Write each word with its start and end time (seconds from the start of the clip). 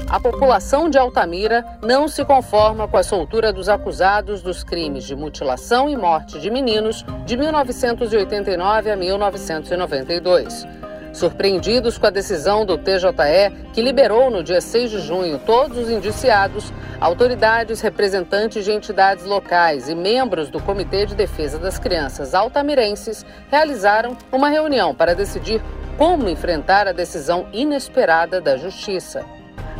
A 0.08 0.18
população 0.18 0.88
de 0.90 0.98
Altamira 0.98 1.78
não 1.82 2.08
se 2.08 2.24
conforma 2.24 2.88
com 2.88 2.96
a 2.96 3.02
soltura 3.02 3.52
dos 3.52 3.68
acusados 3.68 4.42
dos 4.42 4.64
crimes 4.64 5.04
de 5.04 5.14
mutilação 5.14 5.88
e 5.88 5.96
morte 5.96 6.40
de 6.40 6.50
meninos 6.50 7.04
de 7.24 7.36
1989 7.36 8.90
a 8.90 8.96
1992. 8.96 10.66
Surpreendidos 11.12 11.98
com 11.98 12.06
a 12.06 12.10
decisão 12.10 12.64
do 12.64 12.78
TJE, 12.78 13.70
que 13.72 13.82
liberou 13.82 14.30
no 14.30 14.44
dia 14.44 14.60
6 14.60 14.90
de 14.90 15.00
junho 15.00 15.38
todos 15.40 15.76
os 15.76 15.90
indiciados, 15.90 16.72
autoridades, 17.00 17.80
representantes 17.80 18.64
de 18.64 18.72
entidades 18.72 19.24
locais 19.24 19.88
e 19.88 19.94
membros 19.94 20.48
do 20.48 20.60
Comitê 20.60 21.06
de 21.06 21.14
Defesa 21.14 21.58
das 21.58 21.78
Crianças 21.78 22.34
altamirenses 22.34 23.26
realizaram 23.50 24.16
uma 24.30 24.48
reunião 24.48 24.94
para 24.94 25.14
decidir 25.14 25.60
como 25.98 26.28
enfrentar 26.28 26.86
a 26.86 26.92
decisão 26.92 27.46
inesperada 27.52 28.40
da 28.40 28.56
Justiça. 28.56 29.24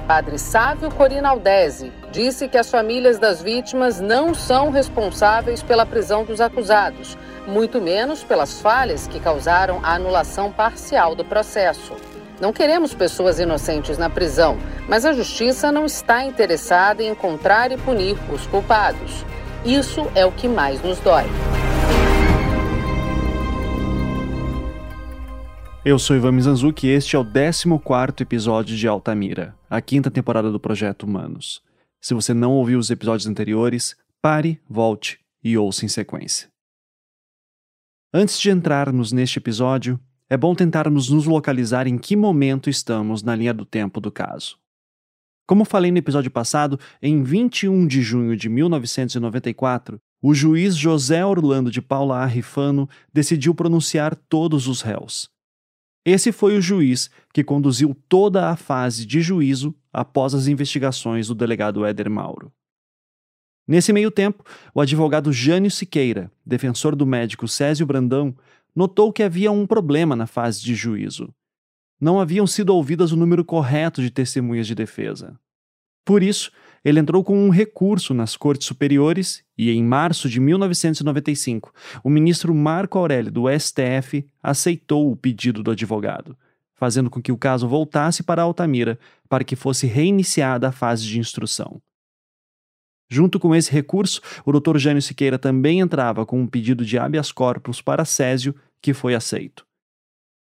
Padre 0.06 0.38
Sávio 0.38 0.90
Corinaldese 0.90 1.92
disse 2.10 2.48
que 2.48 2.58
as 2.58 2.68
famílias 2.68 3.18
das 3.18 3.40
vítimas 3.40 4.00
não 4.00 4.34
são 4.34 4.70
responsáveis 4.70 5.62
pela 5.62 5.86
prisão 5.86 6.24
dos 6.24 6.40
acusados, 6.40 7.16
muito 7.46 7.80
menos 7.80 8.22
pelas 8.22 8.60
falhas 8.60 9.06
que 9.06 9.20
causaram 9.20 9.80
a 9.82 9.94
anulação 9.94 10.52
parcial 10.52 11.14
do 11.14 11.24
processo. 11.24 11.94
Não 12.40 12.52
queremos 12.52 12.94
pessoas 12.94 13.38
inocentes 13.38 13.98
na 13.98 14.08
prisão, 14.08 14.56
mas 14.88 15.04
a 15.04 15.12
justiça 15.12 15.70
não 15.70 15.84
está 15.84 16.24
interessada 16.24 17.02
em 17.02 17.08
encontrar 17.08 17.70
e 17.70 17.76
punir 17.76 18.16
os 18.32 18.46
culpados. 18.46 19.24
Isso 19.64 20.10
é 20.14 20.24
o 20.24 20.32
que 20.32 20.48
mais 20.48 20.82
nos 20.82 20.98
dói. 21.00 21.24
Eu 25.82 25.98
sou 25.98 26.14
Ivan 26.14 26.32
Mizanzuki 26.32 26.88
e 26.88 26.90
este 26.90 27.16
é 27.16 27.18
o 27.18 27.24
14 27.24 27.66
episódio 28.20 28.76
de 28.76 28.86
Altamira, 28.86 29.54
a 29.68 29.80
quinta 29.80 30.10
temporada 30.10 30.50
do 30.50 30.60
Projeto 30.60 31.04
Humanos. 31.04 31.62
Se 32.00 32.12
você 32.12 32.34
não 32.34 32.52
ouviu 32.52 32.78
os 32.78 32.90
episódios 32.90 33.26
anteriores, 33.26 33.96
pare, 34.20 34.60
volte 34.68 35.18
e 35.42 35.56
ouça 35.56 35.86
em 35.86 35.88
sequência. 35.88 36.49
Antes 38.12 38.40
de 38.40 38.50
entrarmos 38.50 39.12
neste 39.12 39.38
episódio, 39.38 39.98
é 40.28 40.36
bom 40.36 40.54
tentarmos 40.54 41.08
nos 41.08 41.26
localizar 41.26 41.86
em 41.86 41.96
que 41.96 42.16
momento 42.16 42.68
estamos 42.68 43.22
na 43.22 43.34
linha 43.34 43.54
do 43.54 43.64
tempo 43.64 44.00
do 44.00 44.10
caso. 44.10 44.58
Como 45.46 45.64
falei 45.64 45.90
no 45.90 45.98
episódio 45.98 46.30
passado, 46.30 46.78
em 47.02 47.22
21 47.22 47.86
de 47.86 48.02
junho 48.02 48.36
de 48.36 48.48
1994, 48.48 49.98
o 50.22 50.34
juiz 50.34 50.76
José 50.76 51.24
Orlando 51.24 51.70
de 51.70 51.80
Paula 51.80 52.18
Arrifano 52.18 52.88
decidiu 53.12 53.54
pronunciar 53.54 54.14
todos 54.14 54.68
os 54.68 54.82
réus, 54.82 55.30
esse 56.04 56.32
foi 56.32 56.56
o 56.56 56.62
juiz 56.62 57.10
que 57.32 57.44
conduziu 57.44 57.94
toda 58.08 58.48
a 58.48 58.56
fase 58.56 59.04
de 59.04 59.20
juízo 59.20 59.74
após 59.92 60.34
as 60.34 60.46
investigações 60.46 61.28
do 61.28 61.34
delegado 61.34 61.84
Éder 61.84 62.08
Mauro. 62.08 62.50
Nesse 63.70 63.92
meio 63.92 64.10
tempo, 64.10 64.44
o 64.74 64.80
advogado 64.80 65.32
Jânio 65.32 65.70
Siqueira, 65.70 66.28
defensor 66.44 66.96
do 66.96 67.06
médico 67.06 67.46
Césio 67.46 67.86
Brandão, 67.86 68.34
notou 68.74 69.12
que 69.12 69.22
havia 69.22 69.52
um 69.52 69.64
problema 69.64 70.16
na 70.16 70.26
fase 70.26 70.60
de 70.60 70.74
juízo. 70.74 71.32
Não 72.00 72.18
haviam 72.18 72.48
sido 72.48 72.70
ouvidas 72.70 73.12
o 73.12 73.16
número 73.16 73.44
correto 73.44 74.02
de 74.02 74.10
testemunhas 74.10 74.66
de 74.66 74.74
defesa. 74.74 75.38
Por 76.04 76.20
isso, 76.20 76.50
ele 76.84 76.98
entrou 76.98 77.22
com 77.22 77.46
um 77.46 77.48
recurso 77.48 78.12
nas 78.12 78.36
cortes 78.36 78.66
superiores 78.66 79.44
e, 79.56 79.70
em 79.70 79.84
março 79.84 80.28
de 80.28 80.40
1995, 80.40 81.72
o 82.02 82.10
ministro 82.10 82.52
Marco 82.52 82.98
Aurélio 82.98 83.30
do 83.30 83.44
STF 83.48 84.26
aceitou 84.42 85.12
o 85.12 85.16
pedido 85.16 85.62
do 85.62 85.70
advogado, 85.70 86.36
fazendo 86.74 87.08
com 87.08 87.22
que 87.22 87.30
o 87.30 87.38
caso 87.38 87.68
voltasse 87.68 88.24
para 88.24 88.42
Altamira 88.42 88.98
para 89.28 89.44
que 89.44 89.54
fosse 89.54 89.86
reiniciada 89.86 90.66
a 90.66 90.72
fase 90.72 91.06
de 91.06 91.20
instrução. 91.20 91.80
Junto 93.12 93.40
com 93.40 93.52
esse 93.52 93.72
recurso, 93.72 94.20
o 94.46 94.52
Dr. 94.52 94.78
Jânio 94.78 95.02
Siqueira 95.02 95.36
também 95.36 95.80
entrava 95.80 96.24
com 96.24 96.40
um 96.40 96.46
pedido 96.46 96.84
de 96.84 96.96
habeas 96.96 97.32
corpus 97.32 97.82
para 97.82 98.04
Césio, 98.04 98.54
que 98.80 98.94
foi 98.94 99.16
aceito. 99.16 99.66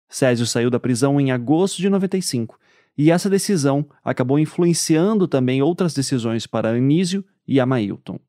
Césio 0.08 0.46
saiu 0.46 0.70
da 0.70 0.78
prisão 0.78 1.20
em 1.20 1.32
agosto 1.32 1.78
de 1.78 1.90
95 1.90 2.58
e 2.96 3.10
essa 3.10 3.28
decisão 3.28 3.88
acabou 4.04 4.38
influenciando 4.38 5.26
também 5.26 5.60
outras 5.60 5.92
decisões 5.92 6.46
para 6.46 6.70
Anísio 6.70 7.24
e 7.46 7.58
Amailton. 7.58 8.20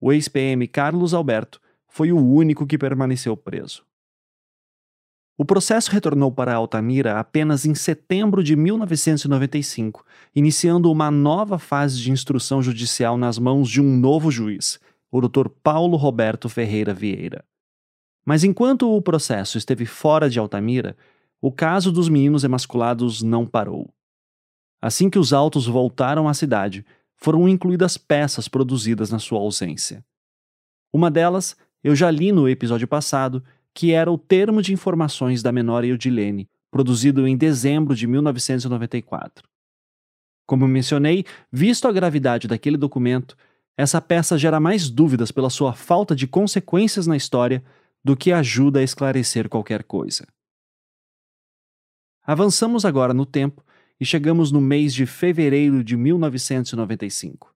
O 0.00 0.12
ex-PM 0.12 0.66
Carlos 0.66 1.14
Alberto 1.14 1.60
foi 1.86 2.10
o 2.10 2.18
único 2.18 2.66
que 2.66 2.76
permaneceu 2.76 3.36
preso. 3.36 3.84
O 5.36 5.44
processo 5.44 5.90
retornou 5.90 6.30
para 6.30 6.54
Altamira 6.54 7.18
apenas 7.18 7.64
em 7.64 7.74
setembro 7.74 8.44
de 8.44 8.54
1995, 8.54 10.04
iniciando 10.34 10.90
uma 10.90 11.10
nova 11.10 11.58
fase 11.58 11.98
de 11.98 12.10
instrução 12.10 12.62
judicial 12.62 13.16
nas 13.16 13.38
mãos 13.38 13.68
de 13.68 13.80
um 13.80 13.96
novo 13.96 14.30
juiz, 14.30 14.78
o 15.10 15.20
Dr. 15.20 15.48
Paulo 15.62 15.96
Roberto 15.96 16.48
Ferreira 16.48 16.92
Vieira. 16.92 17.44
Mas 18.24 18.44
enquanto 18.44 18.94
o 18.94 19.02
processo 19.02 19.58
esteve 19.58 19.86
fora 19.86 20.28
de 20.28 20.38
Altamira, 20.38 20.96
o 21.40 21.50
caso 21.50 21.90
dos 21.90 22.08
meninos 22.08 22.44
emasculados 22.44 23.22
não 23.22 23.46
parou. 23.46 23.92
Assim 24.80 25.08
que 25.08 25.18
os 25.18 25.32
autos 25.32 25.66
voltaram 25.66 26.28
à 26.28 26.34
cidade, 26.34 26.84
foram 27.16 27.48
incluídas 27.48 27.96
peças 27.96 28.48
produzidas 28.48 29.10
na 29.10 29.18
sua 29.18 29.40
ausência. 29.40 30.04
Uma 30.92 31.10
delas 31.10 31.56
eu 31.82 31.96
já 31.96 32.10
li 32.10 32.30
no 32.30 32.48
episódio 32.48 32.86
passado, 32.86 33.42
que 33.74 33.92
era 33.92 34.10
o 34.10 34.18
termo 34.18 34.60
de 34.60 34.72
informações 34.72 35.42
da 35.42 35.50
menor 35.50 35.84
Eudilene, 35.84 36.48
produzido 36.70 37.26
em 37.26 37.36
dezembro 37.36 37.94
de 37.94 38.06
1994. 38.06 39.48
Como 40.46 40.66
mencionei, 40.68 41.24
visto 41.50 41.88
a 41.88 41.92
gravidade 41.92 42.48
daquele 42.48 42.76
documento, 42.76 43.36
essa 43.76 44.00
peça 44.00 44.36
gera 44.36 44.60
mais 44.60 44.90
dúvidas 44.90 45.30
pela 45.30 45.48
sua 45.48 45.72
falta 45.72 46.14
de 46.14 46.26
consequências 46.26 47.06
na 47.06 47.16
história 47.16 47.62
do 48.04 48.16
que 48.16 48.32
ajuda 48.32 48.80
a 48.80 48.82
esclarecer 48.82 49.48
qualquer 49.48 49.84
coisa. 49.84 50.26
Avançamos 52.24 52.84
agora 52.84 53.14
no 53.14 53.24
tempo 53.24 53.64
e 53.98 54.04
chegamos 54.04 54.52
no 54.52 54.60
mês 54.60 54.92
de 54.92 55.06
fevereiro 55.06 55.82
de 55.82 55.96
1995. 55.96 57.54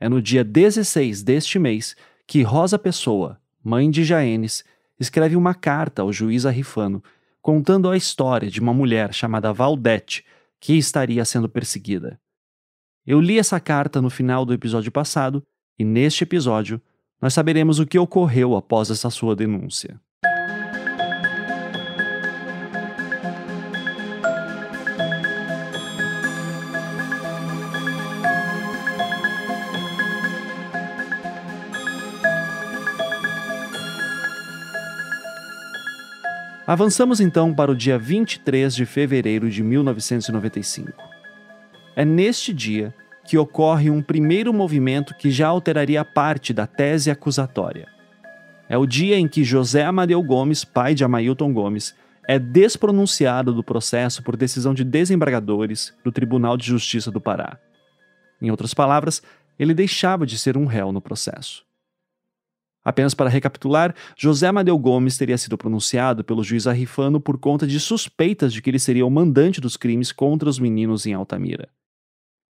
É 0.00 0.08
no 0.08 0.20
dia 0.20 0.44
16 0.44 1.22
deste 1.22 1.58
mês 1.58 1.96
que 2.26 2.42
Rosa 2.42 2.78
Pessoa, 2.78 3.40
mãe 3.62 3.90
de 3.90 4.04
Jaenes, 4.04 4.64
escreve 4.98 5.36
uma 5.36 5.54
carta 5.54 6.02
ao 6.02 6.12
juiz 6.12 6.46
Arrifano 6.46 7.02
contando 7.40 7.88
a 7.88 7.96
história 7.96 8.50
de 8.50 8.60
uma 8.60 8.74
mulher 8.74 9.14
chamada 9.14 9.52
Valdete 9.52 10.24
que 10.58 10.74
estaria 10.74 11.24
sendo 11.24 11.48
perseguida. 11.48 12.20
Eu 13.06 13.20
li 13.20 13.38
essa 13.38 13.60
carta 13.60 14.02
no 14.02 14.10
final 14.10 14.44
do 14.44 14.52
episódio 14.52 14.90
passado 14.90 15.46
e 15.78 15.84
neste 15.84 16.24
episódio 16.24 16.80
nós 17.20 17.32
saberemos 17.34 17.78
o 17.78 17.86
que 17.86 17.98
ocorreu 17.98 18.56
após 18.56 18.90
essa 18.90 19.10
sua 19.10 19.36
denúncia. 19.36 20.00
Avançamos 36.66 37.20
então 37.20 37.54
para 37.54 37.70
o 37.70 37.76
dia 37.76 37.96
23 37.96 38.74
de 38.74 38.84
fevereiro 38.84 39.48
de 39.48 39.62
1995. 39.62 40.92
É 41.94 42.04
neste 42.04 42.52
dia 42.52 42.92
que 43.24 43.38
ocorre 43.38 43.88
um 43.88 44.02
primeiro 44.02 44.52
movimento 44.52 45.14
que 45.14 45.30
já 45.30 45.46
alteraria 45.46 46.04
parte 46.04 46.52
da 46.52 46.66
tese 46.66 47.08
acusatória. 47.08 47.86
É 48.68 48.76
o 48.76 48.84
dia 48.84 49.16
em 49.16 49.28
que 49.28 49.44
José 49.44 49.84
Amadeu 49.84 50.20
Gomes, 50.24 50.64
pai 50.64 50.92
de 50.92 51.04
Amailton 51.04 51.52
Gomes, 51.52 51.94
é 52.26 52.36
despronunciado 52.36 53.54
do 53.54 53.62
processo 53.62 54.20
por 54.24 54.36
decisão 54.36 54.74
de 54.74 54.82
desembargadores 54.82 55.94
do 56.02 56.10
Tribunal 56.10 56.56
de 56.56 56.66
Justiça 56.66 57.12
do 57.12 57.20
Pará. 57.20 57.58
Em 58.42 58.50
outras 58.50 58.74
palavras, 58.74 59.22
ele 59.56 59.72
deixava 59.72 60.26
de 60.26 60.36
ser 60.36 60.56
um 60.56 60.66
réu 60.66 60.90
no 60.90 61.00
processo. 61.00 61.65
Apenas 62.86 63.14
para 63.14 63.28
recapitular, 63.28 63.92
José 64.16 64.46
Amadeu 64.46 64.78
Gomes 64.78 65.18
teria 65.18 65.36
sido 65.36 65.58
pronunciado 65.58 66.22
pelo 66.22 66.44
juiz 66.44 66.68
Arrifano 66.68 67.20
por 67.20 67.36
conta 67.36 67.66
de 67.66 67.80
suspeitas 67.80 68.52
de 68.52 68.62
que 68.62 68.70
ele 68.70 68.78
seria 68.78 69.04
o 69.04 69.10
mandante 69.10 69.60
dos 69.60 69.76
crimes 69.76 70.12
contra 70.12 70.48
os 70.48 70.60
meninos 70.60 71.04
em 71.04 71.12
Altamira. 71.12 71.68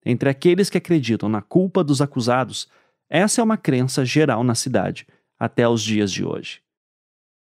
Entre 0.05 0.29
aqueles 0.29 0.69
que 0.69 0.77
acreditam 0.77 1.27
na 1.27 1.41
culpa 1.41 1.83
dos 1.83 2.03
acusados, 2.03 2.69
essa 3.09 3.41
é 3.41 3.43
uma 3.43 3.57
crença 3.57 4.05
geral 4.05 4.43
na 4.43 4.53
cidade, 4.53 5.07
até 5.39 5.67
os 5.67 5.81
dias 5.81 6.11
de 6.11 6.23
hoje. 6.23 6.59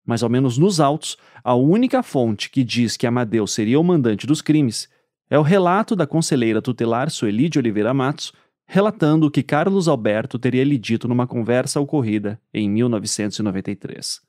Mas, 0.02 0.22
ao 0.22 0.30
menos 0.30 0.56
nos 0.56 0.80
autos, 0.80 1.18
a 1.44 1.54
única 1.54 2.02
fonte 2.02 2.48
que 2.48 2.64
diz 2.64 2.96
que 2.96 3.06
Amadeu 3.06 3.46
seria 3.46 3.78
o 3.78 3.84
mandante 3.84 4.26
dos 4.26 4.40
crimes 4.40 4.88
é 5.28 5.38
o 5.38 5.42
relato 5.42 5.94
da 5.94 6.06
conselheira 6.06 6.62
tutelar 6.62 7.10
Sueli 7.10 7.50
de 7.50 7.58
Oliveira 7.58 7.92
Matos, 7.92 8.32
relatando 8.66 9.26
o 9.26 9.30
que 9.30 9.42
Carlos 9.42 9.86
Alberto 9.86 10.38
teria 10.38 10.64
lhe 10.64 10.76
dito 10.76 11.06
numa 11.06 11.26
conversa 11.26 11.80
ocorrida 11.80 12.40
em 12.52 12.68
1993. 12.68 14.20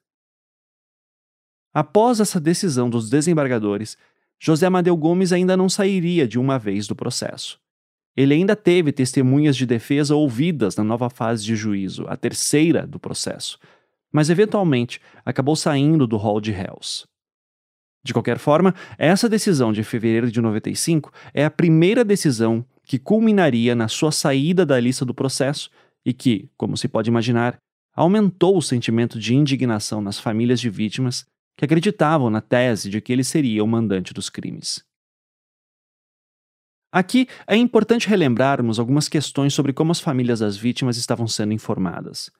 Após 1.74 2.20
essa 2.20 2.40
decisão 2.40 2.90
dos 2.90 3.10
desembargadores, 3.10 3.98
José 4.40 4.68
Amadeu 4.68 4.96
Gomes 4.96 5.34
ainda 5.34 5.58
não 5.58 5.68
sairia 5.68 6.28
de 6.28 6.38
uma 6.38 6.60
vez 6.60 6.88
do 6.88 6.96
processo. 6.96 7.60
Ele 8.16 8.34
ainda 8.34 8.56
teve 8.56 8.92
testemunhas 8.92 9.56
de 9.56 9.66
defesa 9.66 10.16
ouvidas 10.16 10.76
na 10.76 10.84
nova 10.84 11.10
fase 11.10 11.44
de 11.44 11.56
juízo, 11.56 12.06
a 12.08 12.16
terceira 12.16 12.86
do 12.86 13.00
processo, 13.00 13.60
mas 14.12 14.30
eventualmente 14.30 15.02
acabou 15.26 15.56
saindo 15.56 16.08
do 16.08 16.18
rol 16.18 16.42
de 16.42 16.52
réus. 16.52 17.06
De 18.04 18.14
qualquer 18.14 18.40
forma, 18.40 18.74
essa 18.98 19.28
decisão 19.28 19.74
de 19.74 19.84
fevereiro 19.84 20.32
de 20.32 20.42
95 20.42 21.12
é 21.34 21.46
a 21.46 21.52
primeira 21.52 22.06
decisão 22.06 22.66
que 22.88 22.98
culminaria 22.98 23.76
na 23.76 23.90
sua 23.90 24.14
saída 24.14 24.66
da 24.66 24.80
lista 24.80 25.04
do 25.04 25.14
processo 25.14 25.70
e 26.06 26.14
que, 26.14 26.50
como 26.56 26.78
se 26.78 26.88
pode 26.88 27.10
imaginar, 27.10 27.58
aumentou 27.94 28.58
o 28.58 28.62
sentimento 28.62 29.20
de 29.20 29.36
indignação 29.36 30.02
nas 30.02 30.18
famílias 30.18 30.60
de 30.60 30.70
vítimas 30.70 31.26
que 31.58 31.66
acreditavam 31.66 32.30
na 32.30 32.40
tese 32.40 32.90
de 32.90 33.02
que 33.02 33.12
ele 33.12 33.26
seria 33.26 33.64
o 33.64 33.68
mandante 33.68 34.14
dos 34.14 34.30
crimes. 34.30 34.86
Aqui 36.90 37.28
é 37.46 37.58
importante 37.58 38.08
relembrarmos 38.08 38.80
algumas 38.80 39.10
questões 39.10 39.54
sobre 39.54 39.74
como 39.74 39.92
as 39.92 40.00
famílias 40.00 40.40
das 40.40 40.56
vítimas 40.56 40.96
estavam 40.96 41.28
sendo 41.28 41.52
informadas. 41.52 42.32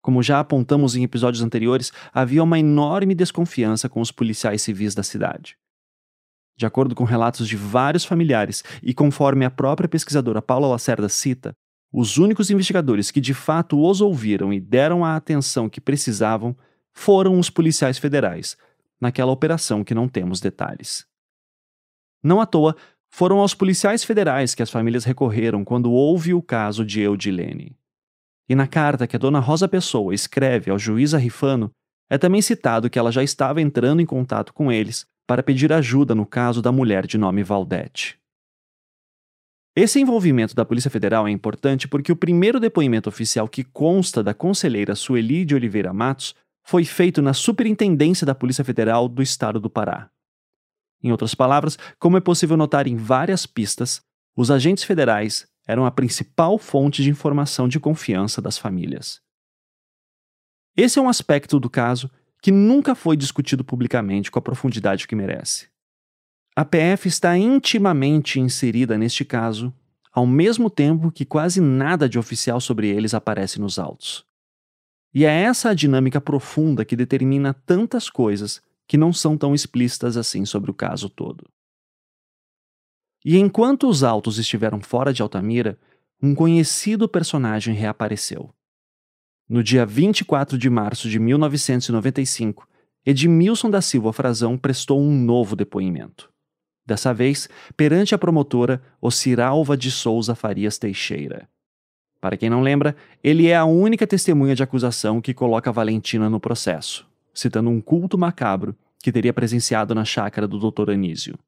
Como 0.00 0.22
já 0.22 0.38
apontamos 0.38 0.94
em 0.94 1.02
episódios 1.02 1.42
anteriores, 1.42 1.92
havia 2.12 2.42
uma 2.42 2.58
enorme 2.58 3.14
desconfiança 3.14 3.88
com 3.88 4.00
os 4.00 4.12
policiais 4.12 4.62
civis 4.62 4.94
da 4.94 5.02
cidade. 5.02 5.56
De 6.56 6.66
acordo 6.66 6.94
com 6.94 7.04
relatos 7.04 7.48
de 7.48 7.56
vários 7.56 8.04
familiares 8.04 8.62
e 8.82 8.92
conforme 8.92 9.44
a 9.44 9.50
própria 9.50 9.88
pesquisadora 9.88 10.42
Paula 10.42 10.68
Lacerda 10.68 11.08
cita, 11.08 11.52
os 11.92 12.16
únicos 12.16 12.50
investigadores 12.50 13.10
que 13.10 13.20
de 13.20 13.34
fato 13.34 13.78
os 13.78 14.00
ouviram 14.00 14.52
e 14.52 14.60
deram 14.60 15.04
a 15.04 15.16
atenção 15.16 15.68
que 15.68 15.80
precisavam 15.80 16.56
foram 16.94 17.38
os 17.38 17.50
policiais 17.50 17.98
federais, 17.98 18.56
naquela 19.00 19.32
operação 19.32 19.84
que 19.84 19.94
não 19.94 20.08
temos 20.08 20.40
detalhes. 20.40 21.06
Não 22.22 22.40
à 22.40 22.46
toa, 22.46 22.76
foram 23.10 23.40
aos 23.40 23.54
policiais 23.54 24.04
federais 24.04 24.54
que 24.54 24.62
as 24.62 24.70
famílias 24.70 25.04
recorreram 25.04 25.64
quando 25.64 25.92
houve 25.92 26.32
o 26.32 26.40
caso 26.40 26.84
de 26.84 27.00
Eudilene. 27.00 27.76
E 28.48 28.54
na 28.54 28.66
carta 28.66 29.06
que 29.06 29.16
a 29.16 29.18
dona 29.18 29.38
Rosa 29.38 29.68
Pessoa 29.68 30.14
escreve 30.14 30.70
ao 30.70 30.78
juiz 30.78 31.12
Arrifano, 31.12 31.70
é 32.08 32.16
também 32.16 32.40
citado 32.40 32.88
que 32.88 32.98
ela 32.98 33.12
já 33.12 33.22
estava 33.22 33.60
entrando 33.60 34.00
em 34.00 34.06
contato 34.06 34.52
com 34.54 34.70
eles 34.70 35.06
para 35.32 35.42
pedir 35.42 35.72
ajuda 35.72 36.14
no 36.14 36.26
caso 36.26 36.60
da 36.60 36.70
mulher 36.70 37.06
de 37.06 37.16
nome 37.16 37.42
Valdete. 37.42 38.20
Esse 39.74 39.98
envolvimento 39.98 40.54
da 40.54 40.62
Polícia 40.62 40.90
Federal 40.90 41.26
é 41.26 41.30
importante 41.30 41.88
porque 41.88 42.12
o 42.12 42.16
primeiro 42.16 42.60
depoimento 42.60 43.08
oficial 43.08 43.48
que 43.48 43.64
consta 43.64 44.22
da 44.22 44.34
conselheira 44.34 44.94
Sueli 44.94 45.46
de 45.46 45.54
Oliveira 45.54 45.90
Matos 45.90 46.34
foi 46.62 46.84
feito 46.84 47.22
na 47.22 47.32
Superintendência 47.32 48.26
da 48.26 48.34
Polícia 48.34 48.62
Federal 48.62 49.08
do 49.08 49.22
Estado 49.22 49.58
do 49.58 49.70
Pará. 49.70 50.10
Em 51.02 51.10
outras 51.10 51.34
palavras, 51.34 51.78
como 51.98 52.18
é 52.18 52.20
possível 52.20 52.58
notar 52.58 52.86
em 52.86 52.96
várias 52.96 53.46
pistas, 53.46 54.02
os 54.36 54.50
agentes 54.50 54.84
federais 54.84 55.48
eram 55.66 55.86
a 55.86 55.90
principal 55.90 56.58
fonte 56.58 57.02
de 57.02 57.08
informação 57.08 57.66
de 57.68 57.80
confiança 57.80 58.42
das 58.42 58.58
famílias. 58.58 59.22
Esse 60.76 60.98
é 60.98 61.02
um 61.02 61.08
aspecto 61.08 61.58
do 61.58 61.70
caso 61.70 62.10
que 62.42 62.50
nunca 62.50 62.96
foi 62.96 63.16
discutido 63.16 63.64
publicamente 63.64 64.28
com 64.30 64.38
a 64.38 64.42
profundidade 64.42 65.06
que 65.06 65.14
merece. 65.14 65.68
A 66.56 66.64
PF 66.64 67.08
está 67.08 67.38
intimamente 67.38 68.40
inserida 68.40 68.98
neste 68.98 69.24
caso, 69.24 69.72
ao 70.12 70.26
mesmo 70.26 70.68
tempo 70.68 71.12
que 71.12 71.24
quase 71.24 71.60
nada 71.60 72.08
de 72.08 72.18
oficial 72.18 72.60
sobre 72.60 72.88
eles 72.88 73.14
aparece 73.14 73.60
nos 73.60 73.78
autos. 73.78 74.26
E 75.14 75.24
é 75.24 75.30
essa 75.30 75.70
a 75.70 75.74
dinâmica 75.74 76.20
profunda 76.20 76.84
que 76.84 76.96
determina 76.96 77.54
tantas 77.54 78.10
coisas 78.10 78.60
que 78.88 78.96
não 78.96 79.12
são 79.12 79.38
tão 79.38 79.54
explícitas 79.54 80.16
assim 80.16 80.44
sobre 80.44 80.70
o 80.70 80.74
caso 80.74 81.08
todo. 81.08 81.48
E 83.24 83.38
enquanto 83.38 83.88
os 83.88 84.02
autos 84.02 84.38
estiveram 84.38 84.80
fora 84.80 85.12
de 85.12 85.22
Altamira, 85.22 85.78
um 86.20 86.34
conhecido 86.34 87.08
personagem 87.08 87.72
reapareceu. 87.72 88.52
No 89.52 89.62
dia 89.62 89.84
24 89.84 90.56
de 90.56 90.70
março 90.70 91.10
de 91.10 91.18
1995, 91.18 92.66
Edmilson 93.04 93.68
da 93.68 93.82
Silva 93.82 94.10
Frazão 94.10 94.56
prestou 94.56 94.98
um 94.98 95.12
novo 95.12 95.54
depoimento. 95.54 96.30
Dessa 96.86 97.12
vez, 97.12 97.50
perante 97.76 98.14
a 98.14 98.18
promotora 98.18 98.82
Ociralva 98.98 99.76
de 99.76 99.90
Souza 99.90 100.34
Farias 100.34 100.78
Teixeira. 100.78 101.50
Para 102.18 102.38
quem 102.38 102.48
não 102.48 102.62
lembra, 102.62 102.96
ele 103.22 103.48
é 103.48 103.54
a 103.54 103.66
única 103.66 104.06
testemunha 104.06 104.54
de 104.54 104.62
acusação 104.62 105.20
que 105.20 105.34
coloca 105.34 105.70
Valentina 105.70 106.30
no 106.30 106.40
processo, 106.40 107.06
citando 107.34 107.68
um 107.68 107.78
culto 107.78 108.16
macabro 108.16 108.74
que 109.02 109.12
teria 109.12 109.34
presenciado 109.34 109.94
na 109.94 110.06
chácara 110.06 110.48
do 110.48 110.58
Dr. 110.58 110.92
Anísio. 110.92 111.38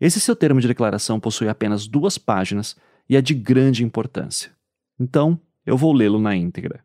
Esse 0.00 0.20
seu 0.20 0.36
termo 0.36 0.60
de 0.60 0.68
declaração 0.68 1.18
possui 1.18 1.48
apenas 1.48 1.88
duas 1.88 2.16
páginas 2.16 2.76
e 3.08 3.16
é 3.16 3.20
de 3.20 3.34
grande 3.34 3.82
importância. 3.82 4.52
Então, 5.00 5.36
eu 5.66 5.76
vou 5.76 5.92
lê-lo 5.92 6.20
na 6.20 6.36
íntegra. 6.36 6.84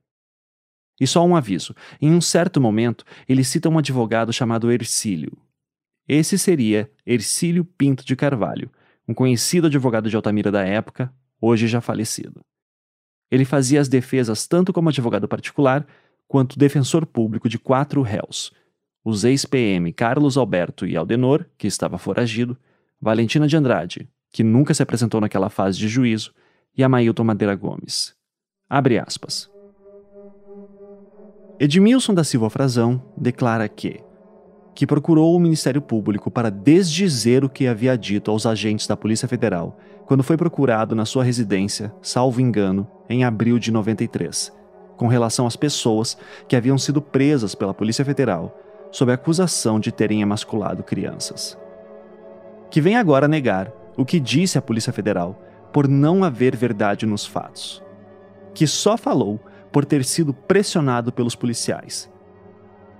E 0.99 1.05
só 1.05 1.25
um 1.25 1.35
aviso: 1.35 1.75
em 2.01 2.11
um 2.11 2.21
certo 2.21 2.59
momento, 2.59 3.05
ele 3.27 3.43
cita 3.43 3.69
um 3.69 3.77
advogado 3.77 4.33
chamado 4.33 4.71
Ercílio. 4.71 5.37
Esse 6.07 6.37
seria 6.37 6.89
Ercílio 7.05 7.65
Pinto 7.65 8.05
de 8.05 8.15
Carvalho, 8.15 8.71
um 9.07 9.13
conhecido 9.13 9.67
advogado 9.67 10.09
de 10.09 10.15
Altamira 10.15 10.51
da 10.51 10.63
época, 10.63 11.13
hoje 11.39 11.67
já 11.67 11.81
falecido. 11.81 12.41
Ele 13.29 13.45
fazia 13.45 13.81
as 13.81 13.89
defesas 13.89 14.47
tanto 14.47 14.71
como 14.71 14.89
advogado 14.89 15.27
particular 15.27 15.85
quanto 16.27 16.59
defensor 16.59 17.05
público 17.05 17.49
de 17.49 17.59
quatro 17.59 18.01
réus: 18.01 18.51
os 19.03 19.23
ex-PM 19.23 19.91
Carlos 19.93 20.37
Alberto 20.37 20.85
e 20.85 20.95
Aldenor, 20.95 21.45
que 21.57 21.67
estava 21.67 21.97
foragido, 21.97 22.57
Valentina 22.99 23.47
de 23.47 23.55
Andrade, 23.55 24.09
que 24.31 24.43
nunca 24.43 24.73
se 24.73 24.83
apresentou 24.83 25.21
naquela 25.21 25.49
fase 25.49 25.77
de 25.77 25.87
juízo, 25.87 26.33
e 26.75 26.83
Amailton 26.83 27.23
Madeira 27.23 27.55
Gomes. 27.55 28.15
Abre 28.69 28.99
aspas. 28.99 29.49
Edmilson 31.59 32.13
da 32.13 32.23
Silva 32.23 32.51
Frazão 32.51 33.01
declara 33.17 33.67
que 33.67 34.01
que 34.75 34.85
procurou 34.85 35.35
o 35.35 35.39
Ministério 35.39 35.81
Público 35.81 36.29
para 36.29 36.51
desdizer 36.51 37.43
o 37.43 37.49
que 37.49 37.65
havia 37.65 37.97
dito 37.97 38.29
aos 38.29 38.45
agentes 38.45 38.85
da 38.85 38.95
Polícia 38.95 39.27
Federal 39.27 39.75
quando 40.05 40.21
foi 40.21 40.37
procurado 40.37 40.93
na 40.93 41.03
sua 41.03 41.23
residência, 41.23 41.91
salvo 41.99 42.39
engano, 42.39 42.87
em 43.09 43.23
abril 43.23 43.57
de 43.57 43.71
93, 43.71 44.53
com 44.95 45.07
relação 45.07 45.47
às 45.47 45.55
pessoas 45.55 46.15
que 46.47 46.55
haviam 46.55 46.77
sido 46.77 47.01
presas 47.01 47.55
pela 47.55 47.73
Polícia 47.73 48.05
Federal 48.05 48.55
sob 48.91 49.11
a 49.11 49.15
acusação 49.15 49.79
de 49.79 49.91
terem 49.91 50.21
emasculado 50.21 50.83
crianças. 50.83 51.57
Que 52.69 52.79
vem 52.79 52.97
agora 52.97 53.27
negar 53.27 53.73
o 53.97 54.05
que 54.05 54.19
disse 54.19 54.59
a 54.59 54.61
Polícia 54.61 54.93
Federal 54.93 55.41
por 55.73 55.87
não 55.87 56.23
haver 56.23 56.55
verdade 56.55 57.03
nos 57.07 57.25
fatos. 57.25 57.83
Que 58.53 58.67
só 58.67 58.95
falou 58.95 59.39
por 59.77 59.85
ter 59.85 60.03
sido 60.03 60.33
pressionado 60.33 61.11
pelos 61.11 61.35
policiais, 61.35 62.11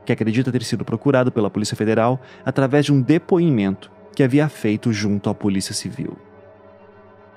que 0.05 0.13
acredita 0.13 0.51
ter 0.51 0.61
sido 0.61 0.85
procurado 0.85 1.31
pela 1.31 1.49
Polícia 1.49 1.75
Federal 1.75 2.21
através 2.45 2.85
de 2.85 2.93
um 2.93 3.01
depoimento 3.01 3.91
que 4.15 4.21
havia 4.21 4.47
feito 4.47 4.93
junto 4.93 5.27
à 5.27 5.33
Polícia 5.33 5.73
Civil. 5.73 6.15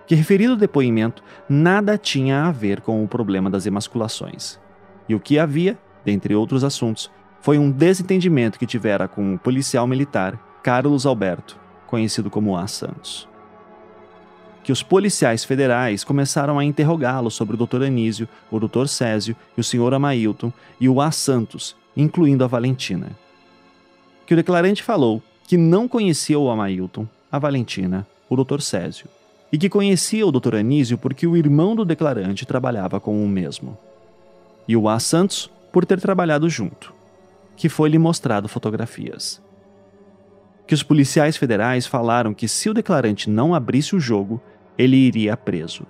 Que 0.07 0.15
referido 0.15 0.59
depoimento 0.59 1.25
nada 1.49 1.97
tinha 1.97 2.45
a 2.45 2.53
ver 2.53 2.83
com 2.83 3.03
o 3.03 3.09
problema 3.09 3.49
das 3.49 3.65
emasculações. 3.65 4.61
E 5.09 5.15
o 5.15 5.19
que 5.19 5.39
havia, 5.39 5.79
dentre 6.05 6.35
outros 6.35 6.63
assuntos, 6.63 7.11
foi 7.41 7.57
um 7.57 7.71
desentendimento 7.71 8.59
que 8.59 8.67
tivera 8.67 9.09
com 9.09 9.37
o 9.37 9.39
policial 9.39 9.87
militar 9.87 10.39
Carlos 10.63 11.07
Alberto, 11.07 11.59
conhecido 11.87 12.29
como 12.29 12.59
A. 12.59 12.67
Santos 12.67 13.30
que 14.63 14.73
os 14.73 14.83
policiais 14.83 15.45
federais 15.45 16.05
começaram 16.05 16.59
a 16.59 16.65
interrogá-lo 16.65 17.31
sobre 17.31 17.55
o 17.55 17.67
Dr. 17.67 17.83
Anísio, 17.85 18.29
o 18.51 18.61
Dr. 18.61 18.87
Césio 18.87 19.37
e 19.57 19.61
o 19.61 19.65
Sr. 19.65 19.95
Amailton 19.95 20.53
e 20.81 20.89
o 20.89 21.01
A. 21.01 21.11
Santos, 21.11 21.75
incluindo 21.97 22.45
a 22.45 22.47
Valentina. 22.47 23.11
Que 24.27 24.35
o 24.35 24.37
declarante 24.37 24.83
falou 24.83 25.23
que 25.47 25.57
não 25.57 25.89
conhecia 25.89 26.39
o 26.39 26.51
Amailton, 26.51 27.07
a 27.33 27.39
Valentina, 27.39 28.07
o 28.29 28.37
Dr. 28.37 28.61
Césio, 28.61 29.07
e 29.53 29.59
que 29.59 29.69
conhecia 29.69 30.27
o 30.27 30.31
Dr. 30.31 30.57
Anísio 30.57 30.97
porque 30.97 31.27
o 31.27 31.37
irmão 31.37 31.75
do 31.75 31.85
declarante 31.85 32.47
trabalhava 32.47 33.01
com 33.01 33.25
o 33.25 33.29
mesmo. 33.29 33.77
E 34.69 34.77
o 34.77 34.89
A. 34.89 35.01
Santos 35.01 35.51
por 35.73 35.85
ter 35.85 36.01
trabalhado 36.01 36.49
junto, 36.49 36.93
que 37.57 37.69
foi-lhe 37.69 37.99
mostrado 37.99 38.49
fotografias. 38.49 39.41
Que 40.71 40.75
os 40.75 40.85
policiais 40.85 41.37
federais 41.37 41.85
falaram 41.85 42.33
que 42.33 42.47
se 42.47 42.71
o 42.71 42.73
declarante 42.73 43.29
não 43.29 43.57
abrisse 43.57 43.97
o 43.97 43.99
jogo, 43.99 44.41
ele 44.79 44.97
iria 44.97 45.37
preso. 45.37 45.85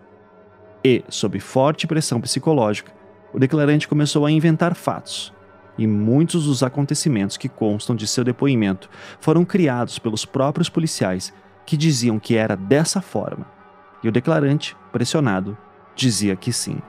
E, 0.82 1.04
sob 1.10 1.38
forte 1.38 1.86
pressão 1.86 2.18
psicológica, 2.18 2.90
o 3.30 3.38
declarante 3.38 3.86
começou 3.86 4.24
a 4.24 4.30
inventar 4.30 4.74
fatos, 4.74 5.34
e 5.76 5.86
muitos 5.86 6.46
dos 6.46 6.62
acontecimentos 6.62 7.36
que 7.36 7.46
constam 7.46 7.94
de 7.94 8.06
seu 8.06 8.24
depoimento 8.24 8.88
foram 9.20 9.44
criados 9.44 9.98
pelos 9.98 10.24
próprios 10.24 10.70
policiais 10.70 11.30
que 11.66 11.76
diziam 11.76 12.18
que 12.18 12.34
era 12.34 12.56
dessa 12.56 13.02
forma, 13.02 13.46
e 14.02 14.08
o 14.08 14.12
declarante, 14.12 14.74
pressionado, 14.90 15.58
dizia 15.94 16.34
que 16.34 16.54
sim. 16.54 16.80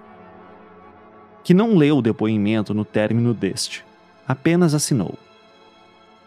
Que 1.43 1.53
não 1.53 1.75
leu 1.75 1.97
o 1.97 2.01
depoimento 2.01 2.73
no 2.73 2.85
término 2.85 3.33
deste, 3.33 3.85
apenas 4.25 4.73
assinou. 4.73 5.19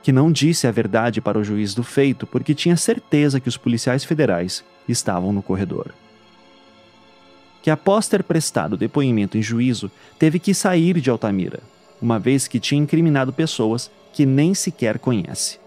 Que 0.05 0.13
não 0.13 0.31
disse 0.31 0.69
a 0.69 0.71
verdade 0.71 1.21
para 1.21 1.39
o 1.39 1.43
juiz 1.43 1.75
do 1.75 1.83
feito 1.83 2.29
porque 2.29 2.55
tinha 2.55 2.77
certeza 2.77 3.41
que 3.41 3.49
os 3.49 3.57
policiais 3.57 4.05
federais 4.05 4.63
estavam 4.87 5.33
no 5.33 5.43
corredor 5.43 5.93
que 7.65 7.71
após 7.71 8.07
ter 8.07 8.23
prestado 8.23 8.77
depoimento 8.77 9.39
em 9.39 9.43
juízo, 9.43 9.91
teve 10.19 10.39
que 10.39 10.53
sair 10.53 11.01
de 11.01 11.09
Altamira, 11.09 11.61
uma 11.99 12.19
vez 12.19 12.47
que 12.47 12.61
tinha 12.61 12.79
incriminado 12.79 13.33
pessoas 13.33 13.91
que 14.13 14.27
nem 14.27 14.53
sequer 14.53 14.99
conhece. 14.99 15.59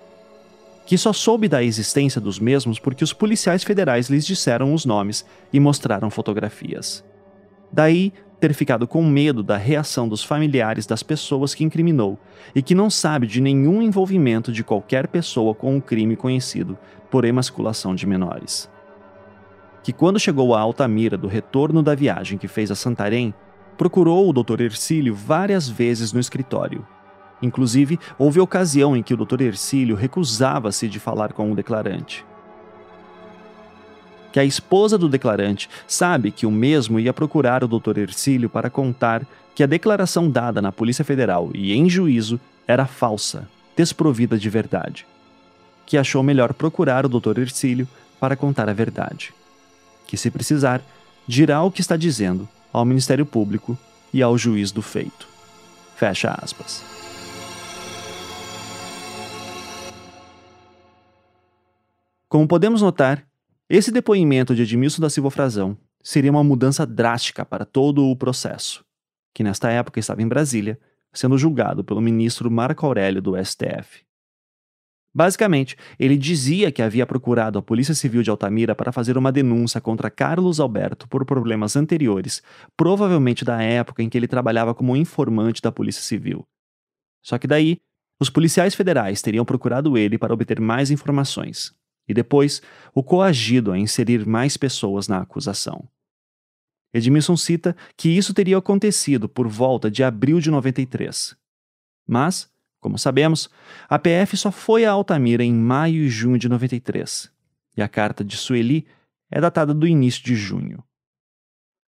Que 0.85 0.95
só 0.95 1.11
soube 1.11 1.47
da 1.47 1.63
existência 1.63 2.21
dos 2.21 2.37
mesmos 2.37 2.77
porque 2.77 3.03
os 3.03 3.13
policiais 3.13 3.63
federais 3.63 4.11
lhes 4.11 4.27
disseram 4.27 4.75
os 4.75 4.85
nomes 4.85 5.25
e 5.51 5.59
mostraram 5.59 6.11
fotografias. 6.11 7.03
Daí 7.71 8.13
ter 8.39 8.53
ficado 8.53 8.87
com 8.87 9.03
medo 9.03 9.41
da 9.41 9.57
reação 9.57 10.07
dos 10.07 10.23
familiares 10.23 10.85
das 10.85 11.03
pessoas 11.03 11.55
que 11.55 11.63
incriminou 11.63 12.19
e 12.53 12.61
que 12.61 12.75
não 12.75 12.89
sabe 12.89 13.27
de 13.27 13.41
nenhum 13.41 13.81
envolvimento 13.81 14.51
de 14.51 14.63
qualquer 14.63 15.07
pessoa 15.07 15.55
com 15.55 15.75
um 15.75 15.81
crime 15.81 16.15
conhecido 16.15 16.77
por 17.09 17.25
emasculação 17.25 17.95
de 17.95 18.05
menores 18.05 18.69
que, 19.87 19.93
quando 19.93 20.19
chegou 20.19 20.53
a 20.53 20.59
Altamira 20.59 21.17
do 21.17 21.29
retorno 21.29 21.81
da 21.81 21.95
viagem 21.95 22.37
que 22.37 22.45
fez 22.45 22.69
a 22.69 22.75
Santarém, 22.75 23.33
procurou 23.77 24.29
o 24.29 24.33
Dr. 24.33 24.59
Ercílio 24.59 25.15
várias 25.15 25.69
vezes 25.69 26.11
no 26.11 26.19
escritório. 26.19 26.85
Inclusive, 27.41 27.97
houve 28.19 28.41
ocasião 28.41 28.97
em 28.97 29.01
que 29.01 29.13
o 29.13 29.17
Dr. 29.17 29.43
Ercílio 29.43 29.95
recusava-se 29.95 30.89
de 30.89 30.99
falar 30.99 31.31
com 31.31 31.49
o 31.49 31.55
declarante. 31.55 32.25
Que 34.37 34.41
a 34.41 34.45
esposa 34.45 34.99
do 34.99 35.09
declarante 35.09 35.67
sabe 35.87 36.29
que 36.29 36.45
o 36.45 36.51
mesmo 36.51 36.99
ia 36.99 37.11
procurar 37.11 37.63
o 37.63 37.67
Dr. 37.67 37.97
Ercílio 37.97 38.47
para 38.47 38.69
contar 38.69 39.25
que 39.55 39.63
a 39.63 39.65
declaração 39.65 40.29
dada 40.29 40.61
na 40.61 40.71
Polícia 40.71 41.03
Federal 41.03 41.49
e 41.55 41.73
em 41.73 41.89
juízo 41.89 42.39
era 42.67 42.85
falsa, 42.85 43.49
desprovida 43.75 44.37
de 44.37 44.47
verdade. 44.47 45.07
Que 45.87 45.97
achou 45.97 46.21
melhor 46.21 46.53
procurar 46.53 47.03
o 47.03 47.09
Dr. 47.09 47.39
Ercílio 47.39 47.87
para 48.19 48.35
contar 48.35 48.69
a 48.69 48.73
verdade 48.73 49.33
que, 50.05 50.15
se 50.15 50.29
precisar, 50.29 50.83
dirá 51.27 51.63
o 51.63 51.71
que 51.71 51.81
está 51.81 51.97
dizendo 51.97 52.47
ao 52.71 52.85
Ministério 52.85 53.25
Público 53.25 53.75
e 54.13 54.21
ao 54.21 54.37
juiz 54.37 54.71
do 54.71 54.83
feito. 54.83 55.27
Fecha 55.95 56.37
aspas. 56.39 56.83
Como 62.29 62.47
podemos 62.47 62.83
notar, 62.83 63.26
esse 63.69 63.91
depoimento 63.91 64.55
de 64.55 64.61
Edmilson 64.61 65.01
da 65.01 65.09
Silva 65.09 65.29
Frazão 65.29 65.77
seria 66.01 66.31
uma 66.31 66.43
mudança 66.43 66.85
drástica 66.85 67.45
para 67.45 67.65
todo 67.65 68.05
o 68.05 68.15
processo, 68.15 68.85
que 69.33 69.43
nesta 69.43 69.69
época 69.69 69.99
estava 69.99 70.21
em 70.21 70.27
Brasília, 70.27 70.79
sendo 71.11 71.37
julgado 71.37 71.83
pelo 71.83 71.99
ministro 71.99 72.49
Marco 72.49 72.85
Aurélio 72.85 73.21
do 73.21 73.33
STF. 73.43 74.05
Basicamente, 75.13 75.75
ele 75.99 76.15
dizia 76.15 76.71
que 76.71 76.81
havia 76.81 77.05
procurado 77.05 77.57
a 77.57 77.61
Polícia 77.61 77.93
Civil 77.93 78.21
de 78.21 78.29
Altamira 78.29 78.75
para 78.75 78.91
fazer 78.91 79.17
uma 79.17 79.31
denúncia 79.31 79.81
contra 79.81 80.11
Carlos 80.11 80.59
Alberto 80.59 81.07
por 81.07 81.25
problemas 81.25 81.75
anteriores, 81.75 82.41
provavelmente 82.77 83.43
da 83.43 83.61
época 83.61 84.01
em 84.01 84.09
que 84.09 84.17
ele 84.17 84.27
trabalhava 84.27 84.75
como 84.75 84.95
informante 84.95 85.61
da 85.61 85.71
Polícia 85.71 86.03
Civil. 86.03 86.47
Só 87.21 87.37
que 87.37 87.47
daí, 87.47 87.79
os 88.19 88.29
policiais 88.29 88.75
federais 88.75 89.21
teriam 89.21 89.43
procurado 89.43 89.97
ele 89.97 90.17
para 90.17 90.33
obter 90.33 90.61
mais 90.61 90.89
informações, 90.89 91.73
e 92.07 92.13
depois 92.13 92.61
o 92.93 93.03
coagido 93.03 93.71
a 93.71 93.77
inserir 93.77 94.25
mais 94.25 94.57
pessoas 94.57 95.07
na 95.07 95.19
acusação. 95.19 95.87
Edmilson 96.93 97.35
cita 97.35 97.75
que 97.95 98.09
isso 98.09 98.33
teria 98.33 98.57
acontecido 98.57 99.27
por 99.27 99.47
volta 99.47 99.91
de 99.91 100.03
abril 100.03 100.39
de 100.39 100.49
93. 100.49 101.35
Mas 102.07 102.49
como 102.79 102.97
sabemos, 102.97 103.49
a 103.89 103.97
PF 103.97 104.37
só 104.37 104.51
foi 104.51 104.85
a 104.85 104.91
Altamira 104.91 105.43
em 105.43 105.53
maio 105.53 106.03
e 106.03 106.09
junho 106.09 106.37
de 106.37 106.47
93, 106.47 107.31
e 107.75 107.81
a 107.81 107.87
carta 107.87 108.23
de 108.23 108.37
Sueli 108.37 108.85
é 109.29 109.41
datada 109.41 109.73
do 109.73 109.87
início 109.87 110.23
de 110.23 110.35
junho. 110.35 110.83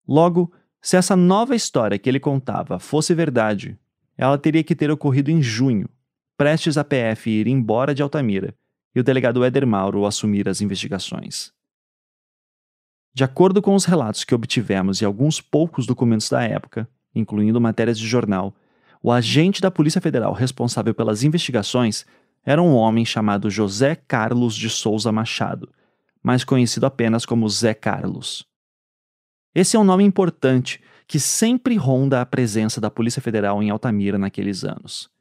Logo, 0.07 0.53
se 0.81 0.97
essa 0.97 1.17
nova 1.17 1.57
história 1.57 1.99
que 1.99 2.09
ele 2.09 2.21
contava 2.21 2.79
fosse 2.79 3.15
verdade, 3.15 3.79
ela 4.17 4.39
teria 4.39 4.63
que 4.63 4.77
ter 4.77 4.91
ocorrido 4.91 5.31
em 5.31 5.43
junho, 5.43 5.89
prestes 6.37 6.77
a 6.77 6.85
PF 6.85 7.31
ir 7.31 7.49
embora 7.49 7.95
de 7.95 8.03
Altamira 8.03 8.55
e 8.95 9.01
o 9.01 9.05
delegado 9.05 9.45
Éder 9.45 9.67
Mauro 9.67 10.07
assumir 10.07 10.49
as 10.49 10.61
investigações. 10.61 11.53
De 13.13 13.23
acordo 13.23 13.63
com 13.63 13.75
os 13.75 13.85
relatos 13.85 14.25
que 14.25 14.35
obtivemos 14.35 15.01
e 15.01 15.05
alguns 15.05 15.41
poucos 15.41 15.87
documentos 15.87 16.29
da 16.29 16.43
época, 16.43 16.89
incluindo 17.15 17.61
matérias 17.61 17.99
de 17.99 18.07
jornal, 18.07 18.55
o 19.03 19.13
agente 19.13 19.61
da 19.61 19.71
Polícia 19.71 20.01
Federal 20.01 20.33
responsável 20.33 20.95
pelas 20.95 21.23
investigações 21.23 22.05
era 22.45 22.61
um 22.61 22.75
homem 22.75 23.05
chamado 23.05 23.51
José 23.51 23.95
Carlos 23.95 24.55
de 24.55 24.69
Souza 24.69 25.13
Machado, 25.13 25.73
mais 26.23 26.43
conhecido 26.43 26.87
apenas 26.87 27.25
como 27.25 27.49
Zé 27.49 27.75
Carlos. 27.75 28.47
Esse 29.55 29.77
é 29.77 29.79
um 29.79 29.85
nome 29.85 30.05
importante 30.05 30.83
que 31.07 31.21
sempre 31.21 31.77
ronda 31.77 32.21
a 32.21 32.27
presença 32.27 32.81
da 32.81 32.91
Polícia 32.91 33.23
Federal 33.23 33.63
em 33.63 33.71
Altamira 33.71 34.19
naqueles 34.19 34.65
anos. 34.65 35.14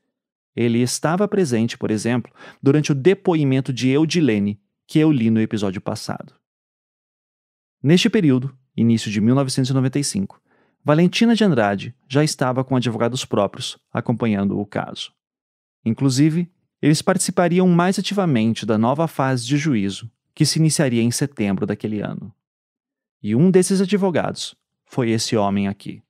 Ele 0.56 0.80
estava 0.80 1.28
presente, 1.28 1.78
por 1.78 1.90
exemplo, 1.90 2.32
durante 2.62 2.92
o 2.92 2.96
depoimento 2.96 3.74
de 3.74 3.90
Eudilene, 3.90 4.60
que 4.86 5.00
eu 5.00 5.12
li 5.12 5.30
no 5.30 5.42
episódio 5.42 5.82
passado. 5.82 6.34
Neste 7.82 8.10
período, 8.10 8.56
início 8.76 9.12
de 9.12 9.20
1995, 9.20 10.42
Valentina 10.84 11.36
de 11.36 11.44
Andrade 11.44 11.96
já 12.08 12.24
estava 12.24 12.64
com 12.64 12.76
advogados 12.76 13.26
próprios 13.26 13.78
acompanhando 13.92 14.60
o 14.60 14.66
caso. 14.66 15.12
Inclusive, 15.86 16.52
eles 16.82 17.02
participariam 17.02 17.68
mais 17.68 17.98
ativamente 17.98 18.66
da 18.66 18.78
nova 18.78 19.08
fase 19.08 19.46
de 19.46 19.58
juízo 19.58 20.12
que 20.36 20.46
se 20.46 20.60
iniciaria 20.60 21.02
em 21.02 21.12
setembro 21.12 21.66
daquele 21.66 22.02
ano. 22.02 22.34
E 23.22 23.36
um 23.36 23.50
desses 23.50 23.80
advogados 23.80 24.56
foi 24.86 25.12
esse 25.12 25.38
homem 25.38 25.68
aqui. 25.68 26.02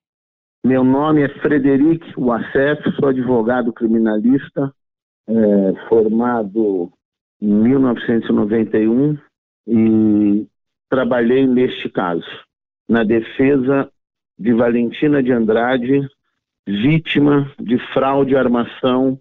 Meu 0.66 0.82
nome 0.82 1.22
é 1.22 1.28
Frederic 1.42 2.14
Wassef, 2.18 2.90
sou 2.96 3.10
advogado 3.10 3.74
criminalista, 3.74 4.74
é, 5.28 5.90
formado 5.90 6.90
em 7.42 7.54
1991 7.54 9.18
e 9.68 10.48
trabalhei 10.90 11.46
neste 11.46 11.90
caso, 11.90 12.26
na 12.88 13.04
defesa 13.04 13.92
de 14.40 14.54
Valentina 14.54 15.22
de 15.22 15.34
Andrade, 15.34 16.08
vítima 16.66 17.54
de 17.60 17.78
fraude, 17.94 18.38
armação 18.38 19.20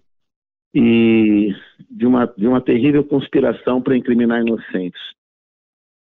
e 0.73 1.53
de 1.91 2.05
uma, 2.05 2.25
de 2.25 2.47
uma 2.47 2.61
terrível 2.61 3.03
conspiração 3.03 3.81
para 3.81 3.97
incriminar 3.97 4.39
inocentes. 4.39 5.01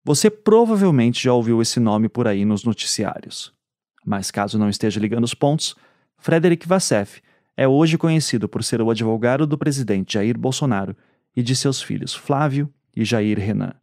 Você 0.03 0.29
provavelmente 0.29 1.23
já 1.23 1.33
ouviu 1.33 1.61
esse 1.61 1.79
nome 1.79 2.09
por 2.09 2.27
aí 2.27 2.43
nos 2.43 2.65
noticiários. 2.65 3.57
Mas 4.05 4.31
caso 4.31 4.57
não 4.57 4.69
esteja 4.69 4.99
ligando 4.99 5.23
os 5.23 5.33
pontos, 5.33 5.75
Frederic 6.17 6.67
Vassef 6.67 7.21
é 7.55 7.67
hoje 7.67 7.97
conhecido 7.97 8.47
por 8.47 8.63
ser 8.63 8.81
o 8.81 8.89
advogado 8.89 9.45
do 9.45 9.57
presidente 9.57 10.13
Jair 10.13 10.37
Bolsonaro 10.37 10.95
e 11.35 11.43
de 11.43 11.55
seus 11.55 11.81
filhos 11.81 12.13
Flávio 12.13 12.71
e 12.95 13.03
Jair 13.03 13.37
Renan. 13.37 13.73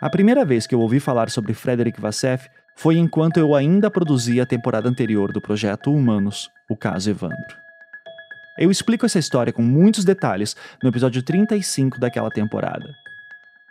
A 0.00 0.08
primeira 0.08 0.44
vez 0.44 0.66
que 0.66 0.74
eu 0.74 0.80
ouvi 0.80 1.00
falar 1.00 1.28
sobre 1.28 1.52
Frederic 1.52 2.00
Vassef 2.00 2.48
foi 2.76 2.96
enquanto 2.96 3.38
eu 3.38 3.56
ainda 3.56 3.90
produzia 3.90 4.44
a 4.44 4.46
temporada 4.46 4.88
anterior 4.88 5.32
do 5.32 5.40
projeto 5.40 5.92
Humanos, 5.92 6.48
o 6.70 6.76
caso 6.76 7.10
Evandro. 7.10 7.56
Eu 8.56 8.70
explico 8.70 9.04
essa 9.04 9.18
história 9.18 9.52
com 9.52 9.62
muitos 9.62 10.04
detalhes 10.04 10.56
no 10.82 10.88
episódio 10.88 11.22
35 11.22 11.98
daquela 11.98 12.30
temporada. 12.30 12.94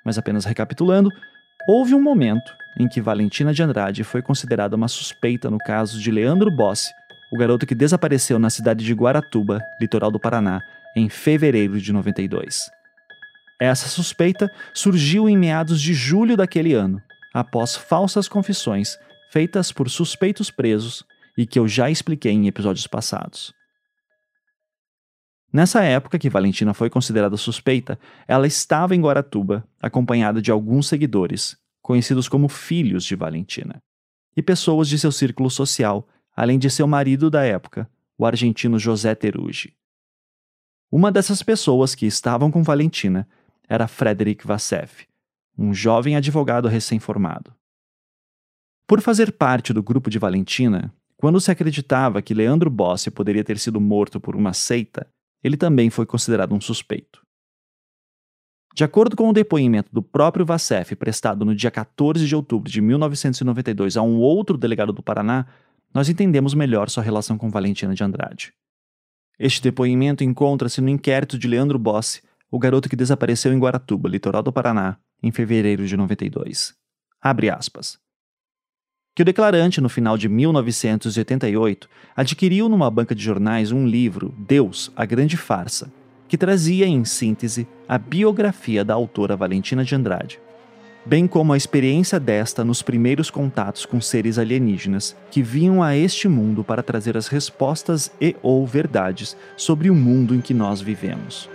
Mas 0.05 0.17
apenas 0.17 0.43
recapitulando, 0.43 1.09
houve 1.67 1.93
um 1.93 2.01
momento 2.01 2.51
em 2.79 2.87
que 2.87 3.01
Valentina 3.01 3.53
de 3.53 3.61
Andrade 3.61 4.03
foi 4.03 4.21
considerada 4.21 4.75
uma 4.75 4.87
suspeita 4.87 5.49
no 5.49 5.57
caso 5.57 5.99
de 5.99 6.09
Leandro 6.09 6.49
Bossi, 6.49 6.89
o 7.31 7.37
garoto 7.37 7.65
que 7.65 7.75
desapareceu 7.75 8.39
na 8.39 8.49
cidade 8.49 8.85
de 8.85 8.93
Guaratuba, 8.93 9.61
litoral 9.81 10.09
do 10.09 10.19
Paraná, 10.19 10.61
em 10.95 11.09
fevereiro 11.09 11.79
de 11.81 11.91
92. 11.91 12.71
Essa 13.59 13.89
suspeita 13.89 14.49
surgiu 14.73 15.27
em 15.27 15.35
meados 15.35 15.81
de 15.81 15.93
julho 15.93 16.37
daquele 16.37 16.73
ano, 16.73 17.01
após 17.33 17.75
falsas 17.75 18.27
confissões 18.27 18.97
feitas 19.29 19.71
por 19.71 19.89
suspeitos 19.89 20.49
presos 20.49 21.03
e 21.37 21.45
que 21.45 21.59
eu 21.59 21.67
já 21.67 21.89
expliquei 21.89 22.31
em 22.31 22.47
episódios 22.47 22.87
passados. 22.87 23.53
Nessa 25.51 25.81
época 25.83 26.19
que 26.19 26.29
Valentina 26.29 26.73
foi 26.73 26.89
considerada 26.89 27.37
suspeita, 27.37 27.97
ela 28.27 28.45
estava 28.45 28.95
em 28.95 29.01
Guaratuba, 29.01 29.67
acompanhada 29.81 30.41
de 30.41 30.51
alguns 30.51 30.87
seguidores, 30.87 31.57
conhecidos 31.81 32.27
como 32.27 32.49
filhos 32.49 33.05
de 33.05 33.15
Valentina, 33.15 33.81
e 34.35 34.41
pessoas 34.41 34.87
de 34.89 34.99
seu 34.99 35.11
círculo 35.11 35.49
social, 35.49 36.07
além 36.35 36.59
de 36.59 36.69
seu 36.69 36.85
marido 36.85 37.29
da 37.29 37.43
época, 37.43 37.89
o 38.17 38.25
argentino 38.25 38.77
José 38.77 39.15
Terugi. 39.15 39.73
Uma 40.91 41.11
dessas 41.11 41.41
pessoas 41.41 41.95
que 41.95 42.05
estavam 42.05 42.51
com 42.51 42.61
Valentina 42.61 43.27
era 43.69 43.87
Frederick 43.87 44.45
Vassef, 44.45 45.07
um 45.57 45.73
jovem 45.73 46.15
advogado 46.15 46.67
recém-formado. 46.67 47.53
Por 48.85 49.01
fazer 49.01 49.31
parte 49.31 49.73
do 49.73 49.83
grupo 49.83 50.09
de 50.09 50.19
Valentina, 50.19 50.93
quando 51.17 51.41
se 51.41 51.51
acreditava 51.51 52.21
que 52.21 52.33
Leandro 52.33 52.69
Bossi 52.69 53.09
poderia 53.09 53.43
ter 53.43 53.57
sido 53.59 53.81
morto 53.81 54.19
por 54.19 54.35
uma 54.35 54.53
seita, 54.53 55.07
ele 55.47 55.57
também 55.57 55.89
foi 55.89 56.05
considerado 56.05 56.53
um 56.53 56.61
suspeito. 56.61 57.25
De 58.75 58.83
acordo 58.83 59.15
com 59.15 59.27
o 59.27 59.33
depoimento 59.33 59.89
do 59.91 60.03
próprio 60.03 60.45
Vassef 60.45 60.95
prestado 60.95 61.43
no 61.43 61.55
dia 61.55 61.71
14 61.71 62.27
de 62.27 62.35
outubro 62.35 62.69
de 62.69 62.79
1992 62.79 63.97
a 63.97 64.03
um 64.03 64.19
outro 64.19 64.55
delegado 64.55 64.93
do 64.93 65.01
Paraná, 65.01 65.47
nós 65.91 66.09
entendemos 66.09 66.53
melhor 66.53 66.87
sua 66.89 67.01
relação 67.01 67.39
com 67.39 67.49
Valentina 67.49 67.95
de 67.95 68.03
Andrade. 68.03 68.53
Este 69.39 69.63
depoimento 69.63 70.23
encontra-se 70.23 70.79
no 70.79 70.89
inquérito 70.89 71.39
de 71.39 71.47
Leandro 71.47 71.79
Bossi, 71.79 72.21
o 72.51 72.59
garoto 72.59 72.87
que 72.87 72.95
desapareceu 72.95 73.51
em 73.51 73.59
Guaratuba, 73.59 74.07
litoral 74.07 74.43
do 74.43 74.53
Paraná, 74.53 74.97
em 75.23 75.31
fevereiro 75.31 75.87
de 75.87 75.97
92. 75.97 76.75
Abre 77.19 77.49
aspas. 77.49 77.99
Que 79.17 79.23
o 79.23 79.25
declarante, 79.25 79.81
no 79.81 79.89
final 79.89 80.15
de 80.15 80.29
1988, 80.29 81.89
adquiriu 82.15 82.69
numa 82.69 82.87
banca 82.91 83.15
de 83.15 83.23
jornais 83.23 83.71
um 83.71 83.87
livro, 83.87 84.31
Deus, 84.37 84.91
a 84.95 85.05
Grande 85.05 85.35
Farsa, 85.35 85.91
que 86.27 86.37
trazia, 86.37 86.85
em 86.85 87.03
síntese, 87.03 87.67
a 87.89 87.97
biografia 87.97 88.85
da 88.85 88.93
autora 88.93 89.35
Valentina 89.35 89.83
de 89.83 89.95
Andrade, 89.95 90.39
bem 91.03 91.25
como 91.25 91.51
a 91.51 91.57
experiência 91.57 92.19
desta 92.19 92.63
nos 92.63 92.83
primeiros 92.83 93.31
contatos 93.31 93.87
com 93.87 93.99
seres 93.99 94.37
alienígenas 94.37 95.15
que 95.31 95.41
vinham 95.41 95.81
a 95.81 95.97
este 95.97 96.27
mundo 96.27 96.63
para 96.63 96.83
trazer 96.83 97.17
as 97.17 97.27
respostas 97.27 98.11
e 98.21 98.35
ou 98.43 98.67
verdades 98.67 99.35
sobre 99.55 99.89
o 99.89 99.95
mundo 99.95 100.35
em 100.35 100.41
que 100.41 100.53
nós 100.53 100.79
vivemos. 100.79 101.49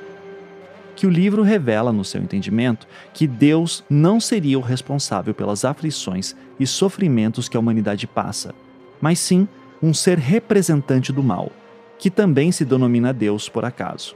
Que 0.97 1.07
o 1.07 1.11
livro 1.11 1.42
revela, 1.42 1.92
no 1.92 2.04
seu 2.04 2.21
entendimento, 2.21 2.87
que 3.14 3.26
Deus 3.26 3.83
não 3.88 4.21
seria 4.21 4.59
o 4.59 4.62
responsável 4.62 5.33
pelas 5.33 5.64
aflições 5.64 6.37
e 6.62 6.66
sofrimentos 6.66 7.49
que 7.49 7.57
a 7.57 7.61
humanidade 7.61 8.07
passa, 8.07 8.54
mas 9.00 9.19
sim 9.19 9.49
um 9.83 9.92
ser 9.92 10.19
representante 10.19 11.12
do 11.12 11.23
mal, 11.23 11.50
que 11.99 12.11
também 12.11 12.52
se 12.52 12.64
denomina 12.64 13.12
Deus 13.12 13.49
por 13.49 13.64
acaso. 13.64 14.14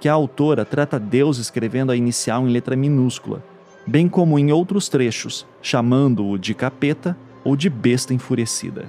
Que 0.00 0.08
a 0.08 0.12
autora 0.12 0.64
trata 0.64 0.98
Deus 0.98 1.38
escrevendo 1.38 1.90
a 1.90 1.96
inicial 1.96 2.46
em 2.46 2.52
letra 2.52 2.76
minúscula, 2.76 3.42
bem 3.86 4.08
como 4.08 4.38
em 4.38 4.52
outros 4.52 4.88
trechos, 4.88 5.46
chamando-o 5.60 6.38
de 6.38 6.54
capeta 6.54 7.16
ou 7.42 7.56
de 7.56 7.68
besta 7.68 8.14
enfurecida. 8.14 8.86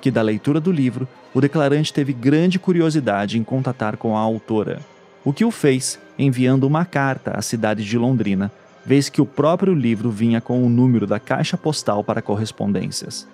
Que 0.00 0.10
da 0.10 0.22
leitura 0.22 0.60
do 0.60 0.72
livro, 0.72 1.06
o 1.34 1.40
declarante 1.40 1.92
teve 1.92 2.12
grande 2.12 2.58
curiosidade 2.58 3.38
em 3.38 3.44
contatar 3.44 3.96
com 3.96 4.16
a 4.16 4.20
autora, 4.20 4.80
o 5.24 5.32
que 5.32 5.44
o 5.44 5.50
fez 5.50 5.98
enviando 6.18 6.64
uma 6.64 6.84
carta 6.84 7.32
à 7.32 7.42
cidade 7.42 7.84
de 7.84 7.96
Londrina, 7.96 8.50
vez 8.84 9.08
que 9.08 9.20
o 9.20 9.26
próprio 9.26 9.74
livro 9.74 10.10
vinha 10.10 10.40
com 10.40 10.64
o 10.64 10.68
número 10.68 11.06
da 11.06 11.20
caixa 11.20 11.56
postal 11.56 12.02
para 12.02 12.22
correspondências. 12.22 13.28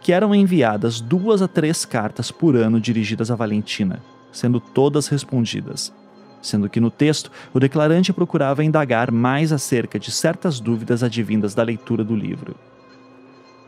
Que 0.00 0.12
eram 0.12 0.34
enviadas 0.34 1.00
duas 1.00 1.42
a 1.42 1.48
três 1.48 1.84
cartas 1.84 2.30
por 2.30 2.56
ano 2.56 2.80
dirigidas 2.80 3.30
a 3.30 3.34
Valentina, 3.36 4.02
sendo 4.32 4.58
todas 4.58 5.06
respondidas, 5.06 5.92
sendo 6.40 6.68
que 6.68 6.80
no 6.80 6.90
texto 6.90 7.30
o 7.52 7.60
declarante 7.60 8.12
procurava 8.12 8.64
indagar 8.64 9.12
mais 9.12 9.52
acerca 9.52 9.98
de 9.98 10.10
certas 10.10 10.58
dúvidas 10.58 11.02
advindas 11.02 11.54
da 11.54 11.62
leitura 11.62 12.02
do 12.02 12.16
livro. 12.16 12.56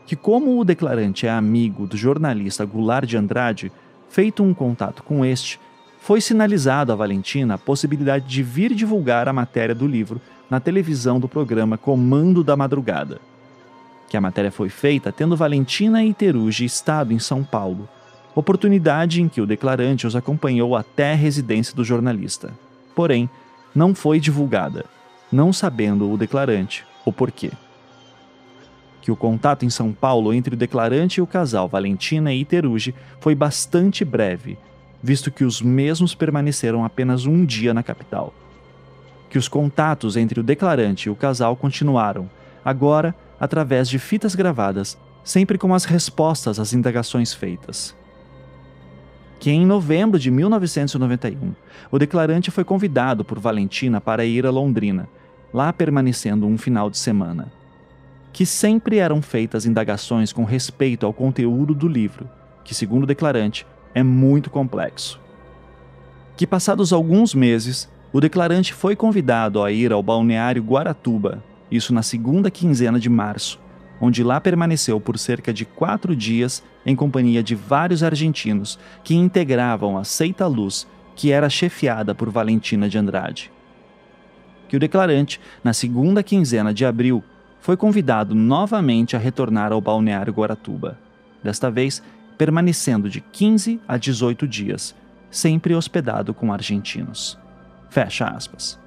Que, 0.05 0.15
como 0.15 0.59
o 0.59 0.65
declarante 0.65 1.25
é 1.25 1.31
amigo 1.31 1.87
do 1.87 1.97
jornalista 1.97 2.65
Goulart 2.65 3.07
de 3.07 3.17
Andrade, 3.17 3.71
feito 4.09 4.43
um 4.43 4.53
contato 4.53 5.01
com 5.03 5.25
este, 5.25 5.59
foi 5.99 6.21
sinalizado 6.21 6.91
a 6.91 6.95
Valentina 6.95 7.55
a 7.55 7.57
possibilidade 7.57 8.27
de 8.27 8.43
vir 8.43 8.75
divulgar 8.75 9.27
a 9.27 9.33
matéria 9.33 9.73
do 9.73 9.87
livro 9.87 10.21
na 10.49 10.59
televisão 10.59 11.19
do 11.19 11.27
programa 11.27 11.77
Comando 11.77 12.43
da 12.43 12.55
Madrugada. 12.55 13.19
Que 14.09 14.17
a 14.17 14.21
matéria 14.21 14.51
foi 14.51 14.69
feita 14.69 15.11
tendo 15.11 15.35
Valentina 15.35 16.03
e 16.03 16.13
Teruji 16.13 16.65
estado 16.65 17.13
em 17.13 17.19
São 17.19 17.43
Paulo, 17.43 17.89
oportunidade 18.35 19.21
em 19.21 19.27
que 19.27 19.41
o 19.41 19.45
declarante 19.45 20.05
os 20.05 20.15
acompanhou 20.15 20.75
até 20.75 21.13
a 21.13 21.15
residência 21.15 21.75
do 21.75 21.83
jornalista 21.83 22.53
porém, 22.95 23.29
não 23.75 23.93
foi 23.93 24.19
divulgada, 24.19 24.85
não 25.31 25.51
sabendo 25.51 26.09
o 26.09 26.17
declarante 26.17 26.85
o 27.03 27.11
porquê. 27.11 27.51
Que 29.01 29.11
o 29.11 29.15
contato 29.15 29.65
em 29.65 29.69
São 29.69 29.91
Paulo 29.91 30.33
entre 30.33 30.55
o 30.55 30.57
declarante 30.57 31.19
e 31.19 31.21
o 31.21 31.27
casal 31.27 31.67
Valentina 31.67 32.33
e 32.33 32.41
Iterugi 32.41 32.95
foi 33.19 33.35
bastante 33.35 34.03
breve, 34.03 34.57
visto 35.03 35.29
que 35.29 35.43
os 35.43 35.61
mesmos 35.61 36.15
permaneceram 36.15 36.83
apenas 36.83 37.25
um 37.25 37.45
dia 37.45 37.73
na 37.73 37.83
capital. 37.83 38.33
Que 39.35 39.39
os 39.39 39.49
contatos 39.49 40.15
entre 40.15 40.39
o 40.39 40.43
declarante 40.43 41.09
e 41.09 41.11
o 41.11 41.15
casal 41.15 41.57
continuaram, 41.57 42.29
agora 42.63 43.13
através 43.37 43.89
de 43.89 43.99
fitas 43.99 44.33
gravadas, 44.33 44.97
sempre 45.25 45.57
com 45.57 45.73
as 45.73 45.83
respostas 45.83 46.57
às 46.57 46.71
indagações 46.71 47.33
feitas 47.33 47.93
que 49.45 49.51
em 49.51 49.65
novembro 49.65 50.17
de 50.17 50.31
1991, 50.31 51.53
o 51.91 51.99
declarante 51.99 52.49
foi 52.49 52.63
convidado 52.63 53.25
por 53.25 53.37
Valentina 53.37 53.99
para 53.99 54.23
ir 54.25 54.45
a 54.45 54.49
Londrina, 54.49 55.07
lá 55.53 55.71
permanecendo 55.73 56.47
um 56.47 56.57
final 56.57 56.89
de 56.89 56.97
semana. 56.97 57.51
Que 58.31 58.45
sempre 58.45 58.97
eram 58.97 59.21
feitas 59.21 59.65
indagações 59.65 60.31
com 60.31 60.45
respeito 60.45 61.05
ao 61.05 61.13
conteúdo 61.13 61.75
do 61.75 61.87
livro, 61.87 62.29
que, 62.63 62.73
segundo 62.73 63.03
o 63.03 63.05
declarante, 63.05 63.67
é 63.93 64.01
muito 64.01 64.49
complexo. 64.49 65.19
Que, 66.35 66.47
passados 66.47 66.91
alguns 66.91 67.35
meses, 67.35 67.89
o 68.15 68.21
declarante 68.21 68.73
foi 68.73 68.95
convidado 68.95 69.61
a 69.61 69.69
ir 69.73 69.91
ao 69.91 70.01
balneário 70.01 70.63
Guaratuba, 70.63 71.43
isso 71.69 71.93
na 71.93 72.01
segunda 72.01 72.49
quinzena 72.49 72.97
de 72.97 73.09
março, 73.09 73.59
onde 73.99 74.23
lá 74.23 74.39
permaneceu 74.39 75.01
por 75.01 75.19
cerca 75.19 75.53
de 75.53 75.65
quatro 75.65 76.15
dias 76.15 76.63
em 76.85 76.95
companhia 76.95 77.43
de 77.43 77.55
vários 77.55 78.03
argentinos 78.03 78.79
que 79.03 79.15
integravam 79.15 79.97
a 79.97 80.05
Seita 80.05 80.47
Luz, 80.47 80.87
que 81.13 81.29
era 81.29 81.49
chefiada 81.49 82.15
por 82.15 82.29
Valentina 82.29 82.87
de 82.87 82.97
Andrade. 82.97 83.51
Que 84.69 84.77
o 84.77 84.79
declarante, 84.79 85.41
na 85.61 85.73
segunda 85.73 86.23
quinzena 86.23 86.73
de 86.73 86.85
abril, 86.85 87.21
foi 87.59 87.75
convidado 87.75 88.33
novamente 88.33 89.17
a 89.17 89.19
retornar 89.19 89.73
ao 89.73 89.81
balneário 89.81 90.31
Guaratuba, 90.31 90.97
desta 91.43 91.69
vez 91.69 92.01
permanecendo 92.37 93.09
de 93.09 93.19
15 93.19 93.81
a 93.85 93.97
18 93.97 94.47
dias, 94.47 94.95
sempre 95.29 95.75
hospedado 95.75 96.33
com 96.33 96.53
argentinos. 96.53 97.37
Fecha 97.95 98.25
aspas. 98.25 98.77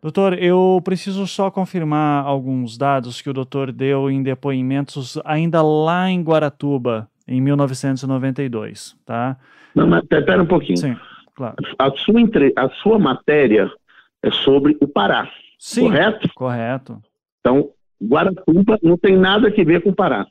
Doutor, 0.00 0.40
eu 0.40 0.80
preciso 0.84 1.26
só 1.26 1.50
confirmar 1.50 2.24
alguns 2.24 2.78
dados 2.78 3.20
que 3.20 3.28
o 3.28 3.32
doutor 3.32 3.72
deu 3.72 4.08
em 4.08 4.22
depoimentos 4.22 5.20
ainda 5.24 5.60
lá 5.60 6.08
em 6.08 6.22
Guaratuba, 6.22 7.08
em 7.26 7.40
1992, 7.40 8.96
tá? 9.04 9.36
Não, 9.74 9.88
mas 9.88 10.06
pera 10.06 10.40
um 10.40 10.46
pouquinho. 10.46 10.76
Sim, 10.76 10.96
claro. 11.34 11.56
A 11.76 11.90
sua, 11.90 12.20
entre... 12.20 12.52
a 12.54 12.68
sua 12.68 12.96
matéria 12.96 13.68
é 14.22 14.30
sobre 14.30 14.78
o 14.80 14.86
Pará, 14.86 15.28
Sim, 15.58 15.80
correto? 15.80 16.28
Correto. 16.32 17.02
Então, 17.40 17.70
Guaratuba 18.00 18.78
não 18.84 18.96
tem 18.96 19.18
nada 19.18 19.48
a 19.48 19.50
ver 19.50 19.82
com 19.82 19.90
o 19.90 19.96
Pará. 19.96 20.28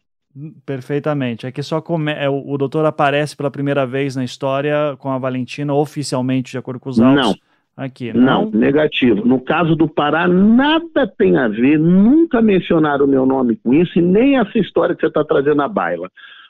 Perfeitamente. 0.66 1.46
É 1.46 1.52
que 1.52 1.64
só 1.64 1.82
come... 1.82 2.12
É, 2.12 2.30
o 2.30 2.58
doutor 2.58 2.86
aparece 2.86 3.36
pela 3.36 3.52
primeira 3.52 3.86
vez 3.86 4.16
na 4.16 4.24
história 4.24 4.96
com 5.00 5.10
a 5.10 5.18
Valentina 5.18 5.74
oficialmente, 5.74 6.52
de 6.52 6.58
acordo 6.58 6.80
com 6.80 6.90
os 6.90 7.00
autos. 7.00 7.26
Não 7.26 7.34
aqui. 7.78 8.12
Não? 8.12 8.46
não, 8.46 8.52
negativo. 8.52 9.24
No 9.24 9.40
caso 9.40 9.76
do 9.76 9.88
Pará, 9.88 10.28
nada 10.28 11.08
tem 11.18 11.38
a 11.38 11.48
ver, 11.48 11.78
nunca 11.78 12.42
mencionaram 12.42 13.06
o 13.06 13.08
meu 13.08 13.26
nome 13.26 13.56
com 13.64 13.72
isso 13.74 14.00
e 14.00 14.02
nem 14.02 14.40
essa 14.40 14.58
história 14.58 14.96
que 14.96 15.02
você 15.02 15.08
está 15.08 15.24
trazendo 15.24 15.62
à 15.62 15.68
baila. 15.68 16.10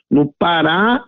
No 0.10 0.34
Pará, 0.39 1.04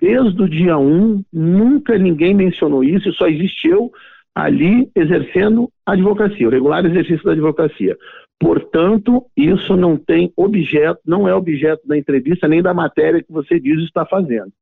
desde 0.00 0.40
o 0.40 0.48
dia 0.48 0.78
1, 0.78 1.24
nunca 1.32 1.98
ninguém 1.98 2.32
mencionou 2.32 2.84
isso, 2.84 3.12
só 3.14 3.26
existiu 3.26 3.90
ali 4.32 4.88
exercendo 4.94 5.68
a 5.84 5.92
advocacia, 5.92 6.46
o 6.46 6.50
regular 6.50 6.84
exercício 6.84 7.24
da 7.24 7.32
advocacia. 7.32 7.96
Portanto, 8.38 9.24
isso 9.36 9.76
não 9.76 9.96
tem 9.96 10.32
objeto, 10.36 11.00
não 11.06 11.26
é 11.26 11.34
objeto 11.34 11.86
da 11.86 11.96
entrevista 11.96 12.46
nem 12.46 12.62
da 12.62 12.74
matéria 12.74 13.22
que 13.22 13.32
você 13.32 13.58
diz 13.58 13.82
está 13.82 14.04
fazendo. 14.04 14.52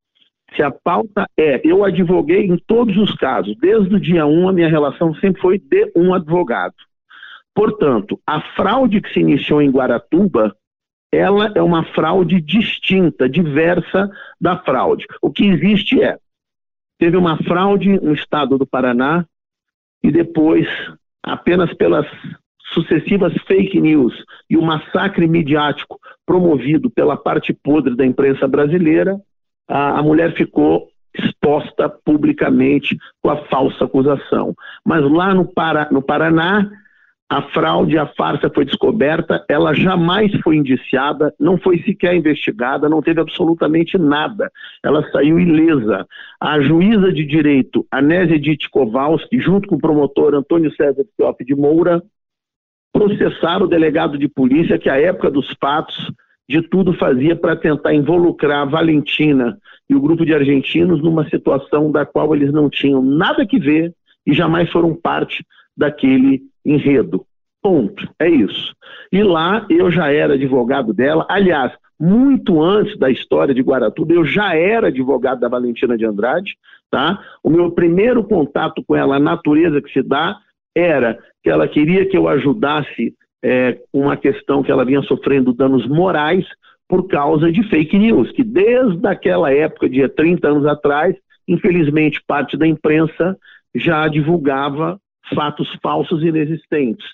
Se 0.54 0.62
a 0.62 0.70
pauta 0.70 1.28
é, 1.36 1.60
eu 1.64 1.84
advoguei 1.84 2.46
em 2.46 2.56
todos 2.56 2.96
os 2.96 3.14
casos, 3.16 3.56
desde 3.56 3.96
o 3.96 4.00
dia 4.00 4.24
1 4.24 4.48
a 4.48 4.52
minha 4.52 4.68
relação 4.68 5.14
sempre 5.16 5.40
foi 5.40 5.58
de 5.58 5.90
um 5.96 6.14
advogado. 6.14 6.74
Portanto, 7.52 8.20
a 8.26 8.40
fraude 8.54 9.00
que 9.00 9.12
se 9.12 9.20
iniciou 9.20 9.60
em 9.60 9.70
Guaratuba, 9.70 10.56
ela 11.12 11.52
é 11.54 11.62
uma 11.62 11.84
fraude 11.84 12.40
distinta, 12.40 13.28
diversa 13.28 14.10
da 14.40 14.58
fraude. 14.58 15.06
O 15.20 15.30
que 15.30 15.46
existe 15.46 16.02
é, 16.02 16.18
teve 16.98 17.16
uma 17.16 17.36
fraude 17.38 18.00
no 18.00 18.12
estado 18.12 18.58
do 18.58 18.66
Paraná 18.66 19.24
e 20.02 20.10
depois, 20.10 20.68
apenas 21.22 21.72
pelas 21.74 22.06
sucessivas 22.72 23.32
fake 23.46 23.80
news 23.80 24.14
e 24.48 24.56
o 24.56 24.62
massacre 24.62 25.26
midiático 25.26 25.98
promovido 26.24 26.90
pela 26.90 27.16
parte 27.16 27.52
podre 27.52 27.94
da 27.94 28.06
imprensa 28.06 28.48
brasileira, 28.48 29.20
a, 29.68 29.98
a 29.98 30.02
mulher 30.02 30.34
ficou 30.34 30.88
exposta 31.16 31.88
publicamente 31.88 32.96
com 33.22 33.30
a 33.30 33.44
falsa 33.46 33.84
acusação. 33.84 34.54
Mas 34.84 35.02
lá 35.08 35.34
no, 35.34 35.48
no 35.90 36.02
Paraná, 36.02 36.70
a 37.28 37.42
fraude, 37.42 37.96
a 37.96 38.06
farsa 38.06 38.50
foi 38.52 38.64
descoberta, 38.64 39.44
ela 39.48 39.72
jamais 39.72 40.32
foi 40.42 40.56
indiciada, 40.56 41.34
não 41.40 41.56
foi 41.56 41.78
sequer 41.82 42.14
investigada, 42.14 42.88
não 42.88 43.00
teve 43.00 43.20
absolutamente 43.20 43.96
nada. 43.96 44.50
Ela 44.84 45.08
saiu 45.10 45.38
ilesa. 45.38 46.06
A 46.40 46.60
juíza 46.60 47.12
de 47.12 47.24
direito, 47.24 47.86
Anésia 47.90 48.36
Edith 48.36 48.68
Kowalski, 48.70 49.40
junto 49.40 49.68
com 49.68 49.76
o 49.76 49.80
promotor 49.80 50.34
Antônio 50.34 50.74
César 50.74 51.04
Fioff 51.16 51.42
de 51.44 51.54
Moura, 51.54 52.02
processaram 52.94 53.66
o 53.66 53.68
delegado 53.68 54.16
de 54.16 54.28
polícia 54.28 54.78
que, 54.78 54.88
à 54.88 54.96
época 54.98 55.28
dos 55.28 55.52
fatos, 55.60 56.12
de 56.48 56.62
tudo 56.62 56.94
fazia 56.94 57.34
para 57.34 57.56
tentar 57.56 57.92
involucrar 57.92 58.62
a 58.62 58.70
Valentina 58.70 59.58
e 59.90 59.96
o 59.96 60.00
grupo 60.00 60.24
de 60.24 60.32
argentinos 60.32 61.02
numa 61.02 61.28
situação 61.28 61.90
da 61.90 62.06
qual 62.06 62.34
eles 62.34 62.52
não 62.52 62.70
tinham 62.70 63.02
nada 63.02 63.44
que 63.44 63.58
ver 63.58 63.92
e 64.24 64.32
jamais 64.32 64.70
foram 64.70 64.94
parte 64.94 65.44
daquele 65.76 66.42
enredo. 66.64 67.26
Ponto. 67.60 68.08
É 68.18 68.28
isso. 68.28 68.74
E 69.10 69.22
lá 69.22 69.66
eu 69.68 69.90
já 69.90 70.12
era 70.12 70.34
advogado 70.34 70.92
dela. 70.92 71.26
Aliás, 71.28 71.72
muito 71.98 72.62
antes 72.62 72.96
da 72.98 73.10
história 73.10 73.54
de 73.54 73.62
Guaratuba, 73.62 74.12
eu 74.12 74.24
já 74.24 74.54
era 74.54 74.88
advogado 74.88 75.40
da 75.40 75.48
Valentina 75.48 75.96
de 75.96 76.04
Andrade. 76.04 76.56
Tá? 76.90 77.18
O 77.42 77.50
meu 77.50 77.72
primeiro 77.72 78.22
contato 78.22 78.84
com 78.86 78.94
ela, 78.94 79.16
a 79.16 79.20
natureza 79.20 79.82
que 79.82 79.92
se 79.92 80.02
dá, 80.02 80.38
era 80.74 81.18
que 81.42 81.50
ela 81.50 81.68
queria 81.68 82.06
que 82.06 82.16
eu 82.16 82.28
ajudasse 82.28 83.14
é, 83.42 83.78
uma 83.92 84.16
questão 84.16 84.62
que 84.62 84.72
ela 84.72 84.84
vinha 84.84 85.02
sofrendo 85.02 85.52
danos 85.52 85.86
morais 85.86 86.46
por 86.88 87.06
causa 87.08 87.50
de 87.50 87.62
fake 87.68 87.98
news, 87.98 88.30
que 88.32 88.42
desde 88.42 89.06
aquela 89.06 89.52
época, 89.52 89.88
de 89.88 90.06
30 90.08 90.48
anos 90.48 90.66
atrás, 90.66 91.16
infelizmente 91.46 92.22
parte 92.26 92.56
da 92.56 92.66
imprensa 92.66 93.36
já 93.74 94.06
divulgava 94.08 94.98
fatos 95.34 95.68
falsos 95.82 96.22
e 96.22 96.26
inexistentes. 96.26 97.06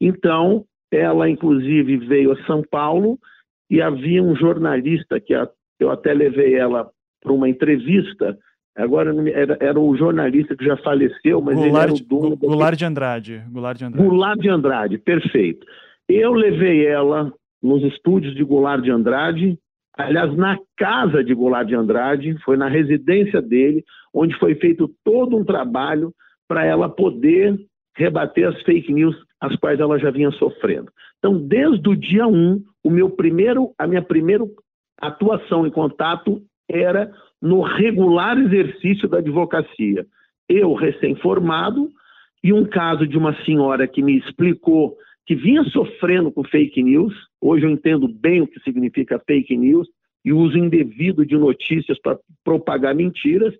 Então, 0.00 0.64
ela 0.90 1.28
inclusive 1.28 1.96
veio 1.98 2.32
a 2.32 2.44
São 2.44 2.62
Paulo 2.62 3.18
e 3.70 3.82
havia 3.82 4.22
um 4.22 4.34
jornalista 4.34 5.20
que 5.20 5.34
eu 5.78 5.90
até 5.90 6.14
levei 6.14 6.54
ela 6.54 6.88
para 7.20 7.32
uma 7.32 7.48
entrevista. 7.48 8.38
Agora 8.76 9.14
era, 9.30 9.56
era 9.60 9.80
o 9.80 9.96
jornalista 9.96 10.54
que 10.54 10.64
já 10.64 10.76
faleceu, 10.76 11.40
mas 11.40 11.56
Goulart, 11.56 11.74
ele 11.74 11.82
era 11.82 11.92
o 11.92 12.06
dono. 12.06 12.36
Goulart 12.36 12.78
de 12.78 12.84
Andrade. 12.84 13.42
Goulart 13.50 13.78
de 13.78 13.84
Andrade. 13.84 14.08
Goulart 14.08 14.38
de 14.40 14.48
Andrade, 14.48 14.98
perfeito. 14.98 15.66
Eu 16.08 16.32
levei 16.32 16.86
ela 16.86 17.32
nos 17.62 17.82
estúdios 17.82 18.34
de 18.34 18.44
Goulart 18.44 18.82
de 18.82 18.90
Andrade, 18.90 19.58
aliás, 19.96 20.36
na 20.36 20.58
casa 20.76 21.24
de 21.24 21.34
Goulart 21.34 21.66
de 21.66 21.74
Andrade, 21.74 22.36
foi 22.44 22.56
na 22.56 22.68
residência 22.68 23.40
dele, 23.40 23.82
onde 24.12 24.38
foi 24.38 24.54
feito 24.56 24.90
todo 25.02 25.36
um 25.36 25.44
trabalho 25.44 26.12
para 26.46 26.64
ela 26.64 26.88
poder 26.88 27.58
rebater 27.96 28.46
as 28.46 28.60
fake 28.62 28.92
news 28.92 29.16
as 29.40 29.54
quais 29.56 29.80
ela 29.80 29.98
já 29.98 30.10
vinha 30.10 30.30
sofrendo. 30.32 30.90
Então, 31.18 31.38
desde 31.38 31.88
o 31.88 31.96
dia 31.96 32.26
1, 32.26 32.62
o 32.84 32.90
meu 32.90 33.10
primeiro, 33.10 33.72
a 33.78 33.86
minha 33.86 34.02
primeira 34.02 34.44
atuação 35.00 35.66
em 35.66 35.70
contato 35.70 36.42
era 36.68 37.12
no 37.40 37.60
regular 37.60 38.38
exercício 38.38 39.08
da 39.08 39.18
advocacia. 39.18 40.06
Eu, 40.48 40.74
recém-formado, 40.74 41.90
e 42.42 42.52
um 42.52 42.64
caso 42.64 43.06
de 43.06 43.18
uma 43.18 43.34
senhora 43.44 43.86
que 43.88 44.02
me 44.02 44.16
explicou 44.18 44.96
que 45.26 45.34
vinha 45.34 45.64
sofrendo 45.64 46.30
com 46.30 46.44
fake 46.44 46.82
news. 46.82 47.12
Hoje 47.40 47.66
eu 47.66 47.70
entendo 47.70 48.06
bem 48.06 48.40
o 48.40 48.46
que 48.46 48.60
significa 48.60 49.20
fake 49.26 49.56
news 49.56 49.88
e 50.24 50.32
uso 50.32 50.56
indevido 50.56 51.26
de 51.26 51.36
notícias 51.36 51.98
para 52.00 52.18
propagar 52.44 52.94
mentiras. 52.94 53.52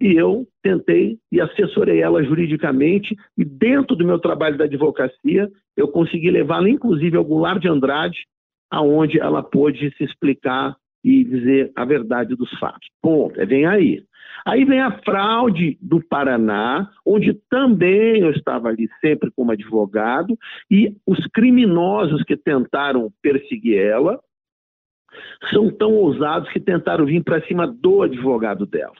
E 0.00 0.14
eu 0.14 0.46
tentei 0.62 1.18
e 1.30 1.40
assessorei 1.40 2.00
ela 2.00 2.24
juridicamente, 2.24 3.14
e 3.36 3.44
dentro 3.44 3.94
do 3.94 4.04
meu 4.04 4.18
trabalho 4.18 4.56
da 4.56 4.64
advocacia, 4.64 5.48
eu 5.76 5.86
consegui 5.86 6.30
levá-la, 6.30 6.68
inclusive, 6.68 7.16
ao 7.16 7.24
Goulart 7.24 7.60
de 7.60 7.68
Andrade, 7.68 8.18
aonde 8.70 9.20
ela 9.20 9.42
pôde 9.42 9.94
se 9.96 10.02
explicar 10.02 10.74
e 11.04 11.24
dizer 11.24 11.72
a 11.74 11.84
verdade 11.84 12.34
dos 12.36 12.50
fatos. 12.58 12.88
Ponto, 13.00 13.40
é 13.40 13.46
vem 13.46 13.66
aí. 13.66 14.04
Aí 14.44 14.64
vem 14.64 14.80
a 14.80 14.98
fraude 15.02 15.78
do 15.80 16.02
Paraná, 16.02 16.90
onde 17.06 17.32
também 17.48 18.20
eu 18.20 18.30
estava 18.30 18.68
ali 18.68 18.88
sempre 19.00 19.30
como 19.30 19.52
advogado, 19.52 20.36
e 20.70 20.96
os 21.06 21.24
criminosos 21.28 22.22
que 22.24 22.36
tentaram 22.36 23.12
perseguir 23.22 23.78
ela 23.78 24.18
são 25.50 25.70
tão 25.70 25.92
ousados 25.94 26.48
que 26.50 26.58
tentaram 26.58 27.04
vir 27.04 27.22
para 27.22 27.42
cima 27.42 27.66
do 27.66 28.02
advogado 28.02 28.66
dela. 28.66 28.96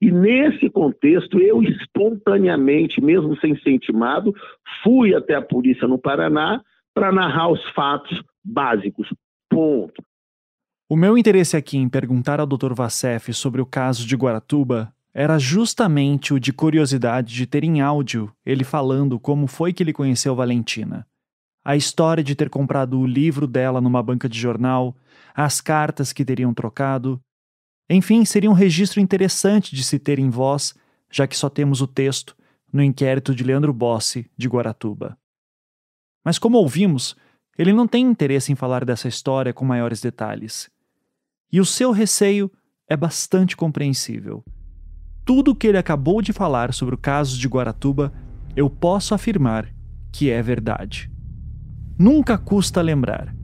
E 0.00 0.10
nesse 0.10 0.68
contexto, 0.68 1.40
eu 1.40 1.62
espontaneamente, 1.62 3.00
mesmo 3.00 3.36
sem 3.38 3.56
ser 3.56 3.70
intimado, 3.70 4.34
fui 4.82 5.14
até 5.14 5.34
a 5.34 5.42
polícia 5.42 5.86
no 5.86 5.98
Paraná 5.98 6.60
para 6.94 7.12
narrar 7.12 7.50
os 7.50 7.64
fatos 7.70 8.22
básicos. 8.44 9.08
Ponto. 9.48 10.02
O 10.92 10.96
meu 10.96 11.16
interesse 11.16 11.56
aqui 11.56 11.78
em 11.78 11.88
perguntar 11.88 12.38
ao 12.38 12.46
Dr. 12.46 12.74
Vassef 12.74 13.32
sobre 13.32 13.62
o 13.62 13.64
caso 13.64 14.06
de 14.06 14.14
Guaratuba 14.14 14.94
era 15.14 15.38
justamente 15.38 16.34
o 16.34 16.38
de 16.38 16.52
curiosidade 16.52 17.34
de 17.34 17.46
ter 17.46 17.64
em 17.64 17.80
áudio 17.80 18.30
ele 18.44 18.62
falando 18.62 19.18
como 19.18 19.46
foi 19.46 19.72
que 19.72 19.82
ele 19.82 19.94
conheceu 19.94 20.36
Valentina. 20.36 21.06
A 21.64 21.74
história 21.76 22.22
de 22.22 22.34
ter 22.34 22.50
comprado 22.50 23.00
o 23.00 23.06
livro 23.06 23.46
dela 23.46 23.80
numa 23.80 24.02
banca 24.02 24.28
de 24.28 24.38
jornal, 24.38 24.94
as 25.34 25.62
cartas 25.62 26.12
que 26.12 26.26
teriam 26.26 26.52
trocado, 26.52 27.18
enfim, 27.88 28.22
seria 28.26 28.50
um 28.50 28.52
registro 28.52 29.00
interessante 29.00 29.74
de 29.74 29.82
se 29.82 29.98
ter 29.98 30.18
em 30.18 30.28
voz, 30.28 30.74
já 31.10 31.26
que 31.26 31.38
só 31.38 31.48
temos 31.48 31.80
o 31.80 31.86
texto 31.86 32.36
no 32.70 32.82
inquérito 32.82 33.34
de 33.34 33.42
Leandro 33.42 33.72
Bossi, 33.72 34.30
de 34.36 34.46
Guaratuba. 34.46 35.16
Mas 36.22 36.38
como 36.38 36.58
ouvimos, 36.58 37.16
ele 37.56 37.72
não 37.72 37.88
tem 37.88 38.04
interesse 38.04 38.52
em 38.52 38.54
falar 38.54 38.84
dessa 38.84 39.08
história 39.08 39.54
com 39.54 39.64
maiores 39.64 39.98
detalhes. 39.98 40.70
E 41.52 41.60
o 41.60 41.64
seu 41.64 41.92
receio 41.92 42.50
é 42.88 42.96
bastante 42.96 43.56
compreensível. 43.56 44.42
Tudo 45.24 45.52
o 45.52 45.54
que 45.54 45.66
ele 45.66 45.78
acabou 45.78 46.22
de 46.22 46.32
falar 46.32 46.72
sobre 46.72 46.94
o 46.94 46.98
caso 46.98 47.38
de 47.38 47.46
Guaratuba, 47.46 48.12
eu 48.56 48.68
posso 48.68 49.14
afirmar 49.14 49.68
que 50.10 50.30
é 50.30 50.42
verdade. 50.42 51.10
Nunca 51.98 52.36
custa 52.36 52.80
lembrar 52.80 53.34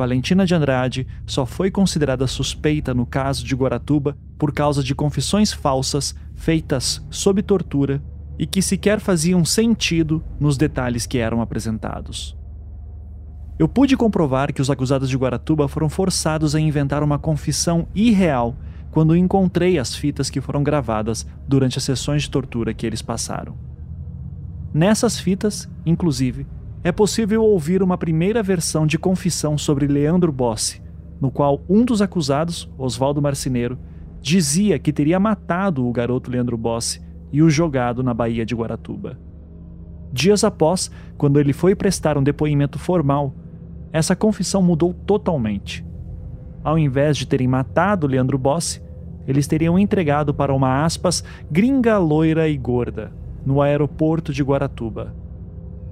Valentina 0.00 0.46
de 0.46 0.54
Andrade 0.54 1.06
só 1.26 1.44
foi 1.44 1.70
considerada 1.70 2.26
suspeita 2.26 2.94
no 2.94 3.04
caso 3.04 3.44
de 3.44 3.54
Guaratuba 3.54 4.16
por 4.38 4.52
causa 4.52 4.82
de 4.82 4.94
confissões 4.94 5.52
falsas 5.52 6.14
feitas 6.34 7.04
sob 7.10 7.42
tortura 7.42 8.02
e 8.38 8.46
que 8.46 8.62
sequer 8.62 9.00
faziam 9.00 9.44
sentido 9.44 10.24
nos 10.38 10.56
detalhes 10.56 11.06
que 11.06 11.18
eram 11.18 11.42
apresentados. 11.42 12.34
Eu 13.60 13.68
pude 13.68 13.94
comprovar 13.94 14.54
que 14.54 14.62
os 14.62 14.70
acusados 14.70 15.10
de 15.10 15.18
Guaratuba 15.18 15.68
foram 15.68 15.90
forçados 15.90 16.54
a 16.54 16.60
inventar 16.60 17.02
uma 17.02 17.18
confissão 17.18 17.86
irreal 17.94 18.56
quando 18.90 19.14
encontrei 19.14 19.78
as 19.78 19.94
fitas 19.94 20.30
que 20.30 20.40
foram 20.40 20.62
gravadas 20.62 21.26
durante 21.46 21.76
as 21.76 21.84
sessões 21.84 22.22
de 22.22 22.30
tortura 22.30 22.72
que 22.72 22.86
eles 22.86 23.02
passaram. 23.02 23.54
Nessas 24.72 25.20
fitas, 25.20 25.68
inclusive, 25.84 26.46
é 26.82 26.90
possível 26.90 27.44
ouvir 27.44 27.82
uma 27.82 27.98
primeira 27.98 28.42
versão 28.42 28.86
de 28.86 28.98
confissão 28.98 29.58
sobre 29.58 29.86
Leandro 29.86 30.32
Bossi, 30.32 30.80
no 31.20 31.30
qual 31.30 31.62
um 31.68 31.84
dos 31.84 32.00
acusados, 32.00 32.66
Oswaldo 32.78 33.20
Marceneiro, 33.20 33.78
dizia 34.22 34.78
que 34.78 34.90
teria 34.90 35.20
matado 35.20 35.86
o 35.86 35.92
garoto 35.92 36.30
Leandro 36.30 36.56
Bossi 36.56 37.02
e 37.30 37.42
o 37.42 37.50
jogado 37.50 38.02
na 38.02 38.14
Baía 38.14 38.46
de 38.46 38.54
Guaratuba. 38.54 39.18
Dias 40.10 40.44
após, 40.44 40.90
quando 41.18 41.38
ele 41.38 41.52
foi 41.52 41.74
prestar 41.74 42.16
um 42.16 42.22
depoimento 42.22 42.78
formal, 42.78 43.34
essa 43.92 44.14
confissão 44.14 44.62
mudou 44.62 44.94
totalmente. 44.94 45.84
Ao 46.62 46.78
invés 46.78 47.16
de 47.16 47.26
terem 47.26 47.48
matado 47.48 48.06
Leandro 48.06 48.38
Bossi, 48.38 48.82
eles 49.26 49.46
teriam 49.46 49.78
entregado 49.78 50.34
para 50.34 50.54
uma 50.54 50.84
aspas 50.84 51.24
gringa 51.50 51.98
loira 51.98 52.48
e 52.48 52.56
gorda 52.56 53.12
no 53.44 53.62
aeroporto 53.62 54.32
de 54.32 54.42
Guaratuba. 54.42 55.14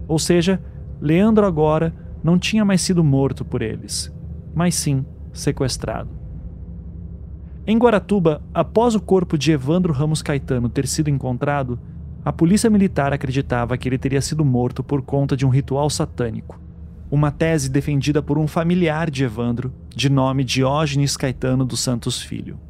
Ou 0.07 0.19
seja, 0.19 0.61
Leandro 1.01 1.47
agora 1.47 1.95
não 2.23 2.39
tinha 2.39 2.65
mais 2.65 2.81
sido 2.81 3.05
morto 3.05 3.45
por 3.45 3.63
eles, 3.63 4.15
mas 4.55 4.75
sim 4.75 5.05
sequestrado. 5.33 6.11
Em 7.67 7.79
Guaratuba, 7.79 8.43
após 8.53 8.95
o 8.95 9.01
corpo 9.01 9.37
de 9.37 9.53
Evandro 9.53 9.93
Ramos 9.93 10.23
Caetano 10.23 10.69
ter 10.69 10.87
sido 10.87 11.11
encontrado, 11.11 11.79
a 12.25 12.33
polícia 12.33 12.71
militar 12.71 13.13
acreditava 13.13 13.77
que 13.77 13.89
ele 13.89 13.99
teria 13.99 14.21
sido 14.21 14.45
morto 14.45 14.83
por 14.83 15.03
conta 15.03 15.37
de 15.37 15.47
um 15.47 15.51
ritual 15.51 15.89
satânico. 15.89 16.59
Uma 17.11 17.31
tese 17.31 17.71
defendida 17.71 18.23
por 18.23 18.37
um 18.37 18.47
familiar 18.47 19.11
de 19.11 19.25
Evandro, 19.25 19.73
de 19.89 20.11
nome 20.11 20.45
Diógenes 20.45 21.17
Caetano 21.17 21.65
dos 21.65 21.81
Santos 21.81 22.21
Filho. 22.21 22.61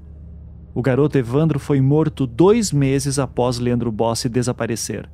O 0.73 0.81
garoto 0.81 1.19
Evandro 1.19 1.59
foi 1.59 1.81
morto 1.81 2.25
dois 2.25 2.71
meses 2.71 3.19
após 3.19 3.59
Leandro 3.59 3.91
Bossi 3.91 4.29
desaparecer, 4.29 5.11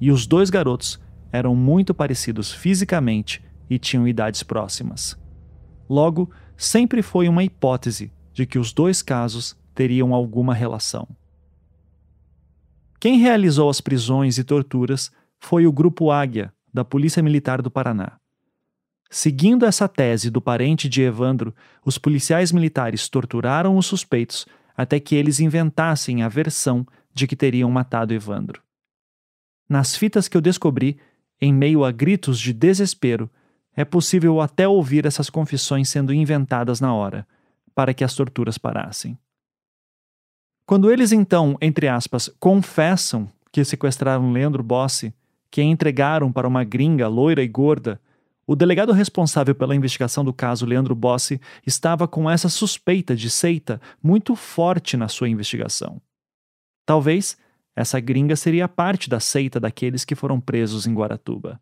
e 0.00 0.12
os 0.12 0.28
dois 0.28 0.48
garotos 0.48 1.00
eram 1.32 1.56
muito 1.56 1.92
parecidos 1.92 2.52
fisicamente 2.52 3.42
e 3.68 3.80
tinham 3.80 4.06
idades 4.06 4.44
próximas. 4.44 5.18
Logo, 5.90 6.30
sempre 6.56 7.02
foi 7.02 7.28
uma 7.28 7.42
hipótese 7.42 8.12
de 8.32 8.46
que 8.46 8.60
os 8.60 8.72
dois 8.72 9.02
casos 9.02 9.56
teriam 9.74 10.14
alguma 10.14 10.54
relação. 10.54 11.08
Quem 13.00 13.18
realizou 13.18 13.68
as 13.68 13.80
prisões 13.80 14.38
e 14.38 14.44
torturas 14.44 15.10
foi 15.40 15.66
o 15.66 15.72
Grupo 15.72 16.12
Águia, 16.12 16.52
da 16.72 16.84
Polícia 16.84 17.20
Militar 17.20 17.60
do 17.60 17.72
Paraná. 17.72 18.18
Seguindo 19.10 19.64
essa 19.64 19.88
tese 19.88 20.30
do 20.30 20.40
parente 20.40 20.88
de 20.88 21.02
Evandro, 21.02 21.54
os 21.84 21.96
policiais 21.96 22.52
militares 22.52 23.08
torturaram 23.08 23.76
os 23.76 23.86
suspeitos 23.86 24.46
até 24.76 25.00
que 25.00 25.14
eles 25.14 25.40
inventassem 25.40 26.22
a 26.22 26.28
versão 26.28 26.86
de 27.14 27.26
que 27.26 27.34
teriam 27.34 27.70
matado 27.70 28.12
Evandro. 28.12 28.62
Nas 29.68 29.96
fitas 29.96 30.28
que 30.28 30.36
eu 30.36 30.40
descobri, 30.40 30.98
em 31.40 31.52
meio 31.52 31.84
a 31.84 31.90
gritos 31.90 32.38
de 32.38 32.52
desespero, 32.52 33.30
é 33.74 33.84
possível 33.84 34.40
até 34.40 34.68
ouvir 34.68 35.06
essas 35.06 35.30
confissões 35.30 35.88
sendo 35.88 36.12
inventadas 36.12 36.80
na 36.80 36.92
hora 36.94 37.26
para 37.74 37.94
que 37.94 38.04
as 38.04 38.14
torturas 38.14 38.58
parassem. 38.58 39.18
Quando 40.66 40.90
eles 40.90 41.12
então, 41.12 41.56
entre 41.60 41.88
aspas, 41.88 42.28
confessam 42.38 43.28
que 43.50 43.64
sequestraram 43.64 44.32
Leandro 44.32 44.62
Bossi, 44.62 45.14
que 45.50 45.62
entregaram 45.62 46.30
para 46.30 46.46
uma 46.46 46.62
gringa 46.62 47.08
loira 47.08 47.42
e 47.42 47.48
gorda, 47.48 48.00
o 48.48 48.56
delegado 48.56 48.92
responsável 48.92 49.54
pela 49.54 49.76
investigação 49.76 50.24
do 50.24 50.32
caso, 50.32 50.64
Leandro 50.64 50.94
Bossi, 50.94 51.38
estava 51.66 52.08
com 52.08 52.30
essa 52.30 52.48
suspeita 52.48 53.14
de 53.14 53.28
seita 53.28 53.78
muito 54.02 54.34
forte 54.34 54.96
na 54.96 55.06
sua 55.06 55.28
investigação. 55.28 56.00
Talvez 56.86 57.36
essa 57.76 58.00
gringa 58.00 58.34
seria 58.36 58.66
parte 58.66 59.10
da 59.10 59.20
seita 59.20 59.60
daqueles 59.60 60.02
que 60.02 60.14
foram 60.14 60.40
presos 60.40 60.86
em 60.86 60.94
Guaratuba. 60.94 61.60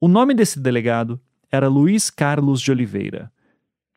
O 0.00 0.06
nome 0.06 0.34
desse 0.34 0.60
delegado 0.60 1.20
era 1.50 1.66
Luiz 1.66 2.10
Carlos 2.10 2.60
de 2.60 2.70
Oliveira. 2.70 3.32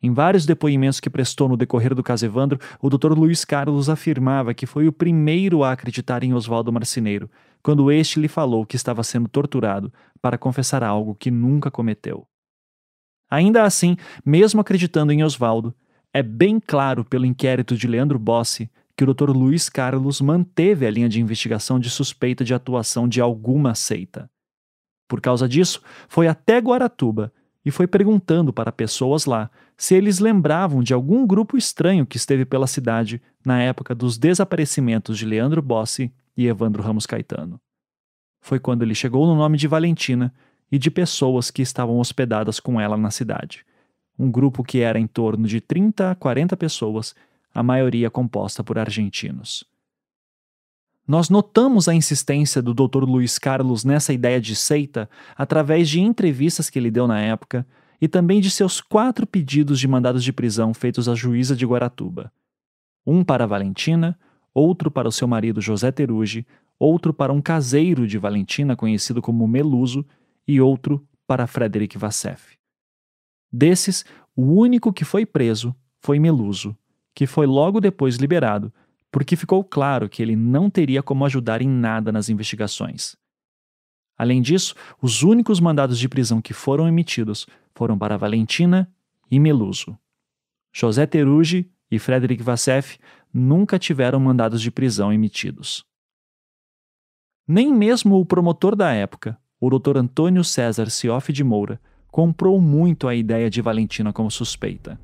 Em 0.02 0.12
vários 0.12 0.44
depoimentos 0.44 0.98
que 0.98 1.08
prestou 1.08 1.48
no 1.48 1.56
decorrer 1.56 1.94
do 1.94 2.02
caso 2.02 2.26
Evandro, 2.26 2.58
o 2.80 2.90
Dr. 2.90 3.12
Luiz 3.16 3.44
Carlos 3.44 3.88
afirmava 3.88 4.52
que 4.52 4.66
foi 4.66 4.88
o 4.88 4.92
primeiro 4.92 5.62
a 5.62 5.70
acreditar 5.70 6.24
em 6.24 6.34
Oswaldo 6.34 6.72
Marceneiro, 6.72 7.30
quando 7.62 7.90
este 7.90 8.18
lhe 8.18 8.28
falou 8.28 8.66
que 8.66 8.76
estava 8.76 9.02
sendo 9.02 9.28
torturado 9.28 9.92
para 10.20 10.36
confessar 10.38 10.82
algo 10.82 11.14
que 11.14 11.30
nunca 11.30 11.70
cometeu. 11.70 12.26
Ainda 13.30 13.62
assim, 13.62 13.96
mesmo 14.24 14.60
acreditando 14.60 15.12
em 15.12 15.22
Oswaldo, 15.22 15.74
é 16.12 16.22
bem 16.22 16.60
claro 16.60 17.04
pelo 17.04 17.24
inquérito 17.24 17.76
de 17.76 17.86
Leandro 17.86 18.18
Bossi 18.18 18.70
que 18.94 19.04
o 19.04 19.14
Dr. 19.14 19.30
Luiz 19.30 19.68
Carlos 19.68 20.20
manteve 20.20 20.86
a 20.86 20.90
linha 20.90 21.08
de 21.08 21.20
investigação 21.20 21.80
de 21.80 21.88
suspeita 21.88 22.44
de 22.44 22.52
atuação 22.52 23.08
de 23.08 23.20
alguma 23.20 23.74
seita. 23.74 24.30
Por 25.08 25.20
causa 25.20 25.48
disso, 25.48 25.82
foi 26.08 26.28
até 26.28 26.58
Guaratuba 26.58 27.32
e 27.64 27.70
foi 27.70 27.86
perguntando 27.86 28.52
para 28.52 28.72
pessoas 28.72 29.24
lá 29.24 29.50
se 29.76 29.94
eles 29.94 30.18
lembravam 30.18 30.82
de 30.82 30.92
algum 30.92 31.26
grupo 31.26 31.56
estranho 31.56 32.04
que 32.04 32.16
esteve 32.16 32.44
pela 32.44 32.66
cidade 32.66 33.22
na 33.44 33.62
época 33.62 33.94
dos 33.94 34.18
desaparecimentos 34.18 35.16
de 35.16 35.24
Leandro 35.24 35.62
Bossi 35.62 36.12
e 36.36 36.46
Evandro 36.46 36.82
Ramos 36.82 37.06
Caetano. 37.06 37.60
Foi 38.40 38.58
quando 38.58 38.82
ele 38.82 38.94
chegou 38.94 39.26
no 39.26 39.34
nome 39.34 39.56
de 39.56 39.68
Valentina 39.68 40.32
e 40.70 40.78
de 40.78 40.90
pessoas 40.90 41.50
que 41.50 41.62
estavam 41.62 41.98
hospedadas 41.98 42.58
com 42.58 42.80
ela 42.80 42.96
na 42.96 43.10
cidade. 43.10 43.64
Um 44.18 44.30
grupo 44.30 44.64
que 44.64 44.80
era 44.80 44.98
em 44.98 45.06
torno 45.06 45.46
de 45.46 45.60
30 45.60 46.10
a 46.10 46.14
40 46.14 46.56
pessoas, 46.56 47.14
a 47.54 47.62
maioria 47.62 48.10
composta 48.10 48.64
por 48.64 48.78
argentinos. 48.78 49.64
Nós 51.06 51.28
notamos 51.28 51.88
a 51.88 51.94
insistência 51.94 52.62
do 52.62 52.72
Dr. 52.72 53.04
Luiz 53.04 53.38
Carlos 53.38 53.84
nessa 53.84 54.12
ideia 54.12 54.40
de 54.40 54.54
seita 54.54 55.10
através 55.36 55.88
de 55.88 56.00
entrevistas 56.00 56.70
que 56.70 56.78
ele 56.78 56.90
deu 56.90 57.06
na 57.06 57.20
época 57.20 57.66
e 58.00 58.08
também 58.08 58.40
de 58.40 58.50
seus 58.50 58.80
quatro 58.80 59.26
pedidos 59.26 59.78
de 59.78 59.88
mandados 59.88 60.24
de 60.24 60.32
prisão 60.32 60.72
feitos 60.72 61.08
à 61.08 61.14
juíza 61.14 61.54
de 61.54 61.66
Guaratuba. 61.66 62.32
Um 63.06 63.24
para 63.24 63.46
Valentina, 63.46 64.18
outro 64.54 64.90
para 64.90 65.08
o 65.08 65.12
seu 65.12 65.26
marido 65.26 65.60
José 65.60 65.90
Terugi, 65.90 66.46
outro 66.78 67.12
para 67.12 67.32
um 67.32 67.40
caseiro 67.40 68.06
de 68.06 68.18
Valentina 68.18 68.76
conhecido 68.76 69.22
como 69.22 69.46
Meluso 69.46 70.04
e 70.46 70.60
outro 70.60 71.06
para 71.26 71.46
Frederic 71.46 71.96
Vassef. 71.96 72.56
Desses, 73.50 74.04
o 74.34 74.42
único 74.42 74.92
que 74.92 75.04
foi 75.04 75.26
preso 75.26 75.74
foi 76.00 76.18
Meluso, 76.18 76.76
que 77.14 77.26
foi 77.26 77.46
logo 77.46 77.80
depois 77.80 78.16
liberado 78.16 78.72
porque 79.12 79.36
ficou 79.36 79.62
claro 79.62 80.08
que 80.08 80.22
ele 80.22 80.34
não 80.34 80.70
teria 80.70 81.02
como 81.02 81.26
ajudar 81.26 81.60
em 81.60 81.68
nada 81.68 82.10
nas 82.10 82.30
investigações. 82.30 83.14
Além 84.16 84.40
disso, 84.40 84.74
os 85.02 85.22
únicos 85.22 85.60
mandados 85.60 85.98
de 85.98 86.08
prisão 86.08 86.40
que 86.40 86.54
foram 86.54 86.88
emitidos 86.88 87.46
foram 87.74 87.98
para 87.98 88.16
Valentina 88.16 88.90
e 89.30 89.38
Meluso. 89.38 89.98
José 90.72 91.06
Terugi 91.06 91.70
e 91.92 91.98
Frederic 91.98 92.42
Vassef 92.42 92.98
nunca 93.32 93.78
tiveram 93.78 94.18
mandados 94.18 94.62
de 94.62 94.70
prisão 94.70 95.12
emitidos. 95.12 95.84
Nem 97.46 97.70
mesmo 97.70 98.18
o 98.18 98.24
promotor 98.24 98.74
da 98.74 98.92
época, 98.92 99.38
o 99.60 99.68
Dr. 99.68 99.98
Antônio 99.98 100.42
César 100.42 100.88
Cioff 100.88 101.30
de 101.30 101.44
Moura, 101.44 101.78
comprou 102.10 102.58
muito 102.62 103.06
a 103.06 103.14
ideia 103.14 103.50
de 103.50 103.60
Valentina 103.60 104.10
como 104.10 104.30
suspeita. 104.30 104.98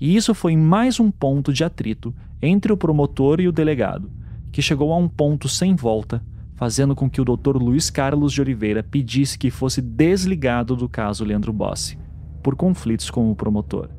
E 0.00 0.16
isso 0.16 0.34
foi 0.34 0.56
mais 0.56 0.98
um 0.98 1.10
ponto 1.10 1.52
de 1.52 1.62
atrito 1.62 2.14
entre 2.40 2.72
o 2.72 2.76
promotor 2.76 3.38
e 3.38 3.46
o 3.46 3.52
delegado, 3.52 4.10
que 4.50 4.62
chegou 4.62 4.94
a 4.94 4.96
um 4.96 5.08
ponto 5.10 5.46
sem 5.46 5.76
volta, 5.76 6.24
fazendo 6.54 6.96
com 6.96 7.10
que 7.10 7.20
o 7.20 7.24
Dr. 7.24 7.58
Luiz 7.58 7.90
Carlos 7.90 8.32
de 8.32 8.40
Oliveira 8.40 8.82
pedisse 8.82 9.38
que 9.38 9.50
fosse 9.50 9.82
desligado 9.82 10.74
do 10.74 10.88
caso 10.88 11.22
Leandro 11.22 11.52
Bossi, 11.52 11.98
por 12.42 12.56
conflitos 12.56 13.10
com 13.10 13.30
o 13.30 13.36
promotor. 13.36 13.97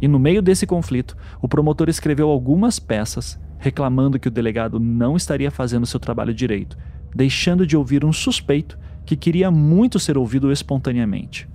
E 0.00 0.08
no 0.08 0.18
meio 0.18 0.40
desse 0.40 0.66
conflito, 0.66 1.16
o 1.42 1.48
promotor 1.48 1.88
escreveu 1.88 2.28
algumas 2.28 2.78
peças 2.78 3.38
reclamando 3.58 4.18
que 4.18 4.28
o 4.28 4.30
delegado 4.30 4.80
não 4.80 5.16
estaria 5.16 5.50
fazendo 5.50 5.86
seu 5.86 6.00
trabalho 6.00 6.32
direito, 6.32 6.76
deixando 7.14 7.66
de 7.66 7.76
ouvir 7.76 8.04
um 8.04 8.12
suspeito 8.12 8.78
que 9.04 9.14
queria 9.14 9.50
muito 9.50 9.98
ser 9.98 10.16
ouvido 10.16 10.50
espontaneamente. 10.50 11.48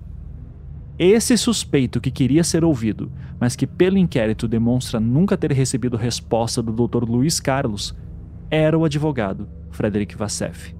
Esse 0.97 1.36
suspeito 1.38 1.99
que 1.99 2.12
queria 2.12 2.43
ser 2.43 2.63
ouvido, 2.63 3.12
mas 3.39 3.55
que 3.55 3.67
pelo 3.67 3.97
inquérito 3.97 4.47
demonstra 4.47 4.99
nunca 4.99 5.36
ter 5.36 5.51
recebido 5.51 5.97
resposta 5.97 6.62
do 6.62 6.71
Dr. 6.71 7.03
Luiz 7.03 7.39
Carlos, 7.39 7.95
era 8.49 8.77
o 8.77 8.86
advogado 8.86 9.49
Frederic 9.71 10.15
Vassef. 10.15 10.75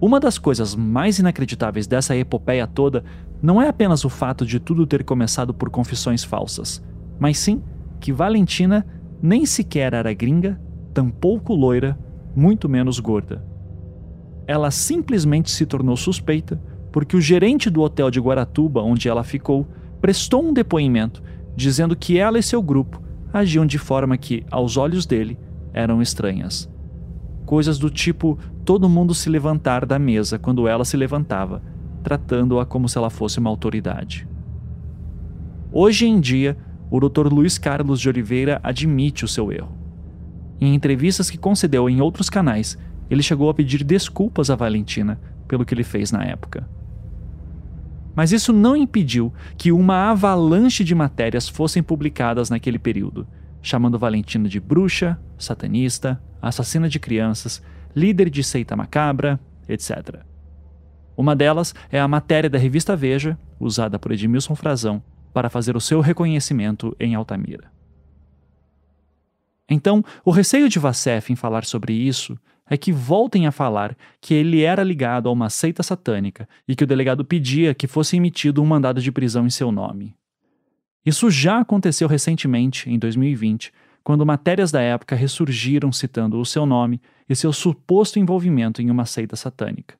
Uma 0.00 0.20
das 0.20 0.38
coisas 0.38 0.74
mais 0.74 1.18
inacreditáveis 1.18 1.86
dessa 1.86 2.16
epopeia 2.16 2.66
toda 2.66 3.04
não 3.46 3.62
é 3.62 3.68
apenas 3.68 4.04
o 4.04 4.08
fato 4.08 4.44
de 4.44 4.58
tudo 4.58 4.84
ter 4.88 5.04
começado 5.04 5.54
por 5.54 5.70
confissões 5.70 6.24
falsas, 6.24 6.82
mas 7.16 7.38
sim 7.38 7.62
que 8.00 8.12
Valentina 8.12 8.84
nem 9.22 9.46
sequer 9.46 9.94
era 9.94 10.12
gringa, 10.12 10.60
tampouco 10.92 11.54
loira, 11.54 11.96
muito 12.34 12.68
menos 12.68 12.98
gorda. 12.98 13.44
Ela 14.48 14.72
simplesmente 14.72 15.48
se 15.52 15.64
tornou 15.64 15.96
suspeita 15.96 16.60
porque 16.90 17.16
o 17.16 17.20
gerente 17.20 17.70
do 17.70 17.82
hotel 17.82 18.10
de 18.10 18.18
Guaratuba, 18.18 18.82
onde 18.82 19.08
ela 19.08 19.22
ficou, 19.22 19.64
prestou 20.00 20.42
um 20.42 20.52
depoimento 20.52 21.22
dizendo 21.54 21.94
que 21.94 22.18
ela 22.18 22.40
e 22.40 22.42
seu 22.42 22.60
grupo 22.60 23.00
agiam 23.32 23.64
de 23.64 23.78
forma 23.78 24.16
que, 24.16 24.44
aos 24.50 24.76
olhos 24.76 25.06
dele, 25.06 25.38
eram 25.72 26.02
estranhas. 26.02 26.68
Coisas 27.44 27.78
do 27.78 27.90
tipo 27.90 28.40
todo 28.64 28.88
mundo 28.88 29.14
se 29.14 29.30
levantar 29.30 29.86
da 29.86 30.00
mesa 30.00 30.36
quando 30.36 30.66
ela 30.66 30.84
se 30.84 30.96
levantava, 30.96 31.62
tratando-a 32.06 32.64
como 32.64 32.88
se 32.88 32.96
ela 32.96 33.10
fosse 33.10 33.40
uma 33.40 33.50
autoridade. 33.50 34.28
Hoje 35.72 36.06
em 36.06 36.20
dia, 36.20 36.56
o 36.88 37.00
Dr. 37.00 37.26
Luiz 37.26 37.58
Carlos 37.58 38.00
de 38.00 38.08
Oliveira 38.08 38.60
admite 38.62 39.24
o 39.24 39.28
seu 39.28 39.50
erro. 39.50 39.76
Em 40.60 40.72
entrevistas 40.72 41.28
que 41.28 41.36
concedeu 41.36 41.90
em 41.90 42.00
outros 42.00 42.30
canais, 42.30 42.78
ele 43.10 43.24
chegou 43.24 43.50
a 43.50 43.54
pedir 43.54 43.82
desculpas 43.82 44.50
a 44.50 44.54
Valentina 44.54 45.20
pelo 45.48 45.64
que 45.64 45.74
ele 45.74 45.82
fez 45.82 46.12
na 46.12 46.22
época. 46.22 46.68
Mas 48.14 48.30
isso 48.30 48.52
não 48.52 48.76
impediu 48.76 49.32
que 49.58 49.72
uma 49.72 50.08
avalanche 50.08 50.84
de 50.84 50.94
matérias 50.94 51.48
fossem 51.48 51.82
publicadas 51.82 52.50
naquele 52.50 52.78
período, 52.78 53.26
chamando 53.60 53.98
Valentina 53.98 54.48
de 54.48 54.60
bruxa, 54.60 55.18
satanista, 55.36 56.22
assassina 56.40 56.88
de 56.88 57.00
crianças, 57.00 57.60
líder 57.96 58.30
de 58.30 58.44
seita 58.44 58.76
macabra, 58.76 59.40
etc. 59.68 60.24
Uma 61.16 61.34
delas 61.34 61.74
é 61.90 61.98
a 61.98 62.06
matéria 62.06 62.50
da 62.50 62.58
revista 62.58 62.94
Veja, 62.94 63.38
usada 63.58 63.98
por 63.98 64.12
Edmilson 64.12 64.54
Frazão, 64.54 65.02
para 65.32 65.48
fazer 65.48 65.76
o 65.76 65.80
seu 65.80 66.00
reconhecimento 66.00 66.94
em 67.00 67.14
Altamira. 67.14 67.70
Então, 69.68 70.04
o 70.24 70.30
receio 70.30 70.68
de 70.68 70.78
Vassef 70.78 71.32
em 71.32 71.36
falar 71.36 71.64
sobre 71.64 71.92
isso 71.92 72.38
é 72.68 72.76
que 72.76 72.92
voltem 72.92 73.46
a 73.46 73.52
falar 73.52 73.96
que 74.20 74.34
ele 74.34 74.62
era 74.62 74.82
ligado 74.82 75.28
a 75.28 75.32
uma 75.32 75.48
seita 75.48 75.82
satânica 75.82 76.48
e 76.66 76.74
que 76.74 76.84
o 76.84 76.86
delegado 76.86 77.24
pedia 77.24 77.74
que 77.74 77.86
fosse 77.86 78.16
emitido 78.16 78.62
um 78.62 78.66
mandado 78.66 79.00
de 79.00 79.10
prisão 79.10 79.46
em 79.46 79.50
seu 79.50 79.72
nome. 79.72 80.14
Isso 81.04 81.30
já 81.30 81.60
aconteceu 81.60 82.08
recentemente, 82.08 82.90
em 82.90 82.98
2020, 82.98 83.72
quando 84.02 84.26
matérias 84.26 84.72
da 84.72 84.80
época 84.80 85.16
ressurgiram 85.16 85.92
citando 85.92 86.38
o 86.40 86.44
seu 86.44 86.66
nome 86.66 87.00
e 87.28 87.34
seu 87.34 87.52
suposto 87.52 88.18
envolvimento 88.18 88.82
em 88.82 88.90
uma 88.90 89.04
seita 89.04 89.36
satânica. 89.36 89.96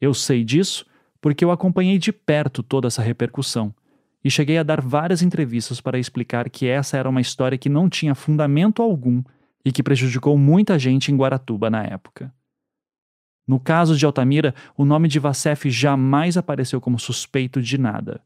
Eu 0.00 0.12
sei 0.14 0.44
disso 0.44 0.86
porque 1.20 1.44
eu 1.44 1.50
acompanhei 1.50 1.98
de 1.98 2.12
perto 2.12 2.62
toda 2.62 2.86
essa 2.86 3.02
repercussão 3.02 3.74
e 4.22 4.30
cheguei 4.30 4.58
a 4.58 4.62
dar 4.62 4.80
várias 4.80 5.22
entrevistas 5.22 5.80
para 5.80 5.98
explicar 5.98 6.48
que 6.48 6.66
essa 6.66 6.96
era 6.96 7.08
uma 7.08 7.20
história 7.20 7.58
que 7.58 7.68
não 7.68 7.88
tinha 7.88 8.14
fundamento 8.14 8.82
algum 8.82 9.22
e 9.64 9.72
que 9.72 9.82
prejudicou 9.82 10.36
muita 10.36 10.78
gente 10.78 11.12
em 11.12 11.16
Guaratuba 11.16 11.70
na 11.70 11.82
época. 11.82 12.32
No 13.46 13.60
caso 13.60 13.96
de 13.96 14.06
Altamira, 14.06 14.54
o 14.76 14.84
nome 14.84 15.08
de 15.08 15.18
Vassef 15.18 15.68
jamais 15.70 16.36
apareceu 16.36 16.80
como 16.80 16.98
suspeito 16.98 17.60
de 17.60 17.76
nada. 17.76 18.22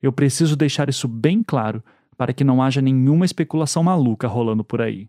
Eu 0.00 0.12
preciso 0.12 0.56
deixar 0.56 0.88
isso 0.88 1.06
bem 1.06 1.42
claro 1.42 1.82
para 2.16 2.32
que 2.32 2.44
não 2.44 2.62
haja 2.62 2.80
nenhuma 2.80 3.24
especulação 3.24 3.82
maluca 3.82 4.26
rolando 4.26 4.64
por 4.64 4.80
aí. 4.80 5.08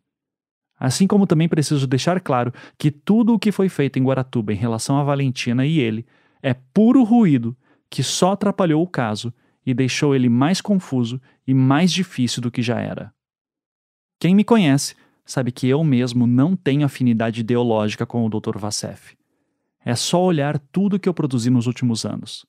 Assim 0.84 1.08
como 1.08 1.26
também 1.26 1.48
preciso 1.48 1.88
deixar 1.88 2.20
claro 2.20 2.54
que 2.78 2.92
tudo 2.92 3.34
o 3.34 3.40
que 3.40 3.54
foi 3.54 3.70
feito 3.70 3.98
em 3.98 4.04
Guaratuba 4.04 4.52
em 4.52 4.58
relação 4.58 4.98
a 4.98 5.04
Valentina 5.06 5.66
e 5.66 5.80
ele 5.80 6.06
é 6.42 6.54
puro 6.54 7.06
ruído 7.06 7.56
que 7.90 8.04
só 8.04 8.34
atrapalhou 8.34 8.84
o 8.84 8.88
caso 8.88 9.34
e 9.66 9.74
deixou 9.74 10.14
ele 10.14 10.28
mais 10.28 10.60
confuso 10.60 11.22
e 11.48 11.54
mais 11.54 11.90
difícil 11.90 12.42
do 12.42 12.52
que 12.52 12.62
já 12.62 12.82
era. 12.82 13.14
Quem 14.20 14.36
me 14.36 14.44
conhece 14.44 14.94
sabe 15.24 15.54
que 15.54 15.70
eu 15.70 15.86
mesmo 15.86 16.28
não 16.28 16.54
tenho 16.54 16.86
afinidade 16.86 17.40
ideológica 17.40 18.06
com 18.06 18.26
o 18.26 18.30
Dr. 18.30 18.58
Vassef. 18.58 19.16
É 19.86 19.96
só 19.96 20.22
olhar 20.22 20.60
tudo 20.60 21.00
que 21.00 21.08
eu 21.08 21.14
produzi 21.14 21.50
nos 21.50 21.66
últimos 21.66 22.04
anos. 22.04 22.46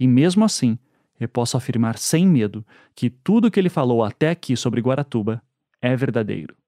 E 0.00 0.08
mesmo 0.08 0.42
assim, 0.42 0.78
eu 1.20 1.28
posso 1.28 1.58
afirmar 1.58 1.98
sem 1.98 2.26
medo 2.26 2.64
que 2.94 3.10
tudo 3.10 3.50
que 3.50 3.60
ele 3.60 3.68
falou 3.68 4.02
até 4.02 4.30
aqui 4.30 4.56
sobre 4.56 4.80
Guaratuba 4.80 5.42
é 5.82 5.94
verdadeiro. 5.94 6.61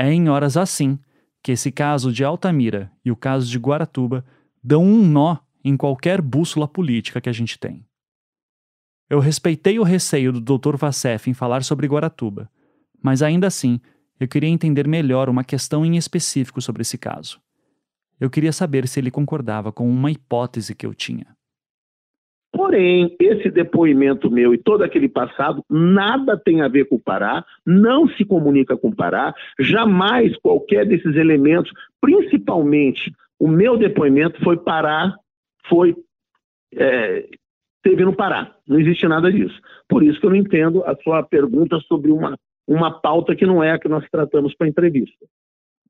É 0.00 0.12
em 0.12 0.28
horas 0.28 0.56
assim 0.56 0.96
que 1.42 1.50
esse 1.50 1.72
caso 1.72 2.12
de 2.12 2.22
Altamira 2.22 2.88
e 3.04 3.10
o 3.10 3.16
caso 3.16 3.50
de 3.50 3.58
Guaratuba 3.58 4.24
dão 4.62 4.84
um 4.84 5.04
nó 5.04 5.38
em 5.64 5.76
qualquer 5.76 6.22
bússola 6.22 6.68
política 6.68 7.20
que 7.20 7.28
a 7.28 7.32
gente 7.32 7.58
tem. 7.58 7.84
Eu 9.10 9.18
respeitei 9.18 9.76
o 9.76 9.82
receio 9.82 10.32
do 10.32 10.40
Dr. 10.40 10.76
Vassef 10.76 11.28
em 11.28 11.34
falar 11.34 11.64
sobre 11.64 11.88
Guaratuba, 11.88 12.48
mas 13.02 13.22
ainda 13.22 13.48
assim 13.48 13.80
eu 14.20 14.28
queria 14.28 14.48
entender 14.48 14.86
melhor 14.86 15.28
uma 15.28 15.42
questão 15.42 15.84
em 15.84 15.96
específico 15.96 16.62
sobre 16.62 16.82
esse 16.82 16.96
caso. 16.96 17.40
Eu 18.20 18.30
queria 18.30 18.52
saber 18.52 18.86
se 18.86 19.00
ele 19.00 19.10
concordava 19.10 19.72
com 19.72 19.90
uma 19.90 20.12
hipótese 20.12 20.76
que 20.76 20.86
eu 20.86 20.94
tinha. 20.94 21.36
Porém, 22.68 23.16
esse 23.18 23.50
depoimento 23.50 24.30
meu 24.30 24.52
e 24.52 24.58
todo 24.58 24.84
aquele 24.84 25.08
passado 25.08 25.64
nada 25.70 26.36
tem 26.36 26.60
a 26.60 26.68
ver 26.68 26.84
com 26.84 26.96
o 26.96 27.00
Pará, 27.00 27.42
não 27.64 28.06
se 28.06 28.26
comunica 28.26 28.76
com 28.76 28.88
o 28.88 28.94
Pará, 28.94 29.34
jamais 29.58 30.36
qualquer 30.36 30.84
desses 30.84 31.16
elementos, 31.16 31.72
principalmente 31.98 33.10
o 33.38 33.48
meu 33.48 33.78
depoimento, 33.78 34.38
foi 34.44 34.58
Pará, 34.58 35.14
foi. 35.66 35.96
É, 36.74 37.26
teve 37.82 38.04
no 38.04 38.14
Pará. 38.14 38.54
Não 38.68 38.78
existe 38.78 39.08
nada 39.08 39.32
disso. 39.32 39.58
Por 39.88 40.02
isso 40.02 40.20
que 40.20 40.26
eu 40.26 40.30
não 40.30 40.36
entendo 40.36 40.84
a 40.84 40.94
sua 40.96 41.22
pergunta 41.22 41.80
sobre 41.88 42.12
uma 42.12 42.38
uma 42.66 43.00
pauta 43.00 43.34
que 43.34 43.46
não 43.46 43.64
é 43.64 43.70
a 43.72 43.78
que 43.78 43.88
nós 43.88 44.04
tratamos 44.10 44.54
para 44.54 44.66
a 44.66 44.68
entrevista. 44.68 45.24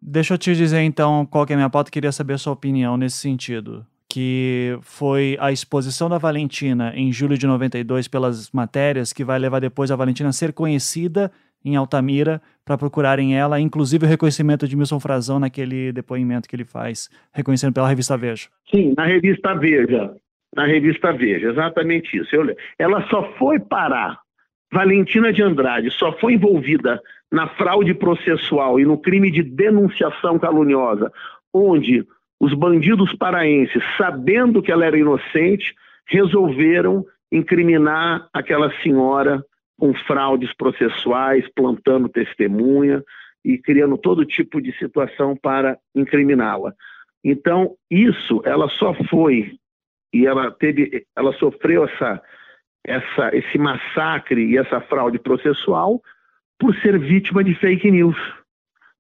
Deixa 0.01 0.35
eu 0.35 0.39
te 0.39 0.55
dizer 0.55 0.83
então 0.83 1.27
qual 1.27 1.45
é 1.51 1.55
a 1.55 1.57
minha 1.57 1.69
pauta, 1.71 1.91
queria 1.91 2.13
saber 2.13 2.35
a 2.35 2.39
sua 2.39 2.53
opinião 2.53 2.97
nesse 2.97 3.17
sentido. 3.17 3.85
Que 4.19 4.77
foi 4.83 5.37
a 5.39 5.53
exposição 5.53 6.09
da 6.09 6.19
Valentina 6.19 6.93
em 6.97 7.13
julho 7.13 7.39
de 7.39 7.47
92 7.47 8.09
pelas 8.09 8.51
matérias, 8.51 9.13
que 9.13 9.23
vai 9.23 9.39
levar 9.39 9.61
depois 9.61 9.93
a 9.93 9.97
Valentina 9.97 10.31
a 10.31 10.33
ser 10.33 10.53
conhecida 10.53 11.31
em 11.65 11.77
Altamira 11.77 12.43
para 12.65 12.77
procurarem 12.77 13.39
ela, 13.39 13.61
inclusive 13.61 14.05
o 14.05 14.09
reconhecimento 14.09 14.67
de 14.67 14.77
Milson 14.77 14.99
Frazão 14.99 15.39
naquele 15.39 15.93
depoimento 15.93 16.49
que 16.49 16.57
ele 16.57 16.65
faz, 16.65 17.09
reconhecendo 17.33 17.73
pela 17.73 17.89
revista 17.89 18.17
Veja. 18.17 18.49
Sim, 18.75 18.93
na 18.97 19.07
revista 19.07 19.55
Veja. 19.55 20.13
Na 20.53 20.67
revista 20.67 21.13
Veja, 21.13 21.51
exatamente 21.51 22.17
isso. 22.17 22.35
Eu, 22.35 22.57
ela 22.77 23.07
só 23.11 23.23
foi 23.39 23.61
parar 23.61 24.19
Valentina 24.73 25.33
de 25.33 25.45
Andrade 25.45 25.93
só 25.93 26.13
foi 26.19 26.35
envolvida 26.35 27.01
na 27.31 27.47
fraude 27.51 27.95
processual 27.95 28.81
e 28.81 28.85
no 28.85 28.99
crime 28.99 29.31
de 29.31 29.45
denunciação 29.45 30.41
caluniosa, 30.41 31.13
onde 31.55 32.05
os 32.41 32.55
bandidos 32.55 33.15
paraenses, 33.15 33.83
sabendo 33.97 34.63
que 34.63 34.71
ela 34.71 34.85
era 34.85 34.99
inocente, 34.99 35.75
resolveram 36.07 37.05
incriminar 37.31 38.29
aquela 38.33 38.73
senhora 38.81 39.45
com 39.79 39.93
fraudes 39.95 40.53
processuais, 40.55 41.47
plantando 41.55 42.09
testemunha 42.09 43.03
e 43.45 43.59
criando 43.59 43.97
todo 43.97 44.25
tipo 44.25 44.61
de 44.61 44.73
situação 44.79 45.37
para 45.37 45.79
incriminá-la. 45.95 46.75
Então, 47.25 47.77
isso 47.91 48.41
ela 48.45 48.69
só 48.69 48.95
foi 49.09 49.57
e 50.13 50.27
ela 50.27 50.51
teve, 50.51 51.05
ela 51.15 51.33
sofreu 51.35 51.85
essa 51.85 52.23
essa, 52.85 53.37
esse 53.37 53.59
massacre 53.59 54.43
e 54.43 54.57
essa 54.57 54.81
fraude 54.81 55.19
processual 55.19 56.01
por 56.59 56.75
ser 56.77 56.99
vítima 56.99 57.45
de 57.45 57.55
fake 57.55 57.91
news. 57.91 58.17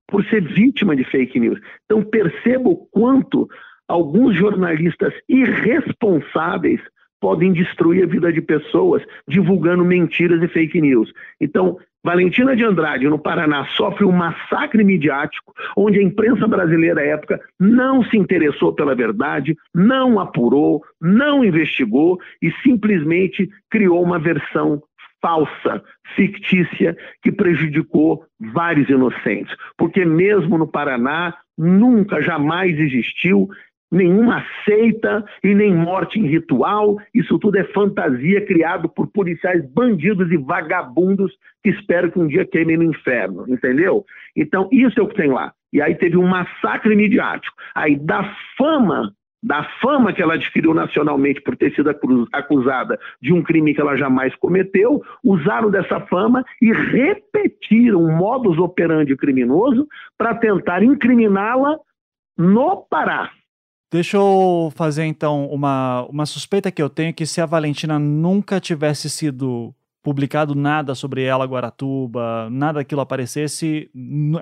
Por 0.08 0.24
ser 0.24 0.42
vítima 0.42 0.96
de 0.96 1.04
fake 1.04 1.38
news. 1.38 1.60
Então, 1.84 2.02
perceba 2.02 2.68
o 2.68 2.76
quanto 2.76 3.48
alguns 3.86 4.36
jornalistas 4.36 5.14
irresponsáveis 5.28 6.80
podem 7.20 7.52
destruir 7.52 8.04
a 8.04 8.06
vida 8.06 8.32
de 8.32 8.40
pessoas 8.40 9.02
divulgando 9.26 9.84
mentiras 9.84 10.42
e 10.42 10.48
fake 10.48 10.80
news. 10.80 11.12
Então, 11.40 11.78
Valentina 12.02 12.54
de 12.54 12.64
Andrade, 12.64 13.08
no 13.08 13.18
Paraná, 13.18 13.66
sofre 13.76 14.04
um 14.04 14.12
massacre 14.12 14.84
midiático, 14.84 15.52
onde 15.76 15.98
a 15.98 16.02
imprensa 16.02 16.46
brasileira 16.46 17.00
à 17.00 17.04
época 17.04 17.40
não 17.58 18.04
se 18.04 18.16
interessou 18.16 18.72
pela 18.72 18.94
verdade, 18.94 19.56
não 19.74 20.20
apurou, 20.20 20.82
não 21.00 21.44
investigou 21.44 22.18
e 22.40 22.52
simplesmente 22.62 23.50
criou 23.68 24.02
uma 24.02 24.18
versão 24.18 24.80
falsa, 25.20 25.82
fictícia, 26.14 26.96
que 27.22 27.32
prejudicou 27.32 28.24
vários 28.38 28.88
inocentes. 28.88 29.54
Porque 29.76 30.04
mesmo 30.04 30.58
no 30.58 30.66
Paraná, 30.66 31.34
nunca, 31.56 32.22
jamais 32.22 32.78
existiu 32.78 33.48
nenhuma 33.90 34.44
seita 34.64 35.24
e 35.42 35.54
nem 35.54 35.74
morte 35.74 36.18
em 36.18 36.26
ritual. 36.26 36.98
Isso 37.14 37.38
tudo 37.38 37.58
é 37.58 37.64
fantasia 37.64 38.44
criado 38.44 38.88
por 38.88 39.08
policiais 39.08 39.64
bandidos 39.72 40.30
e 40.30 40.36
vagabundos 40.36 41.32
que 41.62 41.70
esperam 41.70 42.10
que 42.10 42.18
um 42.18 42.26
dia 42.26 42.46
queimem 42.46 42.76
no 42.76 42.84
inferno, 42.84 43.44
entendeu? 43.48 44.04
Então, 44.36 44.68
isso 44.70 45.00
é 45.00 45.02
o 45.02 45.08
que 45.08 45.16
tem 45.16 45.30
lá. 45.30 45.52
E 45.72 45.82
aí 45.82 45.94
teve 45.94 46.16
um 46.16 46.26
massacre 46.26 46.94
midiático. 46.94 47.54
Aí, 47.74 47.96
da 47.96 48.34
fama, 48.56 49.12
da 49.42 49.64
fama 49.80 50.12
que 50.12 50.20
ela 50.20 50.34
adquiriu 50.34 50.74
nacionalmente 50.74 51.40
por 51.40 51.56
ter 51.56 51.74
sido 51.74 51.90
acusada 52.32 52.98
de 53.22 53.32
um 53.32 53.42
crime 53.42 53.74
que 53.74 53.80
ela 53.80 53.96
jamais 53.96 54.34
cometeu, 54.36 55.02
usaram 55.22 55.70
dessa 55.70 56.00
fama 56.00 56.44
e 56.60 56.72
repetiram 56.72 58.02
um 58.02 58.16
modus 58.16 58.58
operandi 58.58 59.16
criminoso 59.16 59.86
para 60.16 60.34
tentar 60.34 60.82
incriminá-la 60.82 61.78
no 62.36 62.76
Pará. 62.88 63.30
Deixa 63.90 64.18
eu 64.18 64.70
fazer 64.76 65.04
então 65.04 65.46
uma, 65.46 66.02
uma 66.10 66.26
suspeita 66.26 66.70
que 66.70 66.82
eu 66.82 66.90
tenho 66.90 67.14
que 67.14 67.24
se 67.24 67.40
a 67.40 67.46
Valentina 67.46 67.98
nunca 67.98 68.60
tivesse 68.60 69.08
sido 69.08 69.74
publicado 70.02 70.54
nada 70.54 70.94
sobre 70.94 71.22
ela 71.22 71.46
Guaratuba, 71.46 72.48
nada 72.50 72.80
daquilo 72.80 73.00
aparecesse, 73.00 73.90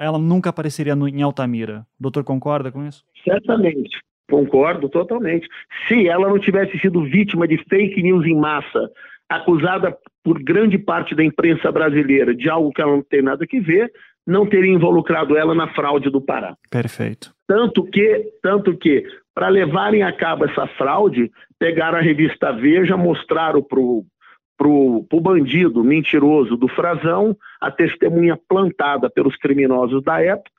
ela 0.01 0.19
nunca 0.19 0.51
apareceria 0.51 0.97
no, 0.97 1.09
em 1.09 1.23
Altamira. 1.23 1.87
O 1.99 2.03
doutor 2.03 2.25
concorda 2.25 2.73
com 2.73 2.87
isso? 2.87 3.05
Certamente. 3.25 3.99
Concordo 4.31 4.89
totalmente. 4.89 5.49
Se 5.87 6.09
ela 6.09 6.29
não 6.29 6.39
tivesse 6.39 6.79
sido 6.79 7.05
vítima 7.05 7.47
de 7.47 7.59
fake 7.69 8.03
news 8.03 8.27
em 8.27 8.35
massa, 8.35 8.91
acusada 9.29 9.97
por 10.25 10.43
grande 10.43 10.79
parte 10.79 11.15
da 11.15 11.23
imprensa 11.23 11.71
brasileira 11.71 12.35
de 12.35 12.49
algo 12.49 12.73
que 12.73 12.83
ela 12.83 12.93
não 12.93 13.03
tem 13.03 13.23
nada 13.23 13.47
que 13.47 13.61
ver, 13.61 13.91
não 14.27 14.45
teria 14.47 14.73
involucrado 14.73 15.37
ela 15.37 15.55
na 15.55 15.73
fraude 15.73 16.11
do 16.11 16.21
Pará. 16.21 16.57
Perfeito. 16.71 17.33
Tanto 17.47 17.85
que, 17.85 18.25
tanto 18.43 18.77
que 18.77 19.05
para 19.33 19.49
levarem 19.49 20.03
a 20.03 20.13
cabo 20.13 20.47
essa 20.47 20.67
fraude, 20.67 21.31
pegaram 21.59 21.99
a 21.99 22.01
revista 22.01 22.53
Veja, 22.53 22.97
mostraram 22.97 23.63
para 23.63 23.79
o 23.79 25.21
bandido 25.21 25.85
mentiroso 25.85 26.57
do 26.57 26.67
Frazão 26.69 27.37
a 27.61 27.71
testemunha 27.71 28.37
plantada 28.49 29.09
pelos 29.09 29.37
criminosos 29.37 30.03
da 30.03 30.21
época 30.21 30.51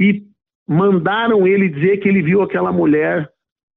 e 0.00 0.24
mandaram 0.66 1.46
ele 1.46 1.68
dizer 1.68 1.98
que 1.98 2.08
ele 2.08 2.22
viu 2.22 2.42
aquela 2.42 2.72
mulher 2.72 3.28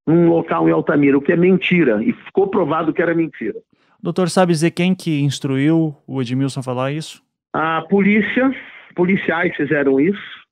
num 0.05 0.29
local 0.29 0.69
em 0.69 0.71
Altamira, 0.71 1.17
o 1.17 1.21
que 1.21 1.33
é 1.33 1.35
mentira, 1.35 2.01
e 2.01 2.13
ficou 2.13 2.47
provado 2.47 2.93
que 2.93 3.01
era 3.01 3.13
mentira. 3.13 3.59
Doutor, 4.01 4.29
sabe 4.29 4.53
dizer 4.53 4.71
quem 4.71 4.95
que 4.95 5.21
instruiu 5.21 5.95
o 6.07 6.21
Edmilson 6.21 6.61
a 6.61 6.63
falar 6.63 6.91
isso? 6.91 7.21
A 7.53 7.81
polícia, 7.81 8.55
policiais 8.95 9.55
fizeram 9.55 9.99
isso. 9.99 10.47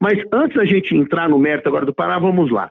Mas 0.00 0.18
antes 0.32 0.56
da 0.56 0.64
gente 0.64 0.94
entrar 0.94 1.28
no 1.28 1.38
mérito 1.38 1.68
agora 1.68 1.86
do 1.86 1.94
Pará, 1.94 2.18
vamos 2.18 2.50
lá. 2.50 2.70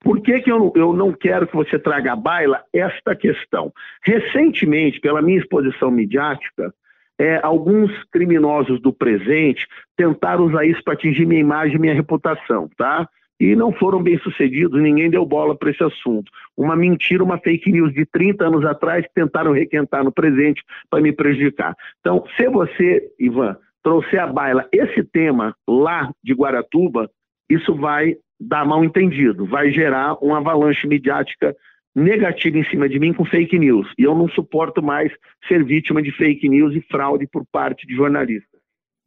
Por 0.00 0.20
que, 0.20 0.40
que 0.40 0.50
eu, 0.50 0.72
eu 0.76 0.92
não 0.92 1.12
quero 1.12 1.46
que 1.46 1.56
você 1.56 1.78
traga 1.78 2.12
à 2.12 2.16
baila 2.16 2.62
esta 2.72 3.16
questão? 3.16 3.72
Recentemente, 4.04 5.00
pela 5.00 5.20
minha 5.20 5.38
exposição 5.38 5.90
midiática, 5.90 6.72
é, 7.18 7.40
alguns 7.42 7.90
criminosos 8.12 8.80
do 8.80 8.92
presente 8.92 9.66
tentaram 9.96 10.44
usar 10.46 10.64
isso 10.64 10.82
para 10.84 10.94
atingir 10.94 11.26
minha 11.26 11.40
imagem 11.40 11.78
minha 11.78 11.94
reputação, 11.94 12.70
tá? 12.76 13.08
E 13.40 13.54
não 13.54 13.72
foram 13.72 14.02
bem 14.02 14.18
sucedidos, 14.18 14.80
ninguém 14.80 15.10
deu 15.10 15.24
bola 15.24 15.56
para 15.56 15.70
esse 15.70 15.82
assunto. 15.82 16.30
Uma 16.56 16.74
mentira, 16.74 17.22
uma 17.22 17.38
fake 17.38 17.70
news 17.70 17.92
de 17.92 18.04
30 18.04 18.44
anos 18.44 18.64
atrás 18.64 19.06
que 19.06 19.14
tentaram 19.14 19.52
requentar 19.52 20.02
no 20.02 20.10
presente 20.10 20.62
para 20.90 21.00
me 21.00 21.12
prejudicar. 21.12 21.74
Então, 22.00 22.24
se 22.36 22.48
você, 22.48 23.12
Ivan, 23.18 23.56
trouxer 23.82 24.20
à 24.20 24.26
baila 24.26 24.66
esse 24.72 25.04
tema 25.04 25.54
lá 25.68 26.10
de 26.22 26.34
Guaratuba, 26.34 27.08
isso 27.48 27.74
vai 27.76 28.16
dar 28.40 28.64
mal 28.64 28.84
entendido, 28.84 29.46
vai 29.46 29.70
gerar 29.70 30.14
uma 30.22 30.38
avalanche 30.38 30.86
midiática 30.86 31.54
negativa 31.94 32.58
em 32.58 32.64
cima 32.64 32.88
de 32.88 32.98
mim 32.98 33.12
com 33.12 33.24
fake 33.24 33.58
news. 33.58 33.86
E 33.98 34.04
eu 34.04 34.14
não 34.14 34.28
suporto 34.28 34.82
mais 34.82 35.12
ser 35.46 35.64
vítima 35.64 36.02
de 36.02 36.12
fake 36.12 36.48
news 36.48 36.74
e 36.74 36.80
fraude 36.82 37.26
por 37.26 37.44
parte 37.50 37.86
de 37.86 37.94
jornalistas. 37.94 38.58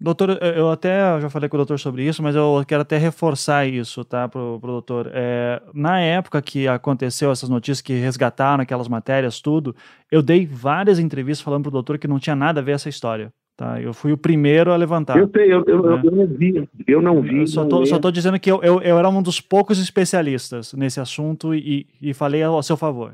Doutor, 0.04 0.40
eu 0.42 0.72
até 0.72 1.22
já 1.22 1.30
falei 1.30 1.48
com 1.48 1.56
o 1.56 1.60
doutor 1.60 1.80
sobre 1.80 2.04
isso, 2.04 2.24
mas 2.24 2.36
eu 2.36 2.64
quero 2.68 2.82
até 2.82 2.98
reforçar 2.98 3.68
isso, 3.68 4.04
tá, 4.04 4.28
pro, 4.28 4.60
pro 4.60 4.72
doutor. 4.72 5.12
É, 5.14 5.62
na 5.76 6.00
época 6.00 6.42
que 6.42 6.68
aconteceu 6.68 7.32
essas 7.32 7.50
notícias 7.50 7.82
que 7.82 7.94
resgataram 7.94 8.64
aquelas 8.64 8.88
matérias, 8.88 9.40
tudo, 9.40 9.76
eu 10.12 10.24
dei 10.24 10.44
várias 10.44 10.98
entrevistas 10.98 11.44
falando 11.44 11.62
pro 11.62 11.72
doutor 11.72 12.00
que 12.00 12.08
não 12.08 12.18
tinha 12.18 12.36
nada 12.36 12.62
a 12.62 12.64
ver 12.64 12.72
essa 12.72 12.90
história. 12.90 13.32
Tá? 13.62 13.80
Eu 13.80 13.94
fui 13.94 14.12
o 14.12 14.18
primeiro 14.18 14.72
a 14.72 14.76
levantar. 14.76 15.16
Eu, 15.20 15.30
sei, 15.30 15.54
eu, 15.54 15.64
eu, 15.68 15.84
né? 15.84 16.02
eu, 16.04 16.12
não 16.12 16.26
vi, 16.26 16.68
eu 16.88 17.00
não 17.00 17.22
vi. 17.22 17.42
Eu 17.42 17.46
só, 17.48 17.64
tô, 17.64 17.86
só 17.86 18.00
tô 18.00 18.10
dizendo 18.10 18.40
que 18.40 18.52
eu, 18.52 18.60
eu, 18.64 18.82
eu 18.82 18.98
era 18.98 19.08
um 19.08 19.22
dos 19.22 19.40
poucos 19.40 19.80
especialistas 19.80 20.74
nesse 20.74 21.00
assunto 21.00 21.54
e, 21.54 21.86
e 22.02 22.12
falei 22.12 22.42
ao 22.42 22.64
seu 22.64 22.76
favor. 22.76 23.14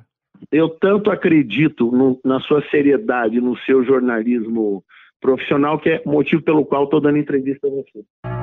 Eu 0.50 0.70
tanto 0.70 1.12
acredito 1.12 1.92
no, 1.92 2.18
na 2.24 2.40
sua 2.40 2.64
seriedade, 2.72 3.42
no 3.42 3.58
seu 3.66 3.84
jornalismo 3.84 4.86
profissional, 5.20 5.78
que 5.80 5.90
é 5.90 6.02
o 6.06 6.12
motivo 6.12 6.42
pelo 6.42 6.64
qual 6.64 6.86
estou 6.86 7.02
dando 7.02 7.18
entrevista 7.18 7.68
a 7.68 7.70
você. 7.70 8.37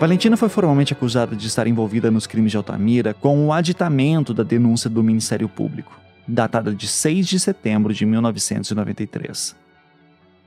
Valentina 0.00 0.34
foi 0.34 0.48
formalmente 0.48 0.94
acusada 0.94 1.36
de 1.36 1.46
estar 1.46 1.66
envolvida 1.66 2.10
nos 2.10 2.26
crimes 2.26 2.52
de 2.52 2.56
Altamira 2.56 3.12
com 3.12 3.46
o 3.46 3.52
aditamento 3.52 4.32
da 4.32 4.42
denúncia 4.42 4.88
do 4.88 5.02
Ministério 5.02 5.46
Público, 5.46 6.00
datada 6.26 6.74
de 6.74 6.88
6 6.88 7.28
de 7.28 7.38
setembro 7.38 7.92
de 7.92 8.06
1993. 8.06 9.54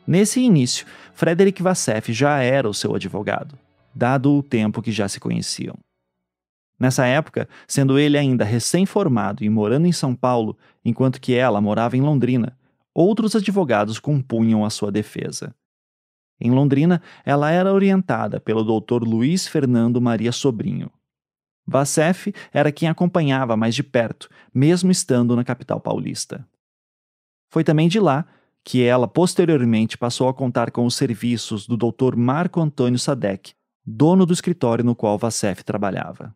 Nesse 0.07 0.39
início, 0.39 0.87
Frederic 1.13 1.61
Vassef 1.61 2.11
já 2.11 2.39
era 2.39 2.67
o 2.67 2.73
seu 2.73 2.95
advogado, 2.95 3.55
dado 3.93 4.33
o 4.33 4.41
tempo 4.41 4.81
que 4.81 4.91
já 4.91 5.07
se 5.07 5.19
conheciam. 5.19 5.75
Nessa 6.79 7.05
época, 7.05 7.47
sendo 7.67 7.99
ele 7.99 8.17
ainda 8.17 8.43
recém-formado 8.43 9.43
e 9.43 9.49
morando 9.49 9.85
em 9.85 9.91
São 9.91 10.15
Paulo, 10.15 10.57
enquanto 10.83 11.21
que 11.21 11.35
ela 11.35 11.61
morava 11.61 11.95
em 11.95 12.01
Londrina, 12.01 12.57
outros 12.91 13.35
advogados 13.35 13.99
compunham 13.99 14.65
a 14.65 14.71
sua 14.71 14.91
defesa. 14.91 15.53
Em 16.43 16.51
Londrina, 16.51 17.01
ela 17.23 17.49
era 17.49 17.71
orientada 17.71 18.37
pelo 18.37 18.65
Dr. 18.65 19.01
Luiz 19.01 19.47
Fernando 19.47 20.01
Maria 20.01 20.33
Sobrinho. 20.33 20.91
Vassef 21.65 22.33
era 22.51 22.69
quem 22.69 22.89
acompanhava 22.89 23.55
mais 23.55 23.73
de 23.73 23.81
perto, 23.81 24.27
mesmo 24.53 24.91
estando 24.91 25.37
na 25.37 25.45
capital 25.45 25.79
paulista. 25.79 26.45
Foi 27.49 27.63
também 27.63 27.87
de 27.87 27.97
lá 27.97 28.25
que 28.61 28.83
ela 28.83 29.07
posteriormente 29.07 29.97
passou 29.97 30.27
a 30.27 30.33
contar 30.33 30.69
com 30.69 30.85
os 30.85 30.95
serviços 30.95 31.65
do 31.65 31.77
Dr. 31.77 32.17
Marco 32.17 32.59
Antônio 32.59 32.99
Sadek, 32.99 33.53
dono 33.85 34.25
do 34.25 34.33
escritório 34.33 34.83
no 34.83 34.93
qual 34.93 35.17
Vassef 35.17 35.63
trabalhava. 35.63 36.35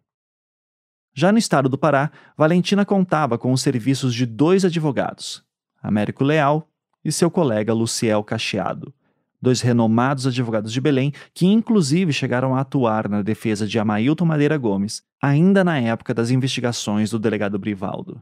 Já 1.13 1.33
no 1.33 1.37
estado 1.37 1.67
do 1.67 1.77
Pará, 1.77 2.11
Valentina 2.37 2.85
contava 2.85 3.37
com 3.37 3.51
os 3.51 3.61
serviços 3.61 4.15
de 4.15 4.25
dois 4.25 4.63
advogados, 4.63 5.43
Américo 5.83 6.23
Leal 6.23 6.65
e 7.03 7.11
seu 7.11 7.29
colega 7.29 7.73
Luciel 7.73 8.23
Cacheado, 8.23 8.93
dois 9.41 9.61
renomados 9.61 10.25
advogados 10.25 10.73
de 10.73 10.81
Belém, 10.81 11.11
que 11.33 11.45
inclusive 11.45 12.11
chegaram 12.11 12.55
a 12.55 12.61
atuar 12.61 13.07
na 13.07 13.21
defesa 13.21 13.67
de 13.67 13.77
Amailton 13.79 14.25
Madeira 14.25 14.57
Gomes, 14.57 15.03
ainda 15.21 15.63
na 15.63 15.79
época 15.79 16.13
das 16.13 16.29
investigações 16.29 17.09
do 17.09 17.19
delegado 17.19 17.57
Brivaldo. 17.59 18.21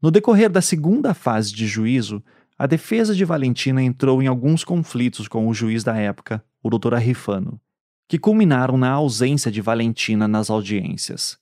No 0.00 0.10
decorrer 0.10 0.48
da 0.48 0.62
segunda 0.62 1.12
fase 1.12 1.52
de 1.52 1.66
juízo, 1.66 2.22
a 2.56 2.66
defesa 2.66 3.14
de 3.14 3.24
Valentina 3.24 3.82
entrou 3.82 4.22
em 4.22 4.26
alguns 4.26 4.64
conflitos 4.64 5.28
com 5.28 5.46
o 5.48 5.54
juiz 5.54 5.84
da 5.84 5.96
época, 5.96 6.44
o 6.62 6.70
Dr. 6.70 6.94
Arrifano, 6.94 7.60
que 8.08 8.18
culminaram 8.18 8.76
na 8.76 8.90
ausência 8.90 9.50
de 9.50 9.60
Valentina 9.60 10.26
nas 10.26 10.50
audiências. 10.50 11.38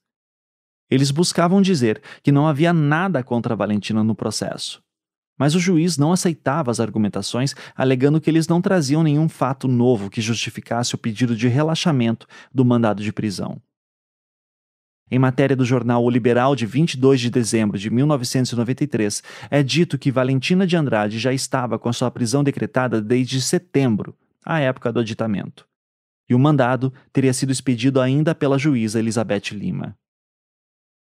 Eles 0.91 1.11
buscavam 1.11 1.61
dizer 1.61 2.03
que 2.22 2.32
não 2.32 2.47
havia 2.47 2.72
nada 2.72 3.22
contra 3.22 3.57
Valentina 3.57 4.05
no 4.05 4.14
processo, 4.14 4.82
mas 5.39 5.55
o 5.55 5.61
juiz 5.61 5.99
não 5.99 6.12
aceitava 6.12 6.70
as 6.70 6.80
argumentações, 6.80 7.55
alegando 7.74 8.20
que 8.20 8.30
eles 8.30 8.49
não 8.49 8.61
traziam 8.61 9.03
nenhum 9.03 9.28
fato 9.28 9.68
novo 9.68 10.11
que 10.11 10.20
justificasse 10.20 10.95
o 10.95 10.99
pedido 10.99 11.37
de 11.37 11.49
relaxamento 11.49 12.26
do 12.53 12.64
mandado 12.64 13.03
de 13.03 13.12
prisão. 13.12 13.61
Em 15.09 15.20
matéria 15.20 15.55
do 15.55 15.64
jornal 15.64 16.03
O 16.05 16.11
Liberal 16.11 16.57
de 16.57 16.66
22 16.66 17.20
de 17.20 17.30
dezembro 17.30 17.78
de 17.78 17.91
1993, 17.91 19.22
é 19.51 19.62
dito 19.62 19.97
que 19.97 20.11
Valentina 20.11 20.66
de 20.66 20.76
Andrade 20.76 21.18
já 21.18 21.32
estava 21.32 21.78
com 21.78 21.93
sua 21.93 22.11
prisão 22.11 22.43
decretada 22.43 23.01
desde 23.01 23.41
setembro, 23.41 24.16
a 24.45 24.59
época 24.59 24.93
do 24.93 24.99
aditamento. 24.99 25.66
E 26.28 26.34
o 26.34 26.39
mandado 26.41 26.93
teria 27.12 27.32
sido 27.32 27.53
expedido 27.53 28.01
ainda 28.01 28.34
pela 28.34 28.59
juíza 28.59 28.99
Elizabeth 28.99 29.53
Lima. 29.53 29.97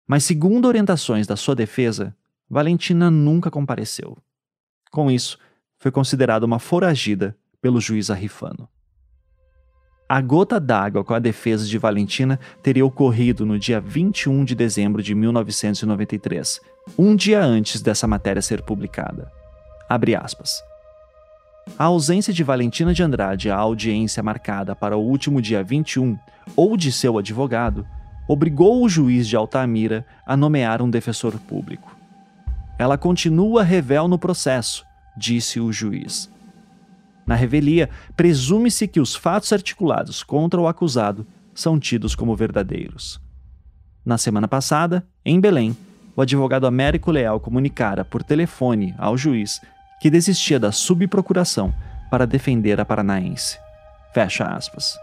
Mas, 0.07 0.23
segundo 0.23 0.67
orientações 0.67 1.25
da 1.25 1.35
sua 1.35 1.55
defesa, 1.55 2.15
Valentina 2.49 3.11
nunca 3.11 3.51
compareceu. 3.51 4.17
Com 4.91 5.11
isso, 5.11 5.37
foi 5.77 5.91
considerada 5.91 6.45
uma 6.45 6.57
foragida 6.57 7.37
pelo 7.61 7.79
juiz 7.79 8.09
Arrifano. 8.09 8.67
A 10.07 10.19
gota 10.21 10.59
d'água 10.59 11.03
com 11.03 11.13
a 11.13 11.19
defesa 11.19 11.67
de 11.67 11.77
Valentina 11.77 12.39
teria 12.63 12.83
ocorrido 12.83 13.45
no 13.45 13.59
dia 13.59 13.79
21 13.79 14.43
de 14.43 14.55
dezembro 14.55 15.03
de 15.03 15.13
1993, 15.13 16.59
um 16.97 17.15
dia 17.15 17.39
antes 17.43 17.79
dessa 17.83 18.07
matéria 18.07 18.41
ser 18.41 18.63
publicada. 18.63 19.31
Abre 19.87 20.15
aspas. 20.15 20.63
A 21.77 21.83
ausência 21.83 22.33
de 22.33 22.43
Valentina 22.43 22.91
de 22.91 23.03
Andrade 23.03 23.51
à 23.51 23.57
audiência 23.57 24.23
marcada 24.23 24.75
para 24.75 24.97
o 24.97 25.05
último 25.05 25.39
dia 25.39 25.63
21 25.63 26.17
ou 26.55 26.75
de 26.75 26.91
seu 26.91 27.19
advogado 27.19 27.85
obrigou 28.27 28.83
o 28.83 28.89
juiz 28.89 29.27
de 29.27 29.35
Altamira 29.35 30.03
a 30.25 30.35
nomear 30.35 30.81
um 30.81 30.89
defensor 30.89 31.37
público. 31.37 31.98
Ela 32.79 32.97
continua 32.97 33.61
revel 33.61 34.07
no 34.07 34.17
processo, 34.17 34.85
disse 35.17 35.59
o 35.59 35.69
juiz. 35.69 36.31
Na 37.27 37.35
revelia, 37.35 37.89
presume-se 38.15 38.87
que 38.87 39.01
os 39.01 39.13
fatos 39.13 39.51
articulados 39.51 40.23
contra 40.23 40.61
o 40.61 40.65
acusado 40.65 41.27
são 41.53 41.77
tidos 41.77 42.15
como 42.15 42.37
verdadeiros. 42.37 43.19
Na 44.05 44.17
semana 44.17 44.47
passada, 44.47 45.05
em 45.25 45.41
Belém, 45.41 45.75
o 46.15 46.21
advogado 46.21 46.65
Américo 46.65 47.11
Leal 47.11 47.37
comunicara 47.41 48.05
por 48.05 48.23
telefone 48.23 48.95
ao 48.97 49.17
juiz 49.17 49.59
que 49.99 50.09
desistia 50.09 50.57
da 50.57 50.71
subprocuração 50.71 51.73
para 52.09 52.25
defender 52.25 52.79
a 52.79 52.85
paranaense. 52.85 53.59
Fecha 54.13 54.45
aspas. 54.45 54.97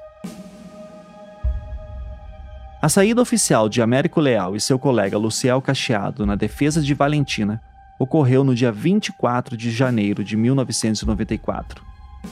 A 2.87 2.89
saída 2.89 3.20
oficial 3.20 3.68
de 3.68 3.82
Américo 3.82 4.20
Leal 4.20 4.55
e 4.55 4.61
seu 4.61 4.78
colega 4.78 5.18
Luciel 5.18 5.61
Cacheado 5.61 6.24
na 6.24 6.37
defesa 6.37 6.80
de 6.80 6.95
Valentina 6.95 7.61
ocorreu 7.99 8.45
no 8.45 8.55
dia 8.55 8.70
24 8.70 9.57
de 9.57 9.72
janeiro 9.72 10.22
de 10.22 10.37
1994, 10.37 11.82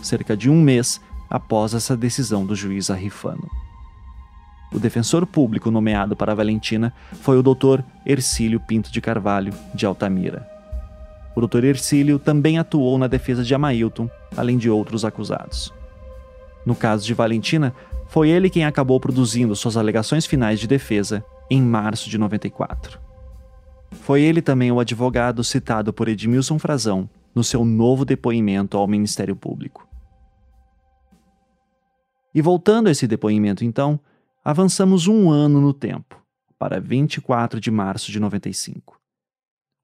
cerca 0.01 0.37
de 0.37 0.49
um 0.49 0.61
mês 0.63 1.01
após 1.29 1.75
essa 1.75 1.97
decisão 1.97 2.47
do 2.47 2.55
juiz 2.55 2.89
Arrifano. 2.89 3.51
O 4.73 4.79
defensor 4.79 5.27
público 5.27 5.73
nomeado 5.73 6.15
para 6.15 6.37
Valentina 6.37 6.95
foi 7.21 7.37
o 7.37 7.43
Dr. 7.43 7.83
Ercílio 8.07 8.61
Pinto 8.61 8.93
de 8.93 9.01
Carvalho, 9.01 9.53
de 9.75 9.85
Altamira. 9.85 10.49
O 11.35 11.45
Dr. 11.45 11.65
Ercílio 11.65 12.17
também 12.17 12.61
atuou 12.61 12.97
na 12.97 13.09
defesa 13.09 13.43
de 13.43 13.53
Amailton, 13.57 14.09
além 14.37 14.57
de 14.57 14.71
outros 14.71 15.05
acusados. 15.05 15.75
No 16.65 16.77
caso 16.77 17.05
de 17.05 17.13
Valentina, 17.13 17.75
foi 18.15 18.31
ele 18.31 18.49
quem 18.49 18.65
acabou 18.65 19.01
produzindo 19.01 19.57
suas 19.57 19.77
alegações 19.77 20.25
finais 20.25 20.61
de 20.61 20.69
defesa 20.69 21.25
em 21.51 21.61
março 21.61 22.09
de 22.09 22.17
94. 22.17 23.01
Foi 23.91 24.23
ele 24.23 24.41
também 24.41 24.71
o 24.71 24.79
advogado 24.79 25.43
citado 25.43 25.93
por 25.93 26.07
Edmilson 26.07 26.57
Frazão 26.57 27.11
no 27.35 27.43
seu 27.43 27.65
novo 27.65 28.05
depoimento 28.05 28.79
ao 28.79 28.87
Ministério 28.87 29.35
Público. 29.35 29.89
E 32.33 32.41
voltando 32.41 32.87
a 32.87 32.93
esse 32.93 33.09
depoimento, 33.09 33.65
então, 33.65 33.99
avançamos 34.45 35.09
um 35.09 35.29
ano 35.29 35.61
no 35.61 35.75
tempo, 35.75 36.23
para 36.57 36.81
24 36.81 37.59
de 37.59 37.73
março 37.73 38.13
de 38.13 38.21
95. 38.21 38.97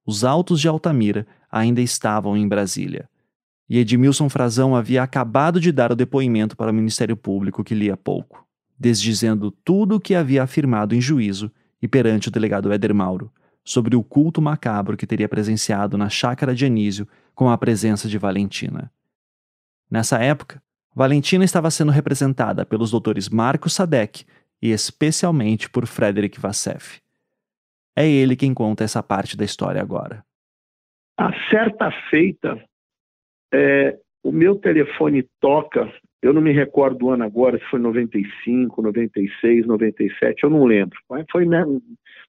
Os 0.06 0.22
autos 0.22 0.60
de 0.60 0.68
Altamira 0.68 1.26
ainda 1.50 1.80
estavam 1.80 2.36
em 2.36 2.46
Brasília, 2.46 3.09
e 3.70 3.78
Edmilson 3.78 4.28
Frazão 4.28 4.74
havia 4.74 5.00
acabado 5.00 5.60
de 5.60 5.70
dar 5.70 5.92
o 5.92 5.96
depoimento 5.96 6.56
para 6.56 6.72
o 6.72 6.74
Ministério 6.74 7.16
Público 7.16 7.62
que 7.62 7.72
lia 7.72 7.96
pouco, 7.96 8.44
desdizendo 8.76 9.52
tudo 9.52 9.94
o 9.94 10.00
que 10.00 10.16
havia 10.16 10.42
afirmado 10.42 10.92
em 10.92 11.00
juízo 11.00 11.52
e 11.80 11.86
perante 11.86 12.26
o 12.26 12.32
delegado 12.32 12.72
Éder 12.72 12.92
Mauro 12.92 13.32
sobre 13.64 13.94
o 13.94 14.02
culto 14.02 14.42
macabro 14.42 14.96
que 14.96 15.06
teria 15.06 15.28
presenciado 15.28 15.96
na 15.96 16.08
chácara 16.08 16.52
de 16.52 16.66
Anísio 16.66 17.06
com 17.32 17.48
a 17.48 17.56
presença 17.56 18.08
de 18.08 18.18
Valentina. 18.18 18.90
Nessa 19.88 20.18
época, 20.18 20.60
Valentina 20.92 21.44
estava 21.44 21.70
sendo 21.70 21.92
representada 21.92 22.66
pelos 22.66 22.90
doutores 22.90 23.28
Marcos 23.28 23.74
Sadek 23.74 24.24
e 24.60 24.72
especialmente 24.72 25.70
por 25.70 25.86
Frederick 25.86 26.40
Vassef. 26.40 27.00
É 27.94 28.08
ele 28.08 28.34
quem 28.34 28.52
conta 28.52 28.82
essa 28.82 29.00
parte 29.00 29.36
da 29.36 29.44
história 29.44 29.80
agora. 29.80 30.24
A 31.16 31.30
certa 31.50 31.92
feita, 32.10 32.60
é, 33.52 33.98
o 34.22 34.30
meu 34.30 34.56
telefone 34.56 35.26
toca, 35.40 35.92
eu 36.22 36.32
não 36.32 36.42
me 36.42 36.52
recordo 36.52 36.98
do 36.98 37.10
ano 37.10 37.24
agora, 37.24 37.58
se 37.58 37.64
foi 37.64 37.80
95, 37.80 38.82
96, 38.82 39.66
97, 39.66 40.44
eu 40.44 40.50
não 40.50 40.64
lembro. 40.64 40.98
Foi 41.30 41.46
né, 41.46 41.64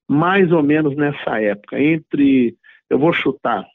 mais 0.08 0.52
ou 0.52 0.64
menos 0.64 0.96
nessa 0.96 1.42
época, 1.42 1.80
entre, 1.80 2.56
eu 2.90 2.98
vou 2.98 3.12
chutar, 3.12 3.66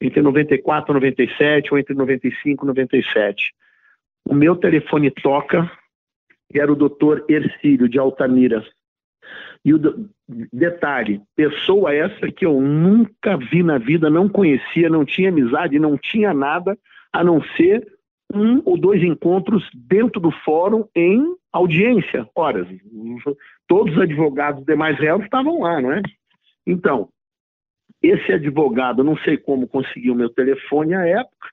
entre 0.00 0.22
94 0.22 0.92
e 0.92 0.94
97 0.94 1.72
ou 1.72 1.78
entre 1.78 1.94
95 1.94 2.64
e 2.64 2.68
97. 2.68 3.54
O 4.26 4.34
meu 4.34 4.56
telefone 4.56 5.10
toca 5.10 5.70
e 6.52 6.58
era 6.58 6.72
o 6.72 6.76
doutor 6.76 7.24
Ercílio 7.28 7.88
de 7.88 7.98
Altamira. 7.98 8.64
E 9.64 9.72
o 9.72 9.80
detalhe, 10.52 11.20
pessoa 11.34 11.94
essa 11.94 12.30
que 12.30 12.44
eu 12.44 12.60
nunca 12.60 13.36
vi 13.36 13.62
na 13.62 13.78
vida, 13.78 14.10
não 14.10 14.28
conhecia, 14.28 14.88
não 14.88 15.04
tinha 15.04 15.30
amizade, 15.30 15.78
não 15.78 15.96
tinha 15.96 16.34
nada, 16.34 16.76
a 17.12 17.24
não 17.24 17.42
ser 17.56 17.86
um 18.32 18.60
ou 18.64 18.76
dois 18.76 19.02
encontros 19.02 19.68
dentro 19.74 20.20
do 20.20 20.30
fórum 20.30 20.84
em 20.94 21.34
audiência. 21.52 22.28
Horas, 22.34 22.66
todos 23.66 23.94
os 23.94 24.02
advogados 24.02 24.64
demais 24.64 24.98
réus 24.98 25.22
estavam 25.24 25.60
lá, 25.60 25.80
não 25.80 25.92
é? 25.92 26.02
Então, 26.66 27.08
esse 28.02 28.32
advogado, 28.32 29.04
não 29.04 29.16
sei 29.18 29.36
como 29.36 29.68
conseguiu 29.68 30.14
meu 30.14 30.28
telefone 30.28 30.94
à 30.94 31.06
época, 31.06 31.48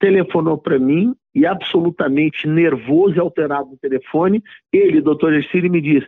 telefonou 0.00 0.58
para 0.58 0.78
mim 0.78 1.14
e 1.34 1.46
absolutamente 1.46 2.48
nervoso 2.48 3.16
e 3.16 3.20
alterado 3.20 3.70
no 3.70 3.76
telefone, 3.76 4.42
ele, 4.72 5.00
doutor 5.00 5.32
Ercílio, 5.32 5.70
me 5.70 5.80
diz, 5.80 6.04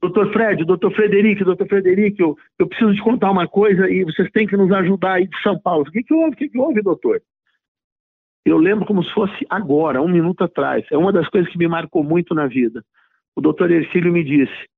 doutor 0.00 0.32
Fred, 0.32 0.64
doutor 0.64 0.92
Frederico, 0.92 1.44
doutor 1.44 1.66
Frederico, 1.66 2.22
eu, 2.22 2.36
eu, 2.58 2.66
preciso 2.68 2.94
te 2.94 3.02
contar 3.02 3.30
uma 3.30 3.48
coisa 3.48 3.90
e 3.90 4.04
vocês 4.04 4.30
têm 4.30 4.46
que 4.46 4.56
nos 4.56 4.70
ajudar 4.72 5.14
aí 5.14 5.26
de 5.26 5.42
São 5.42 5.58
Paulo. 5.58 5.82
O 5.82 5.90
que, 5.90 6.02
que 6.02 6.14
houve? 6.14 6.34
O 6.34 6.36
que, 6.36 6.48
que 6.48 6.58
houve, 6.58 6.82
doutor? 6.82 7.22
Eu 8.44 8.58
lembro 8.58 8.86
como 8.86 9.02
se 9.02 9.12
fosse 9.12 9.44
agora, 9.50 10.00
um 10.00 10.08
minuto 10.08 10.44
atrás. 10.44 10.84
É 10.90 10.96
uma 10.96 11.12
das 11.12 11.28
coisas 11.28 11.50
que 11.50 11.58
me 11.58 11.66
marcou 11.66 12.04
muito 12.04 12.34
na 12.34 12.46
vida. 12.46 12.84
O 13.34 13.40
doutor 13.40 13.70
Ercílio 13.70 14.12
me 14.12 14.22
disse, 14.22 14.68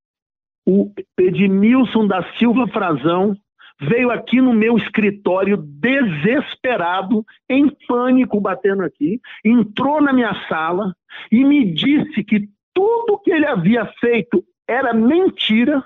o 0.66 0.92
Edmilson 1.18 2.06
da 2.06 2.22
Silva 2.38 2.66
Frazão 2.68 3.36
veio 3.80 4.10
aqui 4.10 4.40
no 4.40 4.52
meu 4.52 4.76
escritório 4.76 5.56
desesperado, 5.56 7.24
em 7.48 7.68
pânico, 7.86 8.40
batendo 8.40 8.82
aqui, 8.82 9.20
entrou 9.44 10.00
na 10.00 10.12
minha 10.12 10.34
sala 10.48 10.94
e 11.30 11.44
me 11.44 11.72
disse 11.72 12.24
que 12.24 12.48
tudo 12.74 13.18
que 13.18 13.30
ele 13.30 13.46
havia 13.46 13.86
feito 14.00 14.44
era 14.68 14.92
mentira, 14.92 15.82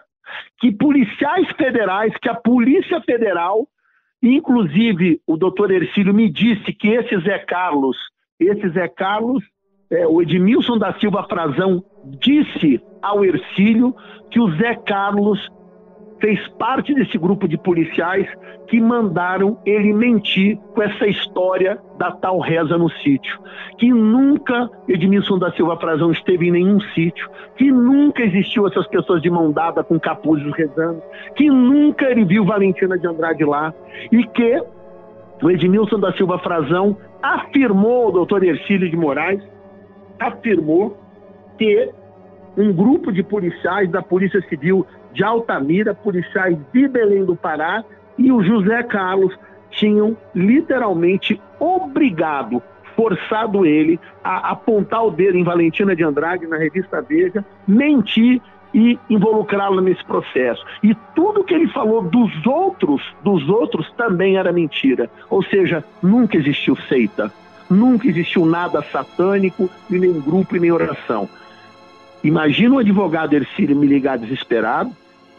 que 0.58 0.72
policiais 0.72 1.48
federais, 1.56 2.12
que 2.20 2.28
a 2.28 2.34
Polícia 2.34 3.00
Federal, 3.02 3.68
inclusive 4.22 5.20
o 5.26 5.36
doutor 5.36 5.70
Ercílio 5.70 6.12
me 6.12 6.28
disse 6.28 6.72
que 6.72 6.88
esse 6.88 7.16
Zé 7.20 7.38
Carlos, 7.38 7.96
esse 8.40 8.68
Zé 8.70 8.88
Carlos, 8.88 9.44
é, 9.90 10.06
o 10.06 10.20
Edmilson 10.20 10.78
da 10.78 10.98
Silva 10.98 11.26
Frazão 11.28 11.84
disse 12.02 12.80
ao 13.00 13.24
Ercílio 13.24 13.94
que 14.30 14.40
o 14.40 14.50
Zé 14.56 14.74
Carlos 14.86 15.38
fez 16.22 16.38
parte 16.56 16.94
desse 16.94 17.18
grupo 17.18 17.48
de 17.48 17.58
policiais 17.58 18.28
que 18.68 18.80
mandaram 18.80 19.58
ele 19.66 19.92
mentir 19.92 20.56
com 20.72 20.80
essa 20.80 21.04
história 21.08 21.78
da 21.98 22.12
tal 22.12 22.38
reza 22.38 22.78
no 22.78 22.88
sítio. 22.88 23.40
Que 23.76 23.90
nunca 23.90 24.70
Edmilson 24.88 25.36
da 25.36 25.50
Silva 25.52 25.76
Frazão 25.76 26.12
esteve 26.12 26.46
em 26.46 26.52
nenhum 26.52 26.80
sítio, 26.94 27.28
que 27.56 27.72
nunca 27.72 28.22
existiu 28.22 28.68
essas 28.68 28.86
pessoas 28.86 29.20
de 29.20 29.28
mão 29.28 29.50
dada 29.50 29.82
com 29.82 29.98
capuzes 29.98 30.50
rezando, 30.56 31.02
que 31.34 31.50
nunca 31.50 32.08
ele 32.08 32.24
viu 32.24 32.44
Valentina 32.44 32.96
de 32.96 33.06
Andrade 33.06 33.44
lá. 33.44 33.74
E 34.12 34.22
que 34.22 34.62
o 35.42 35.50
Edmilson 35.50 35.98
da 35.98 36.12
Silva 36.12 36.38
Frazão 36.38 36.96
afirmou, 37.20 38.08
o 38.08 38.12
doutor 38.12 38.44
Ercílio 38.44 38.88
de 38.88 38.96
Moraes, 38.96 39.42
afirmou 40.20 40.96
que 41.58 41.90
um 42.56 42.72
grupo 42.72 43.10
de 43.10 43.24
policiais 43.24 43.90
da 43.90 44.02
Polícia 44.02 44.40
Civil 44.48 44.86
de 45.12 45.22
Altamira, 45.22 45.94
policiais 45.94 46.56
de 46.72 46.88
Belém 46.88 47.24
do 47.24 47.36
Pará 47.36 47.84
e 48.18 48.30
o 48.30 48.42
José 48.42 48.82
Carlos 48.82 49.36
tinham 49.70 50.16
literalmente 50.34 51.40
obrigado, 51.58 52.62
forçado 52.94 53.64
ele 53.64 53.98
a 54.22 54.50
apontar 54.50 55.04
o 55.04 55.10
dedo 55.10 55.38
em 55.38 55.44
Valentina 55.44 55.96
de 55.96 56.04
Andrade 56.04 56.46
na 56.46 56.56
revista 56.56 57.00
Veja, 57.00 57.44
mentir 57.66 58.40
e 58.74 58.98
involucrá-lo 59.08 59.80
nesse 59.80 60.04
processo. 60.04 60.64
E 60.82 60.94
tudo 61.14 61.44
que 61.44 61.54
ele 61.54 61.68
falou 61.68 62.02
dos 62.02 62.30
outros, 62.46 63.02
dos 63.22 63.48
outros 63.48 63.90
também 63.92 64.36
era 64.36 64.52
mentira. 64.52 65.10
Ou 65.28 65.42
seja, 65.42 65.84
nunca 66.02 66.36
existiu 66.36 66.76
seita, 66.88 67.32
nunca 67.68 68.08
existiu 68.08 68.46
nada 68.46 68.82
satânico, 68.82 69.68
e 69.90 69.98
nem 69.98 70.20
grupo 70.20 70.56
e 70.56 70.60
nem 70.60 70.72
oração. 70.72 71.28
Imagina 72.24 72.76
o 72.76 72.78
advogado 72.78 73.34
Ercílio 73.34 73.76
me 73.76 73.86
ligar 73.86 74.16
desesperado, 74.16 74.92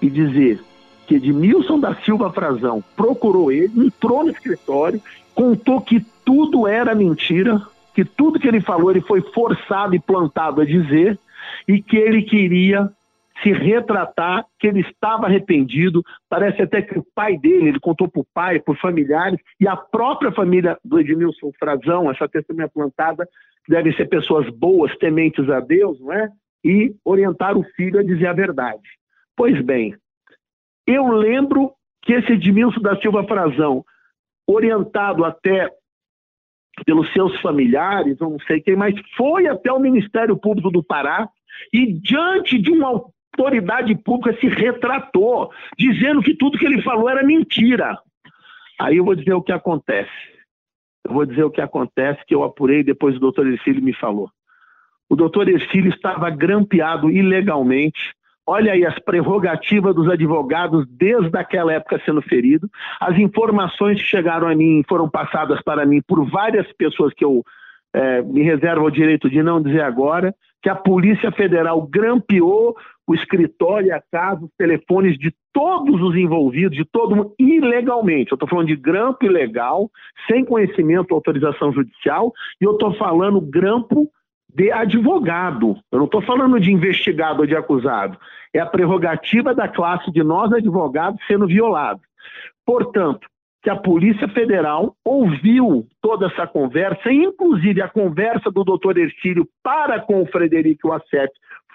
e 0.03 0.09
dizer 0.09 0.59
que 1.07 1.15
Edmilson 1.15 1.79
da 1.79 1.95
Silva 1.95 2.29
Frazão 2.31 2.83
procurou 2.95 3.49
ele, 3.49 3.87
entrou 3.87 4.25
no 4.25 4.31
escritório, 4.31 5.01
contou 5.33 5.79
que 5.79 6.05
tudo 6.25 6.67
era 6.67 6.93
mentira, 6.93 7.61
que 7.95 8.03
tudo 8.03 8.39
que 8.39 8.47
ele 8.47 8.59
falou 8.59 8.91
ele 8.91 8.99
foi 8.99 9.21
forçado 9.21 9.95
e 9.95 9.99
plantado 9.99 10.59
a 10.59 10.65
dizer 10.65 11.17
e 11.65 11.81
que 11.81 11.95
ele 11.95 12.23
queria 12.23 12.89
se 13.41 13.51
retratar, 13.51 14.45
que 14.59 14.67
ele 14.67 14.81
estava 14.81 15.25
arrependido. 15.25 16.03
Parece 16.29 16.61
até 16.61 16.81
que 16.81 16.99
o 16.99 17.05
pai 17.15 17.37
dele, 17.37 17.69
ele 17.69 17.79
contou 17.79 18.09
para 18.09 18.21
o 18.21 18.27
pai, 18.33 18.59
por 18.59 18.77
familiares, 18.77 19.39
e 19.59 19.67
a 19.67 19.77
própria 19.77 20.33
família 20.33 20.77
do 20.83 20.99
Edmilson 20.99 21.51
Frazão, 21.57 22.11
essa 22.11 22.27
testemunha 22.27 22.67
plantada, 22.67 23.27
devem 23.69 23.95
ser 23.95 24.07
pessoas 24.07 24.49
boas, 24.49 24.95
tementes 24.97 25.49
a 25.49 25.61
Deus, 25.61 25.97
não 26.01 26.11
é? 26.11 26.29
E 26.63 26.93
orientar 27.05 27.57
o 27.57 27.63
filho 27.75 27.99
a 27.99 28.03
dizer 28.03 28.27
a 28.27 28.33
verdade. 28.33 28.81
Pois 29.35 29.59
bem, 29.61 29.95
eu 30.85 31.07
lembro 31.07 31.73
que 32.01 32.13
esse 32.13 32.33
Edmilson 32.33 32.81
da 32.81 32.99
Silva 32.99 33.25
Frazão, 33.25 33.83
orientado 34.47 35.23
até 35.23 35.69
pelos 36.85 37.11
seus 37.13 37.39
familiares, 37.41 38.19
não 38.19 38.37
sei 38.47 38.59
quem, 38.59 38.75
mas 38.75 38.95
foi 39.15 39.47
até 39.47 39.71
o 39.71 39.79
Ministério 39.79 40.37
Público 40.37 40.69
do 40.69 40.83
Pará 40.83 41.29
e, 41.71 41.93
diante 41.93 42.59
de 42.59 42.71
uma 42.71 42.87
autoridade 42.87 43.95
pública, 43.95 44.37
se 44.39 44.47
retratou, 44.47 45.51
dizendo 45.77 46.21
que 46.21 46.35
tudo 46.35 46.57
que 46.57 46.65
ele 46.65 46.81
falou 46.81 47.09
era 47.09 47.23
mentira. 47.23 47.97
Aí 48.79 48.97
eu 48.97 49.05
vou 49.05 49.15
dizer 49.15 49.33
o 49.33 49.41
que 49.41 49.51
acontece. 49.51 50.11
Eu 51.05 51.13
vou 51.13 51.25
dizer 51.25 51.43
o 51.43 51.51
que 51.51 51.61
acontece, 51.61 52.25
que 52.25 52.33
eu 52.33 52.43
apurei 52.43 52.83
depois 52.83 53.15
o 53.15 53.19
doutor 53.19 53.47
Ercílio 53.47 53.83
me 53.83 53.93
falou. 53.93 54.29
O 55.09 55.15
doutor 55.15 55.47
Ercílio 55.47 55.93
estava 55.93 56.29
grampeado 56.29 57.09
ilegalmente 57.09 58.13
Olha 58.45 58.73
aí 58.73 58.85
as 58.85 58.97
prerrogativas 58.99 59.95
dos 59.95 60.09
advogados 60.09 60.85
desde 60.89 61.37
aquela 61.37 61.73
época 61.73 62.01
sendo 62.05 62.21
ferido. 62.21 62.69
As 62.99 63.17
informações 63.17 64.01
que 64.01 64.07
chegaram 64.07 64.47
a 64.47 64.55
mim 64.55 64.83
foram 64.87 65.09
passadas 65.09 65.61
para 65.61 65.85
mim 65.85 66.01
por 66.05 66.29
várias 66.29 66.71
pessoas 66.73 67.13
que 67.13 67.23
eu 67.23 67.43
é, 67.93 68.21
me 68.21 68.41
reservo 68.41 68.85
o 68.85 68.91
direito 68.91 69.29
de 69.29 69.41
não 69.41 69.61
dizer 69.61 69.81
agora, 69.81 70.33
que 70.61 70.69
a 70.69 70.75
Polícia 70.75 71.31
Federal 71.31 71.81
grampeou 71.83 72.75
o 73.05 73.13
escritório, 73.13 73.93
a 73.93 74.01
casa, 74.11 74.45
os 74.45 74.51
telefones 74.57 75.17
de 75.17 75.33
todos 75.51 76.01
os 76.01 76.15
envolvidos, 76.15 76.75
de 76.75 76.85
todo 76.85 77.15
mundo, 77.15 77.35
ilegalmente. 77.37 78.31
Eu 78.31 78.35
estou 78.35 78.47
falando 78.47 78.67
de 78.67 78.75
grampo 78.75 79.25
ilegal, 79.25 79.91
sem 80.27 80.43
conhecimento 80.43 81.11
ou 81.11 81.17
autorização 81.17 81.71
judicial, 81.73 82.31
e 82.61 82.65
eu 82.65 82.71
estou 82.71 82.93
falando 82.95 83.41
grampo 83.41 84.09
de 84.53 84.71
advogado. 84.71 85.77
Eu 85.91 85.99
não 85.99 86.05
estou 86.05 86.21
falando 86.21 86.59
de 86.59 86.71
investigado 86.71 87.41
ou 87.41 87.47
de 87.47 87.55
acusado. 87.55 88.17
É 88.53 88.59
a 88.59 88.65
prerrogativa 88.65 89.53
da 89.53 89.67
classe 89.67 90.11
de 90.11 90.23
nós 90.23 90.51
advogados 90.53 91.19
sendo 91.27 91.47
violado. 91.47 92.01
Portanto, 92.65 93.27
que 93.63 93.69
a 93.69 93.75
Polícia 93.75 94.27
Federal 94.27 94.95
ouviu 95.05 95.87
toda 96.01 96.27
essa 96.27 96.45
conversa, 96.45 97.11
inclusive 97.11 97.81
a 97.81 97.87
conversa 97.87 98.51
do 98.51 98.63
doutor 98.63 98.97
Ercílio 98.97 99.47
para 99.63 100.01
com 100.01 100.21
o 100.21 100.25
Frederico 100.27 100.91
Assef 100.91 101.31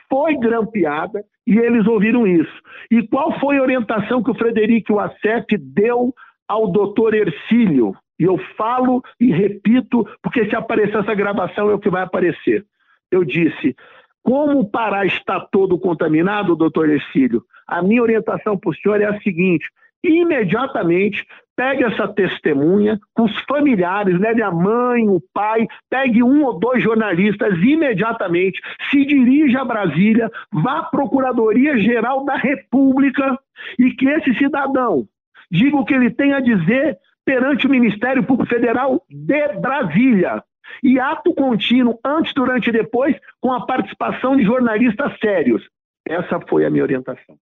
foi 0.08 0.36
grampeada 0.36 1.22
e 1.46 1.58
eles 1.58 1.86
ouviram 1.86 2.26
isso. 2.26 2.52
E 2.90 3.06
qual 3.08 3.38
foi 3.40 3.58
a 3.58 3.62
orientação 3.62 4.22
que 4.22 4.30
o 4.30 4.34
Frederico 4.34 4.98
Assef 4.98 5.46
deu 5.58 6.14
ao 6.46 6.70
doutor 6.70 7.14
Ercílio? 7.14 7.94
E 8.18 8.24
eu 8.24 8.38
falo 8.56 9.02
e 9.20 9.30
repito, 9.30 10.06
porque 10.22 10.48
se 10.48 10.56
aparecer 10.56 10.98
essa 10.98 11.14
gravação 11.14 11.70
é 11.70 11.74
o 11.74 11.78
que 11.78 11.90
vai 11.90 12.02
aparecer. 12.02 12.64
Eu 13.10 13.24
disse, 13.24 13.74
como 14.22 14.60
o 14.60 14.68
Pará 14.68 15.06
está 15.06 15.40
todo 15.40 15.78
contaminado, 15.78 16.56
doutor 16.56 16.90
Ercílio, 16.90 17.42
a 17.66 17.82
minha 17.82 18.02
orientação 18.02 18.58
para 18.58 18.70
o 18.70 18.74
senhor 18.74 19.00
é 19.00 19.06
a 19.06 19.20
seguinte: 19.20 19.66
imediatamente 20.02 21.26
pegue 21.56 21.82
essa 21.82 22.06
testemunha 22.06 23.00
com 23.14 23.24
os 23.24 23.36
familiares, 23.48 24.18
leve 24.18 24.42
a 24.42 24.50
mãe, 24.50 25.08
o 25.08 25.20
pai, 25.34 25.66
pegue 25.90 26.22
um 26.22 26.44
ou 26.44 26.58
dois 26.58 26.82
jornalistas 26.82 27.58
imediatamente, 27.58 28.60
se 28.90 29.04
dirija 29.04 29.62
a 29.62 29.64
Brasília, 29.64 30.30
vá 30.52 30.78
à 30.78 30.82
Procuradoria-Geral 30.84 32.24
da 32.24 32.36
República 32.36 33.36
e 33.76 33.90
que 33.90 34.08
esse 34.08 34.34
cidadão 34.34 35.08
diga 35.50 35.76
o 35.76 35.84
que 35.84 35.94
ele 35.94 36.10
tem 36.10 36.32
a 36.32 36.40
dizer 36.40 36.96
perante 37.28 37.66
o 37.66 37.70
Ministério 37.70 38.24
Público 38.24 38.48
Federal 38.48 39.04
de 39.06 39.48
Brasília. 39.60 40.42
E 40.82 40.98
ato 40.98 41.34
contínuo, 41.34 42.00
antes, 42.02 42.32
durante 42.32 42.70
e 42.70 42.72
depois, 42.72 43.14
com 43.38 43.52
a 43.52 43.66
participação 43.66 44.34
de 44.34 44.44
jornalistas 44.44 45.12
sérios. 45.20 45.62
Essa 46.06 46.40
foi 46.48 46.64
a 46.64 46.70
minha 46.70 46.82
orientação. 46.82 47.36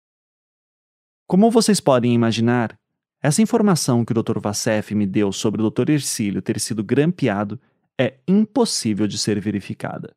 Como 1.27 1.51
vocês 1.51 1.81
podem 1.81 2.13
imaginar, 2.13 2.77
essa 3.21 3.41
informação 3.41 4.05
que 4.05 4.13
o 4.13 4.23
Dr. 4.23 4.39
Vassef 4.39 4.95
me 4.95 5.05
deu 5.05 5.33
sobre 5.33 5.61
o 5.61 5.69
Dr. 5.69 5.89
Ercílio 5.89 6.41
ter 6.41 6.61
sido 6.61 6.81
grampeado 6.81 7.59
é 7.99 8.13
impossível 8.25 9.05
de 9.05 9.17
ser 9.17 9.37
verificada. 9.41 10.15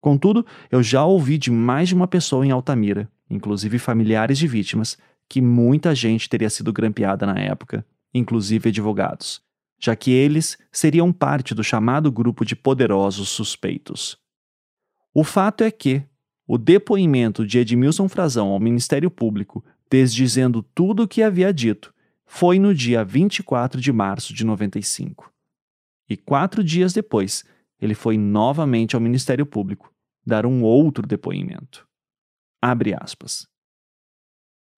Contudo, 0.00 0.44
eu 0.68 0.82
já 0.82 1.04
ouvi 1.04 1.38
de 1.38 1.52
mais 1.52 1.90
de 1.90 1.94
uma 1.94 2.08
pessoa 2.08 2.44
em 2.44 2.50
Altamira, 2.50 3.08
inclusive 3.30 3.78
familiares 3.78 4.36
de 4.36 4.48
vítimas, 4.48 4.98
que 5.28 5.40
muita 5.40 5.94
gente 5.94 6.28
teria 6.28 6.50
sido 6.50 6.72
grampeada 6.72 7.24
na 7.24 7.38
época, 7.38 7.86
inclusive 8.12 8.68
advogados, 8.68 9.42
já 9.78 9.94
que 9.96 10.10
eles 10.10 10.58
seriam 10.70 11.12
parte 11.12 11.54
do 11.54 11.64
chamado 11.64 12.10
grupo 12.10 12.44
de 12.44 12.54
poderosos 12.54 13.28
suspeitos. 13.28 14.18
O 15.14 15.24
fato 15.24 15.64
é 15.64 15.70
que 15.70 16.02
o 16.46 16.58
depoimento 16.58 17.46
de 17.46 17.58
Edmilson 17.58 18.08
Frazão 18.08 18.48
ao 18.48 18.60
Ministério 18.60 19.10
Público, 19.10 19.64
desdizendo 19.90 20.62
tudo 20.62 21.04
o 21.04 21.08
que 21.08 21.22
havia 21.22 21.52
dito, 21.52 21.94
foi 22.26 22.58
no 22.58 22.74
dia 22.74 23.04
24 23.04 23.80
de 23.80 23.92
março 23.92 24.34
de 24.34 24.44
95. 24.44 25.32
E 26.08 26.16
quatro 26.16 26.62
dias 26.62 26.92
depois, 26.92 27.44
ele 27.80 27.94
foi 27.94 28.18
novamente 28.18 28.94
ao 28.94 29.00
Ministério 29.00 29.46
Público 29.46 29.92
dar 30.24 30.44
um 30.44 30.62
outro 30.62 31.06
depoimento. 31.06 31.86
Abre 32.60 32.94
aspas. 32.94 33.48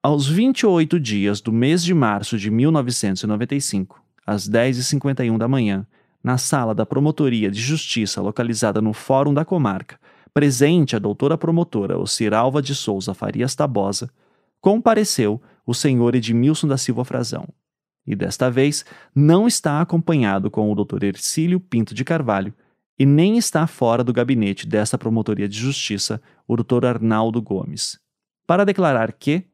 Aos 0.04 0.26
28 0.26 0.98
dias 0.98 1.40
do 1.40 1.52
mês 1.52 1.84
de 1.84 1.94
março 1.94 2.36
de 2.36 2.50
1995, 2.50 4.02
às 4.26 4.50
10h51 4.50 5.38
da 5.38 5.46
manhã, 5.46 5.86
na 6.24 6.36
sala 6.36 6.74
da 6.74 6.84
Promotoria 6.84 7.48
de 7.48 7.60
Justiça 7.60 8.20
localizada 8.20 8.80
no 8.80 8.92
Fórum 8.92 9.32
da 9.32 9.44
Comarca, 9.44 10.00
presente 10.34 10.96
a 10.96 10.98
doutora 10.98 11.38
promotora 11.38 11.96
Ociralva 12.00 12.60
de 12.60 12.74
Souza 12.74 13.14
Farias 13.14 13.54
Tabosa, 13.54 14.10
compareceu 14.60 15.40
o 15.64 15.72
senhor 15.72 16.16
Edmilson 16.16 16.66
da 16.66 16.76
Silva 16.76 17.04
Frazão. 17.04 17.46
E 18.04 18.16
desta 18.16 18.50
vez 18.50 18.84
não 19.14 19.46
está 19.46 19.80
acompanhado 19.80 20.50
com 20.50 20.72
o 20.72 20.74
Dr. 20.74 21.04
Ercílio 21.04 21.60
Pinto 21.60 21.94
de 21.94 22.04
Carvalho 22.04 22.52
e 22.98 23.06
nem 23.06 23.38
está 23.38 23.68
fora 23.68 24.02
do 24.02 24.12
gabinete 24.12 24.66
desta 24.66 24.98
promotoria 24.98 25.48
de 25.48 25.56
justiça 25.56 26.20
o 26.48 26.56
Dr. 26.56 26.86
Arnaldo 26.86 27.40
Gomes, 27.40 28.00
para 28.48 28.64
declarar 28.64 29.12
que 29.12 29.46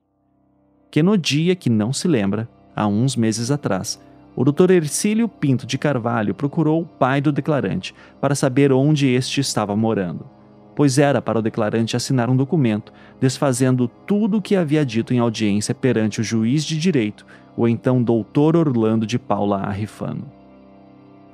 que 0.90 1.02
no 1.02 1.16
dia 1.16 1.54
que 1.54 1.70
não 1.70 1.92
se 1.92 2.08
lembra, 2.08 2.48
há 2.74 2.86
uns 2.86 3.16
meses 3.16 3.50
atrás, 3.50 4.00
o 4.34 4.44
Dr. 4.44 4.70
Ercílio 4.70 5.28
Pinto 5.28 5.66
de 5.66 5.76
Carvalho 5.76 6.34
procurou 6.34 6.82
o 6.82 6.86
pai 6.86 7.20
do 7.20 7.32
declarante 7.32 7.94
para 8.20 8.34
saber 8.34 8.72
onde 8.72 9.08
este 9.08 9.40
estava 9.40 9.74
morando 9.76 10.38
pois 10.78 10.96
era 10.96 11.20
para 11.20 11.40
o 11.40 11.42
declarante 11.42 11.96
assinar 11.96 12.30
um 12.30 12.36
documento 12.36 12.92
desfazendo 13.20 13.88
tudo 14.06 14.36
o 14.36 14.40
que 14.40 14.54
havia 14.54 14.86
dito 14.86 15.12
em 15.12 15.18
audiência 15.18 15.74
perante 15.74 16.20
o 16.20 16.22
juiz 16.22 16.62
de 16.62 16.78
direito, 16.78 17.26
o 17.56 17.66
então 17.66 18.00
doutor 18.00 18.54
Orlando 18.54 19.04
de 19.04 19.18
Paula 19.18 19.56
Arrifano. 19.56 20.30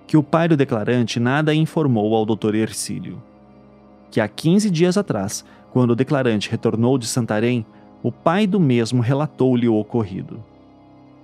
Que 0.07 0.17
o 0.17 0.23
pai 0.23 0.49
do 0.49 0.57
declarante 0.57 1.21
nada 1.21 1.55
informou 1.55 2.15
ao 2.15 2.25
doutor 2.25 2.55
Ercílio. 2.55 3.23
Que 4.11 4.19
há 4.19 4.27
15 4.27 4.71
dias 4.71 4.97
atrás, 4.97 5.45
quando 5.75 5.91
o 5.91 5.95
declarante 5.95 6.51
retornou 6.51 6.97
de 6.97 7.07
Santarém, 7.07 7.67
o 8.05 8.13
pai 8.13 8.47
do 8.47 8.61
mesmo 8.61 9.01
relatou-lhe 9.01 9.67
o 9.67 9.77
ocorrido. 9.77 10.45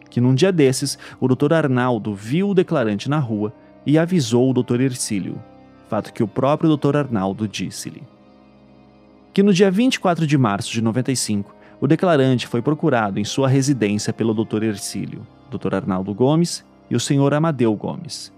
Que 0.09 0.19
num 0.19 0.35
dia 0.35 0.51
desses, 0.51 0.99
o 1.21 1.29
doutor 1.29 1.53
Arnaldo 1.53 2.15
viu 2.15 2.49
o 2.49 2.55
declarante 2.55 3.07
na 3.07 3.19
rua 3.19 3.53
e 3.85 3.99
avisou 3.99 4.49
o 4.49 4.55
doutor 4.55 4.81
Ercílio, 4.81 5.39
fato 5.91 6.11
que 6.11 6.23
o 6.23 6.27
próprio 6.27 6.75
Dr. 6.75 6.97
Arnaldo 6.97 7.47
disse-lhe. 7.47 8.03
Que 9.35 9.43
no 9.43 9.53
dia 9.53 9.71
24 9.71 10.27
de 10.27 10.39
março 10.39 10.73
de 10.73 10.81
95, 10.81 11.55
o 11.79 11.87
declarante 11.87 12.47
foi 12.47 12.63
procurado 12.63 13.21
em 13.21 13.25
sua 13.25 13.47
residência 13.47 14.11
pelo 14.11 14.33
Dr. 14.33 14.63
Ercílio, 14.63 15.27
Dr. 15.51 15.75
Arnaldo 15.75 16.15
Gomes 16.15 16.65
e 16.91 16.97
o 16.97 17.01
Sr. 17.01 17.35
Amadeu 17.35 17.75
Gomes. 17.77 18.33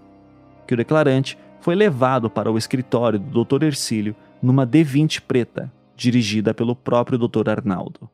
Que 0.67 0.73
o 0.73 0.77
declarante 0.77 1.37
foi 1.61 1.75
levado 1.75 2.29
para 2.29 2.51
o 2.51 2.57
escritório 2.57 3.17
do 3.17 3.45
Dr. 3.45 3.63
Ercílio 3.63 4.13
numa 4.41 4.67
D20 4.67 5.21
preta, 5.21 5.71
dirigida 5.95 6.53
pelo 6.53 6.75
próprio 6.75 7.17
Dr. 7.17 7.49
Arnaldo. 7.49 8.09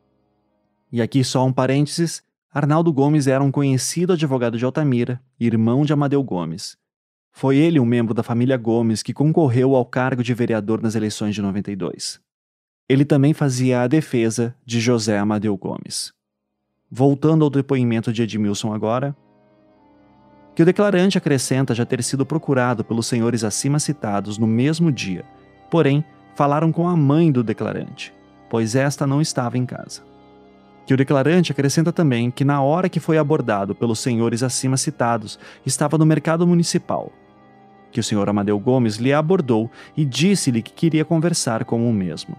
E 0.91 1.01
aqui 1.01 1.23
só 1.23 1.45
um 1.45 1.53
parênteses: 1.53 2.23
Arnaldo 2.53 2.91
Gomes 2.91 3.27
era 3.27 3.43
um 3.43 3.51
conhecido 3.51 4.13
advogado 4.13 4.57
de 4.57 4.65
Altamira, 4.65 5.21
irmão 5.39 5.85
de 5.85 5.93
Amadeu 5.93 6.23
Gomes, 6.23 6.77
foi 7.31 7.57
ele 7.57 7.79
um 7.79 7.85
membro 7.85 8.13
da 8.13 8.23
família 8.23 8.57
Gomes 8.57 9.01
que 9.01 9.13
concorreu 9.13 9.75
ao 9.75 9.85
cargo 9.85 10.23
de 10.23 10.33
vereador 10.33 10.81
nas 10.81 10.95
eleições 10.95 11.33
de 11.33 11.41
92. 11.41 12.19
Ele 12.87 13.05
também 13.05 13.33
fazia 13.33 13.81
a 13.81 13.87
defesa 13.87 14.55
de 14.65 14.79
José 14.79 15.17
Amadeu 15.17 15.55
Gomes. 15.55 16.11
Voltando 16.91 17.45
ao 17.45 17.49
depoimento 17.49 18.11
de 18.11 18.23
Edmilson 18.23 18.73
agora, 18.73 19.15
que 20.55 20.63
o 20.63 20.65
declarante 20.65 21.17
acrescenta 21.17 21.73
já 21.73 21.85
ter 21.85 22.03
sido 22.03 22.25
procurado 22.25 22.83
pelos 22.83 23.07
senhores 23.07 23.43
acima 23.43 23.79
citados 23.79 24.37
no 24.37 24.47
mesmo 24.47 24.91
dia, 24.91 25.23
porém 25.69 26.03
falaram 26.35 26.71
com 26.71 26.89
a 26.89 26.97
mãe 26.97 27.31
do 27.31 27.43
declarante, 27.43 28.13
pois 28.49 28.75
esta 28.75 29.07
não 29.07 29.21
estava 29.21 29.57
em 29.57 29.65
casa. 29.65 30.08
Que 30.89 30.93
o 30.95 30.97
declarante 30.97 31.51
acrescenta 31.51 31.93
também 31.93 32.31
que 32.31 32.43
na 32.43 32.63
hora 32.63 32.89
que 32.89 32.99
foi 32.99 33.19
abordado 33.19 33.75
pelos 33.75 33.99
senhores 33.99 34.41
acima 34.41 34.75
citados, 34.75 35.37
estava 35.63 35.99
no 35.99 36.03
mercado 36.03 36.47
municipal, 36.47 37.11
que 37.91 37.99
o 37.99 38.03
senhor 38.03 38.27
Amadeu 38.27 38.57
Gomes 38.57 38.95
lhe 38.95 39.13
abordou 39.13 39.69
e 39.95 40.03
disse-lhe 40.03 40.63
que 40.63 40.73
queria 40.73 41.05
conversar 41.05 41.63
com 41.63 41.87
o 41.87 41.93
mesmo. 41.93 42.35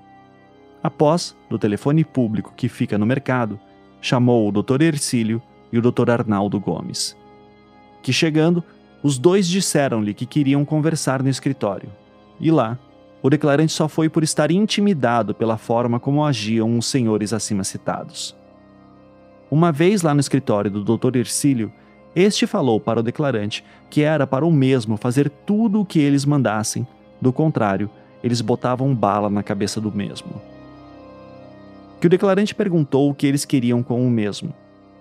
Após, 0.82 1.36
do 1.48 1.60
telefone 1.60 2.04
público 2.04 2.52
que 2.56 2.68
fica 2.68 2.98
no 2.98 3.06
mercado, 3.06 3.56
chamou 4.00 4.48
o 4.48 4.50
Dr. 4.50 4.82
Ercílio 4.82 5.40
e 5.72 5.78
o 5.78 5.80
Dr. 5.80 6.10
Arnaldo 6.10 6.58
Gomes. 6.58 7.16
Que 8.02 8.12
chegando, 8.12 8.64
os 9.00 9.16
dois 9.16 9.46
disseram-lhe 9.46 10.12
que 10.12 10.26
queriam 10.26 10.64
conversar 10.64 11.22
no 11.22 11.28
escritório. 11.28 11.88
E 12.40 12.50
lá, 12.50 12.76
o 13.22 13.30
declarante 13.30 13.72
só 13.72 13.86
foi 13.86 14.08
por 14.08 14.24
estar 14.24 14.50
intimidado 14.50 15.36
pela 15.36 15.56
forma 15.56 16.00
como 16.00 16.24
agiam 16.24 16.76
os 16.76 16.86
senhores 16.86 17.32
acima 17.32 17.62
citados. 17.62 18.39
Uma 19.50 19.72
vez 19.72 20.02
lá 20.02 20.14
no 20.14 20.20
escritório 20.20 20.70
do 20.70 20.84
Dr. 20.84 21.16
Ercílio, 21.16 21.72
este 22.14 22.46
falou 22.46 22.78
para 22.78 23.00
o 23.00 23.02
declarante 23.02 23.64
que 23.88 24.02
era 24.02 24.24
para 24.26 24.46
o 24.46 24.52
mesmo 24.52 24.96
fazer 24.96 25.28
tudo 25.28 25.80
o 25.80 25.84
que 25.84 25.98
eles 25.98 26.24
mandassem, 26.24 26.86
do 27.20 27.32
contrário, 27.32 27.90
eles 28.22 28.40
botavam 28.40 28.94
bala 28.94 29.28
na 29.28 29.42
cabeça 29.42 29.80
do 29.80 29.90
mesmo. 29.90 30.40
Que 32.00 32.06
o 32.06 32.10
declarante 32.10 32.54
perguntou 32.54 33.10
o 33.10 33.14
que 33.14 33.26
eles 33.26 33.44
queriam 33.44 33.82
com 33.82 34.06
o 34.06 34.10
mesmo, 34.10 34.54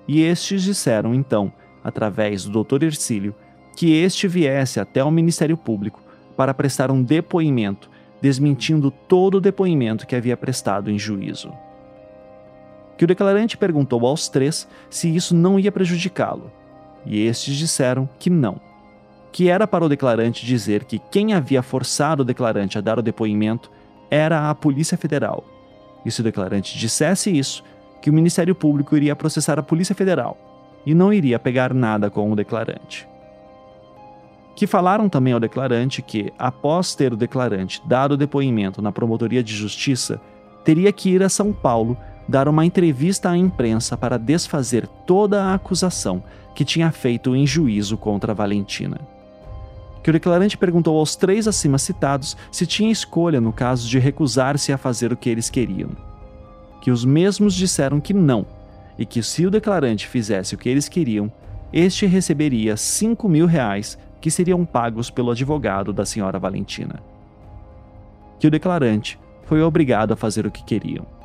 e 0.07 0.21
estes 0.21 0.63
disseram 0.63 1.13
então, 1.13 1.53
através 1.83 2.45
do 2.45 2.63
Dr. 2.63 2.83
Ercílio, 2.83 3.35
que 3.75 3.93
este 3.93 4.27
viesse 4.27 4.79
até 4.79 5.03
o 5.03 5.11
Ministério 5.11 5.55
Público 5.55 6.01
para 6.35 6.53
prestar 6.53 6.89
um 6.89 7.03
depoimento, 7.03 7.89
desmentindo 8.19 8.89
todo 8.89 9.35
o 9.35 9.41
depoimento 9.41 10.07
que 10.07 10.15
havia 10.15 10.35
prestado 10.35 10.89
em 10.89 10.97
juízo. 10.97 11.53
Que 12.99 13.05
o 13.05 13.07
declarante 13.07 13.55
perguntou 13.55 14.05
aos 14.05 14.27
três 14.27 14.67
se 14.89 15.15
isso 15.15 15.33
não 15.33 15.57
ia 15.57 15.71
prejudicá-lo, 15.71 16.51
e 17.05 17.25
estes 17.25 17.55
disseram 17.55 18.09
que 18.19 18.29
não, 18.29 18.59
que 19.31 19.47
era 19.47 19.65
para 19.65 19.85
o 19.85 19.87
declarante 19.87 20.45
dizer 20.45 20.83
que 20.83 20.99
quem 20.99 21.33
havia 21.33 21.63
forçado 21.63 22.23
o 22.23 22.25
declarante 22.25 22.77
a 22.77 22.81
dar 22.81 22.99
o 22.99 23.01
depoimento 23.01 23.71
era 24.11 24.49
a 24.49 24.53
Polícia 24.53 24.97
Federal. 24.97 25.45
E 26.05 26.11
se 26.11 26.19
o 26.19 26.23
declarante 26.25 26.77
dissesse 26.77 27.31
isso, 27.31 27.63
que 28.01 28.09
o 28.09 28.13
Ministério 28.13 28.53
Público 28.53 28.97
iria 28.97 29.15
processar 29.15 29.57
a 29.57 29.63
Polícia 29.63 29.95
Federal, 29.95 30.37
e 30.85 30.93
não 30.93 31.13
iria 31.13 31.39
pegar 31.39 31.73
nada 31.73 32.09
com 32.09 32.29
o 32.29 32.35
declarante. 32.35 33.07
Que 34.57 34.67
falaram 34.67 35.07
também 35.07 35.31
ao 35.31 35.39
declarante 35.39 36.01
que, 36.01 36.33
após 36.37 36.95
ter 36.95 37.13
o 37.13 37.17
declarante 37.17 37.81
dado 37.85 38.15
o 38.15 38.17
depoimento 38.17 38.81
na 38.81 38.91
Promotoria 38.91 39.41
de 39.41 39.55
Justiça, 39.55 40.19
teria 40.65 40.91
que 40.91 41.11
ir 41.11 41.23
a 41.23 41.29
São 41.29 41.53
Paulo 41.53 41.97
dar 42.29 42.47
uma 42.47 42.63
entrevista 42.63 43.31
à 43.31 43.35
imprensa 43.35 43.97
para 43.97 44.19
desfazer 44.19 44.85
toda 45.07 45.45
a 45.45 45.55
acusação 45.55 46.23
que 46.53 46.63
tinha 46.63 46.91
feito 46.91 47.35
em 47.35 47.45
juízo 47.45 47.97
contra 47.97 48.35
Valentina. 48.35 49.01
Que 50.03 50.11
o 50.11 50.13
declarante 50.13 50.55
perguntou 50.55 50.97
aos 50.99 51.15
três 51.15 51.47
acima 51.47 51.79
citados 51.79 52.37
se 52.51 52.67
tinha 52.67 52.91
escolha 52.91 53.41
no 53.41 53.51
caso 53.51 53.87
de 53.89 53.97
recusar-se 53.97 54.71
a 54.71 54.77
fazer 54.77 55.11
o 55.11 55.17
que 55.17 55.27
eles 55.27 55.49
queriam. 55.49 55.89
Que 56.81 56.91
os 56.91 57.03
mesmos 57.03 57.55
disseram 57.55 57.99
que 57.99 58.13
não, 58.13 58.45
e 58.95 59.07
que 59.07 59.23
se 59.23 59.47
o 59.47 59.51
declarante 59.51 60.07
fizesse 60.07 60.53
o 60.53 60.57
que 60.57 60.69
eles 60.69 60.87
queriam, 60.87 61.31
este 61.73 62.05
receberia 62.05 62.77
cinco 62.77 63.27
mil 63.27 63.47
reais 63.47 63.97
que 64.21 64.29
seriam 64.29 64.63
pagos 64.65 65.09
pelo 65.09 65.31
advogado 65.31 65.91
da 65.91 66.05
senhora 66.05 66.37
Valentina. 66.37 67.01
Que 68.39 68.45
o 68.45 68.51
declarante 68.51 69.19
foi 69.45 69.63
obrigado 69.63 70.11
a 70.11 70.15
fazer 70.15 70.45
o 70.45 70.51
que 70.51 70.63
queriam. 70.63 71.18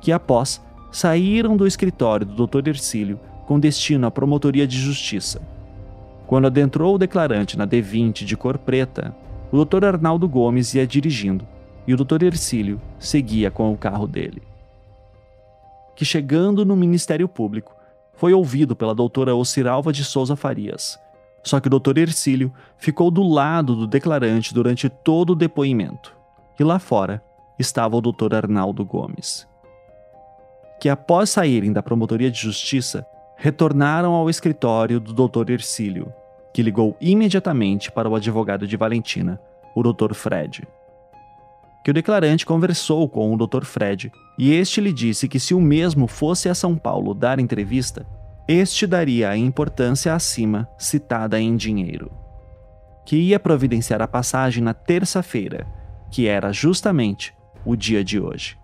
Que 0.00 0.12
após 0.12 0.60
saíram 0.90 1.56
do 1.56 1.66
escritório 1.66 2.26
do 2.26 2.46
Dr. 2.46 2.68
Ercílio 2.68 3.20
com 3.46 3.58
destino 3.58 4.06
à 4.06 4.10
Promotoria 4.10 4.66
de 4.66 4.78
Justiça. 4.78 5.42
Quando 6.26 6.46
adentrou 6.46 6.94
o 6.94 6.98
declarante 6.98 7.58
na 7.58 7.66
D20 7.66 8.24
de 8.24 8.36
cor 8.36 8.56
preta, 8.58 9.14
o 9.50 9.64
Dr. 9.64 9.84
Arnaldo 9.84 10.28
Gomes 10.28 10.74
ia 10.74 10.86
dirigindo 10.86 11.46
e 11.86 11.92
o 11.92 11.96
Dr. 11.96 12.22
Ercílio 12.22 12.80
seguia 12.98 13.50
com 13.50 13.72
o 13.72 13.76
carro 13.76 14.06
dele. 14.06 14.42
Que 15.96 16.04
chegando 16.04 16.64
no 16.64 16.76
Ministério 16.76 17.28
Público, 17.28 17.74
foi 18.14 18.32
ouvido 18.32 18.76
pela 18.76 18.94
doutora 18.94 19.34
Ociralva 19.34 19.92
de 19.92 20.04
Souza 20.04 20.36
Farias. 20.36 20.98
Só 21.42 21.58
que 21.58 21.68
o 21.68 21.80
Dr. 21.80 21.98
Ercílio 21.98 22.52
ficou 22.76 23.10
do 23.10 23.22
lado 23.22 23.74
do 23.74 23.86
declarante 23.86 24.54
durante 24.54 24.88
todo 24.88 25.30
o 25.30 25.34
depoimento. 25.34 26.14
E 26.58 26.62
lá 26.62 26.78
fora 26.78 27.22
estava 27.58 27.96
o 27.96 28.00
Dr. 28.00 28.34
Arnaldo 28.34 28.84
Gomes. 28.84 29.49
Que 30.80 30.88
após 30.88 31.30
saírem 31.30 31.72
da 31.72 31.82
Promotoria 31.82 32.30
de 32.30 32.40
Justiça, 32.40 33.06
retornaram 33.36 34.12
ao 34.12 34.28
escritório 34.28 34.98
do 34.98 35.12
Dr. 35.12 35.50
Ercílio, 35.50 36.12
que 36.52 36.62
ligou 36.62 36.96
imediatamente 37.00 37.92
para 37.92 38.08
o 38.08 38.14
advogado 38.14 38.66
de 38.66 38.76
Valentina, 38.76 39.40
o 39.74 39.82
Dr. 39.82 40.14
Fred. 40.14 40.66
Que 41.84 41.90
o 41.90 41.94
declarante 41.94 42.44
conversou 42.44 43.08
com 43.08 43.32
o 43.32 43.36
Dr. 43.46 43.64
Fred 43.64 44.12
e 44.38 44.52
este 44.52 44.80
lhe 44.80 44.92
disse 44.92 45.28
que 45.28 45.40
se 45.40 45.54
o 45.54 45.60
mesmo 45.60 46.06
fosse 46.06 46.48
a 46.48 46.54
São 46.54 46.76
Paulo 46.76 47.14
dar 47.14 47.38
entrevista, 47.38 48.06
este 48.46 48.86
daria 48.86 49.30
a 49.30 49.36
importância 49.36 50.14
acima 50.14 50.68
citada 50.76 51.40
em 51.40 51.56
dinheiro. 51.56 52.10
Que 53.06 53.16
ia 53.16 53.40
providenciar 53.40 54.02
a 54.02 54.08
passagem 54.08 54.62
na 54.62 54.74
terça-feira, 54.74 55.66
que 56.10 56.26
era 56.26 56.52
justamente 56.52 57.34
o 57.64 57.76
dia 57.76 58.04
de 58.04 58.20
hoje. 58.20 58.58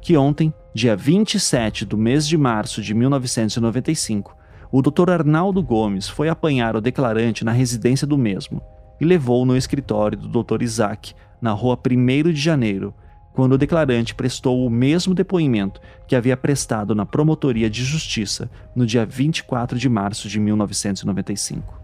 Que 0.00 0.16
ontem 0.16 0.54
dia 0.76 0.94
27 0.94 1.86
do 1.86 1.96
mês 1.96 2.28
de 2.28 2.36
março 2.36 2.82
de 2.82 2.92
1995, 2.92 4.36
o 4.70 4.82
Dr. 4.82 5.10
Arnaldo 5.10 5.62
Gomes 5.62 6.06
foi 6.06 6.28
apanhar 6.28 6.76
o 6.76 6.82
declarante 6.82 7.46
na 7.46 7.50
residência 7.50 8.06
do 8.06 8.18
mesmo 8.18 8.60
e 9.00 9.04
levou 9.06 9.46
no 9.46 9.56
escritório 9.56 10.18
do 10.18 10.42
Dr. 10.42 10.60
Isaac, 10.60 11.14
na 11.40 11.52
rua 11.52 11.78
1 11.82 12.30
de 12.30 12.38
janeiro, 12.38 12.92
quando 13.32 13.54
o 13.54 13.58
declarante 13.58 14.14
prestou 14.14 14.66
o 14.66 14.70
mesmo 14.70 15.14
depoimento 15.14 15.80
que 16.06 16.14
havia 16.14 16.36
prestado 16.36 16.94
na 16.94 17.06
Promotoria 17.06 17.70
de 17.70 17.82
Justiça 17.82 18.50
no 18.74 18.84
dia 18.84 19.06
24 19.06 19.78
de 19.78 19.88
março 19.88 20.28
de 20.28 20.38
1995. 20.38 21.80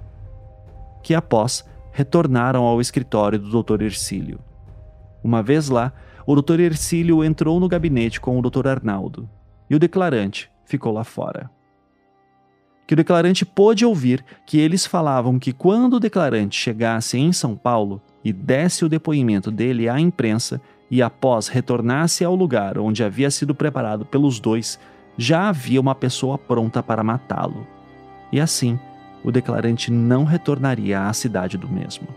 Que 1.02 1.14
após 1.14 1.64
retornaram 1.92 2.64
ao 2.64 2.78
escritório 2.78 3.38
do 3.38 3.62
Dr. 3.62 3.84
Ercílio. 3.84 4.38
Uma 5.24 5.42
vez 5.42 5.70
lá, 5.70 5.94
o 6.26 6.40
Dr. 6.40 6.60
Ercílio 6.60 7.24
entrou 7.24 7.58
no 7.58 7.68
gabinete 7.68 8.20
com 8.20 8.38
o 8.38 8.42
Dr. 8.42 8.68
Arnaldo 8.68 9.28
e 9.68 9.74
o 9.74 9.78
declarante 9.78 10.50
ficou 10.64 10.92
lá 10.92 11.04
fora. 11.04 11.50
Que 12.86 12.94
o 12.94 12.96
declarante 12.96 13.44
pôde 13.44 13.84
ouvir 13.84 14.24
que 14.46 14.58
eles 14.58 14.84
falavam 14.84 15.38
que 15.38 15.52
quando 15.52 15.94
o 15.94 16.00
declarante 16.00 16.56
chegasse 16.58 17.18
em 17.18 17.32
São 17.32 17.56
Paulo 17.56 18.02
e 18.24 18.32
desse 18.32 18.84
o 18.84 18.88
depoimento 18.88 19.50
dele 19.50 19.88
à 19.88 19.98
imprensa 19.98 20.60
e 20.90 21.00
após 21.00 21.48
retornasse 21.48 22.24
ao 22.24 22.34
lugar 22.34 22.78
onde 22.78 23.02
havia 23.02 23.30
sido 23.30 23.54
preparado 23.54 24.04
pelos 24.04 24.38
dois, 24.38 24.78
já 25.16 25.48
havia 25.48 25.80
uma 25.80 25.94
pessoa 25.94 26.36
pronta 26.36 26.82
para 26.82 27.02
matá-lo. 27.02 27.66
E 28.30 28.40
assim, 28.40 28.78
o 29.24 29.30
declarante 29.30 29.90
não 29.90 30.24
retornaria 30.24 31.06
à 31.06 31.12
cidade 31.12 31.56
do 31.56 31.68
mesmo. 31.68 32.08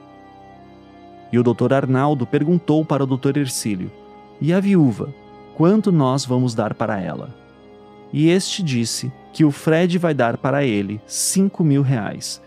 E 1.32 1.40
o 1.40 1.44
doutor 1.44 1.74
Arnaldo 1.74 2.26
perguntou 2.26 2.86
para 2.86 3.04
o 3.04 3.08
doutor 3.08 3.38
Ercílio: 3.38 3.92
E 4.40 4.54
a 4.54 4.60
viúva, 4.60 5.14
quanto 5.56 5.92
nós 5.92 6.26
vamos 6.26 6.54
dar 6.54 6.74
para 6.74 7.00
ela? 7.00 7.30
E 8.14 8.30
este 8.30 8.64
disse 8.64 9.12
que 9.34 9.44
o 9.44 9.52
Fred 9.52 9.98
vai 9.98 10.14
dar 10.14 10.38
para 10.38 10.64
ele 10.64 11.02
cinco 11.06 11.64
mil 11.64 11.82
reais. 11.82 12.42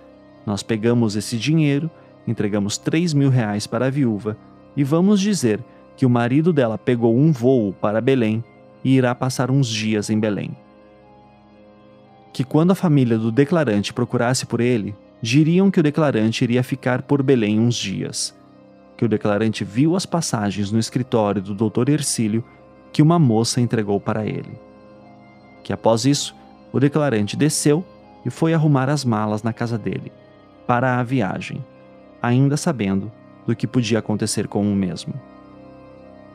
Nós 0.46 0.62
pegamos 0.62 1.16
esse 1.16 1.36
dinheiro, 1.36 1.90
entregamos 2.26 2.78
três 2.78 3.12
mil 3.12 3.28
reais 3.28 3.66
para 3.66 3.86
a 3.86 3.90
viúva 3.90 4.36
e 4.76 4.82
vamos 4.82 5.20
dizer 5.20 5.60
que 5.96 6.06
o 6.06 6.10
marido 6.10 6.52
dela 6.52 6.78
pegou 6.78 7.16
um 7.16 7.32
voo 7.32 7.74
para 7.74 8.00
Belém 8.00 8.42
e 8.84 8.96
irá 8.96 9.14
passar 9.14 9.50
uns 9.50 9.68
dias 9.68 10.08
em 10.08 10.18
Belém. 10.18 10.56
Que 12.32 12.44
quando 12.44 12.70
a 12.70 12.76
família 12.76 13.18
do 13.18 13.32
declarante 13.32 13.92
procurasse 13.92 14.46
por 14.46 14.60
ele, 14.60 14.94
diriam 15.20 15.70
que 15.70 15.80
o 15.80 15.82
declarante 15.82 16.44
iria 16.44 16.62
ficar 16.62 17.02
por 17.02 17.22
Belém 17.22 17.58
uns 17.58 17.74
dias 17.74 18.37
que 18.98 19.04
o 19.04 19.08
declarante 19.08 19.62
viu 19.62 19.94
as 19.94 20.04
passagens 20.04 20.72
no 20.72 20.78
escritório 20.78 21.40
do 21.40 21.54
Dr. 21.54 21.88
Ercílio 21.88 22.44
que 22.92 23.00
uma 23.00 23.16
moça 23.16 23.60
entregou 23.60 24.00
para 24.00 24.26
ele. 24.26 24.50
Que 25.62 25.72
após 25.72 26.04
isso, 26.04 26.34
o 26.72 26.80
declarante 26.80 27.36
desceu 27.36 27.84
e 28.26 28.30
foi 28.30 28.52
arrumar 28.52 28.90
as 28.90 29.04
malas 29.04 29.44
na 29.44 29.52
casa 29.52 29.78
dele, 29.78 30.10
para 30.66 30.98
a 30.98 31.02
viagem, 31.04 31.64
ainda 32.20 32.56
sabendo 32.56 33.12
do 33.46 33.54
que 33.54 33.68
podia 33.68 34.00
acontecer 34.00 34.48
com 34.48 34.60
o 34.70 34.74
mesmo. 34.74 35.14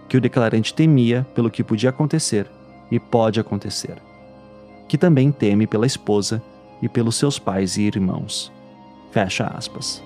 Que 0.08 0.16
o 0.16 0.22
declarante 0.22 0.74
temia 0.74 1.28
pelo 1.36 1.52
que 1.52 1.66
podia 1.66 1.90
acontecer 1.90 2.50
e 2.90 2.98
pode 2.98 3.42
acontecer. 3.42 3.98
Que 4.88 4.98
também 4.98 5.34
teme 5.34 5.68
pela 5.68 5.86
esposa 5.86 6.42
e 6.82 6.88
pelos 6.88 7.18
seus 7.18 7.38
pais 7.38 7.76
e 7.76 7.82
irmãos. 7.82 8.54
Fecha 9.12 9.48
aspas. 9.48 10.02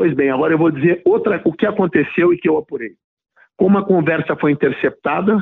Pois 0.00 0.14
bem, 0.14 0.30
agora 0.30 0.54
eu 0.54 0.58
vou 0.58 0.70
dizer 0.70 1.02
outra, 1.04 1.42
o 1.44 1.52
que 1.52 1.66
aconteceu 1.66 2.32
e 2.32 2.38
que 2.38 2.48
eu 2.48 2.56
apurei. 2.56 2.92
Como 3.54 3.76
a 3.76 3.84
conversa 3.84 4.34
foi 4.34 4.50
interceptada, 4.50 5.36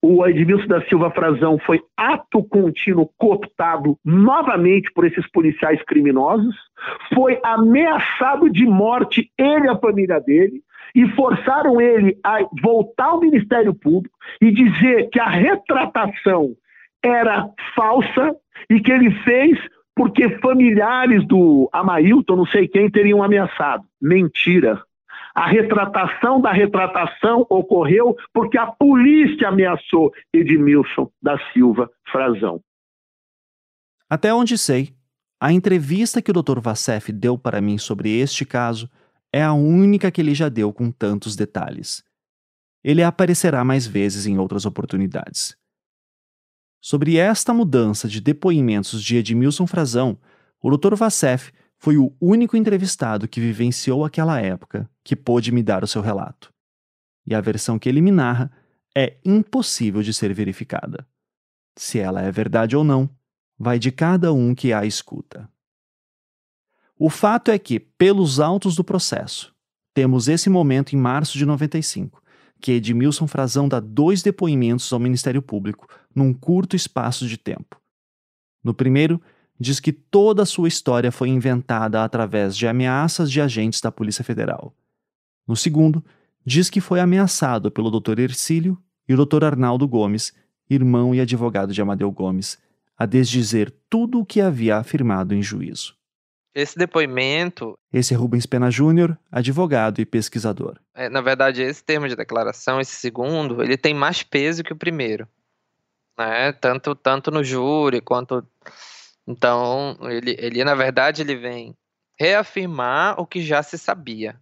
o 0.00 0.24
Edmilson 0.24 0.68
da 0.68 0.80
Silva 0.82 1.10
Frazão 1.10 1.58
foi 1.66 1.80
ato 1.96 2.44
contínuo 2.44 3.10
cooptado 3.18 3.98
novamente 4.04 4.92
por 4.92 5.04
esses 5.04 5.28
policiais 5.32 5.82
criminosos, 5.88 6.54
foi 7.12 7.40
ameaçado 7.42 8.48
de 8.48 8.64
morte 8.64 9.28
ele 9.36 9.66
e 9.66 9.70
a 9.70 9.78
família 9.78 10.20
dele, 10.20 10.62
e 10.94 11.08
forçaram 11.16 11.80
ele 11.80 12.16
a 12.22 12.38
voltar 12.62 13.06
ao 13.06 13.20
Ministério 13.20 13.74
Público 13.74 14.16
e 14.40 14.52
dizer 14.52 15.08
que 15.10 15.18
a 15.18 15.28
retratação 15.28 16.54
era 17.02 17.50
falsa 17.74 18.36
e 18.70 18.80
que 18.80 18.92
ele 18.92 19.10
fez 19.24 19.58
porque 19.98 20.38
familiares 20.38 21.26
do 21.26 21.68
Amailton, 21.72 22.36
não 22.36 22.46
sei 22.46 22.68
quem, 22.68 22.88
teriam 22.88 23.20
ameaçado. 23.20 23.84
Mentira. 24.00 24.80
A 25.34 25.48
retratação 25.48 26.40
da 26.40 26.52
retratação 26.52 27.44
ocorreu 27.50 28.16
porque 28.32 28.56
a 28.56 28.68
polícia 28.68 29.48
ameaçou 29.48 30.12
Edmilson 30.32 31.10
da 31.20 31.36
Silva 31.52 31.90
Frazão. 32.12 32.60
Até 34.08 34.32
onde 34.32 34.56
sei, 34.56 34.90
a 35.40 35.52
entrevista 35.52 36.22
que 36.22 36.30
o 36.30 36.34
Dr. 36.34 36.60
Vassef 36.60 37.10
deu 37.10 37.36
para 37.36 37.60
mim 37.60 37.76
sobre 37.76 38.20
este 38.20 38.44
caso 38.44 38.88
é 39.32 39.42
a 39.42 39.52
única 39.52 40.12
que 40.12 40.20
ele 40.20 40.32
já 40.32 40.48
deu 40.48 40.72
com 40.72 40.92
tantos 40.92 41.34
detalhes. 41.34 42.04
Ele 42.84 43.02
aparecerá 43.02 43.64
mais 43.64 43.84
vezes 43.84 44.26
em 44.26 44.38
outras 44.38 44.64
oportunidades. 44.64 45.56
Sobre 46.80 47.16
esta 47.16 47.52
mudança 47.52 48.08
de 48.08 48.20
depoimentos 48.20 49.02
de 49.02 49.16
Edmilson 49.16 49.66
Frazão, 49.66 50.18
o 50.62 50.76
Dr. 50.76 50.94
Vassef 50.94 51.52
foi 51.76 51.96
o 51.96 52.14
único 52.20 52.56
entrevistado 52.56 53.28
que 53.28 53.40
vivenciou 53.40 54.04
aquela 54.04 54.40
época 54.40 54.88
que 55.04 55.16
pôde 55.16 55.52
me 55.52 55.62
dar 55.62 55.82
o 55.82 55.86
seu 55.88 56.02
relato. 56.02 56.52
E 57.26 57.34
a 57.34 57.40
versão 57.40 57.78
que 57.78 57.88
ele 57.88 58.00
me 58.00 58.10
narra 58.10 58.50
é 58.96 59.16
impossível 59.24 60.02
de 60.02 60.12
ser 60.12 60.32
verificada. 60.32 61.06
Se 61.76 61.98
ela 61.98 62.22
é 62.22 62.30
verdade 62.32 62.76
ou 62.76 62.82
não, 62.82 63.08
vai 63.58 63.78
de 63.78 63.92
cada 63.92 64.32
um 64.32 64.54
que 64.54 64.72
a 64.72 64.84
escuta. 64.84 65.48
O 66.98 67.08
fato 67.08 67.50
é 67.50 67.58
que, 67.58 67.78
pelos 67.78 68.40
autos 68.40 68.74
do 68.74 68.82
processo, 68.82 69.54
temos 69.94 70.26
esse 70.26 70.50
momento 70.50 70.94
em 70.94 70.98
março 70.98 71.38
de 71.38 71.46
95, 71.46 72.20
que 72.60 72.72
Edmilson 72.72 73.26
Frazão 73.26 73.68
dá 73.68 73.80
dois 73.80 74.22
depoimentos 74.22 74.92
ao 74.92 74.98
Ministério 74.98 75.40
Público 75.42 75.88
num 76.14 76.32
curto 76.32 76.74
espaço 76.74 77.26
de 77.26 77.36
tempo. 77.36 77.80
No 78.62 78.74
primeiro, 78.74 79.20
diz 79.58 79.80
que 79.80 79.92
toda 79.92 80.42
a 80.42 80.46
sua 80.46 80.68
história 80.68 81.10
foi 81.10 81.28
inventada 81.28 82.02
através 82.02 82.56
de 82.56 82.66
ameaças 82.66 83.30
de 83.30 83.40
agentes 83.40 83.80
da 83.80 83.90
Polícia 83.90 84.24
Federal. 84.24 84.74
No 85.46 85.56
segundo, 85.56 86.04
diz 86.44 86.70
que 86.70 86.80
foi 86.80 87.00
ameaçado 87.00 87.70
pelo 87.70 87.90
Dr. 87.90 88.18
Ercílio 88.20 88.78
e 89.08 89.14
o 89.14 89.24
Dr. 89.24 89.44
Arnaldo 89.44 89.88
Gomes, 89.88 90.32
irmão 90.68 91.14
e 91.14 91.20
advogado 91.20 91.72
de 91.72 91.80
Amadeu 91.80 92.10
Gomes, 92.12 92.58
a 92.96 93.06
desdizer 93.06 93.74
tudo 93.88 94.20
o 94.20 94.26
que 94.26 94.40
havia 94.40 94.76
afirmado 94.76 95.34
em 95.34 95.42
juízo. 95.42 95.97
Esse 96.54 96.78
depoimento. 96.78 97.78
Esse 97.92 98.14
é 98.14 98.16
Rubens 98.16 98.46
Pena 98.46 98.70
Júnior, 98.70 99.18
advogado 99.30 100.00
e 100.00 100.06
pesquisador. 100.06 100.78
É, 100.94 101.08
na 101.08 101.20
verdade, 101.20 101.62
esse 101.62 101.84
termo 101.84 102.08
de 102.08 102.16
declaração, 102.16 102.80
esse 102.80 102.92
segundo, 102.92 103.62
ele 103.62 103.76
tem 103.76 103.94
mais 103.94 104.22
peso 104.22 104.64
que 104.64 104.72
o 104.72 104.76
primeiro. 104.76 105.28
Né? 106.18 106.52
Tanto, 106.52 106.94
tanto 106.94 107.30
no 107.30 107.44
júri 107.44 108.00
quanto. 108.00 108.44
Então, 109.26 109.96
ele, 110.02 110.36
ele, 110.38 110.64
na 110.64 110.74
verdade, 110.74 111.22
ele 111.22 111.36
vem 111.36 111.76
reafirmar 112.18 113.20
o 113.20 113.26
que 113.26 113.42
já 113.42 113.62
se 113.62 113.78
sabia. 113.78 114.40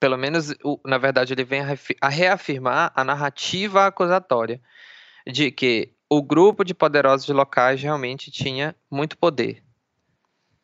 Pelo 0.00 0.16
menos, 0.16 0.52
na 0.84 0.98
verdade, 0.98 1.32
ele 1.32 1.44
vem 1.44 1.60
a 2.00 2.08
reafirmar 2.08 2.90
a 2.96 3.04
narrativa 3.04 3.86
acusatória 3.86 4.60
de 5.24 5.52
que 5.52 5.92
o 6.10 6.20
grupo 6.20 6.64
de 6.64 6.74
poderosos 6.74 7.28
locais 7.28 7.80
realmente 7.80 8.30
tinha 8.30 8.74
muito 8.90 9.16
poder 9.16 9.62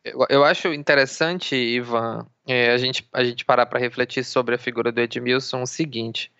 eu, 0.03 0.25
eu 0.29 0.43
acho 0.43 0.73
interessante, 0.73 1.55
Ivan, 1.55 2.25
é, 2.47 2.71
a, 2.71 2.77
gente, 2.77 3.07
a 3.13 3.23
gente 3.23 3.45
parar 3.45 3.65
para 3.65 3.79
refletir 3.79 4.23
sobre 4.23 4.55
a 4.55 4.59
figura 4.59 4.91
do 4.91 5.01
Edmilson 5.01 5.61
o 5.61 5.67
seguinte. 5.67 6.31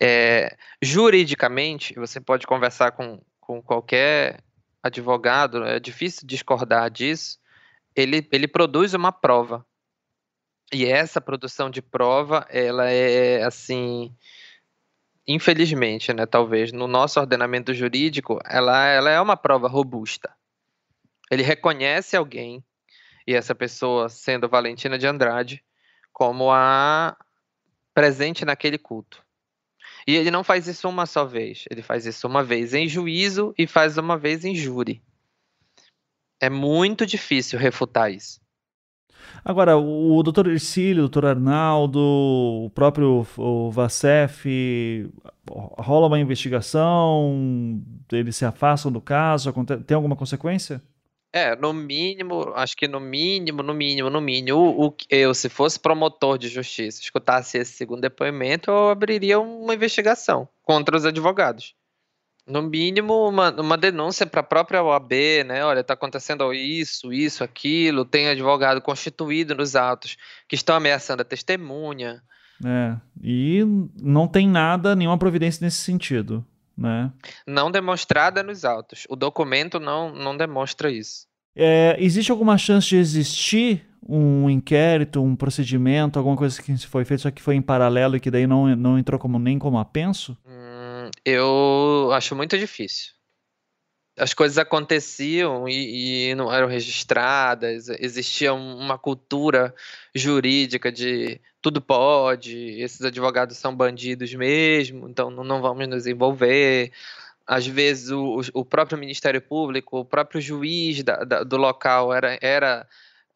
É, 0.00 0.56
juridicamente, 0.82 1.94
você 1.94 2.20
pode 2.20 2.46
conversar 2.46 2.92
com, 2.92 3.20
com 3.40 3.62
qualquer 3.62 4.40
advogado, 4.82 5.64
é 5.64 5.78
difícil 5.78 6.26
discordar 6.26 6.90
disso, 6.90 7.38
ele, 7.94 8.26
ele 8.32 8.48
produz 8.48 8.94
uma 8.94 9.12
prova. 9.12 9.64
E 10.72 10.86
essa 10.86 11.20
produção 11.20 11.68
de 11.68 11.82
prova, 11.82 12.46
ela 12.48 12.88
é 12.88 13.42
assim, 13.42 14.14
infelizmente, 15.26 16.12
né, 16.12 16.26
talvez, 16.26 16.72
no 16.72 16.86
nosso 16.86 17.20
ordenamento 17.20 17.74
jurídico, 17.74 18.38
ela, 18.44 18.86
ela 18.86 19.10
é 19.10 19.20
uma 19.20 19.36
prova 19.36 19.68
robusta. 19.68 20.32
Ele 21.30 21.42
reconhece 21.42 22.16
alguém, 22.16 22.64
e 23.30 23.34
essa 23.34 23.54
pessoa 23.54 24.08
sendo 24.08 24.48
Valentina 24.48 24.98
de 24.98 25.06
Andrade 25.06 25.62
como 26.12 26.50
a 26.50 27.16
presente 27.94 28.44
naquele 28.44 28.76
culto. 28.76 29.24
E 30.04 30.16
ele 30.16 30.32
não 30.32 30.42
faz 30.42 30.66
isso 30.66 30.88
uma 30.88 31.06
só 31.06 31.24
vez, 31.24 31.64
ele 31.70 31.80
faz 31.80 32.06
isso 32.06 32.26
uma 32.26 32.42
vez 32.42 32.74
em 32.74 32.88
juízo 32.88 33.54
e 33.56 33.68
faz 33.68 33.96
uma 33.96 34.18
vez 34.18 34.44
em 34.44 34.56
júri. 34.56 35.00
É 36.40 36.50
muito 36.50 37.06
difícil 37.06 37.56
refutar 37.56 38.10
isso. 38.10 38.40
Agora, 39.44 39.76
o 39.76 40.20
doutor 40.24 40.48
Ercílio, 40.48 41.04
o 41.04 41.08
doutor 41.08 41.26
Arnaldo, 41.26 42.00
o 42.00 42.70
próprio 42.70 43.24
o 43.36 43.70
Vacef, 43.70 45.08
rola 45.48 46.08
uma 46.08 46.18
investigação, 46.18 47.80
eles 48.10 48.34
se 48.34 48.44
afastam 48.44 48.90
do 48.90 49.00
caso, 49.00 49.52
tem 49.86 49.94
alguma 49.94 50.16
consequência? 50.16 50.82
É, 51.32 51.54
no 51.54 51.72
mínimo, 51.72 52.52
acho 52.56 52.76
que 52.76 52.88
no 52.88 52.98
mínimo, 52.98 53.62
no 53.62 53.72
mínimo, 53.72 54.10
no 54.10 54.20
mínimo, 54.20 54.58
o, 54.58 54.88
o, 54.88 54.96
eu, 55.08 55.32
se 55.32 55.48
fosse 55.48 55.78
promotor 55.78 56.36
de 56.36 56.48
justiça, 56.48 57.00
escutasse 57.00 57.56
esse 57.56 57.72
segundo 57.72 58.00
depoimento, 58.00 58.68
eu 58.68 58.88
abriria 58.88 59.38
uma 59.38 59.74
investigação 59.74 60.48
contra 60.62 60.96
os 60.96 61.04
advogados. 61.04 61.74
No 62.44 62.62
mínimo, 62.62 63.28
uma, 63.28 63.52
uma 63.60 63.78
denúncia 63.78 64.26
para 64.26 64.40
a 64.40 64.44
própria 64.44 64.82
OAB, 64.82 65.12
né? 65.46 65.64
Olha, 65.64 65.80
está 65.80 65.94
acontecendo 65.94 66.52
isso, 66.52 67.12
isso, 67.12 67.44
aquilo, 67.44 68.04
tem 68.04 68.28
advogado 68.28 68.80
constituído 68.80 69.54
nos 69.54 69.76
autos 69.76 70.16
que 70.48 70.56
estão 70.56 70.74
ameaçando 70.74 71.22
a 71.22 71.24
testemunha. 71.24 72.20
É, 72.64 72.96
e 73.22 73.62
não 74.02 74.26
tem 74.26 74.48
nada, 74.48 74.96
nenhuma 74.96 75.16
providência 75.16 75.64
nesse 75.64 75.78
sentido 75.78 76.44
né? 76.80 77.12
Não 77.46 77.70
demonstrada 77.70 78.42
nos 78.42 78.64
autos. 78.64 79.06
O 79.08 79.14
documento 79.14 79.78
não, 79.78 80.12
não 80.12 80.36
demonstra 80.36 80.90
isso. 80.90 81.26
É, 81.54 81.96
existe 81.98 82.30
alguma 82.30 82.56
chance 82.56 82.88
de 82.88 82.96
existir 82.96 83.86
um 84.08 84.48
inquérito, 84.48 85.22
um 85.22 85.36
procedimento, 85.36 86.18
alguma 86.18 86.36
coisa 86.36 86.60
que 86.60 86.76
foi 86.86 87.04
feito 87.04 87.20
só 87.20 87.30
que 87.30 87.42
foi 87.42 87.54
em 87.54 87.62
paralelo 87.62 88.16
e 88.16 88.20
que 88.20 88.30
daí 88.30 88.46
não, 88.46 88.74
não 88.74 88.98
entrou 88.98 89.20
como 89.20 89.38
nem 89.38 89.58
como 89.58 89.78
apenso? 89.78 90.36
Hum, 90.46 91.10
eu 91.24 92.10
acho 92.12 92.34
muito 92.34 92.58
difícil 92.58 93.19
as 94.16 94.34
coisas 94.34 94.58
aconteciam 94.58 95.68
e, 95.68 96.30
e, 96.30 96.34
não 96.34 96.52
eram 96.52 96.68
registradas, 96.68 97.88
existia 97.88 98.52
uma 98.52 98.98
cultura 98.98 99.74
jurídica 100.14 100.92
de 100.92 101.40
tudo 101.62 101.80
pode, 101.80 102.80
esses 102.80 103.02
advogados 103.02 103.56
são 103.56 103.74
bandidos 103.74 104.34
mesmo, 104.34 105.08
então 105.08 105.30
não 105.30 105.60
vamos 105.60 105.88
nos 105.88 106.06
envolver. 106.06 106.92
Às 107.46 107.66
vezes 107.66 108.10
o, 108.10 108.40
o 108.54 108.64
próprio 108.64 108.98
Ministério 108.98 109.40
Público, 109.40 110.00
o 110.00 110.04
próprio 110.04 110.40
juiz 110.40 111.02
da, 111.02 111.24
da, 111.24 111.42
do 111.42 111.56
local 111.56 112.12
era, 112.14 112.38
era 112.40 112.86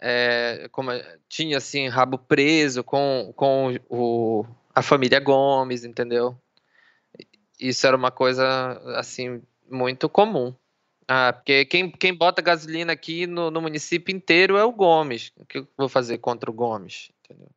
é, 0.00 0.68
como, 0.70 0.90
tinha 1.28 1.58
assim 1.58 1.88
rabo 1.88 2.18
preso 2.18 2.84
com, 2.84 3.32
com 3.36 3.78
o, 3.88 4.44
a 4.74 4.82
família 4.82 5.20
Gomes, 5.20 5.84
entendeu? 5.84 6.36
Isso 7.58 7.86
era 7.86 7.96
uma 7.96 8.10
coisa 8.10 8.80
assim 8.96 9.42
muito 9.68 10.08
comum. 10.08 10.54
Ah, 11.09 11.32
porque 11.32 11.64
quem, 11.66 11.90
quem 11.90 12.14
bota 12.14 12.40
gasolina 12.40 12.92
aqui 12.92 13.26
no, 13.26 13.50
no 13.50 13.61
município 13.61 14.14
inteiro 14.14 14.57
é 14.57 14.64
o 14.64 14.72
Gomes. 14.72 15.32
O 15.36 15.44
que 15.44 15.59
eu 15.59 15.68
vou 15.76 15.88
fazer 15.88 16.18
contra 16.18 16.50
o 16.50 16.55
Gomes? 16.55 17.11
Entendeu? 17.24 17.50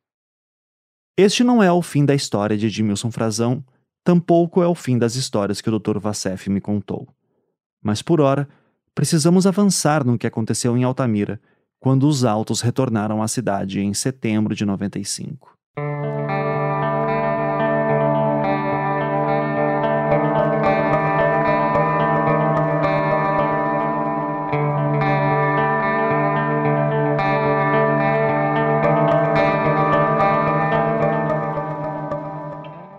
Este 1.18 1.44
não 1.44 1.64
é 1.64 1.72
o 1.72 1.82
fim 1.82 2.06
da 2.06 2.14
história 2.14 2.58
de 2.58 2.68
Edmilson 2.68 3.10
Frazão, 3.10 3.66
tampouco 4.04 4.62
é 4.62 4.68
o 4.68 4.76
fim 4.76 4.98
das 4.98 5.16
histórias 5.16 5.62
que 5.62 5.70
o 5.70 5.80
Dr. 5.80 5.98
Vassef 5.98 6.50
me 6.50 6.62
contou. 6.62 7.08
Mas 7.82 8.02
por 8.02 8.22
hora, 8.22 8.48
precisamos 8.94 9.48
avançar 9.48 10.06
no 10.06 10.18
que 10.18 10.28
aconteceu 10.28 10.78
em 10.78 10.84
Altamira, 10.84 11.42
quando 11.80 12.08
os 12.08 12.24
autos 12.24 12.62
retornaram 12.62 13.22
à 13.22 13.28
cidade 13.28 13.80
em 13.80 13.94
setembro 13.94 14.54
de 14.56 14.66
95. 14.66 15.58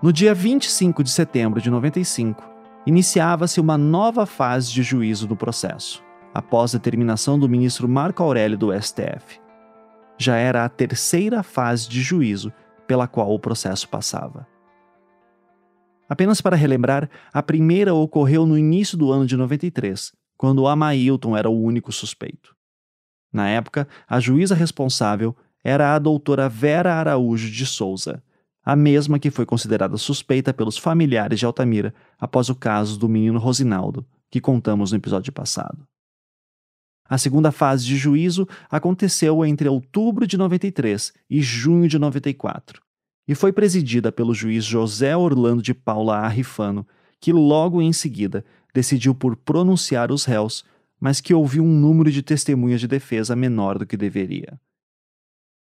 No 0.09 0.12
dia 0.12 0.32
25 0.32 1.04
de 1.04 1.11
setembro 1.11 1.61
de 1.61 1.70
95, 1.70 2.42
iniciava-se 2.86 3.61
uma 3.61 3.76
nova 3.76 4.24
fase 4.24 4.72
de 4.72 4.82
juízo 4.82 5.26
do 5.26 5.36
processo, 5.36 6.02
após 6.32 6.74
a 6.74 6.78
determinação 6.78 7.38
do 7.38 7.46
ministro 7.46 7.86
Marco 7.86 8.22
Aurélio 8.22 8.56
do 8.56 8.72
STF. 8.72 9.38
Já 10.16 10.36
era 10.36 10.64
a 10.64 10.68
terceira 10.70 11.42
fase 11.42 11.90
de 11.90 12.00
juízo 12.00 12.50
pela 12.86 13.06
qual 13.06 13.34
o 13.34 13.38
processo 13.38 13.86
passava. 13.86 14.46
Apenas 16.09 16.40
para 16.40 16.56
relembrar, 16.56 17.11
a 17.30 17.42
primeira 17.42 17.92
ocorreu 17.92 18.46
no 18.46 18.56
início 18.56 18.96
do 18.96 19.12
ano 19.12 19.26
de 19.26 19.36
93, 19.36 20.12
quando 20.38 20.66
Amailton 20.66 21.36
era 21.36 21.50
o 21.50 21.62
único 21.62 21.92
suspeito. 21.92 22.56
Na 23.30 23.46
época, 23.50 23.86
a 24.09 24.18
juíza 24.18 24.54
responsável 24.54 25.36
era 25.62 25.94
a 25.94 25.98
doutora 25.98 26.48
Vera 26.48 26.94
Araújo 26.94 27.50
de 27.50 27.66
Souza, 27.66 28.22
a 28.68 28.76
mesma 28.76 29.18
que 29.18 29.30
foi 29.30 29.46
considerada 29.46 29.96
suspeita 29.96 30.52
pelos 30.52 30.76
familiares 30.76 31.38
de 31.38 31.46
Altamira 31.46 31.94
após 32.18 32.50
o 32.50 32.54
caso 32.54 32.98
do 32.98 33.08
menino 33.08 33.38
Rosinaldo, 33.38 34.04
que 34.30 34.42
contamos 34.42 34.92
no 34.92 34.98
episódio 34.98 35.32
passado. 35.32 35.88
A 37.08 37.16
segunda 37.16 37.50
fase 37.50 37.86
de 37.86 37.96
juízo 37.96 38.46
aconteceu 38.70 39.42
entre 39.42 39.70
outubro 39.70 40.26
de 40.26 40.36
93 40.36 41.14
e 41.30 41.40
junho 41.40 41.88
de 41.88 41.98
94 41.98 42.82
e 43.26 43.34
foi 43.34 43.54
presidida 43.54 44.12
pelo 44.12 44.34
juiz 44.34 44.66
José 44.66 45.16
Orlando 45.16 45.62
de 45.62 45.72
Paula 45.72 46.18
Arrifano, 46.18 46.86
que 47.18 47.32
logo 47.32 47.80
em 47.80 47.94
seguida 47.94 48.44
decidiu 48.74 49.14
por 49.14 49.34
pronunciar 49.34 50.12
os 50.12 50.26
réus, 50.26 50.62
mas 51.00 51.22
que 51.22 51.32
ouviu 51.32 51.64
um 51.64 51.72
número 51.72 52.12
de 52.12 52.22
testemunhas 52.22 52.82
de 52.82 52.86
defesa 52.86 53.34
menor 53.34 53.78
do 53.78 53.86
que 53.86 53.96
deveria. 53.96 54.60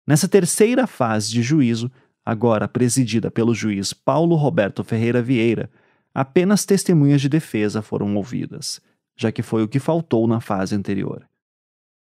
Nessa 0.05 0.27
terceira 0.27 0.85
fase 0.85 1.31
de 1.31 1.41
juízo, 1.41 1.89
agora 2.25 2.67
presidida 2.67 3.31
pelo 3.31 3.53
juiz 3.53 3.93
Paulo 3.93 4.35
Roberto 4.35 4.83
Ferreira 4.83 5.21
Vieira, 5.21 5.69
apenas 6.13 6.65
testemunhas 6.65 7.21
de 7.21 7.29
defesa 7.29 7.81
foram 7.81 8.15
ouvidas, 8.15 8.81
já 9.15 9.31
que 9.31 9.41
foi 9.41 9.63
o 9.63 9.67
que 9.67 9.79
faltou 9.79 10.27
na 10.27 10.39
fase 10.39 10.75
anterior. 10.75 11.27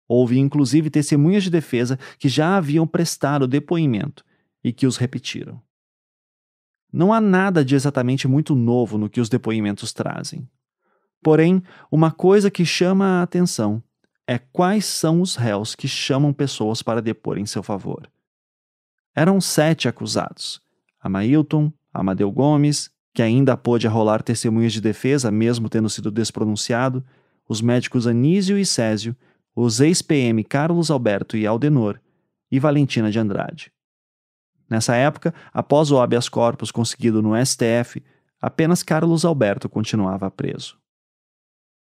Houve 0.07 0.37
inclusive 0.37 0.89
testemunhas 0.89 1.43
de 1.43 1.49
defesa 1.49 1.97
que 2.19 2.29
já 2.29 2.57
haviam 2.57 2.85
prestado 2.85 3.47
depoimento 3.47 4.23
e 4.63 4.71
que 4.71 4.85
os 4.85 4.97
repetiram. 4.97 5.61
Não 6.91 7.11
há 7.11 7.19
nada 7.19 7.65
de 7.65 7.73
exatamente 7.73 8.27
muito 8.27 8.53
novo 8.53 8.97
no 8.97 9.09
que 9.09 9.19
os 9.19 9.29
depoimentos 9.29 9.91
trazem. 9.93 10.47
Porém, 11.23 11.63
uma 11.91 12.11
coisa 12.11 12.51
que 12.51 12.65
chama 12.65 13.05
a 13.05 13.23
atenção 13.23 13.81
é 14.27 14.37
quais 14.37 14.85
são 14.85 15.21
os 15.21 15.35
réus 15.35 15.73
que 15.73 15.87
chamam 15.87 16.31
pessoas 16.31 16.83
para 16.83 17.01
depor 17.01 17.37
em 17.37 17.45
seu 17.45 17.63
favor. 17.63 18.09
Eram 19.15 19.39
sete 19.39 19.87
acusados: 19.87 20.61
Amailton, 20.99 21.71
Amadeu 21.93 22.31
Gomes, 22.31 22.89
que 23.13 23.21
ainda 23.21 23.55
pôde 23.55 23.87
arrolar 23.87 24.23
testemunhas 24.23 24.73
de 24.73 24.81
defesa, 24.81 25.29
mesmo 25.29 25.69
tendo 25.69 25.89
sido 25.89 26.09
despronunciado, 26.09 27.05
os 27.47 27.61
médicos 27.61 28.07
Anísio 28.07 28.57
e 28.57 28.65
Césio, 28.65 29.15
os 29.55 29.79
ex-PM 29.79 30.43
Carlos 30.43 30.89
Alberto 30.89 31.37
e 31.37 31.45
Aldenor, 31.45 31.99
e 32.51 32.59
Valentina 32.59 33.11
de 33.11 33.19
Andrade. 33.19 33.71
Nessa 34.69 34.95
época, 34.95 35.33
após 35.53 35.91
o 35.91 35.99
habeas 35.99 36.27
corpus 36.27 36.71
conseguido 36.71 37.21
no 37.21 37.33
STF, 37.45 38.01
apenas 38.41 38.81
Carlos 38.81 39.23
Alberto 39.23 39.69
continuava 39.69 40.31
preso. 40.31 40.77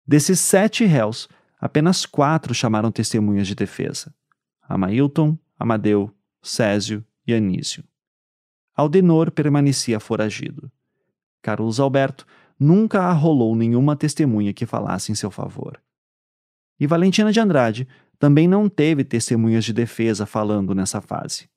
Desses 0.05 0.39
sete 0.39 0.85
réus, 0.85 1.27
apenas 1.59 2.05
quatro 2.05 2.53
chamaram 2.53 2.91
testemunhas 2.91 3.47
de 3.47 3.55
defesa: 3.55 4.13
Amailton, 4.69 5.37
Amadeu, 5.59 6.13
Césio 6.47 7.03
e 7.25 7.33
Anísio. 7.33 7.83
Aldenor 8.75 9.31
permanecia 9.31 9.99
foragido. 9.99 10.71
Carlos 11.41 11.79
Alberto 11.79 12.25
nunca 12.59 13.01
arrolou 13.03 13.55
nenhuma 13.55 13.95
testemunha 13.95 14.53
que 14.53 14.65
falasse 14.65 15.11
em 15.11 15.15
seu 15.15 15.31
favor. 15.31 15.81
E 16.79 16.85
Valentina 16.85 17.31
de 17.31 17.39
Andrade 17.39 17.87
também 18.19 18.47
não 18.47 18.69
teve 18.69 19.03
testemunhas 19.03 19.65
de 19.65 19.73
defesa 19.73 20.25
falando 20.25 20.73
nessa 20.73 21.01
fase 21.01 21.49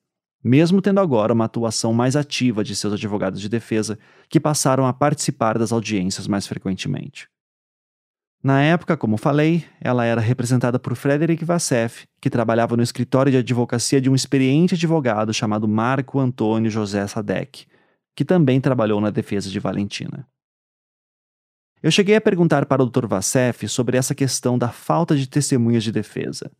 mesmo 0.43 0.81
tendo 0.81 0.99
agora 0.99 1.33
uma 1.33 1.45
atuação 1.45 1.93
mais 1.93 2.15
ativa 2.15 2.63
de 2.63 2.75
seus 2.75 2.93
advogados 2.93 3.39
de 3.39 3.47
defesa, 3.47 3.97
que 4.27 4.39
passaram 4.39 4.85
a 4.87 4.93
participar 4.93 5.57
das 5.57 5.71
audiências 5.71 6.27
mais 6.27 6.47
frequentemente. 6.47 7.29
Na 8.43 8.63
época, 8.63 8.97
como 8.97 9.17
falei, 9.17 9.65
ela 9.79 10.03
era 10.03 10.19
representada 10.19 10.79
por 10.79 10.95
Frederick 10.95 11.45
Vassef, 11.45 12.05
que 12.19 12.29
trabalhava 12.29 12.75
no 12.75 12.81
escritório 12.81 13.31
de 13.31 13.37
advocacia 13.37 14.01
de 14.01 14.09
um 14.09 14.15
experiente 14.15 14.73
advogado 14.73 15.31
chamado 15.31 15.67
Marco 15.67 16.19
Antônio 16.19 16.71
José 16.71 17.05
Sadek, 17.05 17.67
que 18.15 18.25
também 18.25 18.59
trabalhou 18.59 18.99
na 18.99 19.11
defesa 19.11 19.47
de 19.47 19.59
Valentina. 19.59 20.27
Eu 21.83 21.91
cheguei 21.91 22.15
a 22.15 22.21
perguntar 22.21 22.65
para 22.65 22.81
o 22.81 22.85
Dr. 22.87 23.05
Vassef 23.05 23.67
sobre 23.67 23.95
essa 23.95 24.15
questão 24.15 24.57
da 24.57 24.69
falta 24.69 25.15
de 25.15 25.27
testemunhas 25.27 25.83
de 25.83 25.91
defesa, 25.91 26.51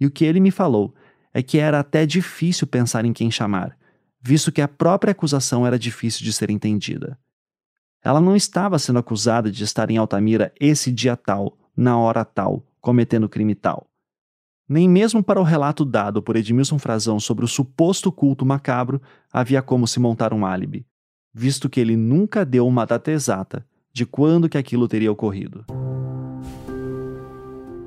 e 0.00 0.06
o 0.06 0.10
que 0.10 0.24
ele 0.24 0.40
me 0.40 0.50
falou 0.50 0.92
é 1.32 1.42
que 1.42 1.58
era 1.58 1.78
até 1.78 2.04
difícil 2.06 2.66
pensar 2.66 3.04
em 3.04 3.12
quem 3.12 3.30
chamar, 3.30 3.76
visto 4.20 4.50
que 4.50 4.60
a 4.60 4.68
própria 4.68 5.12
acusação 5.12 5.64
era 5.64 5.78
difícil 5.78 6.24
de 6.24 6.32
ser 6.32 6.50
entendida. 6.50 7.16
Ela 8.02 8.20
não 8.20 8.34
estava 8.34 8.78
sendo 8.78 8.98
acusada 8.98 9.50
de 9.50 9.62
estar 9.62 9.90
em 9.90 9.98
Altamira 9.98 10.52
esse 10.58 10.90
dia 10.90 11.16
tal, 11.16 11.56
na 11.76 11.98
hora 11.98 12.24
tal, 12.24 12.64
cometendo 12.80 13.28
crime 13.28 13.54
tal. 13.54 13.86
Nem 14.66 14.88
mesmo 14.88 15.22
para 15.22 15.40
o 15.40 15.44
relato 15.44 15.84
dado 15.84 16.22
por 16.22 16.36
Edmilson 16.36 16.78
Frazão 16.78 17.20
sobre 17.20 17.44
o 17.44 17.48
suposto 17.48 18.10
culto 18.10 18.46
macabro 18.46 19.02
havia 19.32 19.60
como 19.60 19.86
se 19.86 20.00
montar 20.00 20.32
um 20.32 20.46
álibi, 20.46 20.86
visto 21.34 21.68
que 21.68 21.80
ele 21.80 21.96
nunca 21.96 22.44
deu 22.44 22.66
uma 22.66 22.86
data 22.86 23.10
exata 23.10 23.66
de 23.92 24.06
quando 24.06 24.48
que 24.48 24.56
aquilo 24.56 24.88
teria 24.88 25.12
ocorrido. 25.12 25.64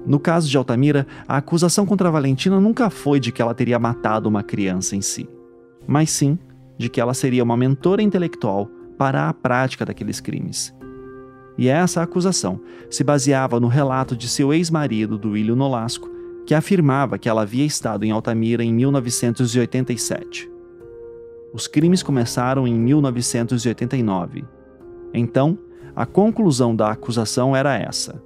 No 0.06 0.20
caso 0.20 0.50
de 0.50 0.58
Altamira, 0.58 1.08
a 1.26 1.38
acusação 1.38 1.86
contra 1.86 2.12
Valentina 2.12 2.60
nunca 2.60 2.90
foi 2.90 3.20
de 3.20 3.32
que 3.32 3.42
ela 3.42 3.56
teria 3.56 3.80
matado 3.80 4.28
uma 4.28 4.44
criança 4.44 4.96
em 4.96 5.02
si, 5.02 5.28
mas 5.88 6.12
sim 6.12 6.38
de 6.78 6.90
que 6.90 7.00
ela 7.00 7.14
seria 7.14 7.44
uma 7.44 7.56
mentora 7.56 8.02
intelectual 8.02 8.70
para 8.98 9.30
a 9.30 9.34
prática 9.34 9.86
daqueles 9.86 10.20
crimes. 10.20 10.74
E 11.58 11.68
essa 11.68 12.02
acusação 12.02 12.60
se 12.90 13.04
baseava 13.04 13.60
no 13.60 13.68
relato 13.68 14.16
de 14.16 14.28
seu 14.28 14.54
ex-marido, 14.54 15.18
Duílio 15.18 15.56
Nolasco, 15.56 16.10
que 16.46 16.54
afirmava 16.54 17.18
que 17.18 17.30
ela 17.30 17.44
havia 17.44 17.66
estado 17.66 18.04
em 18.04 18.12
Altamira 18.12 18.64
em 18.64 18.74
1987. 18.74 20.50
Os 21.54 21.68
crimes 21.68 22.02
começaram 22.02 22.68
em 22.68 22.74
1989. 22.74 24.44
Então, 25.14 25.58
a 25.96 26.06
conclusão 26.06 26.76
da 26.76 26.90
acusação 26.90 27.56
era 27.56 27.78
essa 27.78 28.22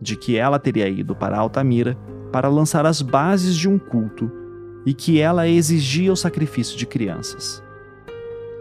de 0.00 0.16
que 0.16 0.36
ela 0.36 0.58
teria 0.58 0.88
ido 0.88 1.14
para 1.14 1.38
Altamira 1.38 1.96
para 2.32 2.48
lançar 2.48 2.86
as 2.86 3.02
bases 3.02 3.54
de 3.54 3.68
um 3.68 3.78
culto 3.78 4.32
e 4.86 4.94
que 4.94 5.20
ela 5.20 5.46
exigia 5.46 6.10
o 6.10 6.16
sacrifício 6.16 6.76
de 6.78 6.86
crianças. 6.86 7.62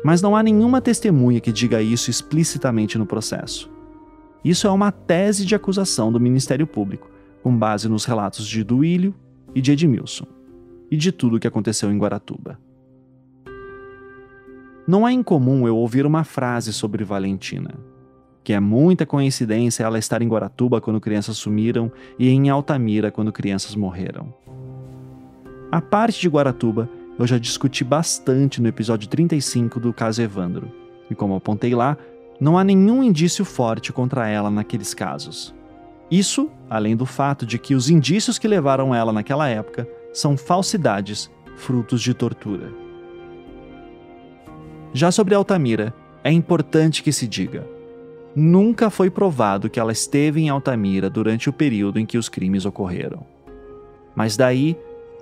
Mas 0.03 0.21
não 0.21 0.35
há 0.35 0.41
nenhuma 0.41 0.81
testemunha 0.81 1.39
que 1.39 1.51
diga 1.51 1.81
isso 1.81 2.09
explicitamente 2.09 2.97
no 2.97 3.05
processo. 3.05 3.69
Isso 4.43 4.67
é 4.67 4.69
uma 4.69 4.91
tese 4.91 5.45
de 5.45 5.53
acusação 5.53 6.11
do 6.11 6.19
Ministério 6.19 6.65
Público, 6.65 7.09
com 7.43 7.55
base 7.55 7.89
nos 7.89 8.05
relatos 8.05 8.47
de 8.47 8.63
Duílio 8.63 9.13
e 9.53 9.61
de 9.61 9.71
Edmilson, 9.73 10.25
e 10.89 10.95
de 10.95 11.11
tudo 11.11 11.35
o 11.35 11.39
que 11.39 11.47
aconteceu 11.47 11.91
em 11.91 11.97
Guaratuba. 11.97 12.57
Não 14.87 15.07
é 15.07 15.11
incomum 15.11 15.67
eu 15.67 15.75
ouvir 15.75 16.05
uma 16.05 16.23
frase 16.23 16.73
sobre 16.73 17.03
Valentina, 17.03 17.75
que 18.43 18.53
é 18.53 18.59
muita 18.59 19.05
coincidência 19.05 19.83
ela 19.83 19.99
estar 19.99 20.21
em 20.21 20.27
Guaratuba 20.27 20.81
quando 20.81 21.01
crianças 21.01 21.37
sumiram 21.37 21.91
e 22.17 22.29
em 22.29 22.49
Altamira 22.49 23.11
quando 23.11 23.31
crianças 23.31 23.75
morreram. 23.75 24.33
A 25.71 25.79
parte 25.79 26.19
de 26.19 26.27
Guaratuba 26.27 26.89
eu 27.20 27.28
já 27.28 27.38
discuti 27.38 27.84
bastante 27.84 28.61
no 28.61 28.70
episódio 28.70 29.09
35 29.09 29.78
do 29.78 29.91
caso 29.91 30.22
Evandro, 30.22 30.72
e 31.11 31.15
como 31.15 31.36
apontei 31.36 31.76
lá, 31.76 31.97
não 32.39 32.57
há 32.57 32.63
nenhum 32.63 33.03
indício 33.03 33.43
forte 33.43 33.91
contra 33.91 34.30
ela 34.30 34.49
naqueles 34.49 34.93
casos. 34.93 35.53
Isso, 36.09 36.49
além 36.70 36.95
do 36.95 37.05
fato 37.05 37.45
de 37.45 37.59
que 37.59 37.76
os 37.76 37.89
indícios 37.89 38.39
que 38.39 38.47
levaram 38.47 38.95
ela 38.95 39.11
naquela 39.11 39.49
época 39.49 39.86
são 40.13 40.38
falsidades, 40.38 41.30
frutos 41.57 42.01
de 42.01 42.13
tortura. 42.13 42.72
Já 44.93 45.11
sobre 45.11 45.36
Altamira, 45.36 45.93
é 46.24 46.32
importante 46.32 47.03
que 47.03 47.11
se 47.11 47.28
diga: 47.28 47.67
nunca 48.34 48.89
foi 48.89 49.09
provado 49.09 49.70
que 49.70 49.80
ela 49.80 49.91
esteve 49.91 50.39
em 50.41 50.49
Altamira 50.49 51.09
durante 51.09 51.49
o 51.49 51.53
período 51.53 51.99
em 51.99 52.05
que 52.05 52.17
os 52.17 52.30
crimes 52.30 52.65
ocorreram. 52.65 53.26
Mas 54.15 54.38
daí, 54.38 54.78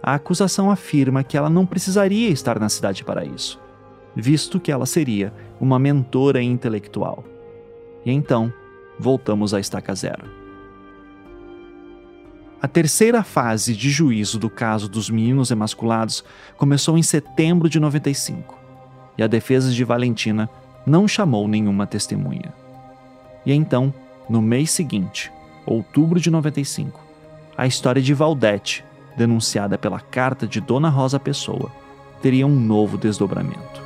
a 0.07 0.13
acusação 0.13 0.71
afirma 0.71 1.21
que 1.21 1.35
ela 1.35 1.49
não 1.49 1.65
precisaria 1.65 2.29
estar 2.29 2.57
na 2.61 2.69
cidade 2.69 3.03
para 3.03 3.25
isso, 3.25 3.59
visto 4.15 4.57
que 4.57 4.71
ela 4.71 4.85
seria 4.85 5.33
uma 5.59 5.77
mentora 5.77 6.41
intelectual. 6.41 7.25
E 8.05 8.11
então, 8.13 8.53
voltamos 8.97 9.53
à 9.53 9.59
estaca 9.59 9.93
zero. 9.93 10.23
A 12.61 12.69
terceira 12.69 13.21
fase 13.21 13.75
de 13.75 13.89
juízo 13.89 14.39
do 14.39 14.49
caso 14.49 14.87
dos 14.87 15.09
meninos 15.09 15.51
emasculados 15.51 16.23
começou 16.55 16.97
em 16.97 17.03
setembro 17.03 17.67
de 17.67 17.77
95, 17.77 18.57
e 19.17 19.23
a 19.23 19.27
defesa 19.27 19.73
de 19.73 19.83
Valentina 19.83 20.49
não 20.85 21.05
chamou 21.05 21.49
nenhuma 21.49 21.85
testemunha. 21.85 22.53
E 23.45 23.51
então, 23.51 23.93
no 24.29 24.41
mês 24.41 24.71
seguinte, 24.71 25.29
outubro 25.65 26.17
de 26.17 26.31
95, 26.31 26.97
a 27.57 27.67
história 27.67 28.01
de 28.01 28.13
Valdete, 28.13 28.86
denunciada 29.17 29.77
pela 29.77 29.99
carta 29.99 30.47
de 30.47 30.61
Dona 30.61 30.89
Rosa 30.89 31.19
Pessoa, 31.19 31.71
teria 32.21 32.45
um 32.45 32.57
novo 32.57 32.97
desdobramento. 32.97 33.85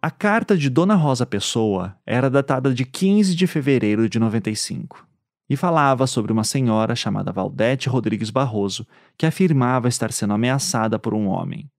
A 0.00 0.10
carta 0.10 0.56
de 0.56 0.70
Dona 0.70 0.94
Rosa 0.94 1.26
Pessoa 1.26 1.96
era 2.06 2.30
datada 2.30 2.72
de 2.72 2.84
15 2.84 3.34
de 3.34 3.46
fevereiro 3.46 4.08
de 4.08 4.18
95 4.18 5.05
e 5.48 5.56
falava 5.56 6.06
sobre 6.06 6.32
uma 6.32 6.44
senhora 6.44 6.96
chamada 6.96 7.32
Valdete 7.32 7.88
Rodrigues 7.88 8.30
Barroso 8.30 8.86
que 9.16 9.26
afirmava 9.26 9.88
estar 9.88 10.12
sendo 10.12 10.34
ameaçada 10.34 10.98
por 10.98 11.14
um 11.14 11.26
homem. 11.28 11.70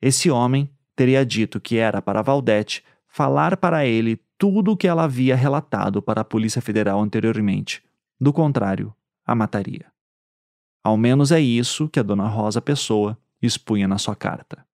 Esse 0.00 0.30
homem 0.30 0.70
teria 0.94 1.24
dito 1.24 1.60
que 1.60 1.76
era 1.76 2.00
para 2.00 2.22
Valdete 2.22 2.84
falar 3.06 3.56
para 3.56 3.84
ele 3.84 4.20
tudo 4.38 4.72
o 4.72 4.76
que 4.76 4.88
ela 4.88 5.04
havia 5.04 5.36
relatado 5.36 6.00
para 6.00 6.22
a 6.22 6.24
Polícia 6.24 6.62
Federal 6.62 7.00
anteriormente. 7.00 7.82
Do 8.18 8.32
contrário, 8.32 8.94
a 9.26 9.34
mataria. 9.34 9.86
Ao 10.82 10.96
menos 10.96 11.30
é 11.30 11.40
isso 11.40 11.88
que 11.88 12.00
a 12.00 12.02
Dona 12.02 12.26
Rosa 12.26 12.62
Pessoa 12.62 13.18
expunha 13.42 13.86
na 13.86 13.98
sua 13.98 14.16
carta. 14.16 14.64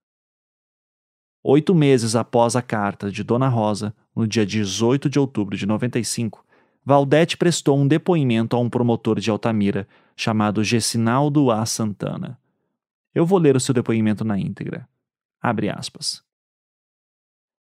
Oito 1.42 1.74
meses 1.74 2.14
após 2.14 2.54
a 2.54 2.62
carta 2.62 3.10
de 3.10 3.24
Dona 3.24 3.48
Rosa, 3.48 3.94
no 4.14 4.26
dia 4.26 4.46
18 4.46 5.08
de 5.08 5.18
outubro 5.18 5.56
de 5.56 5.66
95, 5.66 6.45
Valdete 6.86 7.36
prestou 7.36 7.76
um 7.76 7.88
depoimento 7.88 8.54
a 8.54 8.60
um 8.60 8.70
promotor 8.70 9.18
de 9.18 9.28
Altamira 9.28 9.88
chamado 10.16 10.62
Gessinaldo 10.62 11.50
A. 11.50 11.66
Santana. 11.66 12.38
Eu 13.12 13.26
vou 13.26 13.40
ler 13.40 13.56
o 13.56 13.60
seu 13.60 13.74
depoimento 13.74 14.24
na 14.24 14.38
íntegra. 14.38 14.88
Abre 15.42 15.68
aspas. 15.68 16.22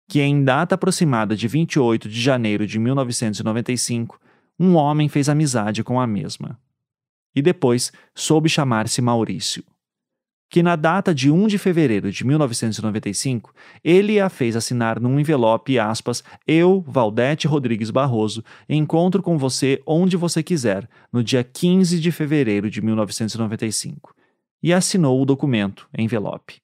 Que 0.06 0.20
em 0.20 0.44
data 0.44 0.74
aproximada 0.74 1.34
de 1.34 1.48
28 1.48 2.06
de 2.06 2.20
janeiro 2.20 2.66
de 2.66 2.78
1995, 2.78 4.20
um 4.60 4.74
homem 4.74 5.08
fez 5.08 5.30
amizade 5.30 5.82
com 5.82 5.98
a 5.98 6.06
mesma. 6.06 6.60
E 7.34 7.40
depois 7.40 7.90
soube 8.14 8.50
chamar-se 8.50 9.00
Maurício 9.00 9.64
que 10.48 10.62
na 10.62 10.76
data 10.76 11.14
de 11.14 11.30
1 11.30 11.48
de 11.48 11.58
fevereiro 11.58 12.12
de 12.12 12.24
1995, 12.24 13.52
ele 13.82 14.20
a 14.20 14.28
fez 14.28 14.54
assinar 14.54 15.00
num 15.00 15.18
envelope, 15.18 15.78
aspas, 15.78 16.22
eu, 16.46 16.84
Valdete 16.86 17.46
Rodrigues 17.46 17.90
Barroso, 17.90 18.44
encontro 18.68 19.22
com 19.22 19.36
você 19.36 19.82
onde 19.86 20.16
você 20.16 20.42
quiser, 20.42 20.88
no 21.12 21.24
dia 21.24 21.42
15 21.42 21.98
de 21.98 22.12
fevereiro 22.12 22.70
de 22.70 22.80
1995. 22.80 24.14
E 24.62 24.72
assinou 24.72 25.20
o 25.20 25.26
documento, 25.26 25.88
envelope. 25.96 26.56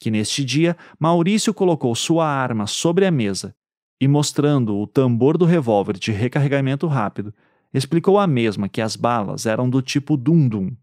Que 0.00 0.10
neste 0.10 0.44
dia, 0.44 0.76
Maurício 0.98 1.54
colocou 1.54 1.94
sua 1.94 2.26
arma 2.26 2.66
sobre 2.66 3.06
a 3.06 3.10
mesa 3.10 3.54
e, 4.00 4.08
mostrando 4.08 4.76
o 4.76 4.86
tambor 4.86 5.38
do 5.38 5.44
revólver 5.44 5.96
de 5.96 6.10
recarregamento 6.10 6.88
rápido, 6.88 7.32
explicou 7.72 8.18
à 8.18 8.26
mesma 8.26 8.68
que 8.68 8.80
as 8.80 8.96
balas 8.96 9.46
eram 9.46 9.70
do 9.70 9.80
tipo 9.80 10.16
dum-dum, 10.16 10.74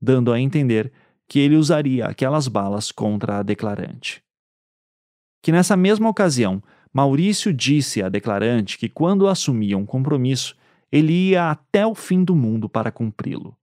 dando 0.00 0.32
a 0.32 0.38
entender 0.38 0.92
que 1.32 1.38
ele 1.38 1.56
usaria 1.56 2.04
aquelas 2.04 2.46
balas 2.46 2.92
contra 2.92 3.38
a 3.38 3.42
declarante. 3.42 4.22
Que 5.42 5.50
nessa 5.50 5.74
mesma 5.74 6.10
ocasião, 6.10 6.62
Maurício 6.92 7.54
disse 7.54 8.02
à 8.02 8.10
declarante 8.10 8.76
que 8.76 8.86
quando 8.86 9.26
assumia 9.26 9.78
um 9.78 9.86
compromisso, 9.86 10.54
ele 10.92 11.30
ia 11.30 11.50
até 11.50 11.86
o 11.86 11.94
fim 11.94 12.22
do 12.22 12.36
mundo 12.36 12.68
para 12.68 12.92
cumpri-lo. 12.92 13.56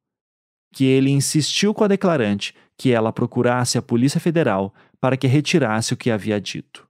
Que 0.73 0.83
ele 0.83 1.11
insistiu 1.11 1.71
com 1.71 1.83
a 1.83 1.87
declarante 1.87 2.55
que 2.75 2.91
ela 2.91 3.13
procurasse 3.13 3.77
a 3.77 3.83
Polícia 3.83 4.19
Federal 4.19 4.73
para 4.99 5.15
que 5.15 5.27
retirasse 5.27 5.93
o 5.93 5.97
que 5.97 6.09
havia 6.09 6.41
dito. 6.41 6.87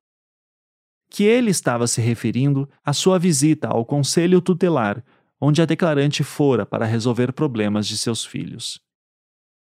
Que 1.12 1.26
ele 1.26 1.52
estava 1.52 1.88
se 1.88 2.00
referindo 2.00 2.70
à 2.86 2.94
sua 2.94 3.20
visita 3.20 3.68
ao 3.68 3.84
Conselho 3.84 4.40
Tutelar, 4.40 5.04
onde 5.42 5.62
a 5.62 5.66
declarante 5.66 6.24
fora 6.24 6.66
para 6.66 6.86
resolver 6.86 7.34
problemas 7.34 7.86
de 7.86 7.98
seus 7.98 8.24
filhos 8.24 8.82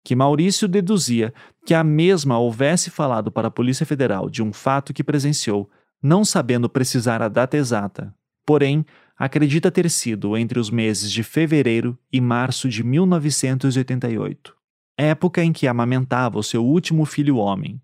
que 0.08 0.16
Maurício 0.16 0.66
deduzia 0.66 1.34
que 1.66 1.74
a 1.74 1.84
mesma 1.84 2.38
houvesse 2.38 2.88
falado 2.88 3.30
para 3.30 3.48
a 3.48 3.50
Polícia 3.50 3.84
Federal 3.84 4.30
de 4.30 4.42
um 4.42 4.54
fato 4.54 4.94
que 4.94 5.04
presenciou, 5.04 5.68
não 6.02 6.24
sabendo 6.24 6.66
precisar 6.66 7.20
a 7.20 7.28
data 7.28 7.58
exata, 7.58 8.14
porém, 8.46 8.86
acredita 9.18 9.70
ter 9.70 9.90
sido 9.90 10.34
entre 10.34 10.58
os 10.58 10.70
meses 10.70 11.12
de 11.12 11.22
fevereiro 11.22 11.94
e 12.10 12.22
março 12.22 12.70
de 12.70 12.82
1988, 12.82 14.56
época 14.96 15.44
em 15.44 15.52
que 15.52 15.68
amamentava 15.68 16.38
o 16.38 16.42
seu 16.42 16.64
último 16.64 17.04
filho 17.04 17.36
homem, 17.36 17.78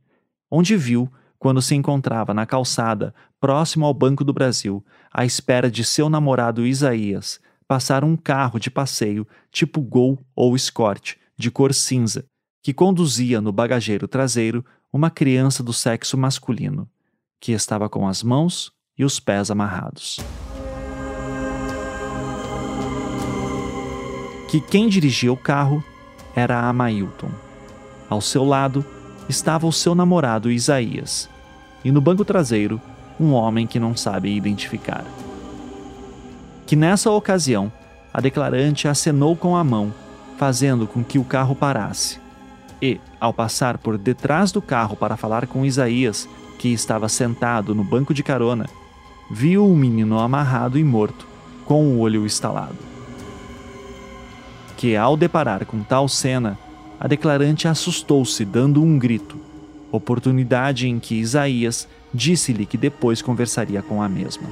onde 0.51 0.79
viu, 0.79 1.12
quando 1.39 1.61
se 1.61 1.75
encontrava 1.75 2.33
na 2.33 2.47
calçada, 2.47 3.14
próximo 3.39 3.85
ao 3.85 3.93
Banco 3.93 4.25
do 4.25 4.33
Brasil, 4.33 4.83
à 5.12 5.27
espera 5.27 5.70
de 5.70 5.85
seu 5.85 6.09
namorado 6.09 6.66
Isaías, 6.66 7.39
passar 7.68 8.03
um 8.03 8.16
carro 8.16 8.59
de 8.59 8.70
passeio 8.70 9.29
tipo 9.53 9.83
Gol 9.83 10.18
ou 10.35 10.57
Escort, 10.57 11.18
de 11.37 11.51
cor 11.51 11.74
cinza, 11.74 12.24
que 12.62 12.72
conduzia 12.72 13.41
no 13.41 13.53
bagageiro 13.53 14.09
traseiro 14.09 14.64
uma 14.93 15.11
criança 15.11 15.62
do 15.62 15.72
sexo 15.72 16.16
masculino, 16.16 16.89
que 17.41 17.53
estava 17.53 17.89
com 17.89 18.07
as 18.07 18.22
mãos 18.22 18.72
e 18.97 19.05
os 19.05 19.18
pés 19.20 19.51
amarrados. 19.51 20.18
Que 24.49 24.61
quem 24.61 24.89
dirigia 24.89 25.32
o 25.32 25.37
carro 25.37 25.85
era 26.35 26.68
Amailton. 26.68 27.30
Ao 28.09 28.20
seu 28.20 28.45
lado 28.45 28.85
estava 29.28 29.66
o 29.66 29.72
seu 29.72 29.95
namorado 29.95 30.51
Isaías, 30.51 31.28
e 31.85 31.91
no 31.91 32.01
banco 32.01 32.24
traseiro, 32.24 32.80
um 33.18 33.32
homem 33.32 33.66
que 33.66 33.80
não 33.80 33.97
sabe 33.97 34.35
identificar. 34.35 35.05
Que 36.66 36.76
nessa 36.76 37.11
ocasião, 37.11 37.70
a 38.12 38.20
declarante 38.20 38.89
acenou 38.89 39.37
com 39.37 39.57
a 39.57 39.64
mão 39.64 39.93
fazendo 40.37 40.87
com 40.87 41.03
que 41.03 41.18
o 41.18 41.24
carro 41.24 41.55
parasse. 41.55 42.18
E, 42.80 43.01
ao 43.20 43.32
passar 43.32 43.78
por 43.78 43.97
detrás 43.97 44.53
do 44.53 44.61
carro 44.61 44.97
para 44.97 45.16
falar 45.16 45.47
com 45.47 45.64
Isaías, 45.64 46.28
que 46.59 46.68
estava 46.68 47.09
sentado 47.09 47.74
no 47.74 47.85
banco 47.85 48.12
de 48.12 48.22
carona, 48.22 48.66
viu 49.30 49.66
o 49.66 49.76
menino 49.76 50.18
amarrado 50.18 50.78
e 50.78 50.85
morto, 50.85 51.26
com 51.64 51.87
o 51.87 52.01
olho 52.01 52.26
estalado. 52.26 52.76
Que, 54.76 54.97
ao 54.97 55.16
deparar 55.16 55.64
com 55.64 55.82
tal 55.82 56.09
cena, 56.09 56.59
a 57.01 57.09
declarante 57.09 57.66
assustou-se, 57.66 58.45
dando 58.45 58.82
um 58.82 58.99
grito, 58.99 59.39
oportunidade 59.91 60.89
em 60.89 60.99
que 60.99 61.14
Isaías 61.14 61.89
disse-lhe 62.12 62.66
que 62.66 62.76
depois 62.76 63.22
conversaria 63.22 63.82
com 63.82 64.03
a 64.03 64.09
mesma. 64.09 64.49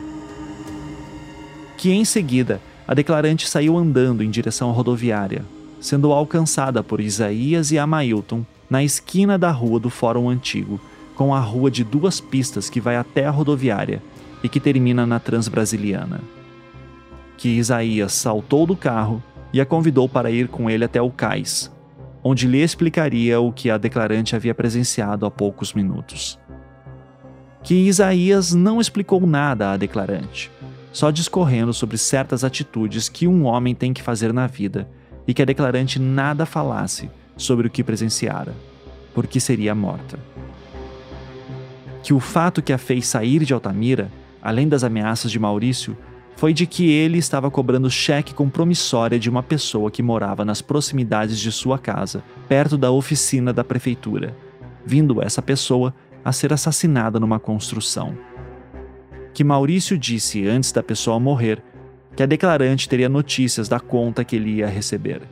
Que 1.77 1.93
em 1.93 2.05
seguida 2.05 2.61
a 2.87 2.95
declarante 2.95 3.49
saiu 3.49 3.77
andando 3.77 4.23
em 4.23 4.31
direção 4.31 4.71
à 4.71 4.73
rodoviária, 4.73 5.45
sendo 5.83 6.13
alcançada 6.13 6.81
por 6.81 7.01
Isaías 7.01 7.73
e 7.73 7.79
Amailton 7.79 8.47
na 8.71 8.85
esquina 8.85 9.37
da 9.37 9.51
rua 9.51 9.81
do 9.81 9.91
Fórum 9.91 10.31
Antigo, 10.31 10.81
com 11.17 11.35
a 11.35 11.41
rua 11.41 11.73
de 11.73 11.83
duas 11.83 12.21
pistas 12.21 12.71
que 12.71 12.81
vai 12.81 12.97
até 12.97 13.27
a 13.27 13.31
rodoviária 13.31 14.01
e 14.45 14.49
que 14.49 14.61
termina 14.61 15.05
na 15.05 15.19
Transbrasiliana. 15.19 16.21
Que 17.37 17.49
Isaías 17.49 18.13
saltou 18.13 18.65
do 18.65 18.77
carro 18.77 19.21
e 19.53 19.61
a 19.61 19.67
convidou 19.67 20.09
para 20.09 20.31
ir 20.31 20.47
com 20.47 20.71
ele 20.71 20.85
até 20.85 21.03
o 21.03 21.11
cais, 21.11 21.71
onde 22.23 22.47
lhe 22.47 22.63
explicaria 22.63 23.41
o 23.41 23.53
que 23.53 23.69
a 23.69 23.77
declarante 23.77 24.37
havia 24.37 24.55
presenciado 24.55 25.27
há 25.27 25.31
poucos 25.33 25.75
minutos. 25.75 26.39
Que 27.61 27.75
Isaías 27.75 28.55
não 28.55 28.81
explicou 28.81 29.27
nada 29.27 29.73
à 29.73 29.77
declarante, 29.77 30.49
só 30.93 31.11
discorrendo 31.11 31.75
sobre 31.75 31.99
certas 31.99 32.45
atitudes 32.45 33.09
que 33.09 33.27
um 33.27 33.47
homem 33.47 33.75
tem 33.75 33.93
que 33.93 34.03
fazer 34.03 34.33
na 34.33 34.47
vida 34.47 34.89
e 35.27 35.35
que 35.35 35.43
a 35.43 35.45
declarante 35.45 35.99
nada 35.99 36.45
falasse 36.45 37.11
sobre 37.37 37.67
o 37.67 37.71
que 37.71 37.85
presenciara, 37.85 38.55
porque 39.15 39.41
seria 39.41 39.75
morta. 39.75 40.19
Que 42.03 42.13
o 42.13 42.21
fato 42.21 42.63
que 42.63 42.73
a 42.73 42.79
fez 42.79 43.07
sair 43.07 43.45
de 43.45 43.55
Altamira, 43.55 44.11
além 44.43 44.69
das 44.69 44.83
ameaças 44.83 45.31
de 45.31 45.39
Maurício, 45.39 45.97
foi 46.37 46.53
de 46.53 46.67
que 46.67 46.91
ele 46.91 47.19
estava 47.19 47.51
cobrando 47.51 47.91
cheque 47.91 48.35
compromissória 48.35 49.19
de 49.19 49.31
uma 49.31 49.43
pessoa 49.43 49.91
que 49.91 50.03
morava 50.03 50.45
nas 50.45 50.61
proximidades 50.61 51.39
de 51.39 51.53
sua 51.53 51.79
casa, 51.79 52.25
perto 52.49 52.77
da 52.77 52.91
oficina 52.91 53.53
da 53.53 53.63
prefeitura, 53.63 54.37
vindo 54.85 55.23
essa 55.23 55.41
pessoa 55.41 55.95
a 56.25 56.33
ser 56.33 56.53
assassinada 56.53 57.21
numa 57.21 57.39
construção. 57.39 58.17
Que 59.33 59.45
Maurício 59.45 59.97
disse 59.97 60.47
antes 60.47 60.73
da 60.73 60.83
pessoa 60.83 61.21
morrer 61.21 61.63
que 62.17 62.23
a 62.23 62.27
declarante 62.27 62.89
teria 62.89 63.09
notícias 63.09 63.69
da 63.69 63.81
conta 63.81 64.25
que 64.25 64.37
ele 64.37 64.57
ia 64.57 64.67
receber. 64.67 65.23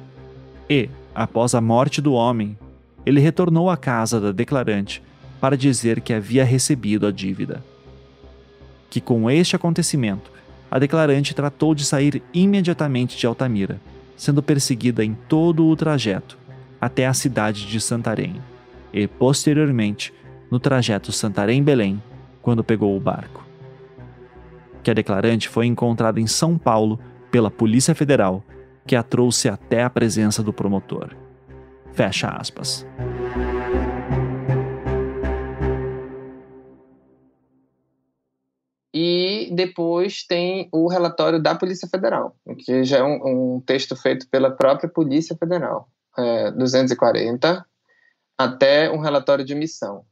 E, 0.68 0.88
após 1.14 1.54
a 1.54 1.60
morte 1.60 2.00
do 2.00 2.12
homem, 2.12 2.56
ele 3.04 3.20
retornou 3.20 3.68
à 3.68 3.76
casa 3.76 4.20
da 4.20 4.32
declarante 4.32 5.02
para 5.40 5.56
dizer 5.56 6.00
que 6.00 6.12
havia 6.12 6.44
recebido 6.44 7.06
a 7.06 7.10
dívida. 7.10 7.62
Que 8.88 9.00
com 9.00 9.30
este 9.30 9.56
acontecimento, 9.56 10.30
a 10.70 10.78
declarante 10.78 11.34
tratou 11.34 11.74
de 11.74 11.84
sair 11.84 12.22
imediatamente 12.32 13.16
de 13.16 13.26
Altamira, 13.26 13.80
sendo 14.16 14.42
perseguida 14.42 15.04
em 15.04 15.14
todo 15.28 15.66
o 15.66 15.76
trajeto 15.76 16.38
até 16.80 17.06
a 17.06 17.14
cidade 17.14 17.66
de 17.66 17.80
Santarém 17.80 18.40
e, 18.92 19.06
posteriormente, 19.06 20.12
no 20.50 20.58
trajeto 20.58 21.12
Santarém-Belém, 21.12 22.02
quando 22.42 22.64
pegou 22.64 22.96
o 22.96 23.00
barco 23.00 23.49
que 24.82 24.90
a 24.90 24.94
declarante 24.94 25.48
foi 25.48 25.66
encontrada 25.66 26.20
em 26.20 26.26
São 26.26 26.56
Paulo 26.58 26.98
pela 27.30 27.50
Polícia 27.50 27.94
Federal, 27.94 28.44
que 28.86 28.96
a 28.96 29.02
trouxe 29.02 29.48
até 29.48 29.82
a 29.82 29.90
presença 29.90 30.42
do 30.42 30.52
promotor. 30.52 31.14
Fecha 31.92 32.28
aspas. 32.28 32.86
E 38.92 39.50
depois 39.54 40.24
tem 40.26 40.68
o 40.72 40.88
relatório 40.88 41.40
da 41.40 41.54
Polícia 41.54 41.88
Federal, 41.88 42.36
que 42.58 42.82
já 42.84 42.98
é 42.98 43.02
um, 43.02 43.56
um 43.56 43.60
texto 43.60 43.94
feito 43.94 44.28
pela 44.28 44.50
própria 44.50 44.90
Polícia 44.90 45.36
Federal, 45.36 45.88
é, 46.18 46.50
240, 46.50 47.64
até 48.36 48.90
um 48.90 48.98
relatório 48.98 49.44
de 49.44 49.54
missão, 49.54 50.04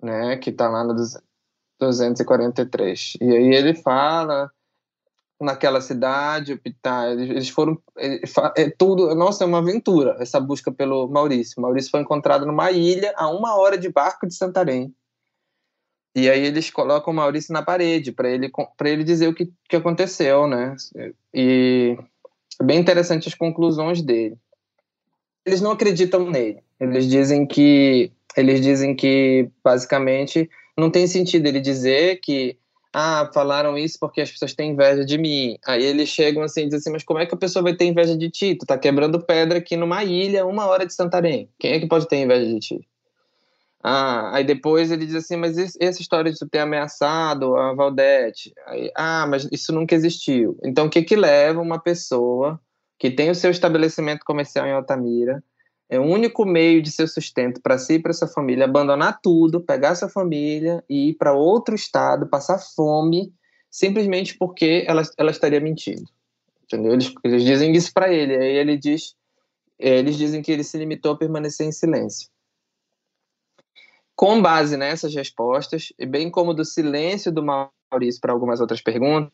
né, 0.00 0.36
que 0.36 0.50
está 0.50 0.68
lá 0.68 0.84
no 0.84 0.94
243. 1.78 3.14
E 3.20 3.30
aí 3.30 3.54
ele 3.54 3.74
fala 3.74 4.50
naquela 5.40 5.80
cidade, 5.80 6.56
Pitá, 6.56 7.10
eles 7.10 7.48
foram 7.48 7.80
é 7.96 8.70
tudo, 8.70 9.14
nossa, 9.14 9.44
é 9.44 9.46
uma 9.46 9.58
aventura 9.58 10.16
essa 10.18 10.40
busca 10.40 10.72
pelo 10.72 11.06
Maurício. 11.08 11.62
Maurício 11.62 11.90
foi 11.90 12.00
encontrado 12.00 12.44
numa 12.44 12.72
ilha 12.72 13.12
a 13.16 13.28
uma 13.28 13.56
hora 13.56 13.78
de 13.78 13.88
barco 13.88 14.26
de 14.26 14.34
Santarém. 14.34 14.92
E 16.14 16.28
aí 16.28 16.44
eles 16.44 16.70
colocam 16.70 17.12
o 17.12 17.16
Maurício 17.16 17.52
na 17.52 17.62
parede 17.62 18.10
para 18.10 18.28
ele, 18.28 18.50
ele 18.84 19.04
dizer 19.04 19.28
o 19.28 19.34
que, 19.34 19.52
que 19.68 19.76
aconteceu, 19.76 20.48
né? 20.48 20.74
E 21.32 21.96
é 22.60 22.64
bem 22.64 22.80
interessante 22.80 23.28
as 23.28 23.34
conclusões 23.34 24.02
dele. 24.02 24.36
Eles 25.46 25.60
não 25.60 25.70
acreditam 25.70 26.28
nele. 26.28 26.60
Eles 26.80 27.06
dizem 27.06 27.46
que 27.46 28.10
eles 28.36 28.60
dizem 28.60 28.94
que 28.94 29.48
basicamente 29.62 30.50
não 30.78 30.90
tem 30.90 31.06
sentido 31.06 31.46
ele 31.46 31.60
dizer 31.60 32.20
que 32.20 32.56
ah, 32.92 33.28
falaram 33.34 33.76
isso 33.76 33.98
porque 34.00 34.20
as 34.20 34.30
pessoas 34.30 34.54
têm 34.54 34.70
inveja 34.70 35.04
de 35.04 35.18
mim. 35.18 35.58
Aí 35.66 35.84
eles 35.84 36.08
chegam 36.08 36.42
assim 36.42 36.62
e 36.62 36.64
dizem 36.64 36.78
assim, 36.78 36.90
mas 36.90 37.04
como 37.04 37.18
é 37.18 37.26
que 37.26 37.34
a 37.34 37.38
pessoa 37.38 37.62
vai 37.62 37.74
ter 37.74 37.84
inveja 37.84 38.16
de 38.16 38.30
ti? 38.30 38.54
Tu 38.54 38.64
tá 38.64 38.78
quebrando 38.78 39.20
pedra 39.20 39.58
aqui 39.58 39.76
numa 39.76 40.04
ilha, 40.04 40.46
uma 40.46 40.66
hora 40.66 40.86
de 40.86 40.94
Santarém. 40.94 41.50
Quem 41.58 41.72
é 41.72 41.80
que 41.80 41.86
pode 41.86 42.08
ter 42.08 42.16
inveja 42.16 42.46
de 42.46 42.58
ti? 42.60 42.88
Ah, 43.82 44.36
aí 44.36 44.44
depois 44.44 44.90
ele 44.90 45.06
diz 45.06 45.14
assim, 45.14 45.36
mas 45.36 45.56
essa 45.80 46.00
história 46.00 46.32
de 46.32 46.38
tu 46.38 46.48
ter 46.48 46.58
ameaçado 46.58 47.56
a 47.56 47.72
Valdete, 47.74 48.52
aí, 48.66 48.90
ah, 48.96 49.26
mas 49.28 49.48
isso 49.52 49.72
nunca 49.72 49.94
existiu. 49.94 50.58
Então 50.64 50.86
o 50.86 50.90
que 50.90 51.02
que 51.02 51.14
leva 51.14 51.60
uma 51.60 51.78
pessoa 51.78 52.60
que 52.98 53.10
tem 53.10 53.30
o 53.30 53.34
seu 53.34 53.50
estabelecimento 53.50 54.24
comercial 54.24 54.66
em 54.66 54.72
Altamira, 54.72 55.42
é 55.88 55.98
o 55.98 56.04
único 56.04 56.44
meio 56.44 56.82
de 56.82 56.90
seu 56.90 57.08
sustento 57.08 57.60
para 57.62 57.78
si 57.78 57.94
e 57.94 57.98
para 57.98 58.12
sua 58.12 58.28
família, 58.28 58.66
abandonar 58.66 59.20
tudo, 59.22 59.60
pegar 59.60 59.94
sua 59.94 60.08
família 60.08 60.84
e 60.88 61.10
ir 61.10 61.14
para 61.14 61.32
outro 61.32 61.74
estado, 61.74 62.28
passar 62.28 62.58
fome, 62.58 63.32
simplesmente 63.70 64.36
porque 64.36 64.84
ela, 64.86 65.02
ela 65.16 65.30
estaria 65.30 65.60
mentindo. 65.60 66.04
Entendeu? 66.64 66.92
Eles, 66.92 67.12
eles 67.24 67.42
dizem 67.42 67.72
isso 67.72 67.92
para 67.94 68.12
ele, 68.12 68.36
aí 68.36 68.56
ele 68.56 68.76
diz, 68.76 69.16
eles 69.78 70.16
dizem 70.16 70.42
que 70.42 70.52
ele 70.52 70.62
se 70.62 70.76
limitou 70.76 71.12
a 71.12 71.16
permanecer 71.16 71.66
em 71.66 71.72
silêncio. 71.72 72.28
Com 74.14 74.42
base 74.42 74.76
nessas 74.76 75.14
respostas, 75.14 75.92
e 75.98 76.04
bem 76.04 76.30
como 76.30 76.52
do 76.52 76.64
silêncio 76.64 77.32
do 77.32 77.42
Maurício 77.42 78.20
para 78.20 78.32
algumas 78.32 78.60
outras 78.60 78.82
perguntas, 78.82 79.30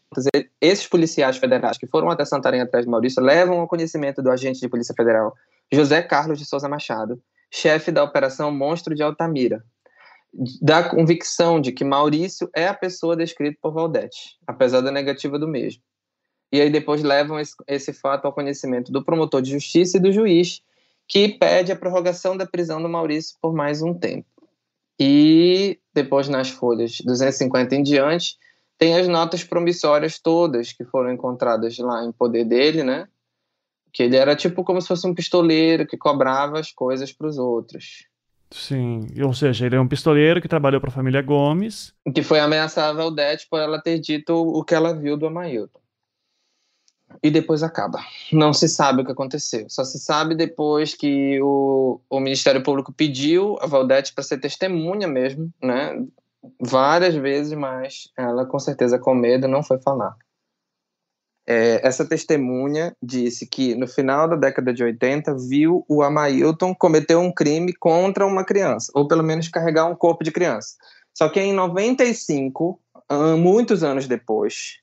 esses 0.60 0.86
policiais 0.86 1.36
federais 1.36 1.78
que 1.78 1.86
foram 1.86 2.10
até 2.10 2.24
Santarém 2.24 2.60
atrás 2.60 2.84
do 2.84 2.90
Maurício 2.92 3.20
levam 3.20 3.58
ao 3.58 3.66
conhecimento 3.66 4.22
do 4.22 4.30
agente 4.30 4.60
de 4.60 4.68
Polícia 4.68 4.94
Federal 4.94 5.34
José 5.72 6.02
Carlos 6.02 6.38
de 6.38 6.44
Souza 6.44 6.68
Machado, 6.68 7.20
chefe 7.50 7.90
da 7.90 8.02
Operação 8.02 8.50
Monstro 8.50 8.94
de 8.94 9.02
Altamira, 9.02 9.64
da 10.60 10.88
convicção 10.88 11.60
de 11.60 11.72
que 11.72 11.84
Maurício 11.84 12.48
é 12.54 12.66
a 12.66 12.74
pessoa 12.74 13.16
descrita 13.16 13.58
por 13.62 13.72
Valdete, 13.72 14.36
apesar 14.46 14.80
da 14.80 14.90
negativa 14.90 15.38
do 15.38 15.46
mesmo. 15.46 15.82
E 16.52 16.60
aí 16.60 16.70
depois 16.70 17.02
levam 17.02 17.38
esse, 17.38 17.54
esse 17.66 17.92
fato 17.92 18.26
ao 18.26 18.32
conhecimento 18.32 18.92
do 18.92 19.04
promotor 19.04 19.42
de 19.42 19.50
justiça 19.50 19.96
e 19.96 20.00
do 20.00 20.12
juiz, 20.12 20.60
que 21.06 21.28
pede 21.28 21.70
a 21.70 21.76
prorrogação 21.76 22.36
da 22.36 22.46
prisão 22.46 22.82
do 22.82 22.88
Maurício 22.88 23.36
por 23.40 23.52
mais 23.52 23.82
um 23.82 23.94
tempo. 23.94 24.26
E 24.98 25.78
depois, 25.92 26.28
nas 26.28 26.50
folhas 26.50 26.98
250 27.04 27.74
em 27.74 27.82
diante, 27.82 28.36
tem 28.78 28.96
as 28.96 29.08
notas 29.08 29.44
promissórias 29.44 30.18
todas 30.18 30.72
que 30.72 30.84
foram 30.84 31.12
encontradas 31.12 31.76
lá 31.78 32.04
em 32.04 32.12
poder 32.12 32.44
dele, 32.44 32.82
né? 32.82 33.08
Que 33.94 34.02
ele 34.02 34.16
era 34.16 34.34
tipo 34.34 34.64
como 34.64 34.80
se 34.82 34.88
fosse 34.88 35.06
um 35.06 35.14
pistoleiro 35.14 35.86
que 35.86 35.96
cobrava 35.96 36.58
as 36.58 36.72
coisas 36.72 37.12
para 37.12 37.28
os 37.28 37.38
outros. 37.38 38.08
Sim, 38.50 39.06
ou 39.24 39.32
seja, 39.32 39.66
ele 39.66 39.76
é 39.76 39.80
um 39.80 39.88
pistoleiro 39.88 40.40
que 40.42 40.48
trabalhou 40.48 40.80
para 40.80 40.90
a 40.90 40.92
família 40.92 41.22
Gomes. 41.22 41.94
Que 42.14 42.22
foi 42.22 42.40
ameaçar 42.40 42.88
a 42.88 42.92
Valdete 42.92 43.46
por 43.48 43.60
ela 43.60 43.80
ter 43.80 43.98
dito 43.98 44.34
o 44.34 44.62
que 44.64 44.74
ela 44.74 44.92
viu 44.92 45.16
do 45.16 45.26
Amailton. 45.26 45.80
E 47.22 47.30
depois 47.30 47.62
acaba. 47.62 48.00
Não 48.32 48.52
se 48.52 48.68
sabe 48.68 49.02
o 49.02 49.04
que 49.04 49.12
aconteceu. 49.12 49.66
Só 49.68 49.84
se 49.84 49.98
sabe 49.98 50.34
depois 50.34 50.94
que 50.94 51.40
o, 51.40 52.00
o 52.10 52.20
Ministério 52.20 52.62
Público 52.62 52.92
pediu 52.92 53.56
a 53.60 53.66
Valdete 53.66 54.12
para 54.12 54.24
ser 54.24 54.38
testemunha 54.38 55.06
mesmo, 55.06 55.52
né? 55.62 56.04
Várias 56.60 57.14
vezes, 57.14 57.56
mas 57.56 58.08
ela 58.16 58.44
com 58.44 58.58
certeza 58.58 58.98
com 58.98 59.14
medo 59.14 59.48
não 59.48 59.62
foi 59.62 59.78
falar. 59.78 60.16
É, 61.46 61.86
essa 61.86 62.06
testemunha 62.06 62.96
disse 63.02 63.46
que 63.46 63.74
no 63.74 63.86
final 63.86 64.28
da 64.28 64.36
década 64.36 64.72
de 64.72 64.82
80 64.82 65.36
viu 65.48 65.84
o 65.88 66.02
Amailton 66.02 66.74
cometer 66.74 67.16
um 67.16 67.30
crime 67.30 67.72
contra 67.74 68.26
uma 68.26 68.44
criança, 68.44 68.90
ou 68.94 69.06
pelo 69.06 69.22
menos 69.22 69.48
carregar 69.48 69.86
um 69.86 69.94
corpo 69.94 70.24
de 70.24 70.32
criança. 70.32 70.74
Só 71.12 71.28
que 71.28 71.40
em 71.40 71.52
95, 71.52 72.80
muitos 73.38 73.84
anos 73.84 74.08
depois, 74.08 74.78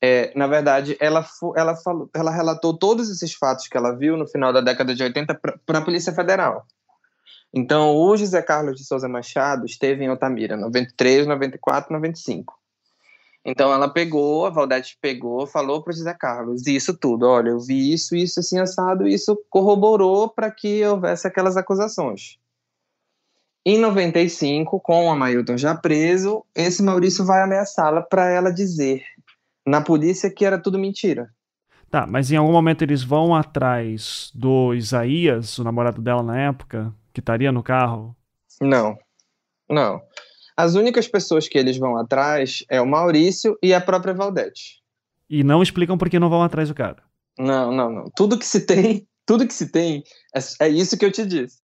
é, 0.00 0.32
na 0.34 0.46
verdade, 0.46 0.96
ela, 0.98 1.24
ela, 1.54 1.76
falou, 1.76 2.10
ela 2.14 2.30
relatou 2.30 2.76
todos 2.76 3.10
esses 3.10 3.34
fatos 3.34 3.68
que 3.68 3.76
ela 3.76 3.96
viu 3.96 4.16
no 4.16 4.26
final 4.26 4.52
da 4.52 4.60
década 4.60 4.94
de 4.94 5.02
80 5.02 5.40
para 5.64 5.78
a 5.78 5.82
Polícia 5.82 6.12
Federal. 6.12 6.66
Então, 7.54 7.94
o 7.94 8.16
José 8.16 8.40
Carlos 8.40 8.76
de 8.76 8.84
Souza 8.84 9.08
Machado 9.08 9.66
esteve 9.66 10.02
em 10.02 10.08
Altamira, 10.08 10.56
93, 10.56 11.26
94, 11.26 11.92
95. 11.92 12.61
Então, 13.44 13.72
ela 13.72 13.88
pegou, 13.88 14.46
a 14.46 14.50
Valdete 14.50 14.96
pegou, 15.00 15.46
falou 15.46 15.82
para 15.82 15.92
o 15.92 15.96
José 15.96 16.14
Carlos 16.14 16.66
isso 16.66 16.96
tudo. 16.96 17.26
Olha, 17.26 17.50
eu 17.50 17.58
vi 17.58 17.92
isso, 17.92 18.14
isso 18.14 18.38
assim 18.40 18.58
assado, 18.58 19.06
e 19.06 19.14
isso 19.14 19.36
corroborou 19.50 20.28
para 20.28 20.50
que 20.50 20.84
houvesse 20.84 21.26
aquelas 21.26 21.56
acusações. 21.56 22.38
Em 23.64 23.78
95, 23.78 24.80
com 24.80 25.06
o 25.06 25.10
Amailton 25.10 25.56
já 25.56 25.74
preso, 25.74 26.44
esse 26.54 26.82
Maurício 26.82 27.24
vai 27.24 27.42
ameaçá-la 27.42 28.02
para 28.02 28.28
ela 28.28 28.52
dizer 28.52 29.04
na 29.66 29.80
polícia 29.80 30.30
que 30.30 30.44
era 30.44 30.58
tudo 30.58 30.78
mentira. 30.78 31.30
Tá, 31.90 32.06
mas 32.06 32.32
em 32.32 32.36
algum 32.36 32.52
momento 32.52 32.82
eles 32.82 33.02
vão 33.02 33.34
atrás 33.34 34.30
do 34.34 34.74
Isaías, 34.74 35.58
o 35.58 35.64
namorado 35.64 36.00
dela 36.00 36.22
na 36.22 36.40
época, 36.40 36.92
que 37.12 37.20
estaria 37.20 37.52
no 37.52 37.62
carro? 37.62 38.16
Não, 38.60 38.96
não. 39.68 40.00
As 40.56 40.74
únicas 40.74 41.08
pessoas 41.08 41.48
que 41.48 41.58
eles 41.58 41.76
vão 41.78 41.96
atrás 41.96 42.64
é 42.68 42.80
o 42.80 42.86
Maurício 42.86 43.56
e 43.62 43.72
a 43.72 43.80
própria 43.80 44.14
Valdete. 44.14 44.82
E 45.28 45.42
não 45.42 45.62
explicam 45.62 45.96
por 45.96 46.10
que 46.10 46.18
não 46.18 46.28
vão 46.28 46.42
atrás 46.42 46.68
do 46.68 46.74
cara. 46.74 47.02
Não, 47.38 47.72
não, 47.72 47.90
não. 47.90 48.04
Tudo 48.14 48.38
que 48.38 48.44
se 48.44 48.66
tem, 48.66 49.06
tudo 49.26 49.46
que 49.46 49.54
se 49.54 49.70
tem, 49.70 50.02
é, 50.34 50.66
é 50.66 50.68
isso 50.68 50.98
que 50.98 51.04
eu 51.04 51.12
te 51.12 51.24
disse. 51.24 51.58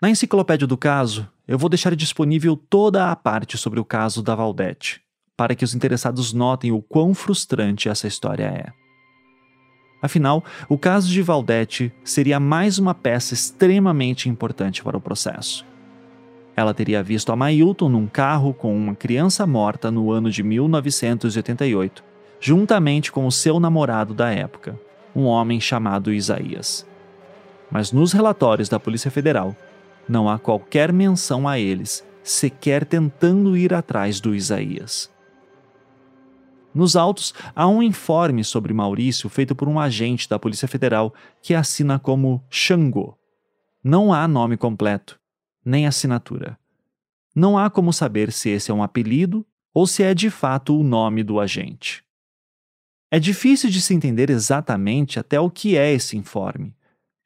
Na 0.00 0.08
enciclopédia 0.08 0.66
do 0.66 0.78
caso, 0.78 1.28
eu 1.46 1.58
vou 1.58 1.68
deixar 1.68 1.94
disponível 1.94 2.56
toda 2.56 3.10
a 3.10 3.16
parte 3.16 3.58
sobre 3.58 3.80
o 3.80 3.84
caso 3.84 4.22
da 4.22 4.34
Valdete 4.34 5.02
para 5.40 5.54
que 5.54 5.64
os 5.64 5.74
interessados 5.74 6.34
notem 6.34 6.70
o 6.70 6.82
quão 6.82 7.14
frustrante 7.14 7.88
essa 7.88 8.06
história 8.06 8.44
é. 8.44 8.66
Afinal, 10.02 10.44
o 10.68 10.76
caso 10.76 11.08
de 11.08 11.22
Valdete 11.22 11.90
seria 12.04 12.38
mais 12.38 12.78
uma 12.78 12.94
peça 12.94 13.32
extremamente 13.32 14.28
importante 14.28 14.82
para 14.82 14.98
o 14.98 15.00
processo. 15.00 15.64
Ela 16.60 16.74
teria 16.74 17.02
visto 17.02 17.32
a 17.32 17.36
Mailton 17.36 17.88
num 17.88 18.06
carro 18.06 18.52
com 18.52 18.76
uma 18.76 18.94
criança 18.94 19.46
morta 19.46 19.90
no 19.90 20.12
ano 20.12 20.30
de 20.30 20.42
1988, 20.42 22.04
juntamente 22.38 23.10
com 23.10 23.26
o 23.26 23.32
seu 23.32 23.58
namorado 23.58 24.12
da 24.12 24.28
época, 24.28 24.78
um 25.16 25.24
homem 25.24 25.58
chamado 25.58 26.12
Isaías. 26.12 26.86
Mas 27.70 27.92
nos 27.92 28.12
relatórios 28.12 28.68
da 28.68 28.78
Polícia 28.78 29.10
Federal, 29.10 29.56
não 30.06 30.28
há 30.28 30.38
qualquer 30.38 30.92
menção 30.92 31.48
a 31.48 31.58
eles, 31.58 32.06
sequer 32.22 32.84
tentando 32.84 33.56
ir 33.56 33.72
atrás 33.72 34.20
do 34.20 34.34
Isaías. 34.34 35.10
Nos 36.74 36.94
autos, 36.94 37.32
há 37.56 37.66
um 37.66 37.82
informe 37.82 38.44
sobre 38.44 38.74
Maurício 38.74 39.30
feito 39.30 39.54
por 39.54 39.66
um 39.66 39.80
agente 39.80 40.28
da 40.28 40.38
Polícia 40.38 40.68
Federal 40.68 41.14
que 41.40 41.54
assina 41.54 41.98
como 41.98 42.44
Xangô. 42.50 43.16
Não 43.82 44.12
há 44.12 44.28
nome 44.28 44.58
completo, 44.58 45.18
nem 45.64 45.86
assinatura. 45.86 46.58
Não 47.34 47.56
há 47.56 47.70
como 47.70 47.92
saber 47.92 48.32
se 48.32 48.48
esse 48.48 48.70
é 48.70 48.74
um 48.74 48.82
apelido 48.82 49.46
ou 49.72 49.86
se 49.86 50.02
é 50.02 50.14
de 50.14 50.30
fato 50.30 50.78
o 50.78 50.82
nome 50.82 51.22
do 51.22 51.38
agente. 51.38 52.04
É 53.10 53.18
difícil 53.18 53.70
de 53.70 53.80
se 53.80 53.94
entender 53.94 54.30
exatamente 54.30 55.18
até 55.18 55.40
o 55.40 55.50
que 55.50 55.76
é 55.76 55.92
esse 55.92 56.16
informe, 56.16 56.74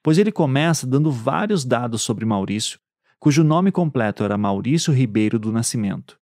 pois 0.02 0.18
ele 0.18 0.32
começa 0.32 0.86
dando 0.86 1.10
vários 1.10 1.64
dados 1.64 2.02
sobre 2.02 2.24
Maurício, 2.24 2.78
cujo 3.18 3.44
nome 3.44 3.70
completo 3.70 4.24
era 4.24 4.36
Maurício 4.36 4.92
Ribeiro 4.92 5.38
do 5.38 5.52
Nascimento, 5.52 6.18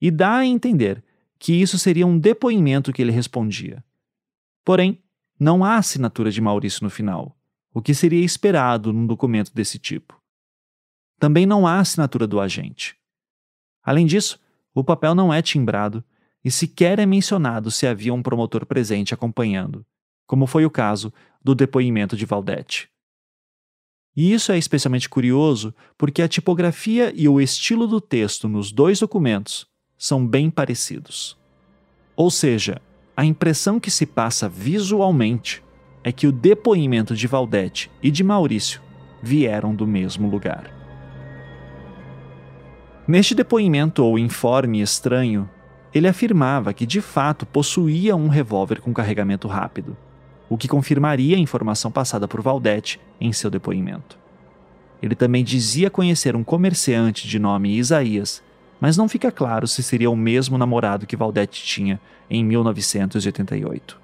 e 0.00 0.10
dá 0.10 0.36
a 0.36 0.46
entender 0.46 1.04
que 1.38 1.52
isso 1.52 1.78
seria 1.78 2.06
um 2.06 2.18
depoimento 2.18 2.92
que 2.92 3.02
ele 3.02 3.12
respondia. 3.12 3.84
Porém, 4.64 5.02
não 5.38 5.64
há 5.64 5.76
assinatura 5.76 6.30
de 6.30 6.40
Maurício 6.40 6.82
no 6.82 6.90
final, 6.90 7.36
o 7.72 7.82
que 7.82 7.94
seria 7.94 8.24
esperado 8.24 8.92
num 8.92 9.06
documento 9.06 9.52
desse 9.54 9.78
tipo. 9.78 10.20
Também 11.18 11.46
não 11.46 11.66
há 11.66 11.80
assinatura 11.80 12.26
do 12.26 12.40
agente. 12.40 12.96
Além 13.82 14.06
disso, 14.06 14.38
o 14.74 14.84
papel 14.84 15.14
não 15.14 15.32
é 15.32 15.40
timbrado 15.40 16.04
e 16.44 16.50
sequer 16.50 16.98
é 16.98 17.06
mencionado 17.06 17.70
se 17.70 17.86
havia 17.86 18.12
um 18.12 18.22
promotor 18.22 18.66
presente 18.66 19.14
acompanhando, 19.14 19.84
como 20.26 20.46
foi 20.46 20.66
o 20.66 20.70
caso 20.70 21.12
do 21.42 21.54
depoimento 21.54 22.16
de 22.16 22.26
Valdete. 22.26 22.88
E 24.16 24.32
isso 24.32 24.50
é 24.50 24.58
especialmente 24.58 25.08
curioso 25.08 25.74
porque 25.96 26.22
a 26.22 26.28
tipografia 26.28 27.12
e 27.14 27.28
o 27.28 27.40
estilo 27.40 27.86
do 27.86 28.00
texto 28.00 28.48
nos 28.48 28.72
dois 28.72 29.00
documentos 29.00 29.66
são 29.98 30.26
bem 30.26 30.50
parecidos. 30.50 31.36
Ou 32.14 32.30
seja, 32.30 32.80
a 33.16 33.24
impressão 33.24 33.80
que 33.80 33.90
se 33.90 34.06
passa 34.06 34.48
visualmente 34.48 35.62
é 36.02 36.12
que 36.12 36.26
o 36.26 36.32
depoimento 36.32 37.14
de 37.14 37.26
Valdete 37.26 37.90
e 38.02 38.10
de 38.10 38.22
Maurício 38.22 38.80
vieram 39.22 39.74
do 39.74 39.86
mesmo 39.86 40.30
lugar. 40.30 40.75
Neste 43.08 43.36
depoimento 43.36 44.04
ou 44.04 44.18
informe 44.18 44.80
estranho, 44.80 45.48
ele 45.94 46.08
afirmava 46.08 46.74
que 46.74 46.84
de 46.84 47.00
fato 47.00 47.46
possuía 47.46 48.16
um 48.16 48.26
revólver 48.26 48.80
com 48.80 48.92
carregamento 48.92 49.46
rápido, 49.46 49.96
o 50.48 50.58
que 50.58 50.66
confirmaria 50.66 51.36
a 51.36 51.40
informação 51.40 51.88
passada 51.90 52.26
por 52.26 52.42
Valdete 52.42 53.00
em 53.20 53.32
seu 53.32 53.48
depoimento. 53.48 54.18
Ele 55.00 55.14
também 55.14 55.44
dizia 55.44 55.88
conhecer 55.88 56.34
um 56.34 56.42
comerciante 56.42 57.28
de 57.28 57.38
nome 57.38 57.76
Isaías, 57.76 58.42
mas 58.80 58.96
não 58.96 59.08
fica 59.08 59.30
claro 59.30 59.68
se 59.68 59.84
seria 59.84 60.10
o 60.10 60.16
mesmo 60.16 60.58
namorado 60.58 61.06
que 61.06 61.16
Valdete 61.16 61.62
tinha 61.62 62.00
em 62.28 62.44
1988. 62.44 64.00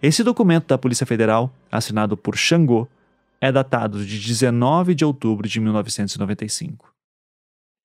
Esse 0.00 0.22
documento 0.22 0.68
da 0.68 0.78
Polícia 0.78 1.04
Federal, 1.04 1.52
assinado 1.72 2.16
por 2.16 2.36
Xangô, 2.36 2.86
é 3.40 3.50
datado 3.50 4.04
de 4.04 4.18
19 4.18 4.94
de 4.94 5.04
outubro 5.04 5.48
de 5.48 5.58
1995. 5.58 6.89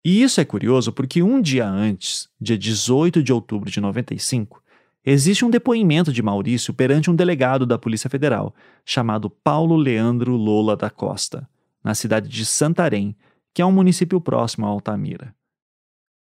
E 0.04 0.22
isso 0.22 0.38
é 0.40 0.44
curioso 0.44 0.92
porque 0.92 1.22
um 1.22 1.40
dia 1.40 1.66
antes, 1.66 2.28
dia 2.38 2.58
18 2.58 3.22
de 3.22 3.32
outubro 3.32 3.70
de 3.70 3.80
95, 3.80 4.62
existe 5.02 5.44
um 5.46 5.50
depoimento 5.50 6.12
de 6.12 6.22
Maurício 6.22 6.74
perante 6.74 7.10
um 7.10 7.16
delegado 7.16 7.64
da 7.64 7.78
Polícia 7.78 8.10
Federal, 8.10 8.54
chamado 8.84 9.30
Paulo 9.30 9.76
Leandro 9.76 10.36
Lola 10.36 10.76
da 10.76 10.90
Costa, 10.90 11.48
na 11.82 11.94
cidade 11.94 12.28
de 12.28 12.44
Santarém, 12.44 13.16
que 13.54 13.62
é 13.62 13.66
um 13.66 13.72
município 13.72 14.20
próximo 14.20 14.66
a 14.66 14.68
Altamira. 14.68 15.34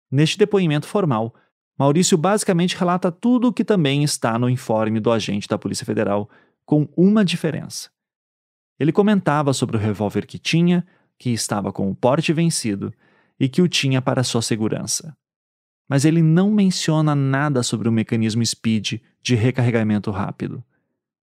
Neste 0.09 0.37
depoimento 0.37 0.87
formal, 0.87 1.35
Maurício 1.77 2.17
basicamente 2.17 2.77
relata 2.77 3.11
tudo 3.11 3.49
o 3.49 3.53
que 3.53 3.65
também 3.65 4.03
está 4.03 4.39
no 4.39 4.49
informe 4.49 5.01
do 5.01 5.11
agente 5.11 5.49
da 5.49 5.57
Polícia 5.57 5.85
Federal, 5.85 6.29
com 6.65 6.87
uma 6.95 7.25
diferença. 7.25 7.89
Ele 8.79 8.93
comentava 8.93 9.51
sobre 9.51 9.75
o 9.75 9.79
revólver 9.79 10.25
que 10.25 10.39
tinha, 10.39 10.85
que 11.17 11.31
estava 11.31 11.73
com 11.73 11.89
o 11.89 11.95
porte 11.95 12.31
vencido 12.31 12.93
e 13.39 13.49
que 13.49 13.61
o 13.61 13.67
tinha 13.67 14.01
para 14.01 14.23
sua 14.23 14.41
segurança. 14.41 15.15
Mas 15.87 16.05
ele 16.05 16.21
não 16.21 16.51
menciona 16.51 17.13
nada 17.13 17.61
sobre 17.61 17.87
o 17.87 17.91
mecanismo 17.91 18.43
SPID 18.43 19.01
de 19.21 19.35
recarregamento 19.35 20.09
rápido. 20.11 20.63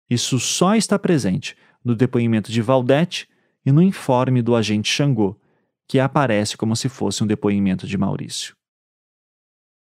Isso 0.10 0.40
só 0.40 0.76
está 0.76 0.98
presente 0.98 1.56
no 1.84 1.96
depoimento 1.96 2.52
de 2.52 2.62
Valdete 2.62 3.28
e 3.66 3.72
no 3.72 3.82
informe 3.82 4.42
do 4.42 4.56
agente 4.56 4.92
Xangô, 4.92 5.40
que 5.88 6.00
aparece 6.00 6.58
como 6.58 6.76
se 6.76 6.90
fosse 6.90 7.24
um 7.24 7.28
depoimento 7.28 7.88
de 7.88 7.98
Maurício. 7.98 8.56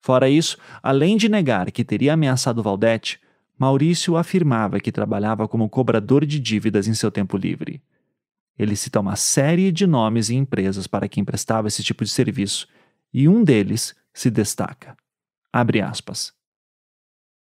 Fora 0.02 0.30
isso, 0.30 0.58
além 0.82 1.18
de 1.18 1.28
negar 1.28 1.72
que 1.72 1.84
teria 1.84 2.14
ameaçado 2.14 2.64
Valdete, 2.64 3.20
Maurício 3.58 4.16
afirmava 4.16 4.80
que 4.80 4.92
trabalhava 4.92 5.48
como 5.48 5.70
cobrador 5.70 6.26
de 6.26 6.40
dívidas 6.40 6.88
em 6.88 6.94
seu 6.94 7.12
tempo 7.12 7.36
livre. 7.36 7.82
Ele 8.58 8.76
cita 8.76 9.00
uma 9.00 9.16
série 9.16 9.72
de 9.72 9.86
nomes 9.86 10.30
e 10.30 10.36
empresas 10.36 10.88
para 10.88 11.08
quem 11.08 11.24
prestava 11.24 11.68
esse 11.68 11.84
tipo 11.84 12.04
de 12.04 12.10
serviço, 12.10 12.68
e 13.14 13.28
um 13.28 13.44
deles 13.44 13.96
se 14.14 14.30
destaca. 14.30 14.96
Abre 15.54 15.82
aspas. 15.82 16.34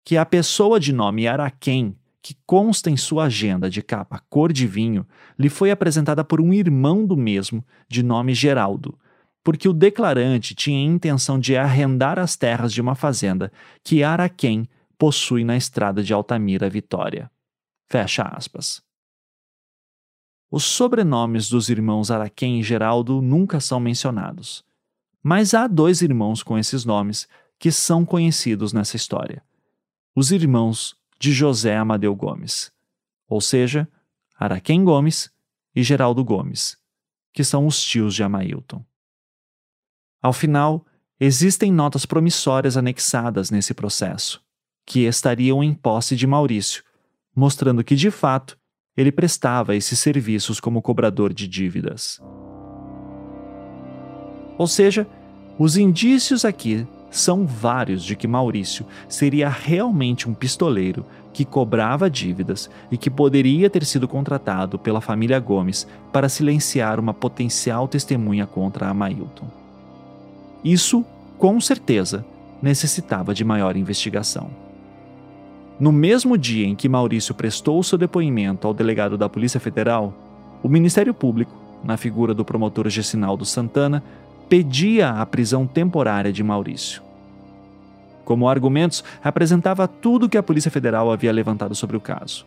Que 0.05 0.17
a 0.17 0.25
pessoa 0.25 0.79
de 0.79 0.93
nome 0.93 1.27
Araquém, 1.27 1.95
que 2.21 2.35
consta 2.45 2.89
em 2.89 2.97
sua 2.97 3.25
agenda 3.25 3.69
de 3.69 3.81
capa 3.81 4.21
cor 4.29 4.51
de 4.51 4.67
vinho, 4.67 5.05
lhe 5.37 5.49
foi 5.49 5.71
apresentada 5.71 6.23
por 6.23 6.41
um 6.41 6.53
irmão 6.53 7.05
do 7.05 7.15
mesmo, 7.15 7.65
de 7.87 8.03
nome 8.03 8.33
Geraldo, 8.33 8.97
porque 9.43 9.69
o 9.69 9.73
declarante 9.73 10.53
tinha 10.53 10.85
intenção 10.85 11.39
de 11.39 11.55
arrendar 11.55 12.19
as 12.19 12.35
terras 12.35 12.73
de 12.73 12.81
uma 12.81 12.95
fazenda 12.95 13.51
que 13.81 14.03
Araquém 14.03 14.67
possui 14.97 15.45
na 15.45 15.55
estrada 15.55 16.03
de 16.03 16.13
Altamira 16.13 16.69
Vitória. 16.69 17.31
Fecha 17.89 18.23
aspas. 18.23 18.81
Os 20.49 20.63
sobrenomes 20.63 21.49
dos 21.49 21.69
irmãos 21.69 22.09
Araquém 22.09 22.59
e 22.59 22.63
Geraldo 22.63 23.21
nunca 23.21 23.59
são 23.59 23.79
mencionados. 23.79 24.63
Mas 25.21 25.53
há 25.53 25.67
dois 25.67 26.01
irmãos 26.01 26.41
com 26.41 26.57
esses 26.57 26.85
nomes 26.85 27.27
que 27.59 27.71
são 27.71 28.05
conhecidos 28.05 28.71
nessa 28.71 28.95
história: 28.95 29.43
os 30.15 30.31
irmãos 30.31 30.95
de 31.19 31.33
José 31.33 31.75
Amadeu 31.75 32.15
Gomes, 32.15 32.71
ou 33.27 33.41
seja, 33.41 33.89
Araquém 34.37 34.83
Gomes 34.83 35.29
e 35.75 35.83
Geraldo 35.83 36.23
Gomes, 36.23 36.77
que 37.33 37.43
são 37.43 37.67
os 37.67 37.81
tios 37.83 38.15
de 38.15 38.23
Amailton. 38.23 38.85
Ao 40.21 40.31
final, 40.31 40.85
existem 41.19 41.71
notas 41.71 42.05
promissórias 42.05 42.77
anexadas 42.77 43.51
nesse 43.51 43.73
processo, 43.73 44.41
que 44.85 45.01
estariam 45.01 45.63
em 45.63 45.73
posse 45.73 46.15
de 46.15 46.25
Maurício, 46.25 46.83
mostrando 47.35 47.83
que 47.83 47.95
de 47.95 48.09
fato 48.09 48.57
ele 48.97 49.11
prestava 49.11 49.75
esses 49.75 49.99
serviços 49.99 50.59
como 50.59 50.81
cobrador 50.81 51.31
de 51.31 51.47
dívidas. 51.47 52.19
Ou 54.57 54.65
seja, 54.65 55.05
os 55.59 55.77
indícios 55.77 56.43
aqui 56.43 56.85
são 57.11 57.45
vários 57.45 58.03
de 58.03 58.15
que 58.15 58.27
Maurício 58.27 58.85
seria 59.07 59.47
realmente 59.47 60.27
um 60.27 60.33
pistoleiro 60.33 61.05
que 61.31 61.45
cobrava 61.45 62.09
dívidas 62.09 62.69
e 62.91 62.97
que 62.97 63.09
poderia 63.09 63.69
ter 63.69 63.85
sido 63.85 64.07
contratado 64.07 64.79
pela 64.79 64.99
família 64.99 65.39
Gomes 65.39 65.87
para 66.11 66.27
silenciar 66.27 66.99
uma 66.99 67.13
potencial 67.13 67.87
testemunha 67.87 68.47
contra 68.47 68.89
Amailton. 68.89 69.47
Isso, 70.63 71.05
com 71.37 71.61
certeza, 71.61 72.25
necessitava 72.61 73.33
de 73.33 73.45
maior 73.45 73.77
investigação. 73.77 74.66
No 75.79 75.91
mesmo 75.91 76.37
dia 76.37 76.65
em 76.65 76.75
que 76.75 76.89
Maurício 76.89 77.35
prestou 77.35 77.83
seu 77.83 77.99
depoimento 77.99 78.65
ao 78.67 78.73
delegado 78.73 79.15
da 79.15 79.29
Polícia 79.29 79.59
Federal, 79.59 80.11
o 80.63 80.67
Ministério 80.67 81.13
Público, 81.13 81.51
na 81.83 81.95
figura 81.97 82.33
do 82.33 82.43
promotor 82.43 82.89
Gessinaldo 82.89 83.45
Santana, 83.45 84.03
pedia 84.49 85.11
a 85.11 85.25
prisão 85.25 85.67
temporária 85.67 86.33
de 86.33 86.43
Maurício. 86.43 87.03
Como 88.25 88.49
argumentos, 88.49 89.03
apresentava 89.23 89.87
tudo 89.87 90.27
que 90.27 90.37
a 90.37 90.43
Polícia 90.43 90.71
Federal 90.71 91.11
havia 91.11 91.31
levantado 91.31 91.75
sobre 91.75 91.95
o 91.95 92.01
caso. 92.01 92.45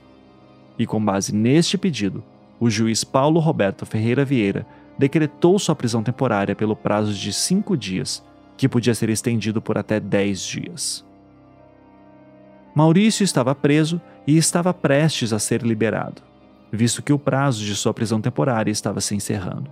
E 0.76 0.84
com 0.84 1.02
base 1.02 1.32
neste 1.32 1.78
pedido, 1.78 2.24
o 2.58 2.68
juiz 2.68 3.04
Paulo 3.04 3.38
Roberto 3.38 3.86
Ferreira 3.86 4.24
Vieira 4.24 4.66
decretou 4.98 5.56
sua 5.58 5.76
prisão 5.76 6.02
temporária 6.02 6.56
pelo 6.56 6.74
prazo 6.74 7.14
de 7.14 7.32
cinco 7.32 7.76
dias, 7.76 8.24
que 8.56 8.68
podia 8.68 8.94
ser 8.94 9.08
estendido 9.08 9.62
por 9.62 9.78
até 9.78 10.00
dez 10.00 10.42
dias. 10.42 11.08
Maurício 12.80 13.24
estava 13.24 13.54
preso 13.54 14.00
e 14.26 14.38
estava 14.38 14.72
prestes 14.72 15.34
a 15.34 15.38
ser 15.38 15.62
liberado, 15.62 16.22
visto 16.72 17.02
que 17.02 17.12
o 17.12 17.18
prazo 17.18 17.62
de 17.62 17.76
sua 17.76 17.92
prisão 17.92 18.22
temporária 18.22 18.70
estava 18.70 19.02
se 19.02 19.14
encerrando. 19.14 19.70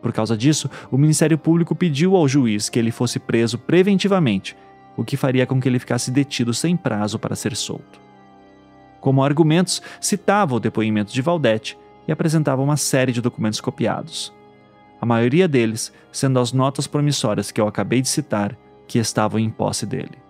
Por 0.00 0.12
causa 0.12 0.36
disso, 0.36 0.70
o 0.92 0.96
Ministério 0.96 1.36
Público 1.36 1.74
pediu 1.74 2.14
ao 2.14 2.28
juiz 2.28 2.68
que 2.68 2.78
ele 2.78 2.92
fosse 2.92 3.18
preso 3.18 3.58
preventivamente, 3.58 4.56
o 4.96 5.02
que 5.02 5.16
faria 5.16 5.44
com 5.44 5.60
que 5.60 5.68
ele 5.68 5.80
ficasse 5.80 6.12
detido 6.12 6.54
sem 6.54 6.76
prazo 6.76 7.18
para 7.18 7.34
ser 7.34 7.56
solto. 7.56 8.00
Como 9.00 9.24
argumentos, 9.24 9.82
citava 10.00 10.54
o 10.54 10.60
depoimento 10.60 11.12
de 11.12 11.20
Valdete 11.20 11.76
e 12.06 12.12
apresentava 12.12 12.62
uma 12.62 12.76
série 12.76 13.10
de 13.10 13.20
documentos 13.20 13.60
copiados. 13.60 14.32
A 15.00 15.04
maioria 15.04 15.48
deles 15.48 15.92
sendo 16.12 16.38
as 16.38 16.52
notas 16.52 16.86
promissórias 16.86 17.50
que 17.50 17.60
eu 17.60 17.66
acabei 17.66 18.00
de 18.00 18.08
citar 18.08 18.56
que 18.86 19.00
estavam 19.00 19.40
em 19.40 19.50
posse 19.50 19.84
dele. 19.84 20.29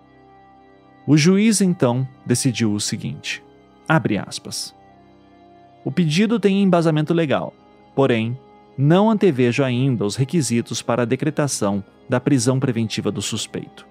O 1.05 1.17
juiz 1.17 1.61
então 1.61 2.07
decidiu 2.25 2.73
o 2.73 2.79
seguinte: 2.79 3.43
abre 3.87 4.17
aspas. 4.17 4.75
O 5.83 5.91
pedido 5.91 6.39
tem 6.39 6.61
embasamento 6.61 7.13
legal, 7.13 7.53
porém, 7.95 8.37
não 8.77 9.09
antevejo 9.09 9.63
ainda 9.63 10.05
os 10.05 10.15
requisitos 10.15 10.81
para 10.81 11.01
a 11.01 11.05
decretação 11.05 11.83
da 12.07 12.19
prisão 12.19 12.59
preventiva 12.59 13.11
do 13.11 13.21
suspeito. 13.21 13.85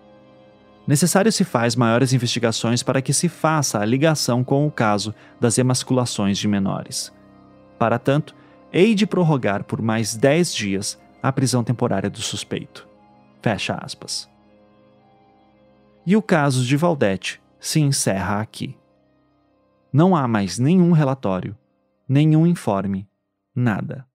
Necessário 0.87 1.31
se 1.31 1.45
faz 1.45 1.77
maiores 1.77 2.13
investigações 2.13 2.83
para 2.83 3.03
que 3.03 3.13
se 3.13 3.29
faça 3.29 3.81
a 3.81 3.85
ligação 3.85 4.43
com 4.43 4.67
o 4.67 4.71
caso 4.71 5.15
das 5.39 5.59
emasculações 5.59 6.39
de 6.39 6.49
menores. 6.49 7.13
Para 7.79 7.99
tanto, 7.99 8.35
hei 8.73 8.95
de 8.95 9.07
prorrogar 9.07 9.65
por 9.65 9.83
mais 9.83 10.15
10 10.17 10.55
dias 10.55 10.99
a 11.23 11.33
prisão 11.33 11.65
temporária 11.65 12.09
do 12.09 12.21
suspeito. 12.21 12.89
Fecha 13.43 13.75
aspas. 13.75 14.30
E 16.07 16.17
o 16.17 16.23
caso 16.23 16.65
de 16.65 16.77
Valdete 16.77 17.43
se 17.59 17.79
encerra 17.79 18.41
aqui. 18.41 18.77
Não 19.93 20.17
há 20.17 20.27
mais 20.27 20.59
nenhum 20.59 20.93
relatório, 20.93 21.57
nenhum 22.09 22.47
informe, 22.47 23.09
nada. 23.55 24.07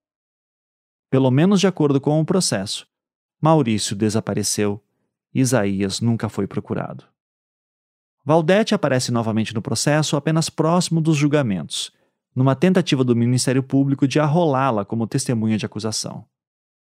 Pelo 1.10 1.30
menos 1.30 1.60
de 1.60 1.68
acordo 1.68 2.02
com 2.02 2.20
o 2.20 2.26
processo, 2.26 2.88
Maurício 3.42 3.96
desapareceu, 3.96 4.84
Isaías 5.34 6.02
nunca 6.02 6.28
foi 6.28 6.48
procurado. 6.48 7.06
Valdete 8.26 8.74
aparece 8.74 9.12
novamente 9.12 9.54
no 9.54 9.62
processo 9.62 10.16
apenas 10.16 10.50
próximo 10.50 11.00
dos 11.00 11.16
julgamentos, 11.16 11.92
numa 12.36 12.56
tentativa 12.56 13.04
do 13.04 13.16
Ministério 13.16 13.62
Público 13.62 14.08
de 14.08 14.20
arrolá-la 14.20 14.84
como 14.84 15.06
testemunha 15.06 15.58
de 15.58 15.66
acusação. 15.66 16.26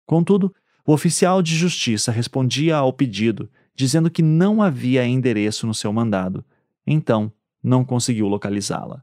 Contudo, 0.06 0.54
o 0.86 0.92
oficial 0.92 1.42
de 1.44 1.56
justiça 1.56 2.12
respondia 2.12 2.78
ao 2.78 2.92
pedido 2.92 3.50
dizendo 3.80 4.12
que 4.12 4.22
não 4.22 4.62
havia 4.62 5.08
endereço 5.08 5.66
no 5.66 5.74
seu 5.74 5.94
mandado, 5.94 6.44
então 6.86 7.32
não 7.64 7.86
conseguiu 7.86 8.28
localizá-la. 8.28 9.02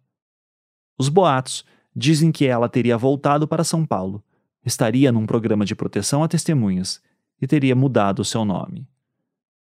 Os 0.98 1.08
boatos 1.08 1.64
dizem 1.94 2.30
que 2.30 2.44
ela 2.44 2.68
teria 2.68 2.98
voltado 2.98 3.48
para 3.48 3.64
São 3.64 3.86
Paulo, 3.86 4.22
estaria 4.62 5.10
num 5.10 5.24
programa 5.24 5.64
de 5.64 5.74
proteção 5.74 6.22
a 6.22 6.28
testemunhas 6.28 7.00
e 7.40 7.46
teria 7.46 7.74
mudado 7.74 8.22
seu 8.22 8.44
nome. 8.44 8.86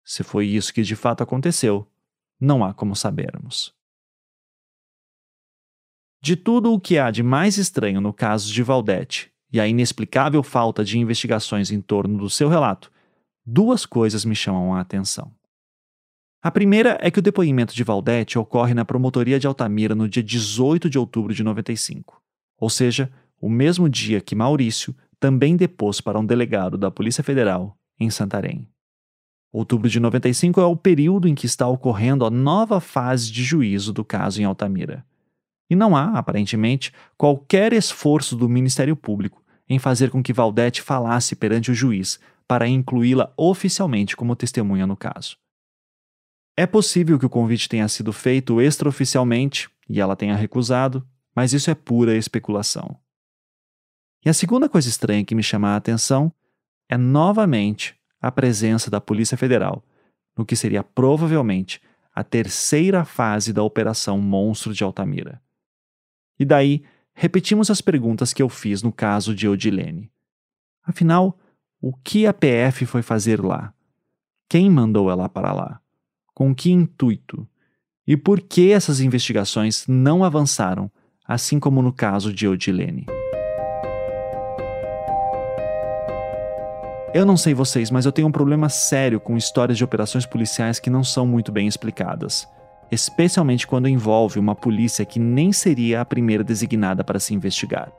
Se 0.04 0.24
foi 0.24 0.48
isso 0.48 0.74
que 0.74 0.82
de 0.82 0.96
fato 0.96 1.22
aconteceu, 1.22 1.88
não 2.40 2.64
há 2.64 2.74
como 2.74 2.96
sabermos. 2.96 3.72
De 6.20 6.34
tudo 6.34 6.72
o 6.72 6.80
que 6.80 6.98
há 6.98 7.12
de 7.12 7.22
mais 7.22 7.56
estranho 7.56 8.00
no 8.00 8.12
caso 8.12 8.52
de 8.52 8.64
Valdete 8.64 9.30
e 9.52 9.60
a 9.60 9.68
inexplicável 9.68 10.42
falta 10.42 10.84
de 10.84 10.98
investigações 10.98 11.70
em 11.70 11.80
torno 11.80 12.18
do 12.18 12.28
seu 12.28 12.48
relato, 12.48 12.90
duas 13.44 13.84
coisas 13.84 14.24
me 14.24 14.34
chamam 14.34 14.74
a 14.74 14.80
atenção. 14.80 15.30
A 16.42 16.50
primeira 16.50 16.98
é 17.00 17.10
que 17.10 17.18
o 17.18 17.22
depoimento 17.22 17.74
de 17.74 17.82
Valdete 17.82 18.38
ocorre 18.38 18.74
na 18.74 18.84
promotoria 18.84 19.38
de 19.38 19.46
Altamira 19.46 19.94
no 19.94 20.08
dia 20.08 20.22
18 20.22 20.90
de 20.90 20.98
outubro 20.98 21.34
de 21.34 21.42
95, 21.42 22.20
ou 22.58 22.68
seja, 22.68 23.10
o 23.40 23.48
mesmo 23.48 23.88
dia 23.88 24.20
que 24.20 24.34
Maurício 24.34 24.94
também 25.18 25.56
depôs 25.56 26.00
para 26.00 26.18
um 26.18 26.26
delegado 26.26 26.76
da 26.76 26.90
Polícia 26.90 27.24
Federal 27.24 27.78
em 27.98 28.10
Santarém. 28.10 28.68
Outubro 29.52 29.88
de 29.88 30.00
95 30.00 30.60
é 30.60 30.66
o 30.66 30.76
período 30.76 31.28
em 31.28 31.34
que 31.34 31.46
está 31.46 31.68
ocorrendo 31.68 32.26
a 32.26 32.30
nova 32.30 32.80
fase 32.80 33.30
de 33.30 33.44
juízo 33.44 33.92
do 33.92 34.04
caso 34.04 34.42
em 34.42 34.44
Altamira. 34.44 35.06
E 35.70 35.76
não 35.76 35.96
há, 35.96 36.18
aparentemente, 36.18 36.92
qualquer 37.16 37.72
esforço 37.72 38.36
do 38.36 38.48
Ministério 38.48 38.96
Público 38.96 39.43
em 39.68 39.78
fazer 39.78 40.10
com 40.10 40.22
que 40.22 40.32
Valdete 40.32 40.82
falasse 40.82 41.34
perante 41.34 41.70
o 41.70 41.74
juiz 41.74 42.20
para 42.46 42.68
incluí-la 42.68 43.32
oficialmente 43.36 44.16
como 44.16 44.36
testemunha 44.36 44.86
no 44.86 44.96
caso. 44.96 45.36
É 46.56 46.66
possível 46.66 47.18
que 47.18 47.26
o 47.26 47.30
convite 47.30 47.68
tenha 47.68 47.88
sido 47.88 48.12
feito 48.12 48.60
extraoficialmente 48.60 49.68
e 49.88 50.00
ela 50.00 50.14
tenha 50.14 50.36
recusado, 50.36 51.06
mas 51.34 51.52
isso 51.52 51.70
é 51.70 51.74
pura 51.74 52.16
especulação. 52.16 52.96
E 54.24 54.28
a 54.28 54.34
segunda 54.34 54.68
coisa 54.68 54.88
estranha 54.88 55.24
que 55.24 55.34
me 55.34 55.42
chama 55.42 55.68
a 55.68 55.76
atenção 55.76 56.32
é 56.88 56.96
novamente 56.96 57.96
a 58.20 58.30
presença 58.30 58.90
da 58.90 59.00
Polícia 59.00 59.36
Federal, 59.36 59.84
no 60.36 60.46
que 60.46 60.56
seria 60.56 60.82
provavelmente 60.82 61.80
a 62.14 62.22
terceira 62.22 63.04
fase 63.04 63.52
da 63.52 63.62
Operação 63.62 64.18
Monstro 64.18 64.72
de 64.72 64.84
Altamira. 64.84 65.42
E 66.38 66.44
daí, 66.44 66.84
repetimos 67.14 67.70
as 67.70 67.80
perguntas 67.80 68.32
que 68.32 68.42
eu 68.42 68.48
fiz 68.48 68.82
no 68.82 68.92
caso 68.92 69.34
de 69.34 69.48
Odilene. 69.48 70.10
Afinal, 70.82 71.38
o 71.80 71.92
que 71.92 72.26
a 72.26 72.34
PF 72.34 72.84
foi 72.86 73.02
fazer 73.02 73.42
lá? 73.42 73.72
Quem 74.48 74.68
mandou 74.68 75.10
ela 75.10 75.28
para 75.28 75.52
lá? 75.52 75.80
Com 76.34 76.54
que 76.54 76.70
intuito? 76.70 77.48
E 78.06 78.16
por 78.16 78.40
que 78.40 78.72
essas 78.72 79.00
investigações 79.00 79.86
não 79.86 80.22
avançaram, 80.22 80.90
assim 81.26 81.58
como 81.58 81.80
no 81.80 81.92
caso 81.92 82.32
de 82.32 82.46
Odilene? 82.46 83.06
Eu 87.14 87.24
não 87.24 87.36
sei 87.36 87.54
vocês, 87.54 87.92
mas 87.92 88.04
eu 88.04 88.12
tenho 88.12 88.26
um 88.26 88.32
problema 88.32 88.68
sério 88.68 89.20
com 89.20 89.36
histórias 89.36 89.78
de 89.78 89.84
operações 89.84 90.26
policiais 90.26 90.80
que 90.80 90.90
não 90.90 91.04
são 91.04 91.24
muito 91.24 91.52
bem 91.52 91.68
explicadas, 91.68 92.46
especialmente 92.90 93.66
quando 93.66 93.88
envolve 93.88 94.38
uma 94.38 94.54
polícia 94.54 95.04
que 95.04 95.18
nem 95.18 95.52
seria 95.52 96.00
a 96.00 96.04
primeira 96.04 96.44
designada 96.44 97.02
para 97.02 97.18
se 97.18 97.34
investigar 97.34 97.92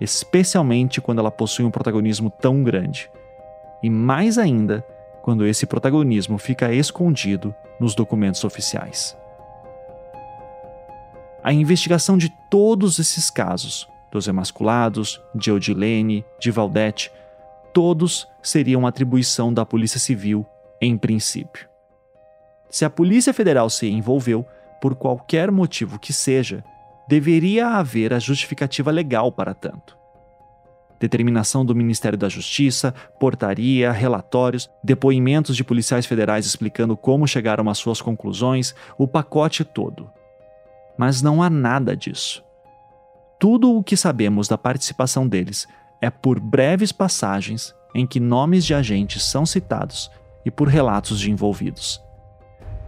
especialmente 0.00 1.00
quando 1.00 1.18
ela 1.18 1.30
possui 1.30 1.64
um 1.64 1.70
protagonismo 1.70 2.30
tão 2.30 2.64
grande. 2.64 3.10
E 3.82 3.90
mais 3.90 4.38
ainda, 4.38 4.84
quando 5.22 5.46
esse 5.46 5.66
protagonismo 5.66 6.38
fica 6.38 6.72
escondido 6.72 7.54
nos 7.78 7.94
documentos 7.94 8.42
oficiais. 8.42 9.16
A 11.42 11.52
investigação 11.52 12.16
de 12.16 12.30
todos 12.50 12.98
esses 12.98 13.30
casos, 13.30 13.88
dos 14.10 14.26
emasculados, 14.26 15.20
de 15.34 15.52
Odilene, 15.52 16.24
de 16.38 16.50
Valdete, 16.50 17.12
todos 17.72 18.26
seriam 18.42 18.86
atribuição 18.86 19.52
da 19.52 19.64
Polícia 19.64 20.00
Civil, 20.00 20.44
em 20.80 20.98
princípio. 20.98 21.69
Se 22.70 22.84
a 22.84 22.90
Polícia 22.90 23.34
Federal 23.34 23.68
se 23.68 23.88
envolveu, 23.88 24.46
por 24.80 24.94
qualquer 24.94 25.50
motivo 25.50 25.98
que 25.98 26.12
seja, 26.12 26.64
deveria 27.08 27.68
haver 27.68 28.14
a 28.14 28.18
justificativa 28.18 28.90
legal 28.90 29.32
para 29.32 29.52
tanto. 29.52 29.98
Determinação 31.00 31.64
do 31.64 31.74
Ministério 31.74 32.16
da 32.16 32.28
Justiça, 32.28 32.94
portaria, 33.18 33.90
relatórios, 33.90 34.70
depoimentos 34.84 35.56
de 35.56 35.64
policiais 35.64 36.06
federais 36.06 36.46
explicando 36.46 36.96
como 36.96 37.26
chegaram 37.26 37.68
às 37.68 37.78
suas 37.78 38.00
conclusões, 38.00 38.74
o 38.96 39.08
pacote 39.08 39.64
todo. 39.64 40.10
Mas 40.96 41.20
não 41.22 41.42
há 41.42 41.50
nada 41.50 41.96
disso. 41.96 42.44
Tudo 43.38 43.74
o 43.74 43.82
que 43.82 43.96
sabemos 43.96 44.46
da 44.46 44.58
participação 44.58 45.26
deles 45.26 45.66
é 46.00 46.10
por 46.10 46.38
breves 46.38 46.92
passagens 46.92 47.74
em 47.94 48.06
que 48.06 48.20
nomes 48.20 48.64
de 48.64 48.74
agentes 48.74 49.24
são 49.24 49.44
citados 49.44 50.10
e 50.44 50.50
por 50.50 50.68
relatos 50.68 51.18
de 51.18 51.30
envolvidos. 51.30 52.00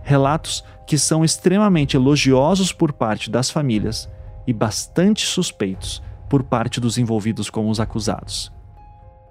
Relatos 0.03 0.65
que 0.87 0.99
são 0.99 1.25
extremamente 1.25 1.97
elogiosos 1.97 2.73
por 2.73 2.93
parte 2.93 3.31
das 3.31 3.51
famílias 3.51 4.09
e 4.47 4.53
bastante 4.53 5.25
suspeitos 5.27 6.03
por 6.29 6.43
parte 6.43 6.81
dos 6.81 6.99
envolvidos 6.99 7.49
com 7.49 7.69
os 7.69 7.79
acusados. 7.79 8.53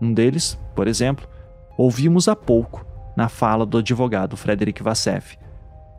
Um 0.02 0.14
deles, 0.14 0.58
por 0.76 0.88
exemplo, 0.88 1.28
ouvimos 1.78 2.28
há 2.28 2.36
pouco 2.36 2.86
na 3.16 3.28
fala 3.28 3.66
do 3.66 3.78
advogado 3.78 4.38
Frederic 4.38 4.82
Vassef, 4.82 5.38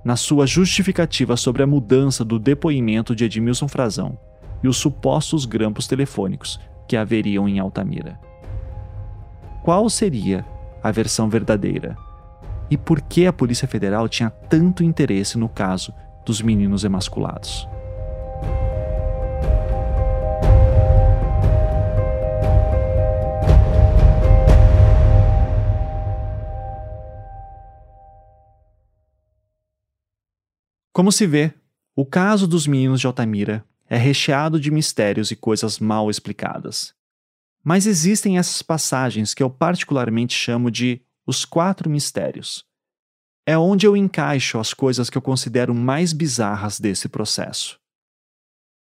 na 0.05 0.17
sua 0.17 0.47
justificativa 0.47 1.37
sobre 1.37 1.63
a 1.63 1.67
mudança 1.67 2.25
do 2.25 2.39
depoimento 2.39 3.15
de 3.15 3.25
Edmilson 3.25 3.69
Frazão 3.69 4.19
e 4.63 4.69
os 4.69 4.77
supostos 4.77 5.45
grampos 5.45 5.87
telefônicos 5.87 6.59
que 6.89 6.97
haveriam 6.97 7.49
em 7.49 7.59
Altamira. 7.59 8.19
Qual 9.63 9.89
seria 9.89 10.45
a 10.83 10.91
versão 10.91 11.29
verdadeira? 11.29 11.97
E 12.73 12.77
por 12.79 13.03
que 13.03 13.27
a 13.27 13.33
Polícia 13.35 13.69
Federal 13.69 14.09
tinha 14.09 14.31
tanto 14.31 14.83
interesse 14.83 15.37
no 15.37 15.47
caso 15.47 15.93
dos 16.25 16.41
meninos 16.41 16.85
emasculados? 16.85 17.69
Como 30.95 31.13
se 31.13 31.27
vê, 31.27 31.53
o 31.95 32.07
caso 32.07 32.49
dos 32.49 32.67
meninos 32.67 33.03
de 33.03 33.07
Altamira 33.07 33.63
é 33.87 33.99
recheado 33.99 34.59
de 34.59 34.71
mistérios 34.71 35.31
e 35.31 35.37
coisas 35.37 35.79
mal 35.79 36.09
explicadas. 36.09 36.95
Mas 37.63 37.85
existem 37.85 38.39
essas 38.39 38.63
passagens 38.63 39.35
que 39.35 39.43
eu 39.43 39.51
particularmente 39.51 40.33
chamo 40.33 40.71
de 40.71 41.03
os 41.27 41.45
quatro 41.45 41.89
mistérios. 41.89 42.65
É 43.47 43.59
onde 43.59 43.87
eu 43.87 43.97
encaixo 43.97 44.59
as 44.59 44.73
coisas 44.73 45.11
que 45.11 45.19
eu 45.19 45.23
considero 45.23 45.75
mais 45.75 46.13
bizarras 46.13 46.79
desse 46.79 47.09
processo. 47.09 47.79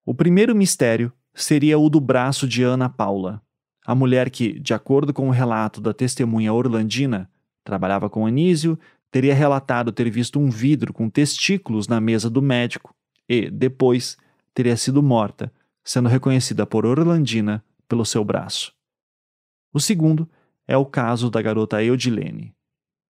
O 0.05 0.13
primeiro 0.13 0.55
mistério 0.55 1.13
seria 1.33 1.79
o 1.79 1.89
do 1.89 2.01
braço 2.01 2.47
de 2.47 2.63
Ana 2.63 2.89
Paula, 2.89 3.41
a 3.85 3.95
mulher 3.95 4.29
que, 4.29 4.59
de 4.59 4.73
acordo 4.73 5.13
com 5.13 5.27
o 5.27 5.31
relato 5.31 5.81
da 5.81 5.93
testemunha 5.93 6.53
Orlandina, 6.53 7.29
trabalhava 7.63 8.09
com 8.09 8.25
Anísio 8.25 8.77
teria 9.13 9.35
relatado 9.35 9.91
ter 9.91 10.09
visto 10.09 10.39
um 10.39 10.49
vidro 10.49 10.91
com 10.91 11.07
testículos 11.07 11.87
na 11.87 12.01
mesa 12.01 12.31
do 12.31 12.41
médico 12.41 12.95
e, 13.29 13.47
depois, 13.47 14.17
teria 14.55 14.75
sido 14.75 15.03
morta, 15.03 15.53
sendo 15.83 16.09
reconhecida 16.09 16.65
por 16.65 16.83
Orlandina 16.83 17.63
pelo 17.87 18.05
seu 18.05 18.25
braço. 18.25 18.73
O 19.71 19.79
segundo 19.79 20.27
é 20.67 20.77
o 20.77 20.85
caso 20.85 21.29
da 21.29 21.41
garota 21.41 21.83
Eudilene. 21.83 22.55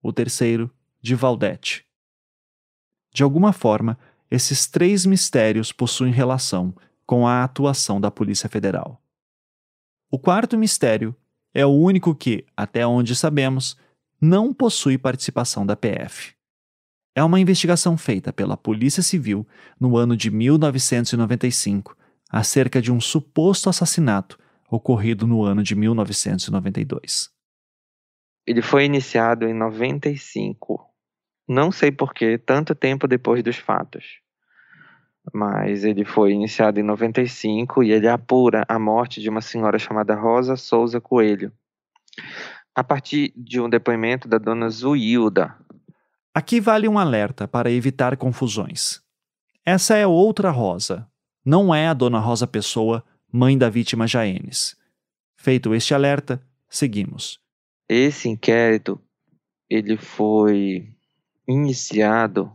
O 0.03 0.13
terceiro, 0.13 0.71
de 1.01 1.15
Valdete. 1.15 1.85
De 3.13 3.23
alguma 3.23 3.53
forma, 3.53 3.99
esses 4.31 4.67
três 4.67 5.05
mistérios 5.05 5.73
possuem 5.73 6.13
relação 6.13 6.75
com 7.05 7.27
a 7.27 7.45
atuação 7.45 8.01
da 8.01 8.11
Polícia 8.11 8.49
Federal. 8.49 9.03
O 10.11 10.19
quarto 10.19 10.57
mistério 10.57 11.15
é 11.53 11.67
o 11.67 11.71
único 11.71 12.15
que, 12.15 12.47
até 12.57 12.87
onde 12.87 13.15
sabemos, 13.15 13.77
não 14.21 14.55
possui 14.55 14.97
participação 14.97 15.67
da 15.67 15.77
PF. 15.77 16.35
É 17.15 17.23
uma 17.23 17.41
investigação 17.41 17.99
feita 17.99 18.33
pela 18.33 18.57
Polícia 18.57 19.03
Civil 19.03 19.47
no 19.79 19.97
ano 19.97 20.17
de 20.17 20.31
1995 20.31 21.95
acerca 22.31 22.81
de 22.81 22.91
um 22.91 23.01
suposto 23.01 23.69
assassinato 23.69 24.39
ocorrido 24.71 25.27
no 25.27 25.45
ano 25.45 25.63
de 25.63 25.75
1992. 25.75 27.31
Ele 28.47 28.63
foi 28.63 28.85
iniciado 28.85 29.47
em 29.47 29.55
95. 29.55 30.85
Não 31.49 31.71
sei 31.71 31.93
por 31.93 32.13
que, 32.13 32.39
tanto 32.39 32.75
tempo 32.75 33.07
depois 33.07 33.43
dos 33.43 33.57
fatos. 33.57 34.21
Mas 35.33 35.85
ele 35.85 36.05
foi 36.05 36.33
iniciado 36.33 36.81
em 36.81 36.83
95 36.83 37.83
e 37.83 37.93
ele 37.93 38.09
apura 38.09 38.65
a 38.69 38.79
morte 38.79 39.21
de 39.21 39.29
uma 39.29 39.41
senhora 39.41 39.79
chamada 39.79 40.15
Rosa 40.15 40.57
Souza 40.57 41.01
Coelho, 41.01 41.53
a 42.75 42.83
partir 42.83 43.33
de 43.37 43.61
um 43.61 43.69
depoimento 43.69 44.27
da 44.27 44.39
dona 44.39 44.69
Zuilda. 44.69 45.57
Aqui 46.35 46.61
vale 46.61 46.89
um 46.89 46.99
alerta 46.99 47.47
para 47.47 47.71
evitar 47.71 48.17
confusões. 48.17 49.01
Essa 49.65 49.97
é 49.97 50.07
outra 50.07 50.51
Rosa. 50.51 51.07
Não 51.45 51.75
é 51.75 51.87
a 51.87 51.95
dona 51.95 52.19
Rosa 52.19 52.47
Pessoa, 52.47 53.05
mãe 53.33 53.57
da 53.57 53.69
vítima 53.69 54.07
Jaenes. 54.07 54.77
Feito 55.37 55.75
este 55.75 55.95
alerta, 55.95 56.43
seguimos. 56.69 57.42
Esse 57.95 58.27
inquérito 58.27 58.99
ele 59.69 59.99
foi 59.99 60.89
iniciado 61.47 62.51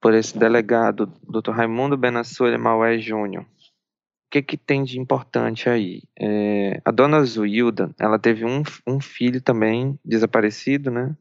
por 0.00 0.14
esse 0.14 0.38
delegado, 0.38 1.12
Dr. 1.24 1.50
Raimundo 1.50 1.96
Benassolha 1.96 2.56
Maué 2.56 2.96
Júnior. 3.00 3.42
O 3.42 3.46
que, 4.30 4.40
que 4.42 4.56
tem 4.56 4.84
de 4.84 5.00
importante 5.00 5.68
aí? 5.68 6.04
É, 6.16 6.80
a 6.84 6.92
dona 6.92 7.24
Zuilda, 7.24 7.92
ela 7.98 8.16
teve 8.16 8.44
um, 8.44 8.62
um 8.86 9.00
filho 9.00 9.40
também 9.40 9.98
desaparecido, 10.04 10.88
né? 10.88 11.16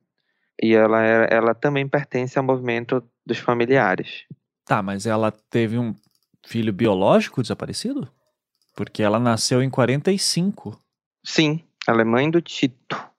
E 0.61 0.75
ela, 0.75 1.01
era, 1.01 1.25
ela 1.35 1.55
também 1.55 1.87
pertence 1.87 2.37
ao 2.37 2.45
movimento 2.45 3.03
dos 3.25 3.39
familiares. 3.39 4.25
Tá, 4.63 4.83
mas 4.83 5.07
ela 5.07 5.31
teve 5.49 5.79
um 5.79 5.95
filho 6.45 6.71
biológico 6.71 7.41
desaparecido? 7.41 8.07
Porque 8.75 9.01
ela 9.01 9.19
nasceu 9.19 9.63
em 9.63 9.71
45. 9.71 10.79
Sim, 11.23 11.63
ela 11.87 12.01
é 12.01 12.05
mãe 12.05 12.29
do 12.29 12.39
Tito, 12.39 13.14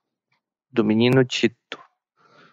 do 0.76 0.84
menino 0.84 1.24
Tito. 1.24 1.78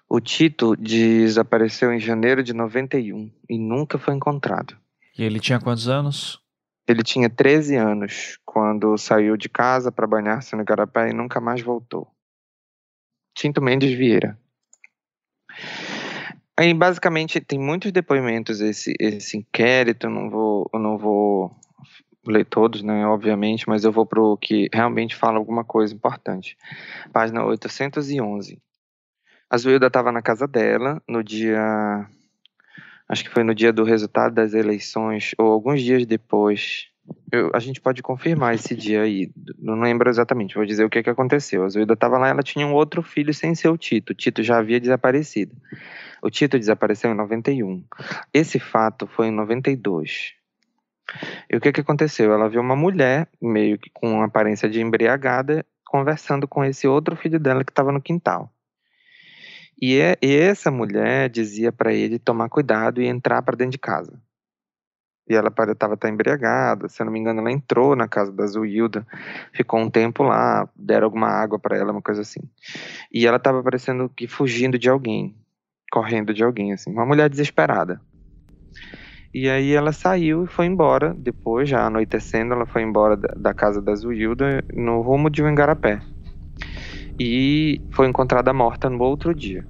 O 0.10 0.20
Tito 0.20 0.76
desapareceu 0.76 1.92
em 1.92 2.00
janeiro 2.00 2.42
de 2.42 2.54
91 2.54 3.32
e 3.50 3.60
nunca 3.60 3.98
foi 3.98 4.14
encontrado. 4.14 4.78
E 5.18 5.24
ele 5.24 5.40
tinha 5.40 5.60
quantos 5.60 5.90
anos? 5.90 6.42
Ele 6.88 7.04
tinha 7.04 7.30
13 7.30 7.76
anos 7.76 8.40
quando 8.46 8.98
saiu 8.98 9.36
de 9.38 9.50
casa 9.50 9.92
para 9.92 10.08
banhar-se 10.08 10.56
no 10.56 10.62
Igarapé 10.62 11.10
e 11.10 11.14
nunca 11.14 11.40
mais 11.40 11.62
voltou. 11.62 12.08
Tinto 13.36 13.62
Mendes 13.62 13.98
Vieira. 13.98 14.40
Aí, 16.58 16.74
basicamente, 16.74 17.42
tem 17.42 17.60
muitos 17.60 17.92
depoimentos 17.92 18.62
esse, 18.62 18.94
esse 19.00 19.38
inquérito, 19.38 20.08
eu 20.08 20.12
não 20.12 20.30
vou, 20.30 20.70
eu 20.74 20.80
não 20.80 20.98
vou 20.98 21.56
ler 22.26 22.46
todos, 22.46 22.82
né, 22.82 23.06
obviamente, 23.06 23.68
mas 23.68 23.84
eu 23.84 23.92
vou 23.92 24.06
para 24.06 24.22
o 24.22 24.38
que 24.38 24.70
realmente 24.74 25.16
fala 25.16 25.38
alguma 25.38 25.64
coisa 25.64 25.94
importante. 25.94 26.58
Página 27.12 27.44
811. 27.46 28.62
A 29.50 29.58
Zuilda 29.58 29.88
estava 29.88 30.12
na 30.12 30.22
casa 30.22 30.48
dela 30.48 31.02
no 31.08 31.24
dia. 31.24 32.08
Acho 33.08 33.24
que 33.24 33.30
foi 33.30 33.44
no 33.44 33.54
dia 33.54 33.72
do 33.72 33.84
resultado 33.84 34.34
das 34.34 34.54
eleições, 34.54 35.36
ou 35.38 35.52
alguns 35.52 35.82
dias 35.82 36.06
depois. 36.06 36.88
Eu, 37.32 37.52
a 37.54 37.60
gente 37.60 37.82
pode 37.82 38.02
confirmar 38.02 38.56
esse 38.56 38.76
dia 38.76 39.02
aí. 39.02 39.30
Não 39.60 39.80
lembro 39.80 40.10
exatamente, 40.10 40.56
vou 40.56 40.66
dizer 40.66 40.86
o 40.86 40.90
que, 40.90 41.04
que 41.04 41.10
aconteceu. 41.10 41.64
A 41.64 41.70
Zuilda 41.70 41.94
estava 41.94 42.18
lá, 42.18 42.30
ela 42.30 42.42
tinha 42.42 42.66
um 42.66 42.74
outro 42.74 43.04
filho 43.04 43.34
sem 43.34 43.54
ser 43.54 43.68
o 43.68 43.78
Tito. 43.78 44.14
O 44.14 44.16
Tito 44.16 44.42
já 44.42 44.58
havia 44.58 44.80
desaparecido. 44.80 45.56
O 46.22 46.30
Tito 46.30 46.58
desapareceu 46.58 47.12
em 47.12 47.16
91. 47.16 47.84
Esse 48.34 48.58
fato 48.58 49.06
foi 49.06 49.28
em 49.28 49.32
92. 49.32 50.34
E 51.50 51.56
o 51.56 51.62
que, 51.62 51.72
que 51.72 51.82
aconteceu? 51.82 52.34
Ela 52.34 52.50
viu 52.50 52.62
uma 52.62 52.76
mulher, 52.76 53.28
meio 53.42 53.78
que 53.78 53.90
com 53.90 54.22
aparência 54.22 54.70
de 54.70 54.82
embriagada, 54.82 55.66
conversando 55.86 56.48
com 56.48 56.64
esse 56.64 56.88
outro 56.88 57.16
filho 57.16 57.40
dela 57.40 57.64
que 57.64 57.72
estava 57.72 57.92
no 57.92 58.02
quintal. 58.02 58.52
E, 59.80 60.00
é, 60.00 60.18
e 60.22 60.36
essa 60.36 60.72
mulher 60.72 61.30
dizia 61.30 61.72
para 61.72 61.94
ele 61.94 62.18
tomar 62.18 62.50
cuidado 62.50 63.02
e 63.02 63.06
entrar 63.06 63.42
para 63.42 63.56
dentro 63.56 63.74
de 63.74 63.80
casa. 63.80 64.20
E 65.30 65.36
ela 65.36 65.48
estava 65.50 65.94
até 65.94 66.10
embriagada, 66.10 66.90
se 66.90 67.02
eu 67.02 67.06
não 67.06 67.14
me 67.14 67.20
engano, 67.20 67.40
ela 67.40 67.52
entrou 67.52 67.96
na 67.96 68.08
casa 68.08 68.32
da 68.32 68.46
Zuilda, 68.46 69.08
ficou 69.54 69.80
um 69.80 69.90
tempo 69.90 70.22
lá, 70.24 70.68
deram 70.76 71.06
alguma 71.06 71.28
água 71.28 71.58
para 71.58 71.78
ela, 71.78 71.92
uma 71.92 72.02
coisa 72.02 72.22
assim. 72.22 72.42
E 73.12 73.26
ela 73.26 73.38
estava 73.38 73.64
parecendo 73.64 74.10
que 74.10 74.28
fugindo 74.28 74.78
de 74.78 74.90
alguém, 74.90 75.36
correndo 75.92 76.34
de 76.34 76.44
alguém, 76.44 76.74
assim, 76.74 76.92
uma 76.92 77.06
mulher 77.06 77.30
desesperada. 77.30 78.02
E 79.34 79.50
aí 79.50 79.74
ela 79.74 79.92
saiu 79.92 80.44
e 80.44 80.48
foi 80.48 80.68
embora, 80.68 81.14
depois, 81.18 81.68
já 81.68 81.86
anoitecendo, 81.88 82.54
ela 82.54 82.68
foi 82.68 82.84
embora 82.84 83.18
da, 83.18 83.54
casa 83.54 83.82
da 83.82 83.96
Zuilda 83.96 84.64
no 84.74 85.02
rumo 85.02 85.30
de 85.30 85.42
um 85.42 85.50
engarapé 85.50 86.02
e 87.20 87.82
foi 87.92 88.08
encontrada 88.08 88.54
morta 88.54 88.90
no 88.90 89.04
outro 89.04 89.34
dia. 89.34 89.66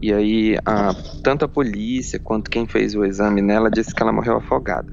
E 0.00 0.12
aí, 0.12 0.56
a, 0.64 0.94
tanto 1.22 1.44
a 1.44 1.48
polícia 1.48 2.18
quanto 2.18 2.50
quem 2.50 2.66
fez 2.66 2.94
o 2.94 3.04
exame 3.04 3.40
nela 3.40 3.70
disse 3.70 3.94
que 3.94 4.02
ela 4.02 4.12
morreu 4.12 4.36
afogada. 4.36 4.92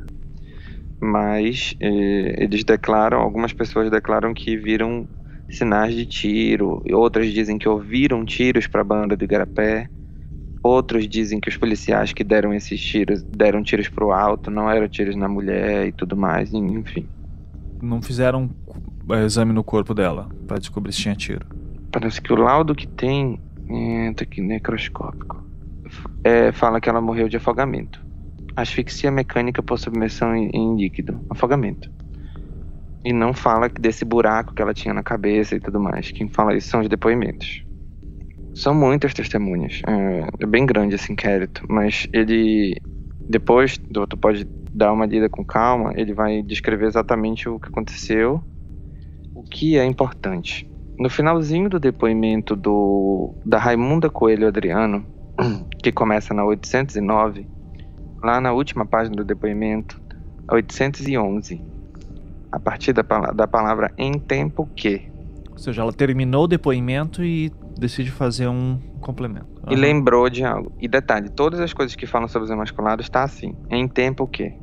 Mas 1.02 1.74
eh, 1.80 2.36
eles 2.44 2.64
declaram, 2.64 3.20
algumas 3.20 3.54
pessoas 3.54 3.90
declaram 3.90 4.34
que 4.34 4.58
viram 4.58 5.08
sinais 5.50 5.96
de 5.96 6.06
tiro, 6.06 6.84
outras 6.94 7.32
dizem 7.32 7.58
que 7.58 7.68
ouviram 7.68 8.26
tiros 8.26 8.68
para 8.68 8.82
a 8.82 8.84
banda 8.84 9.16
do 9.16 9.24
Igarapé. 9.24 9.90
Outros 10.62 11.08
dizem 11.08 11.40
que 11.40 11.48
os 11.48 11.56
policiais 11.56 12.12
que 12.12 12.24
deram 12.24 12.54
esses 12.54 12.82
tiros 12.82 13.24
deram 13.24 13.64
tiros 13.64 13.88
para 13.88 14.06
o 14.06 14.12
alto, 14.12 14.52
não 14.52 14.70
eram 14.70 14.88
tiros 14.90 15.16
na 15.16 15.28
mulher 15.28 15.88
e 15.88 15.92
tudo 15.92 16.18
mais, 16.18 16.54
enfim. 16.54 17.08
Não 17.82 18.02
fizeram 18.02 18.50
é, 19.10 19.26
exame 19.26 19.54
no 19.54 19.64
corpo 19.64 19.94
dela 19.94 20.30
para 20.48 20.60
descobrir 20.60 20.92
se 20.92 21.02
tinha 21.02 21.16
tiro? 21.16 21.46
Parece 21.92 22.22
que 22.22 22.32
o 22.32 22.36
laudo 22.36 22.76
que 22.76 22.88
tem 22.88 23.40
é, 23.70 24.14
tá 24.14 24.24
aqui, 24.24 24.42
necroscópico. 24.42 25.44
É, 26.24 26.52
fala 26.52 26.82
que 26.82 26.90
ela 26.90 27.02
morreu 27.02 27.30
de 27.30 27.38
afogamento. 27.38 28.06
Asfixia 28.56 29.10
mecânica 29.10 29.64
por 29.64 29.80
submersão 29.80 30.36
em, 30.36 30.50
em 30.54 30.76
líquido. 30.76 31.20
Afogamento. 31.30 31.90
E 33.06 33.14
não 33.14 33.34
fala 33.34 33.70
desse 33.70 34.04
buraco 34.04 34.54
que 34.54 34.62
ela 34.62 34.74
tinha 34.74 34.94
na 34.94 35.02
cabeça 35.02 35.56
e 35.56 35.60
tudo 35.60 35.80
mais. 35.80 36.12
Quem 36.12 36.28
fala 36.28 36.56
isso 36.56 36.68
são 36.68 36.82
os 36.82 36.90
depoimentos. 36.90 37.64
São 38.54 38.74
muitas 38.74 39.14
testemunhas. 39.14 39.82
É, 39.88 40.28
é 40.44 40.46
bem 40.46 40.66
grande 40.66 40.96
esse 40.96 41.12
inquérito. 41.12 41.66
Mas 41.70 42.08
ele. 42.14 42.76
Depois, 43.30 43.78
tu 43.78 44.18
pode 44.18 44.46
dar 44.74 44.92
uma 44.92 45.06
lida 45.06 45.30
com 45.30 45.46
calma. 45.46 45.94
Ele 45.96 46.14
vai 46.14 46.42
descrever 46.42 46.88
exatamente 46.88 47.48
o 47.48 47.60
que 47.60 47.68
aconteceu 47.70 48.44
o 49.40 49.44
que 49.44 49.78
é 49.78 49.86
importante. 49.86 50.70
No 50.98 51.10
finalzinho 51.10 51.70
do 51.70 51.80
depoimento 51.80 52.58
do, 52.58 53.34
da 53.46 53.58
Raimunda 53.58 54.10
Coelho 54.10 54.48
Adriano, 54.48 55.06
que 55.82 55.94
começa 55.94 56.34
na 56.34 56.44
809, 56.44 57.48
lá 58.22 58.42
na 58.42 58.52
última 58.52 58.86
página 58.86 59.16
do 59.16 59.24
depoimento, 59.24 60.02
811, 60.52 61.64
a 62.52 62.60
partir 62.60 62.92
da, 62.92 63.02
da 63.02 63.48
palavra 63.48 63.94
em 63.98 64.12
tempo 64.20 64.70
que. 64.76 65.10
Ou 65.52 65.58
seja, 65.58 65.84
ela 65.84 65.94
terminou 65.94 66.44
o 66.44 66.48
depoimento 66.48 67.24
e 67.24 67.50
decide 67.80 68.12
fazer 68.12 68.48
um 68.48 68.78
complemento. 69.00 69.48
Uhum. 69.66 69.74
E 69.74 69.76
lembrou 69.76 70.30
de 70.30 70.44
algo. 70.44 70.72
E 70.80 70.88
detalhe, 70.88 71.30
todas 71.30 71.60
as 71.60 71.74
coisas 71.74 71.96
que 71.96 72.06
falam 72.06 72.28
sobre 72.28 72.46
os 72.46 72.52
emasculados 72.52 73.06
está 73.06 73.24
assim, 73.24 73.56
em 73.70 73.88
tempo 73.88 74.28
que 74.28 74.54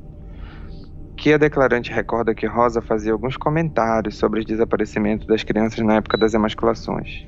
que 1.17 1.33
a 1.33 1.39
declarante 1.39 1.91
recorda 1.91 2.35
que 2.35 2.47
Rosa 2.47 2.83
fazia 2.83 3.11
alguns 3.11 3.39
comentários 3.39 4.17
sobre 4.17 4.41
os 4.41 4.45
desaparecimentos 4.45 5.27
das 5.27 5.43
crianças 5.43 5.83
na 5.83 5.95
época 5.95 6.19
das 6.19 6.35
emasculações. 6.35 7.27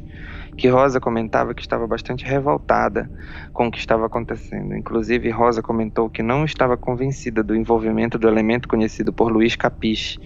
Que 0.59 0.69
Rosa 0.69 1.01
comentava 1.01 1.55
que 1.55 1.62
estava 1.62 1.86
bastante 1.86 2.24
revoltada 2.24 3.10
com 3.52 3.69
o 3.69 3.70
que 3.70 3.78
estava 3.78 4.05
acontecendo. 4.05 4.77
Inclusive, 4.77 5.31
Rosa 5.31 5.62
comentou 5.62 6.10
que 6.10 6.23
não 6.23 6.44
estava 6.44 6.77
convencida 6.77 7.43
do 7.43 7.56
envolvimento 7.56 8.19
do 8.19 8.28
elemento 8.28 8.69
conhecido 8.69 9.12
por 9.12 9.32
Luiz 9.32 9.56
Capiche 9.56 10.19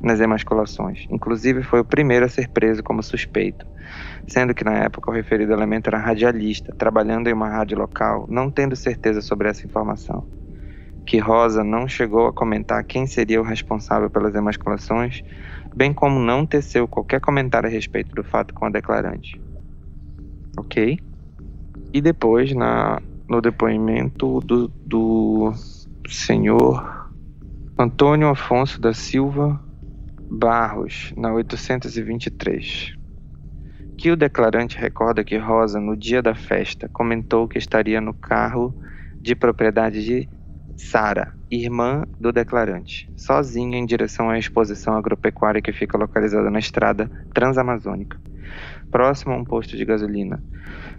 nas 0.00 0.20
emasculações. 0.20 1.06
Inclusive, 1.10 1.62
foi 1.62 1.80
o 1.80 1.84
primeiro 1.84 2.24
a 2.24 2.28
ser 2.28 2.48
preso 2.48 2.82
como 2.82 3.02
suspeito, 3.02 3.66
sendo 4.26 4.54
que 4.54 4.64
na 4.64 4.74
época 4.74 5.10
o 5.10 5.14
referido 5.14 5.52
elemento 5.52 5.88
era 5.88 5.98
radialista, 5.98 6.74
trabalhando 6.74 7.28
em 7.28 7.32
uma 7.32 7.48
rádio 7.48 7.78
local, 7.78 8.26
não 8.28 8.50
tendo 8.50 8.74
certeza 8.74 9.20
sobre 9.20 9.48
essa 9.48 9.66
informação 9.66 10.26
que 11.10 11.18
Rosa 11.18 11.64
não 11.64 11.88
chegou 11.88 12.28
a 12.28 12.32
comentar 12.32 12.84
quem 12.84 13.04
seria 13.04 13.40
o 13.40 13.44
responsável 13.44 14.08
pelas 14.08 14.32
emasculações, 14.34 15.22
bem 15.74 15.92
como 15.92 16.20
não 16.20 16.46
teceu 16.46 16.86
qualquer 16.86 17.20
comentário 17.20 17.68
a 17.68 17.72
respeito 17.72 18.14
do 18.14 18.22
fato 18.22 18.54
com 18.54 18.66
a 18.66 18.70
declarante. 18.70 19.40
Ok? 20.56 21.00
E 21.92 22.00
depois, 22.00 22.54
na, 22.54 23.02
no 23.28 23.40
depoimento 23.40 24.38
do, 24.40 24.68
do 24.86 25.52
senhor 26.08 27.10
Antônio 27.76 28.28
Afonso 28.28 28.80
da 28.80 28.94
Silva 28.94 29.60
Barros, 30.30 31.12
na 31.16 31.32
823 31.32 33.00
que 34.00 34.10
o 34.10 34.16
declarante 34.16 34.78
recorda 34.78 35.22
que 35.22 35.36
Rosa, 35.36 35.78
no 35.78 35.94
dia 35.94 36.22
da 36.22 36.34
festa, 36.34 36.88
comentou 36.90 37.46
que 37.46 37.58
estaria 37.58 38.00
no 38.00 38.14
carro 38.14 38.74
de 39.20 39.34
propriedade 39.34 40.02
de 40.02 40.26
Sara, 40.74 41.34
irmã 41.50 42.06
do 42.18 42.32
declarante, 42.32 43.10
sozinha 43.14 43.76
em 43.76 43.84
direção 43.84 44.30
à 44.30 44.38
exposição 44.38 44.96
agropecuária 44.96 45.60
que 45.60 45.70
fica 45.70 45.98
localizada 45.98 46.50
na 46.50 46.58
estrada 46.58 47.10
transamazônica, 47.34 48.18
próximo 48.90 49.34
a 49.34 49.36
um 49.36 49.44
posto 49.44 49.76
de 49.76 49.84
gasolina. 49.84 50.42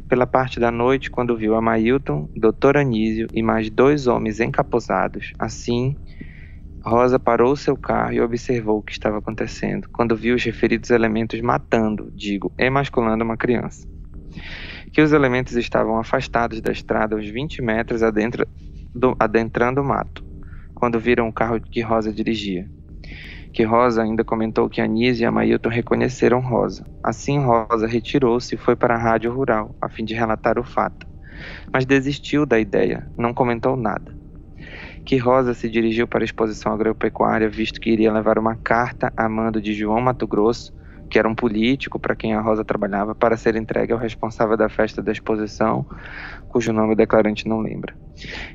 Pela 0.07 0.27
parte 0.27 0.59
da 0.59 0.69
noite, 0.69 1.09
quando 1.09 1.35
viu 1.35 1.55
a 1.55 1.61
Mailton, 1.61 2.29
Dr. 2.35 2.77
Anísio 2.77 3.25
e 3.33 3.41
mais 3.41 3.71
dois 3.71 4.05
homens 4.05 4.39
encaposados, 4.39 5.33
assim, 5.39 5.95
Rosa 6.83 7.19
parou 7.19 7.55
seu 7.55 7.77
carro 7.77 8.13
e 8.13 8.21
observou 8.21 8.79
o 8.79 8.81
que 8.81 8.91
estava 8.91 9.19
acontecendo, 9.19 9.87
quando 9.93 10.15
viu 10.15 10.35
os 10.35 10.43
referidos 10.43 10.89
elementos 10.89 11.39
matando, 11.39 12.11
digo, 12.11 12.51
emasculando 12.57 13.23
uma 13.23 13.37
criança. 13.37 13.87
Que 14.91 15.01
os 15.01 15.11
elementos 15.11 15.55
estavam 15.55 15.99
afastados 15.99 16.59
da 16.59 16.71
estrada 16.71 17.15
uns 17.15 17.29
20 17.29 17.61
metros 17.61 18.01
do, 18.95 19.15
adentrando 19.19 19.79
o 19.79 19.83
mato, 19.85 20.25
quando 20.73 20.99
viram 20.99 21.27
o 21.27 21.33
carro 21.33 21.61
que 21.61 21.81
Rosa 21.81 22.11
dirigia. 22.11 22.67
que 23.53 23.63
Rosa 23.63 24.01
ainda 24.01 24.23
comentou 24.23 24.69
que 24.69 24.81
Anísio 24.81 25.23
e 25.23 25.25
Amailton 25.25 25.69
reconheceram 25.69 26.39
Rosa. 26.39 26.85
Assim, 27.03 27.37
Rosa 27.37 27.85
retirou-se 27.85 28.55
e 28.55 28.57
foi 28.57 28.75
para 28.75 28.95
a 28.95 28.97
rádio 28.97 29.31
rural, 29.31 29.75
a 29.81 29.89
fim 29.89 30.05
de 30.05 30.13
relatar 30.15 30.57
o 30.57 30.63
fato. 30.63 31.05
Mas 31.71 31.85
desistiu 31.85 32.45
da 32.45 32.57
ideia, 32.59 33.11
não 33.17 33.33
comentou 33.33 33.75
nada. 33.75 34.20
Que 35.05 35.17
Rosa 35.17 35.53
se 35.53 35.69
dirigiu 35.69 36.07
para 36.07 36.23
a 36.23 36.25
exposição 36.25 36.71
agropecuária, 36.71 37.49
visto 37.49 37.81
que 37.81 37.89
iria 37.89 38.11
levar 38.11 38.37
uma 38.37 38.55
carta 38.55 39.11
a 39.17 39.27
mando 39.27 39.61
de 39.61 39.73
João 39.73 39.99
Mato 39.99 40.27
Grosso, 40.27 40.73
que 41.09 41.19
era 41.19 41.27
um 41.27 41.35
político 41.35 41.99
para 41.99 42.15
quem 42.15 42.33
a 42.33 42.39
Rosa 42.39 42.63
trabalhava, 42.63 43.13
para 43.13 43.35
ser 43.35 43.57
entregue 43.57 43.91
ao 43.91 43.99
responsável 43.99 44.55
da 44.55 44.69
festa 44.69 45.01
da 45.01 45.11
exposição, 45.11 45.85
cujo 46.47 46.71
nome 46.71 46.93
o 46.93 46.95
declarante 46.95 47.47
não 47.47 47.59
lembra. 47.59 47.93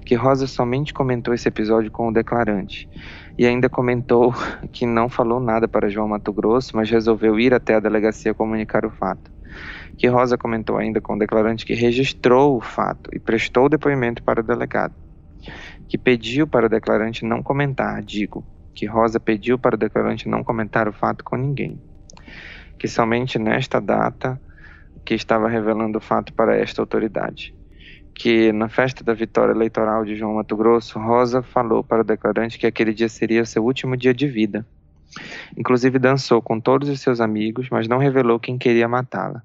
Que 0.04 0.14
Rosa 0.14 0.46
somente 0.46 0.94
comentou 0.94 1.34
esse 1.34 1.46
episódio 1.46 1.90
com 1.90 2.08
o 2.08 2.12
declarante 2.12 2.88
e 3.36 3.44
ainda 3.46 3.68
comentou 3.68 4.34
que 4.72 4.86
não 4.86 5.08
falou 5.08 5.38
nada 5.38 5.68
para 5.68 5.90
João 5.90 6.08
Mato 6.08 6.32
Grosso, 6.32 6.74
mas 6.74 6.90
resolveu 6.90 7.38
ir 7.38 7.52
até 7.52 7.74
a 7.74 7.80
delegacia 7.80 8.32
comunicar 8.32 8.86
o 8.86 8.90
fato. 8.90 9.30
Que 9.98 10.08
Rosa 10.08 10.38
comentou 10.38 10.78
ainda 10.78 11.00
com 11.00 11.14
o 11.14 11.18
declarante 11.18 11.64
que 11.66 11.74
registrou 11.74 12.56
o 12.56 12.60
fato 12.60 13.10
e 13.14 13.18
prestou 13.18 13.68
depoimento 13.68 14.22
para 14.22 14.40
o 14.40 14.42
delegado. 14.42 15.05
Que 15.88 15.96
pediu 15.96 16.46
para 16.46 16.66
o 16.66 16.68
declarante 16.68 17.24
não 17.24 17.42
comentar, 17.42 18.02
digo, 18.02 18.44
que 18.74 18.86
Rosa 18.86 19.20
pediu 19.20 19.58
para 19.58 19.74
o 19.74 19.78
declarante 19.78 20.28
não 20.28 20.42
comentar 20.42 20.88
o 20.88 20.92
fato 20.92 21.22
com 21.24 21.36
ninguém 21.36 21.80
que 22.78 22.88
somente 22.88 23.38
nesta 23.38 23.80
data 23.80 24.40
que 25.04 25.14
estava 25.14 25.48
revelando 25.48 25.98
o 25.98 26.00
fato 26.00 26.32
para 26.32 26.56
esta 26.56 26.82
autoridade. 26.82 27.54
Que 28.14 28.50
na 28.52 28.68
festa 28.68 29.04
da 29.04 29.12
vitória 29.12 29.52
eleitoral 29.52 30.04
de 30.04 30.16
João 30.16 30.34
Mato 30.34 30.56
Grosso, 30.56 30.98
Rosa 30.98 31.42
falou 31.42 31.84
para 31.84 32.00
o 32.00 32.04
declarante 32.04 32.58
que 32.58 32.66
aquele 32.66 32.94
dia 32.94 33.08
seria 33.08 33.44
seu 33.44 33.64
último 33.64 33.96
dia 33.96 34.14
de 34.14 34.26
vida. 34.26 34.66
Inclusive 35.56 35.98
dançou 35.98 36.42
com 36.42 36.58
todos 36.58 36.88
os 36.88 37.00
seus 37.00 37.20
amigos, 37.20 37.68
mas 37.70 37.86
não 37.86 37.98
revelou 37.98 38.40
quem 38.40 38.58
queria 38.58 38.88
matá-la. 38.88 39.42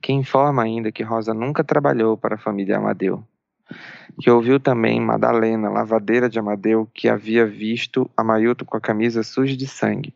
Que 0.00 0.12
informa 0.12 0.62
ainda 0.62 0.90
que 0.90 1.02
Rosa 1.02 1.34
nunca 1.34 1.62
trabalhou 1.62 2.16
para 2.16 2.36
a 2.36 2.38
família 2.38 2.78
Amadeu. 2.78 3.22
Que 4.20 4.30
ouviu 4.30 4.60
também 4.60 5.00
Madalena, 5.00 5.70
lavadeira 5.70 6.28
de 6.28 6.38
Amadeu, 6.38 6.88
que 6.92 7.08
havia 7.08 7.46
visto 7.46 8.10
Amailton 8.16 8.64
com 8.64 8.76
a 8.76 8.80
camisa 8.80 9.22
suja 9.22 9.56
de 9.56 9.66
sangue 9.66 10.14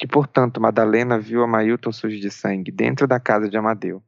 que, 0.00 0.06
portanto, 0.06 0.62
Madalena 0.62 1.18
viu 1.18 1.42
a 1.42 1.46
Mailton 1.46 1.92
sujo 1.92 2.18
de 2.18 2.30
sangue 2.30 2.72
dentro 2.72 3.06
da 3.06 3.20
casa 3.20 3.50
de 3.50 3.58
Amadeu, 3.58 4.02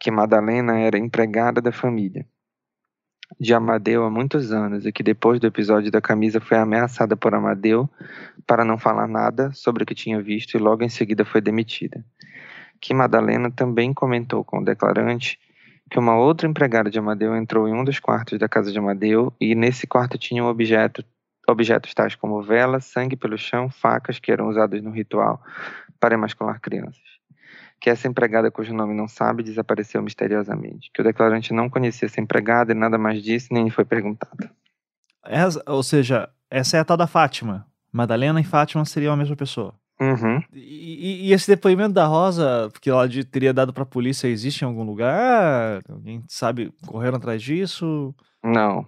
que 0.00 0.10
Madalena 0.10 0.78
era 0.78 0.96
empregada 0.96 1.60
da 1.60 1.70
família 1.70 2.26
de 3.38 3.52
Amadeu 3.52 4.04
há 4.04 4.10
muitos 4.10 4.52
anos 4.52 4.86
e 4.86 4.92
que 4.92 5.02
depois 5.02 5.38
do 5.38 5.46
episódio 5.46 5.90
da 5.90 6.00
camisa 6.00 6.40
foi 6.40 6.56
ameaçada 6.56 7.14
por 7.14 7.34
Amadeu 7.34 7.88
para 8.46 8.64
não 8.64 8.78
falar 8.78 9.06
nada 9.06 9.52
sobre 9.52 9.82
o 9.82 9.86
que 9.86 9.94
tinha 9.94 10.20
visto 10.20 10.54
e 10.54 10.58
logo 10.58 10.82
em 10.82 10.88
seguida 10.88 11.24
foi 11.24 11.42
demitida. 11.42 12.02
Que 12.80 12.94
Madalena 12.94 13.50
também 13.50 13.92
comentou 13.92 14.42
com 14.42 14.60
o 14.60 14.64
declarante 14.64 15.38
que 15.92 15.98
uma 15.98 16.16
outra 16.16 16.48
empregada 16.48 16.90
de 16.90 16.98
Amadeu 16.98 17.36
entrou 17.36 17.68
em 17.68 17.74
um 17.74 17.84
dos 17.84 18.00
quartos 18.00 18.38
da 18.38 18.48
casa 18.48 18.72
de 18.72 18.78
Amadeu 18.78 19.30
e 19.38 19.54
nesse 19.54 19.86
quarto 19.86 20.16
tinha 20.16 20.42
um 20.42 20.46
objeto 20.46 21.04
objetos 21.46 21.92
tais 21.92 22.14
como 22.14 22.40
velas, 22.40 22.86
sangue 22.86 23.14
pelo 23.14 23.36
chão, 23.36 23.68
facas 23.68 24.18
que 24.18 24.32
eram 24.32 24.48
usadas 24.48 24.80
no 24.80 24.90
ritual 24.90 25.42
para 26.00 26.14
emascular 26.14 26.58
crianças. 26.62 27.02
Que 27.78 27.90
essa 27.90 28.08
empregada, 28.08 28.50
cujo 28.50 28.72
nome 28.72 28.94
não 28.94 29.06
sabe, 29.06 29.42
desapareceu 29.42 30.00
misteriosamente. 30.00 30.90
Que 30.94 31.02
o 31.02 31.04
declarante 31.04 31.52
não 31.52 31.68
conhecia 31.68 32.06
essa 32.06 32.22
empregada 32.22 32.72
e 32.72 32.74
nada 32.74 32.96
mais 32.96 33.22
disse, 33.22 33.52
nem 33.52 33.68
foi 33.68 33.84
perguntado. 33.84 34.48
Essa, 35.26 35.62
ou 35.66 35.82
seja, 35.82 36.30
essa 36.50 36.78
é 36.78 36.80
a 36.80 36.84
tal 36.86 36.96
da 36.96 37.06
Fátima. 37.06 37.66
Madalena 37.92 38.40
e 38.40 38.44
Fátima 38.44 38.86
seriam 38.86 39.12
a 39.12 39.16
mesma 39.16 39.36
pessoa. 39.36 39.74
Uhum. 40.02 40.42
E, 40.52 41.28
e, 41.28 41.32
esse 41.32 41.48
depoimento 41.48 41.92
da 41.92 42.06
Rosa, 42.06 42.68
que 42.80 42.90
ela 42.90 43.08
teria 43.30 43.54
dado 43.54 43.72
para 43.72 43.84
a 43.84 43.86
polícia, 43.86 44.26
existe 44.26 44.62
em 44.62 44.64
algum 44.64 44.82
lugar? 44.82 45.80
Alguém 45.88 46.24
sabe, 46.26 46.72
correram 46.84 47.18
atrás 47.18 47.40
disso? 47.40 48.12
Não, 48.42 48.84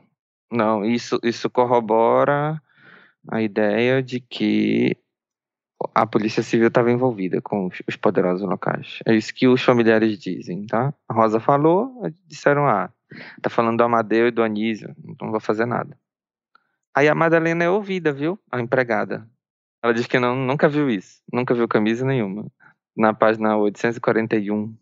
não, 0.50 0.84
isso, 0.84 1.20
isso 1.22 1.48
corrobora 1.48 2.60
a 3.30 3.40
ideia 3.40 4.02
de 4.02 4.18
que 4.18 4.96
a 5.94 6.04
Polícia 6.04 6.42
Civil 6.42 6.68
estava 6.68 6.90
envolvida 6.90 7.40
com 7.40 7.70
os 7.86 7.96
poderosos 7.96 8.46
locais. 8.48 8.98
É 9.06 9.14
isso 9.14 9.32
que 9.32 9.46
os 9.46 9.62
familiares 9.62 10.18
dizem, 10.18 10.66
tá? 10.66 10.92
A 11.08 11.14
Rosa 11.14 11.38
falou, 11.38 12.02
disseram, 12.26 12.66
ah, 12.66 12.90
tá 13.40 13.48
falando 13.48 13.78
do 13.78 13.84
Amadeu 13.84 14.26
e 14.26 14.32
do 14.32 14.42
Anísio, 14.42 14.94
não 15.20 15.30
vou 15.30 15.40
fazer 15.40 15.66
nada. 15.66 15.96
Aí 16.92 17.08
a 17.08 17.14
Madalena 17.14 17.64
é 17.64 17.70
ouvida, 17.70 18.12
viu? 18.12 18.38
A 18.50 18.60
empregada. 18.60 19.28
Ela 19.84 19.92
diz 19.92 20.06
que 20.06 20.18
não, 20.18 20.34
nunca 20.34 20.66
viu 20.66 20.88
isso, 20.88 21.20
nunca 21.30 21.52
viu 21.52 21.68
camisa 21.68 22.06
nenhuma. 22.06 22.50
Na 22.96 23.12
página 23.12 23.54
841 23.54 24.74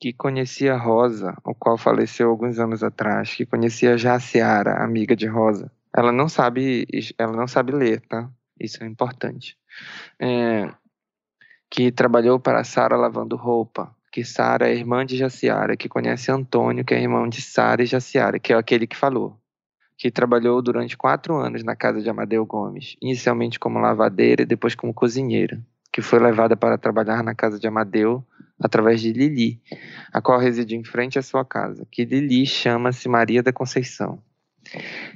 que 0.00 0.12
conhecia 0.12 0.76
Rosa, 0.76 1.36
o 1.44 1.52
qual 1.52 1.76
faleceu 1.76 2.30
alguns 2.30 2.60
anos 2.60 2.84
atrás, 2.84 3.34
que 3.34 3.44
conhecia 3.44 3.98
já 3.98 4.14
a 4.14 4.20
Ciara, 4.20 4.84
amiga 4.84 5.16
de 5.16 5.26
Rosa. 5.26 5.68
Ela 5.92 6.12
não 6.12 6.28
sabe, 6.28 6.86
ela 7.18 7.32
não 7.32 7.48
sabe 7.48 7.72
ler, 7.72 8.00
tá? 8.02 8.30
Isso 8.60 8.84
é 8.84 8.86
importante. 8.86 9.58
É, 10.20 10.72
que 11.68 11.90
trabalhou 11.90 12.38
para 12.38 12.62
Sara 12.62 12.96
lavando 12.96 13.34
roupa, 13.34 13.92
que 14.12 14.24
Sara 14.24 14.68
é 14.68 14.76
irmã 14.76 15.04
de 15.04 15.16
Jaciara, 15.16 15.76
que 15.76 15.88
conhece 15.88 16.30
Antônio, 16.30 16.84
que 16.84 16.94
é 16.94 17.02
irmão 17.02 17.28
de 17.28 17.42
Sara 17.42 17.82
e 17.82 17.86
Jaciara, 17.86 18.38
que 18.38 18.52
é 18.52 18.56
aquele 18.56 18.86
que 18.86 18.96
falou. 18.96 19.36
Que 19.98 20.12
trabalhou 20.12 20.62
durante 20.62 20.96
quatro 20.96 21.36
anos 21.36 21.64
na 21.64 21.74
casa 21.74 22.00
de 22.00 22.08
Amadeu 22.08 22.46
Gomes, 22.46 22.96
inicialmente 23.02 23.58
como 23.58 23.80
lavadeira 23.80 24.42
e 24.42 24.46
depois 24.46 24.76
como 24.76 24.94
cozinheira, 24.94 25.60
que 25.92 26.00
foi 26.00 26.20
levada 26.20 26.56
para 26.56 26.78
trabalhar 26.78 27.24
na 27.24 27.34
casa 27.34 27.58
de 27.58 27.66
Amadeu 27.66 28.24
através 28.60 29.00
de 29.00 29.12
Lili, 29.12 29.60
a 30.12 30.22
qual 30.22 30.38
reside 30.38 30.76
em 30.76 30.84
frente 30.84 31.18
à 31.18 31.22
sua 31.22 31.44
casa, 31.44 31.84
que 31.90 32.04
Lili 32.04 32.46
chama-se 32.46 33.08
Maria 33.08 33.42
da 33.42 33.52
Conceição. 33.52 34.22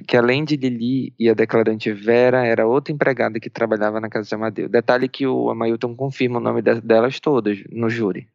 Que 0.05 0.17
além 0.17 0.43
de 0.43 0.57
Lili 0.57 1.13
e 1.17 1.29
a 1.29 1.33
declarante 1.33 1.91
Vera, 1.93 2.45
era 2.45 2.67
outra 2.67 2.93
empregada 2.93 3.39
que 3.39 3.49
trabalhava 3.49 4.01
na 4.01 4.09
casa 4.09 4.27
de 4.27 4.35
Amadeu. 4.35 4.67
Detalhe 4.67 5.07
que 5.07 5.25
o 5.25 5.49
Amailton 5.49 5.95
confirma 5.95 6.39
o 6.39 6.41
nome 6.41 6.61
delas 6.61 7.19
todas 7.21 7.63
no 7.71 7.89
júri. 7.89 8.27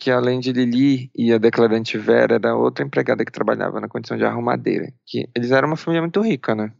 Que 0.00 0.10
além 0.10 0.40
de 0.40 0.50
Lili 0.50 1.10
e 1.14 1.30
a 1.30 1.38
declarante 1.38 1.98
Vera, 1.98 2.36
era 2.36 2.56
outra 2.56 2.84
empregada 2.84 3.24
que 3.24 3.30
trabalhava 3.30 3.80
na 3.80 3.88
condição 3.88 4.16
de 4.16 4.24
arrumadeira. 4.24 4.90
Que 5.06 5.28
eles 5.34 5.50
eram 5.50 5.68
uma 5.68 5.76
família 5.76 6.00
muito 6.00 6.22
rica, 6.22 6.54
né? 6.54 6.72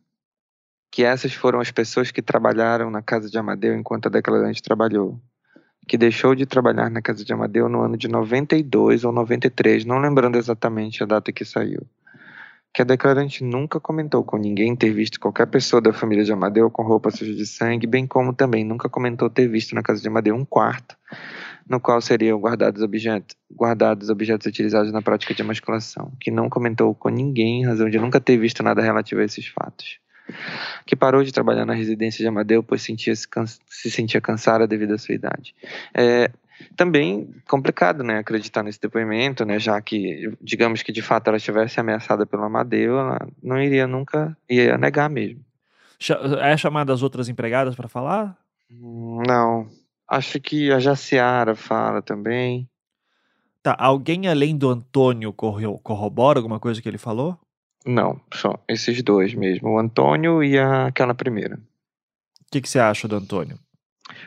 Que 0.91 1.05
essas 1.05 1.35
foram 1.35 1.61
as 1.61 1.71
pessoas 1.71 2.11
que 2.11 2.23
trabalharam 2.23 2.91
na 2.91 3.03
casa 3.03 3.29
de 3.29 3.37
Amadeu 3.37 3.75
enquanto 3.75 4.07
a 4.07 4.11
declarante 4.11 4.63
trabalhou 4.63 5.21
que 5.91 5.99
deixou 5.99 6.37
de 6.37 6.47
trabalhar 6.47 6.89
na 6.89 7.03
casa 7.03 7.25
de 7.25 7.33
Amadeu 7.33 7.69
no 7.69 7.83
ano 7.83 7.97
de 7.97 8.07
92 8.07 9.03
ou 9.03 9.11
93, 9.11 9.85
não 9.85 9.99
lembrando 9.99 10.39
exatamente 10.39 11.03
a 11.03 11.07
data 11.07 11.33
que 11.33 11.45
saiu. 11.45 11.85
Que 12.73 12.83
a 12.83 12.85
declarante 12.85 13.43
nunca 13.43 13.81
comentou 13.81 14.23
com 14.23 14.37
ninguém 14.37 14.77
ter 14.77 14.93
visto 14.93 15.19
qualquer 15.19 15.47
pessoa 15.47 15.83
da 15.83 15.93
família 15.93 16.23
de 16.23 16.33
Amadeu 16.33 16.71
com 16.71 16.85
roupa 16.85 17.11
suja 17.11 17.35
de 17.35 17.45
sangue, 17.45 17.89
bem 17.89 18.07
como 18.07 18.33
também 18.33 18.65
nunca 18.65 18.89
comentou 18.89 19.29
ter 19.29 19.49
visto 19.49 19.75
na 19.75 19.83
casa 19.83 20.01
de 20.01 20.07
Amadeu 20.07 20.37
um 20.37 20.45
quarto 20.45 20.97
no 21.69 21.81
qual 21.81 22.01
seriam 22.01 22.39
guardados 22.39 22.83
objetos, 22.83 23.37
guardados 23.53 24.11
objetos 24.11 24.47
utilizados 24.47 24.93
na 24.93 25.03
prática 25.03 25.35
de 25.35 25.43
emasculação, 25.43 26.13
que 26.21 26.31
não 26.31 26.49
comentou 26.49 26.95
com 26.95 27.09
ninguém 27.09 27.63
em 27.63 27.67
razão 27.67 27.89
de 27.89 27.99
nunca 27.99 28.21
ter 28.21 28.37
visto 28.37 28.63
nada 28.63 28.83
relativo 28.83 29.21
a 29.21 29.25
esses 29.25 29.47
fatos 29.47 29.99
que 30.87 30.97
parou 30.97 31.23
de 31.23 31.33
trabalhar 31.33 31.65
na 31.65 31.75
residência 31.75 32.23
de 32.23 32.29
Amadeu, 32.29 32.63
pois 32.63 32.83
sentia 32.83 33.13
-se, 33.15 33.27
se 33.69 33.91
sentia 33.91 34.21
cansada 34.21 34.67
devido 34.67 34.95
à 34.95 34.99
sua 34.99 35.15
idade. 35.15 35.55
É, 35.95 36.31
também 36.77 37.29
complicado, 37.49 38.03
né, 38.03 38.19
acreditar 38.19 38.63
nesse 38.63 38.81
depoimento, 38.81 39.45
né, 39.45 39.59
já 39.59 39.81
que, 39.81 40.33
digamos 40.41 40.83
que 40.83 40.93
de 40.93 41.03
fato 41.03 41.29
ela 41.29 41.37
estivesse 41.37 41.81
ameaçada 41.81 42.27
pelo 42.27 42.45
Amadeu, 42.45 42.99
ela 42.99 43.19
não 43.43 43.61
iria 43.61 43.87
nunca, 43.87 44.37
ia 44.49 44.77
negar 44.77 45.09
mesmo. 45.09 45.45
É 46.41 46.57
chamada 46.57 46.93
as 46.93 47.03
outras 47.03 47.29
empregadas 47.29 47.75
para 47.75 47.89
falar? 47.89 48.37
Não, 48.71 49.69
acho 50.11 50.41
que 50.41 50.73
a 50.73 50.81
Jaciara 50.81 51.55
fala 51.55 52.03
também. 52.03 52.69
Tá, 53.63 53.77
alguém 53.79 54.27
além 54.27 54.57
do 54.57 54.69
Antônio 54.69 55.33
corrobora 55.33 56.39
alguma 56.39 56.59
coisa 56.59 56.83
que 56.83 56.89
ele 56.89 56.99
falou? 56.99 57.39
Não, 57.87 58.21
só 58.35 58.63
esses 58.69 59.03
dois 59.03 59.35
mesmo, 59.35 59.71
o 59.71 59.79
Antônio 59.79 60.43
e 60.43 60.59
a, 60.59 60.87
aquela 60.87 61.15
primeira. 61.15 61.57
O 61.57 62.51
que, 62.51 62.61
que 62.61 62.69
você 62.69 62.79
acha 62.79 63.07
do 63.07 63.17
Antônio? 63.17 63.59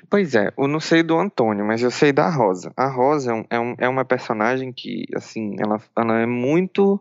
Pois 0.10 0.34
é, 0.34 0.52
eu 0.58 0.68
não 0.68 0.80
sei 0.80 1.04
do 1.04 1.18
Antônio, 1.18 1.66
mas 1.66 1.82
eu 1.82 1.92
sei 1.92 2.14
da 2.14 2.30
Rosa. 2.30 2.72
A 2.78 2.88
Rosa 2.88 3.32
é, 3.32 3.34
um, 3.34 3.46
é, 3.50 3.60
um, 3.60 3.76
é 3.80 3.90
uma 3.90 4.06
personagem 4.06 4.72
que, 4.72 5.06
assim, 5.14 5.56
ela, 5.60 5.82
ela 5.98 6.20
é 6.20 6.26
muito 6.26 7.00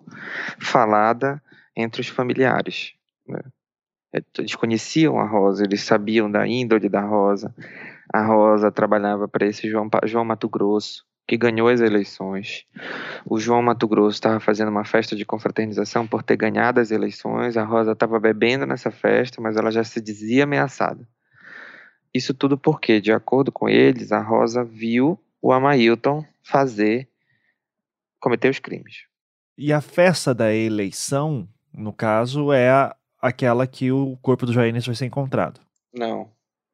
falada 0.58 1.40
entre 1.76 2.00
os 2.00 2.08
familiares. 2.08 2.92
Né? 3.26 3.40
É, 4.14 4.20
eles 4.38 4.54
conheciam 4.56 5.18
a 5.18 5.26
Rosa, 5.26 5.64
eles 5.64 5.82
sabiam 5.82 6.30
da 6.30 6.46
índole 6.46 6.88
da 6.88 7.02
Rosa. 7.02 7.54
A 8.12 8.24
Rosa 8.24 8.70
trabalhava 8.70 9.26
para 9.26 9.46
esse 9.46 9.68
João, 9.70 9.88
João 10.04 10.24
Mato 10.24 10.48
Grosso 10.48 11.04
que 11.26 11.36
ganhou 11.36 11.68
as 11.68 11.80
eleições. 11.80 12.66
O 13.24 13.38
João 13.38 13.62
Mato 13.62 13.86
Grosso 13.86 14.16
estava 14.16 14.40
fazendo 14.40 14.68
uma 14.68 14.84
festa 14.84 15.14
de 15.16 15.24
confraternização 15.24 16.06
por 16.06 16.22
ter 16.22 16.36
ganhado 16.36 16.80
as 16.80 16.90
eleições. 16.90 17.56
A 17.56 17.64
Rosa 17.64 17.92
estava 17.92 18.18
bebendo 18.18 18.66
nessa 18.66 18.90
festa, 18.90 19.40
mas 19.40 19.56
ela 19.56 19.70
já 19.70 19.84
se 19.84 20.00
dizia 20.00 20.44
ameaçada. 20.44 21.08
Isso 22.12 22.34
tudo 22.34 22.58
porque, 22.58 23.00
de 23.00 23.12
acordo 23.12 23.50
com 23.50 23.68
eles, 23.68 24.12
a 24.12 24.20
Rosa 24.20 24.64
viu 24.64 25.18
o 25.40 25.52
Amailton 25.52 26.24
fazer, 26.42 27.08
cometer 28.20 28.50
os 28.50 28.58
crimes. 28.58 29.06
E 29.56 29.72
a 29.72 29.80
festa 29.80 30.34
da 30.34 30.52
eleição, 30.52 31.48
no 31.72 31.92
caso, 31.92 32.52
é 32.52 32.68
a, 32.68 32.94
aquela 33.20 33.66
que 33.66 33.90
o 33.90 34.18
corpo 34.20 34.44
do 34.44 34.52
Jair 34.52 34.72
vai 34.72 34.94
ser 34.94 35.06
encontrado. 35.06 35.60
Não. 35.94 36.30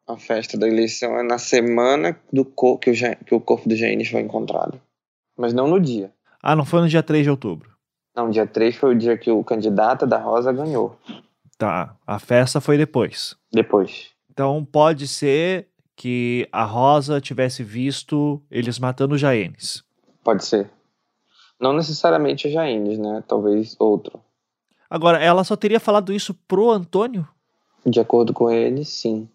A 0.09 0.17
festa 0.17 0.57
da 0.57 0.67
eleição 0.67 1.19
é 1.19 1.23
na 1.23 1.37
semana 1.37 2.19
do 2.33 2.43
cor 2.43 2.79
que, 2.79 2.91
o, 2.91 2.95
que 2.95 3.35
o 3.35 3.41
corpo 3.41 3.69
do 3.69 3.77
Jair 3.77 4.11
foi 4.11 4.23
encontrado. 4.23 4.81
Mas 5.37 5.53
não 5.53 5.69
no 5.69 5.79
dia. 5.79 6.11
Ah, 6.43 6.57
não 6.57 6.65
foi 6.65 6.81
no 6.81 6.89
dia 6.89 7.03
3 7.03 7.25
de 7.25 7.31
outubro? 7.31 7.71
Não, 8.17 8.31
dia 8.31 8.47
3 8.47 8.75
foi 8.75 8.95
o 8.95 8.99
dia 8.99 9.19
que 9.19 9.31
o 9.31 9.45
candidato 9.45 10.07
da 10.07 10.17
Rosa 10.17 10.51
ganhou. 10.51 10.99
Tá. 11.59 11.95
A 12.07 12.19
festa 12.19 12.59
foi 12.59 12.79
depois. 12.79 13.37
Depois. 13.53 14.09
Então 14.31 14.65
pode 14.65 15.07
ser 15.07 15.69
que 15.95 16.49
a 16.51 16.65
Rosa 16.65 17.21
tivesse 17.21 17.63
visto 17.63 18.41
eles 18.51 18.79
matando 18.79 19.15
o 19.15 19.19
Jaenes. 19.19 19.85
Pode 20.25 20.45
ser. 20.45 20.71
Não 21.61 21.75
necessariamente 21.75 22.49
o 22.49 22.51
Jaenes, 22.51 22.99
né? 22.99 23.23
Talvez 23.29 23.77
outro. 23.79 24.21
Agora, 24.89 25.19
ela 25.19 25.45
só 25.45 25.55
teria 25.55 25.79
falado 25.79 26.15
isso 26.15 26.33
pro 26.33 26.71
Antônio? 26.71 27.29
De 27.85 28.01
acordo 28.01 28.33
com 28.33 28.51
ele, 28.51 28.85
sim. 28.85 29.29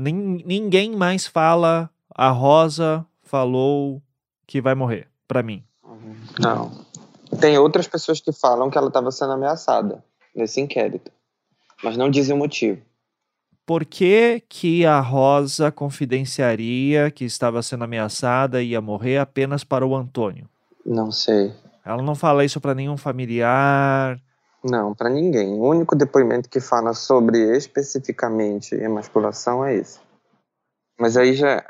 Ninguém 0.00 0.96
mais 0.96 1.26
fala. 1.26 1.90
A 2.14 2.30
Rosa 2.30 3.06
falou 3.22 4.02
que 4.46 4.60
vai 4.60 4.74
morrer, 4.74 5.08
para 5.28 5.42
mim. 5.42 5.62
Não. 6.38 6.70
Tem 7.40 7.56
outras 7.58 7.86
pessoas 7.86 8.20
que 8.20 8.32
falam 8.32 8.70
que 8.70 8.76
ela 8.76 8.88
estava 8.88 9.10
sendo 9.10 9.32
ameaçada 9.32 10.04
nesse 10.34 10.60
inquérito, 10.60 11.10
mas 11.82 11.96
não 11.96 12.10
dizem 12.10 12.34
o 12.34 12.38
motivo. 12.38 12.80
Por 13.64 13.84
que, 13.84 14.42
que 14.48 14.84
a 14.84 14.98
Rosa 14.98 15.70
confidenciaria 15.70 17.10
que 17.10 17.24
estava 17.24 17.62
sendo 17.62 17.84
ameaçada 17.84 18.60
e 18.60 18.70
ia 18.70 18.80
morrer 18.80 19.18
apenas 19.18 19.62
para 19.62 19.86
o 19.86 19.94
Antônio? 19.94 20.48
Não 20.84 21.12
sei. 21.12 21.54
Ela 21.84 22.02
não 22.02 22.16
fala 22.16 22.44
isso 22.44 22.60
para 22.60 22.74
nenhum 22.74 22.96
familiar. 22.96 24.20
Não, 24.62 24.94
para 24.94 25.08
ninguém. 25.08 25.54
O 25.54 25.68
único 25.68 25.96
depoimento 25.96 26.48
que 26.48 26.60
fala 26.60 26.92
sobre 26.92 27.56
especificamente 27.56 28.74
emasculação 28.74 29.64
é 29.64 29.74
esse. 29.74 29.98
Mas 30.98 31.16
aí 31.16 31.32
já, 31.32 31.64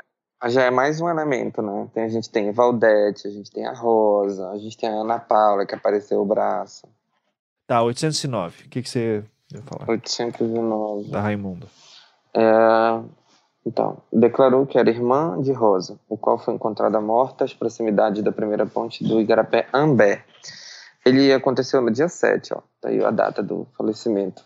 já 0.47 0.63
é 0.63 0.69
mais 0.69 0.99
um 0.99 1.07
elemento, 1.07 1.61
né? 1.61 1.87
Tem, 1.93 2.03
a 2.03 2.09
gente 2.09 2.29
tem 2.29 2.49
a 2.49 2.51
Valdete, 2.51 3.27
a 3.27 3.31
gente 3.31 3.49
tem 3.49 3.65
a 3.65 3.73
Rosa, 3.73 4.49
a 4.49 4.57
gente 4.57 4.77
tem 4.77 4.89
a 4.89 4.93
Ana 4.93 5.19
Paula 5.19 5.65
que 5.65 5.73
apareceu 5.73 6.21
o 6.21 6.25
braço. 6.25 6.85
Tá, 7.65 7.81
809. 7.81 8.65
O 8.65 8.69
que, 8.69 8.81
que 8.81 8.89
você 8.89 9.23
ia 9.53 9.61
falar? 9.61 9.89
809. 9.89 11.09
Da 11.09 11.21
Raimundo. 11.21 11.69
É, 12.33 13.01
então, 13.65 14.01
declarou 14.11 14.65
que 14.65 14.77
era 14.77 14.89
irmã 14.89 15.39
de 15.41 15.53
Rosa, 15.53 15.99
o 16.09 16.17
qual 16.17 16.37
foi 16.37 16.53
encontrada 16.53 16.99
morta 16.99 17.45
às 17.45 17.53
proximidades 17.53 18.23
da 18.23 18.31
primeira 18.31 18.65
ponte 18.65 19.03
do 19.03 19.21
Igarapé 19.21 19.67
Ambé. 19.73 20.25
Ele 21.05 21.31
aconteceu 21.31 21.81
no 21.81 21.91
dia 21.91 22.07
7, 22.07 22.53
ó, 22.53 22.61
tá 22.81 22.89
aí 22.89 23.03
a 23.03 23.11
data 23.11 23.43
do 23.43 23.67
falecimento. 23.77 24.43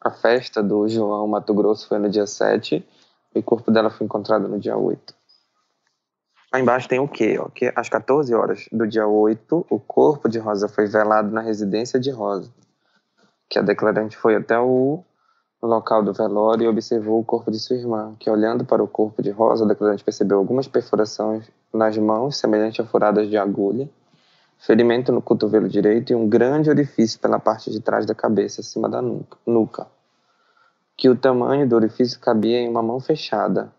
A 0.00 0.10
festa 0.10 0.62
do 0.62 0.86
João 0.86 1.26
Mato 1.26 1.54
Grosso 1.54 1.88
foi 1.88 1.98
no 1.98 2.10
dia 2.10 2.26
7 2.26 2.86
e 3.34 3.38
o 3.38 3.42
corpo 3.42 3.70
dela 3.70 3.90
foi 3.90 4.04
encontrado 4.04 4.46
no 4.46 4.58
dia 4.60 4.76
8. 4.76 5.14
Aí 6.52 6.62
embaixo 6.62 6.88
tem 6.88 7.00
o 7.00 7.08
quê? 7.08 7.36
Ó, 7.40 7.48
que 7.48 7.72
às 7.74 7.88
14 7.88 8.32
horas 8.34 8.68
do 8.70 8.86
dia 8.86 9.08
8, 9.08 9.66
o 9.68 9.80
corpo 9.80 10.28
de 10.28 10.38
Rosa 10.38 10.68
foi 10.68 10.86
velado 10.86 11.30
na 11.32 11.40
residência 11.40 11.98
de 11.98 12.10
Rosa. 12.10 12.52
Que 13.48 13.58
a 13.58 13.62
declarante 13.62 14.16
foi 14.16 14.36
até 14.36 14.58
o 14.58 15.02
local 15.60 16.02
do 16.02 16.12
velório 16.12 16.64
e 16.64 16.68
observou 16.68 17.18
o 17.18 17.24
corpo 17.24 17.50
de 17.50 17.58
sua 17.58 17.76
irmã, 17.76 18.14
que 18.20 18.30
olhando 18.30 18.64
para 18.64 18.82
o 18.82 18.86
corpo 18.86 19.22
de 19.22 19.30
Rosa, 19.30 19.64
a 19.64 19.68
declarante 19.68 20.04
percebeu 20.04 20.38
algumas 20.38 20.68
perfurações 20.68 21.50
nas 21.72 21.96
mãos, 21.96 22.36
semelhantes 22.36 22.84
a 22.84 22.88
furadas 22.88 23.28
de 23.28 23.36
agulha, 23.36 23.88
ferimento 24.66 25.12
no 25.12 25.20
cotovelo 25.20 25.68
direito 25.68 26.12
e 26.12 26.16
um 26.16 26.28
grande 26.28 26.70
orifício 26.70 27.18
pela 27.20 27.38
parte 27.38 27.70
de 27.70 27.80
trás 27.80 28.06
da 28.06 28.14
cabeça, 28.14 28.60
acima 28.60 28.88
da 28.88 29.02
nuca, 29.46 29.86
que 30.96 31.08
o 31.08 31.16
tamanho 31.16 31.68
do 31.68 31.76
orifício 31.76 32.18
cabia 32.20 32.58
em 32.58 32.68
uma 32.68 32.82
mão 32.82 33.00
fechada. 33.00 33.72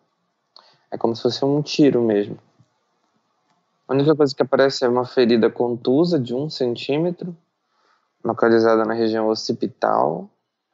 É 0.91 0.97
como 0.97 1.15
se 1.15 1.21
fosse 1.21 1.43
um 1.43 1.61
tiro 1.61 2.01
mesmo. 2.01 2.37
A 3.87 3.93
única 3.93 4.15
coisa 4.15 4.35
que 4.35 4.41
aparece 4.41 4.83
é 4.83 4.89
uma 4.89 5.05
ferida 5.05 5.49
contusa 5.49 6.19
de 6.19 6.33
um 6.33 6.49
centímetro, 6.49 7.35
localizada 8.23 8.83
na 8.85 8.93
região 8.93 9.29
occipital, 9.29 10.29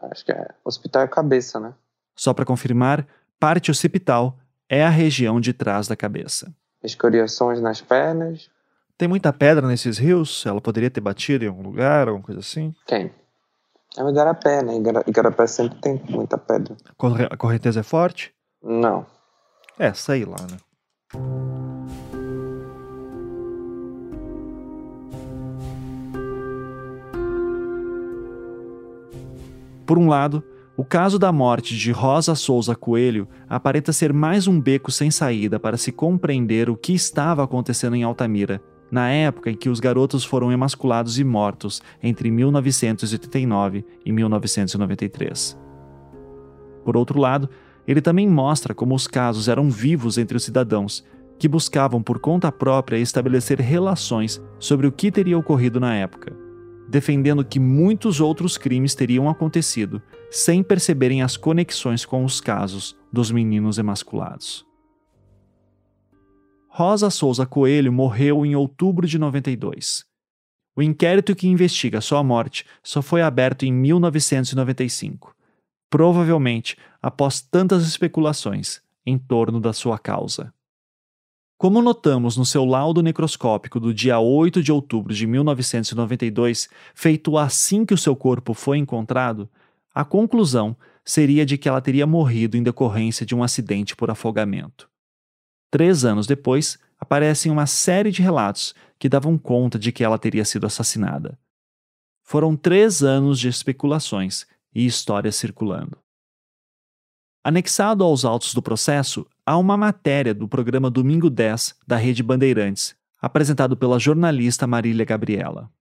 Acho 0.10 0.26
que 0.26 0.32
é 0.32 0.50
hospital 0.64 1.04
é 1.04 1.08
cabeça, 1.08 1.60
né? 1.60 1.74
Só 2.16 2.34
para 2.34 2.46
confirmar, 2.46 3.08
parte 3.40 3.70
occipital 3.70 4.38
é 4.68 4.84
a 4.84 4.90
região 4.90 5.40
de 5.40 5.54
trás 5.54 5.88
da 5.88 5.96
cabeça. 5.96 6.52
Escoriações 6.84 7.62
nas 7.62 7.82
pernas. 7.82 8.50
Tem 9.02 9.08
muita 9.08 9.34
pedra 9.34 9.68
nesses 9.68 9.98
rios? 9.98 10.46
Ela 10.46 10.62
poderia 10.62 10.92
ter 10.92 11.02
batido 11.02 11.44
em 11.44 11.48
algum 11.48 11.64
lugar, 11.64 12.08
alguma 12.08 12.24
coisa 12.24 12.40
assim? 12.40 12.72
Tem. 12.86 13.12
É 13.98 14.04
um 14.04 14.12
igarapé, 14.12 14.62
né? 14.62 14.76
Igarapé 15.08 15.48
sempre 15.48 15.80
tem 15.82 16.00
muita 16.08 16.38
pedra. 16.38 16.78
A 17.32 17.36
correnteza 17.36 17.80
é 17.80 17.84
forte? 17.84 18.32
Não. 18.62 19.04
É, 19.80 19.92
sei 19.92 20.24
lá, 20.24 20.36
né? 20.52 20.58
Por 29.84 29.98
um 29.98 30.08
lado, 30.08 30.44
o 30.78 30.86
caso 30.86 31.18
da 31.18 31.32
morte 31.32 31.76
de 31.76 31.92
Rosa 31.92 32.36
Souza 32.36 32.76
Coelho 32.76 33.28
aparenta 33.50 33.92
ser 33.92 34.14
mais 34.14 34.48
um 34.48 34.62
beco 34.62 34.92
sem 34.92 35.10
saída 35.10 35.60
para 35.60 35.76
se 35.76 35.92
compreender 35.92 36.70
o 36.70 36.78
que 36.78 36.94
estava 36.94 37.44
acontecendo 37.44 37.96
em 37.96 38.04
Altamira, 38.04 38.62
na 38.92 39.10
época 39.10 39.50
em 39.50 39.56
que 39.56 39.70
os 39.70 39.80
garotos 39.80 40.24
foram 40.24 40.52
emasculados 40.52 41.18
e 41.18 41.24
mortos 41.24 41.82
entre 42.04 42.30
1989 42.30 43.86
e 44.06 44.12
1993. 44.12 45.58
Por 46.84 46.98
outro 46.98 47.20
lado, 47.20 47.50
ele 47.88 48.02
também 48.02 48.28
mostra 48.28 48.76
como 48.76 48.94
os 48.94 49.08
casos 49.08 49.48
eram 49.48 49.70
vivos 49.70 50.18
entre 50.18 50.36
os 50.36 50.44
cidadãos, 50.44 51.04
que 51.40 51.48
buscavam 51.48 52.04
por 52.04 52.20
conta 52.20 52.52
própria 52.52 52.98
estabelecer 52.98 53.60
relações 53.60 54.42
sobre 54.60 54.86
o 54.86 54.92
que 54.92 55.12
teria 55.12 55.38
ocorrido 55.38 55.80
na 55.80 55.96
época 55.96 56.42
defendendo 56.92 57.46
que 57.46 57.58
muitos 57.58 58.20
outros 58.20 58.58
crimes 58.58 58.94
teriam 58.94 59.30
acontecido, 59.30 60.02
sem 60.30 60.62
perceberem 60.62 61.22
as 61.22 61.38
conexões 61.38 62.06
com 62.06 62.26
os 62.26 62.42
casos 62.42 62.98
dos 63.12 63.32
meninos 63.32 63.78
emasculados. 63.78 64.70
Rosa 66.74 67.10
Souza 67.10 67.46
Coelho 67.46 67.92
morreu 67.92 68.46
em 68.46 68.56
outubro 68.56 69.06
de 69.06 69.20
92. 69.20 70.06
O 70.74 70.82
inquérito 70.82 71.36
que 71.36 71.46
investiga 71.46 72.00
sua 72.00 72.24
morte 72.24 72.66
só 72.82 73.02
foi 73.02 73.22
aberto 73.22 73.66
em 73.66 73.74
1995, 73.74 75.36
provavelmente 75.90 76.78
após 77.02 77.42
tantas 77.42 77.86
especulações 77.86 78.82
em 79.06 79.18
torno 79.18 79.60
da 79.60 79.74
sua 79.74 80.00
causa. 80.00 80.54
Como 81.58 81.82
notamos 81.82 82.38
no 82.38 82.46
seu 82.46 82.64
laudo 82.64 83.04
necroscópico 83.04 83.78
do 83.78 83.94
dia 83.94 84.18
8 84.18 84.64
de 84.64 84.72
outubro 84.72 85.14
de 85.14 85.28
1992, 85.28 86.70
feito 86.96 87.38
assim 87.38 87.86
que 87.86 87.94
o 87.94 87.98
seu 87.98 88.16
corpo 88.16 88.54
foi 88.54 88.78
encontrado, 88.78 89.50
a 89.94 90.06
conclusão 90.06 90.74
seria 91.04 91.46
de 91.46 91.58
que 91.58 91.68
ela 91.68 91.82
teria 91.82 92.08
morrido 92.08 92.56
em 92.56 92.64
decorrência 92.64 93.26
de 93.26 93.36
um 93.36 93.44
acidente 93.44 93.94
por 93.94 94.10
afogamento. 94.10 94.90
Três 95.72 96.04
anos 96.04 96.28
depois, 96.28 96.78
aparecem 97.00 97.52
uma 97.52 97.66
série 97.66 98.12
de 98.12 98.22
relatos 98.22 98.76
que 99.00 99.10
davam 99.10 99.38
conta 99.38 99.80
de 99.80 99.92
que 99.92 100.04
ela 100.04 100.20
teria 100.20 100.46
sido 100.46 100.68
assassinada. 100.68 101.40
Foram 102.24 102.56
três 102.56 103.02
anos 103.02 103.40
de 103.40 103.48
especulações 103.48 104.46
e 104.76 104.86
histórias 104.86 105.36
circulando. 105.38 105.98
Anexado 107.44 108.04
aos 108.04 108.24
autos 108.24 108.54
do 108.54 108.62
processo, 108.62 109.26
há 109.44 109.58
uma 109.58 109.76
matéria 109.76 110.34
do 110.34 110.48
programa 110.48 110.92
Domingo 110.92 111.30
10 111.30 111.80
da 111.88 111.96
Rede 111.96 112.22
Bandeirantes, 112.22 112.96
apresentado 113.20 113.76
pela 113.76 113.98
jornalista 113.98 114.68
Marília 114.68 115.06
Gabriela. 115.06 115.72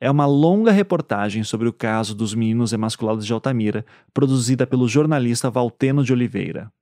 É 0.00 0.10
uma 0.10 0.24
longa 0.24 0.70
reportagem 0.70 1.44
sobre 1.44 1.68
o 1.68 1.72
caso 1.72 2.14
dos 2.14 2.34
meninos 2.34 2.72
emasculados 2.72 3.26
de 3.26 3.32
Altamira, 3.32 3.84
produzida 4.14 4.66
pelo 4.66 4.88
jornalista 4.88 5.50
Valteno 5.50 6.02
de 6.02 6.12
Oliveira. 6.12 6.72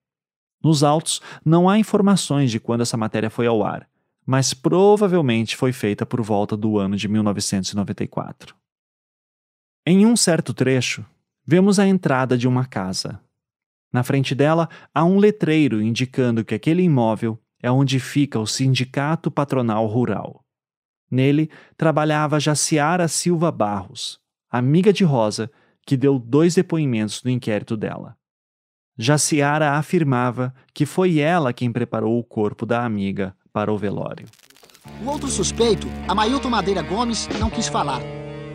Nos 0.62 0.82
autos, 0.82 1.20
não 1.44 1.68
há 1.68 1.78
informações 1.78 2.51
de 2.51 2.59
quando 2.59 2.80
essa 2.80 2.97
matéria 2.97 3.30
foi 3.30 3.47
ao 3.47 3.64
ar, 3.64 3.89
mas 4.26 4.52
provavelmente 4.52 5.56
foi 5.56 5.72
feita 5.72 6.05
por 6.05 6.20
volta 6.20 6.56
do 6.56 6.78
ano 6.78 6.97
de 6.97 7.09
1994. 7.09 8.55
Em 9.86 10.05
um 10.05 10.16
certo 10.16 10.52
trecho, 10.52 11.05
vemos 11.47 11.78
a 11.78 11.86
entrada 11.86 12.36
de 12.36 12.47
uma 12.47 12.66
casa, 12.66 13.20
na 13.93 14.02
frente 14.02 14.35
dela 14.35 14.68
há 14.94 15.05
um 15.05 15.18
letreiro 15.18 15.80
indicando 15.80 16.44
que 16.44 16.55
aquele 16.55 16.82
imóvel 16.82 17.39
é 17.62 17.70
onde 17.70 17.98
fica 17.98 18.39
o 18.39 18.47
Sindicato 18.47 19.30
Patronal 19.30 19.86
Rural. 19.86 20.44
Nele 21.10 21.51
trabalhava 21.76 22.39
Jaciara 22.39 23.09
Silva 23.09 23.51
Barros, 23.51 24.20
amiga 24.51 24.93
de 24.93 25.05
Rosa, 25.05 25.51
que 25.86 25.97
deu 25.97 26.18
dois 26.18 26.55
depoimentos 26.55 27.22
no 27.22 27.30
inquérito 27.30 27.76
dela. 27.76 28.16
Jaciara 29.00 29.74
afirmava 29.74 30.52
que 30.74 30.84
foi 30.84 31.20
ela 31.20 31.52
quem 31.52 31.70
preparou 31.70 32.18
o 32.18 32.24
corpo 32.24 32.66
da 32.66 32.84
amiga 32.84 33.32
para 33.52 33.72
o 33.72 33.78
velório. 33.78 34.26
O 35.04 35.08
outro 35.08 35.28
suspeito, 35.28 35.86
Amailton 36.08 36.50
Madeira 36.50 36.82
Gomes, 36.82 37.28
não 37.38 37.48
quis 37.48 37.68
falar. 37.68 38.00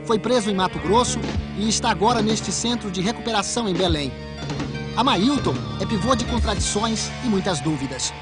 Foi 0.03 0.19
preso 0.19 0.49
em 0.49 0.53
Mato 0.53 0.77
Grosso 0.79 1.17
e 1.57 1.69
está 1.69 1.89
agora 1.89 2.21
neste 2.21 2.51
centro 2.51 2.91
de 2.91 2.99
recuperação 2.99 3.69
em 3.69 3.73
Belém. 3.73 4.11
Amailton 4.97 5.55
é 5.79 5.85
pivô 5.85 6.13
de 6.13 6.25
contradições 6.25 7.09
e 7.23 7.29
muitas 7.29 7.61
dúvidas. 7.61 8.13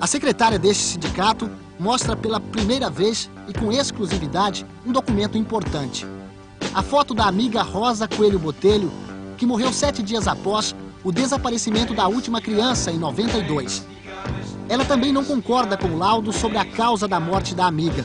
A 0.00 0.06
secretária 0.06 0.60
deste 0.60 0.84
sindicato 0.84 1.50
mostra 1.76 2.14
pela 2.14 2.38
primeira 2.38 2.88
vez 2.88 3.28
e 3.48 3.52
com 3.52 3.72
exclusividade 3.72 4.64
um 4.86 4.92
documento 4.92 5.36
importante. 5.36 6.06
A 6.72 6.84
foto 6.84 7.14
da 7.14 7.26
amiga 7.26 7.62
Rosa 7.62 8.06
Coelho 8.06 8.38
Botelho, 8.38 8.92
que 9.36 9.44
morreu 9.44 9.72
sete 9.72 10.04
dias 10.04 10.28
após 10.28 10.74
o 11.04 11.12
desaparecimento 11.12 11.94
da 11.94 12.08
última 12.08 12.40
criança 12.40 12.90
em 12.90 12.98
92. 12.98 13.86
Ela 14.68 14.84
também 14.84 15.12
não 15.12 15.24
concorda 15.24 15.76
com 15.76 15.88
o 15.88 15.98
laudo 15.98 16.32
sobre 16.32 16.58
a 16.58 16.64
causa 16.64 17.08
da 17.08 17.18
morte 17.18 17.54
da 17.54 17.66
amiga 17.66 18.04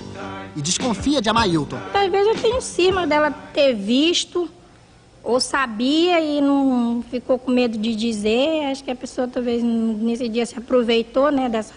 e 0.55 0.61
desconfia 0.61 1.21
de 1.21 1.29
Amailton. 1.29 1.77
Vezes 2.09 2.27
eu 2.27 2.41
tenho 2.41 2.61
cima 2.61 3.05
dela 3.07 3.31
ter 3.31 3.73
visto 3.73 4.49
ou 5.23 5.39
sabia 5.39 6.19
e 6.19 6.41
não 6.41 7.03
ficou 7.09 7.39
com 7.39 7.51
medo 7.51 7.77
de 7.77 7.95
dizer. 7.95 8.65
Acho 8.71 8.83
que 8.83 8.91
a 8.91 8.95
pessoa 8.95 9.27
talvez 9.27 9.63
nesse 9.63 10.27
dia 10.29 10.45
se 10.45 10.57
aproveitou 10.57 11.31
né, 11.31 11.49
dessa, 11.49 11.73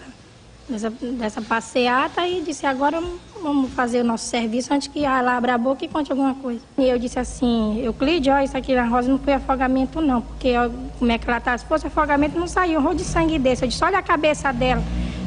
dessa, 0.69 0.89
dessa 0.89 1.41
passeata 1.41 2.27
e 2.27 2.41
disse, 2.41 2.65
agora 2.65 3.01
vamos 3.41 3.71
fazer 3.73 4.01
o 4.01 4.03
nosso 4.03 4.25
serviço 4.25 4.73
antes 4.73 4.87
que 4.87 5.05
ela 5.05 5.37
abra 5.37 5.55
a 5.55 5.57
boca 5.57 5.85
e 5.85 5.87
conte 5.87 6.11
alguma 6.11 6.35
coisa. 6.35 6.61
E 6.77 6.83
eu 6.83 6.99
disse 6.99 7.19
assim, 7.19 7.79
Euclide, 7.81 8.29
ó, 8.29 8.39
isso 8.39 8.57
aqui 8.57 8.75
na 8.75 8.85
Rosa 8.85 9.09
não 9.09 9.19
foi 9.19 9.33
afogamento 9.33 10.01
não, 10.01 10.21
porque 10.21 10.53
como 10.99 11.11
é 11.11 11.17
que 11.17 11.29
ela 11.29 11.39
tá? 11.39 11.57
Se 11.57 11.65
fosse 11.65 11.87
afogamento 11.87 12.37
não 12.37 12.47
saiu 12.47 12.79
um 12.79 12.83
rolo 12.83 12.95
de 12.95 13.03
sangue 13.03 13.39
desse. 13.39 13.63
Eu 13.63 13.69
disse, 13.69 13.83
olha 13.83 13.99
a 13.99 14.03
cabeça 14.03 14.51
dela, 14.51 14.81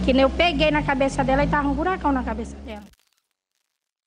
que 0.04 0.10
eu 0.10 0.30
peguei 0.30 0.70
na 0.70 0.82
cabeça 0.82 1.24
dela 1.24 1.44
e 1.44 1.48
tava 1.48 1.68
um 1.68 1.74
buracão 1.74 2.12
na 2.12 2.22
cabeça 2.22 2.56
dela. 2.58 2.84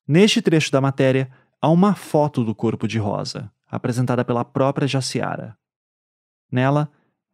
Neste 0.07 0.41
trecho 0.41 0.71
da 0.71 0.81
matéria, 0.81 1.31
há 1.61 1.69
uma 1.69 1.95
foto 1.95 2.43
do 2.43 2.53
corpo 2.53 2.87
de 2.87 2.99
Rosa, 2.99 3.51
apresentada 3.69 4.23
pela 4.25 4.43
própria 4.43 4.87
Jaciara. 4.87 5.57
Nela, 6.51 6.91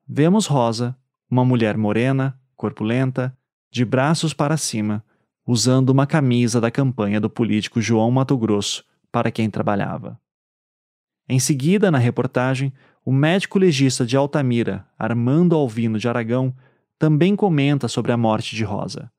vemos 0.08 0.46
Rosa, 0.46 0.96
uma 1.30 1.44
mulher 1.44 1.76
morena, 1.76 2.40
corpulenta, 2.56 3.36
de 3.72 3.86
braços 3.86 4.34
para 4.34 4.58
cima, 4.58 5.04
usando 5.46 5.90
uma 5.90 6.08
camisa 6.08 6.60
da 6.60 6.72
campanha 6.72 7.20
do 7.20 7.30
político 7.30 7.82
João 7.82 8.12
Mato 8.12 8.38
Grosso 8.38 8.84
para 9.12 9.32
quem 9.32 9.50
trabalhava. 9.50 10.20
Em 11.28 11.40
seguida, 11.40 11.92
na 11.92 11.98
reportagem, 11.98 12.74
o 13.06 13.12
médico 13.12 13.60
legista 13.60 14.06
de 14.06 14.18
Altamira, 14.18 14.88
Armando 14.98 15.56
Alvino 15.56 16.00
de 16.00 16.08
Aragão, 16.08 16.56
também 16.98 17.36
comenta 17.36 17.88
sobre 17.88 18.12
a 18.12 18.18
morte 18.18 18.56
de 18.56 18.64
Rosa. 18.64 19.12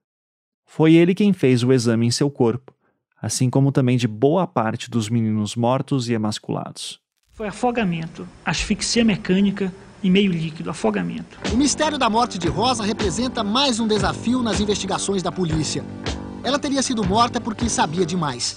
Foi 0.67 0.95
ele 0.95 1.15
quem 1.15 1.33
fez 1.33 1.63
o 1.63 1.73
exame 1.73 2.07
em 2.07 2.11
seu 2.11 2.31
corpo 2.31 2.75
assim 3.21 3.51
como 3.51 3.71
também 3.71 3.97
de 3.97 4.09
boa 4.09 4.47
parte 4.47 4.91
dos 4.91 5.09
meninos 5.09 5.55
mortos 5.55 6.09
e 6.09 6.15
emasculados. 6.15 6.99
Foi 7.33 7.49
afogamento, 7.49 8.27
asfixia 8.45 9.05
mecânica 9.05 9.73
e 10.03 10.11
meio 10.11 10.33
líquido, 10.33 10.71
afogamento. 10.71 11.39
O 11.53 11.57
mistério 11.57 11.99
da 11.99 12.09
morte 12.09 12.39
de 12.39 12.49
Rosa 12.49 12.83
representa 12.83 13.45
mais 13.45 13.81
um 13.81 13.87
desafio 13.87 14.43
nas 14.43 14.61
investigações 14.61 15.23
da 15.23 15.31
polícia. 15.31 15.85
Ela 16.43 16.59
teria 16.59 16.83
sido 16.83 17.05
morta 17.05 17.41
porque 17.41 17.69
sabia 17.69 18.07
demais. 18.07 18.55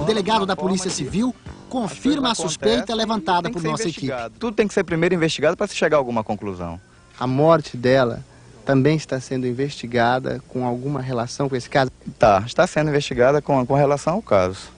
O 0.00 0.04
delegado 0.04 0.44
da 0.44 0.56
Polícia 0.56 0.90
Civil 0.90 1.34
confirma 1.68 2.32
a 2.32 2.34
suspeita 2.34 2.94
levantada 2.94 3.50
por 3.50 3.62
nossa 3.62 3.88
equipe. 3.88 4.12
Tudo 4.38 4.54
tem 4.54 4.66
que 4.66 4.74
ser 4.74 4.84
primeiro 4.84 5.14
investigado 5.14 5.56
para 5.56 5.66
se 5.66 5.74
chegar 5.74 5.96
a 5.96 6.00
alguma 6.00 6.24
conclusão. 6.24 6.80
A 7.18 7.26
morte 7.26 7.76
dela 7.76 8.24
também 8.64 8.96
está 8.96 9.20
sendo 9.20 9.46
investigada 9.46 10.42
com 10.48 10.66
alguma 10.66 11.00
relação 11.00 11.48
com 11.48 11.56
esse 11.56 11.68
caso? 11.68 11.90
Tá, 12.18 12.42
está 12.46 12.66
sendo 12.66 12.90
investigada 12.90 13.40
com, 13.40 13.64
com 13.64 13.74
relação 13.74 14.14
ao 14.14 14.22
caso. 14.22 14.70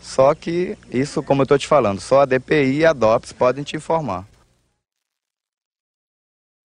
Só 0.00 0.34
que 0.34 0.76
isso, 0.90 1.22
como 1.22 1.42
eu 1.42 1.44
estou 1.44 1.58
te 1.58 1.66
falando, 1.66 2.00
só 2.00 2.20
a 2.20 2.24
DPI 2.24 2.78
e 2.78 2.86
a 2.86 2.92
DOPS 2.92 3.32
podem 3.32 3.64
te 3.64 3.76
informar. 3.76 4.24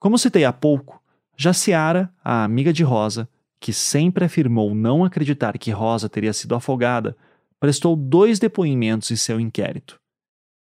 Como 0.01 0.17
citei 0.17 0.43
há 0.45 0.51
pouco, 0.51 0.99
Jaciara, 1.37 2.11
a 2.23 2.43
amiga 2.43 2.73
de 2.73 2.81
Rosa, 2.81 3.29
que 3.59 3.71
sempre 3.71 4.25
afirmou 4.25 4.73
não 4.73 5.05
acreditar 5.05 5.55
que 5.59 5.69
Rosa 5.69 6.09
teria 6.09 6.33
sido 6.33 6.55
afogada, 6.55 7.15
prestou 7.59 7.95
dois 7.95 8.39
depoimentos 8.39 9.11
em 9.11 9.15
seu 9.15 9.39
inquérito. 9.39 10.01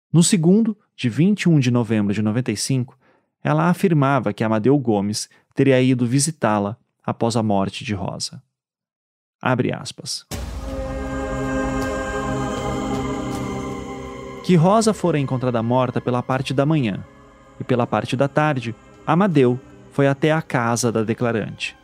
No 0.09 0.23
segundo, 0.23 0.77
de 0.95 1.09
21 1.09 1.59
de 1.59 1.69
novembro 1.69 2.13
de 2.13 2.21
95, 2.21 2.97
ela 3.43 3.69
afirmava 3.69 4.31
que 4.31 4.41
Amadeu 4.41 4.79
Gomes 4.79 5.29
teria 5.53 5.81
ido 5.81 6.07
visitá-la 6.07 6.77
após 7.05 7.35
a 7.35 7.43
morte 7.43 7.83
de 7.83 7.93
Rosa. 7.93 8.41
Abre 9.41 9.73
aspas. 9.73 10.25
Que 14.45 14.55
Rosa 14.55 14.93
fora 14.93 15.19
encontrada 15.19 15.61
morta 15.61 15.99
pela 15.99 16.23
parte 16.23 16.53
da 16.53 16.65
manhã 16.65 17.03
e 17.59 17.65
pela 17.65 17.85
parte 17.85 18.15
da 18.15 18.29
tarde, 18.29 18.73
Amadeu 19.05 19.59
foi 19.91 20.07
até 20.07 20.31
a 20.31 20.41
casa 20.41 20.91
da 20.91 21.03
declarante 21.03 21.75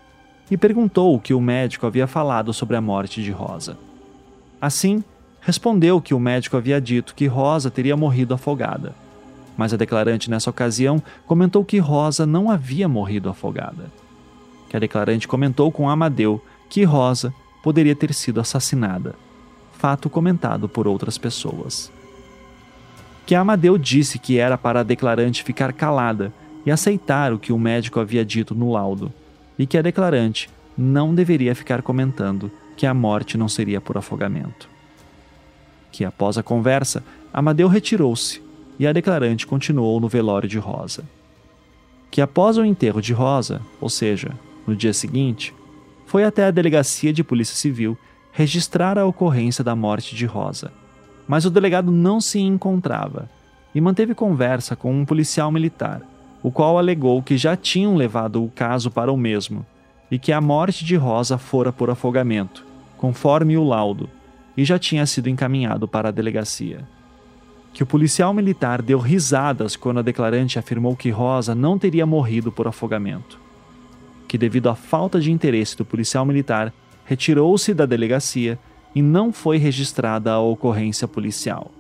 e 0.49 0.57
perguntou 0.57 1.15
o 1.15 1.19
que 1.19 1.33
o 1.33 1.41
médico 1.41 1.85
havia 1.85 2.07
falado 2.07 2.53
sobre 2.53 2.75
a 2.75 2.81
morte 2.81 3.23
de 3.23 3.31
Rosa. 3.31 3.77
Assim, 4.59 5.03
respondeu 5.39 6.01
que 6.01 6.13
o 6.13 6.19
médico 6.19 6.57
havia 6.57 6.81
dito 6.81 7.15
que 7.15 7.27
Rosa 7.27 7.71
teria 7.71 7.95
morrido 7.95 8.33
afogada 8.33 8.93
mas 9.57 9.73
a 9.73 9.77
declarante 9.77 10.29
nessa 10.29 10.49
ocasião 10.49 11.01
comentou 11.27 11.63
que 11.63 11.77
Rosa 11.77 12.25
não 12.25 12.49
havia 12.49 12.87
morrido 12.87 13.29
afogada. 13.29 13.91
Que 14.69 14.77
a 14.77 14.79
declarante 14.79 15.27
comentou 15.27 15.71
com 15.71 15.89
Amadeu 15.89 16.43
que 16.69 16.83
Rosa 16.83 17.33
poderia 17.61 17.95
ter 17.95 18.13
sido 18.13 18.39
assassinada, 18.39 19.13
fato 19.73 20.09
comentado 20.09 20.67
por 20.69 20.87
outras 20.87 21.17
pessoas. 21.17 21.91
Que 23.25 23.35
Amadeu 23.35 23.77
disse 23.77 24.17
que 24.17 24.39
era 24.39 24.57
para 24.57 24.79
a 24.79 24.83
declarante 24.83 25.43
ficar 25.43 25.73
calada 25.73 26.33
e 26.65 26.71
aceitar 26.71 27.33
o 27.33 27.39
que 27.39 27.51
o 27.53 27.59
médico 27.59 27.99
havia 27.99 28.23
dito 28.23 28.53
no 28.53 28.71
laudo, 28.71 29.11
e 29.57 29.65
que 29.65 29.77
a 29.77 29.81
declarante 29.81 30.49
não 30.77 31.13
deveria 31.13 31.55
ficar 31.55 31.81
comentando 31.81 32.51
que 32.75 32.85
a 32.85 32.93
morte 32.93 33.37
não 33.37 33.47
seria 33.47 33.79
por 33.79 33.97
afogamento. 33.97 34.69
Que 35.91 36.05
após 36.05 36.37
a 36.37 36.43
conversa, 36.43 37.03
Amadeu 37.33 37.67
retirou-se 37.67 38.41
e 38.79 38.87
a 38.87 38.93
declarante 38.93 39.45
continuou 39.45 39.99
no 39.99 40.07
velório 40.07 40.49
de 40.49 40.57
Rosa. 40.57 41.03
Que 42.09 42.21
após 42.21 42.57
o 42.57 42.65
enterro 42.65 43.01
de 43.01 43.13
Rosa, 43.13 43.61
ou 43.79 43.89
seja, 43.89 44.31
no 44.65 44.75
dia 44.75 44.93
seguinte, 44.93 45.53
foi 46.05 46.23
até 46.23 46.45
a 46.45 46.51
delegacia 46.51 47.13
de 47.13 47.23
Polícia 47.23 47.55
Civil 47.55 47.97
registrar 48.31 48.97
a 48.97 49.05
ocorrência 49.05 49.63
da 49.63 49.75
morte 49.75 50.15
de 50.15 50.25
Rosa. 50.25 50.71
Mas 51.27 51.45
o 51.45 51.49
delegado 51.49 51.91
não 51.91 52.19
se 52.19 52.39
encontrava 52.39 53.29
e 53.73 53.79
manteve 53.79 54.15
conversa 54.15 54.75
com 54.75 54.93
um 54.93 55.05
policial 55.05 55.51
militar, 55.51 56.01
o 56.41 56.51
qual 56.51 56.77
alegou 56.77 57.21
que 57.21 57.37
já 57.37 57.55
tinham 57.55 57.95
levado 57.95 58.43
o 58.43 58.49
caso 58.49 58.89
para 58.89 59.11
o 59.11 59.17
mesmo 59.17 59.65
e 60.09 60.19
que 60.19 60.31
a 60.31 60.41
morte 60.41 60.83
de 60.83 60.95
Rosa 60.95 61.37
fora 61.37 61.71
por 61.71 61.89
afogamento, 61.89 62.65
conforme 62.97 63.57
o 63.57 63.63
laudo, 63.63 64.09
e 64.57 64.65
já 64.65 64.77
tinha 64.77 65.05
sido 65.05 65.29
encaminhado 65.29 65.87
para 65.87 66.09
a 66.09 66.11
delegacia 66.11 66.85
que 67.73 67.83
o 67.83 67.85
policial 67.85 68.33
militar 68.33 68.81
deu 68.81 68.99
risadas 68.99 69.75
quando 69.75 69.99
a 69.99 70.03
declarante 70.03 70.59
afirmou 70.59 70.95
que 70.95 71.09
Rosa 71.09 71.55
não 71.55 71.77
teria 71.77 72.05
morrido 72.05 72.51
por 72.51 72.67
afogamento. 72.67 73.39
Que, 74.27 74.37
devido 74.37 74.69
à 74.69 74.75
falta 74.75 75.19
de 75.19 75.31
interesse 75.31 75.77
do 75.77 75.85
policial 75.85 76.25
militar, 76.25 76.73
retirou-se 77.05 77.73
da 77.73 77.85
delegacia 77.85 78.59
e 78.93 79.01
não 79.01 79.31
foi 79.31 79.57
registrada 79.57 80.31
a 80.31 80.39
ocorrência 80.39 81.07
policial. 81.07 81.71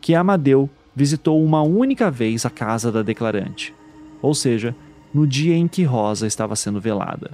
Que 0.00 0.14
Amadeu 0.14 0.70
visitou 0.94 1.42
uma 1.42 1.62
única 1.62 2.10
vez 2.10 2.46
a 2.46 2.50
casa 2.50 2.92
da 2.92 3.02
declarante, 3.02 3.74
ou 4.22 4.34
seja, 4.34 4.74
no 5.12 5.26
dia 5.26 5.56
em 5.56 5.68
que 5.68 5.84
Rosa 5.84 6.26
estava 6.26 6.56
sendo 6.56 6.80
velada. 6.80 7.32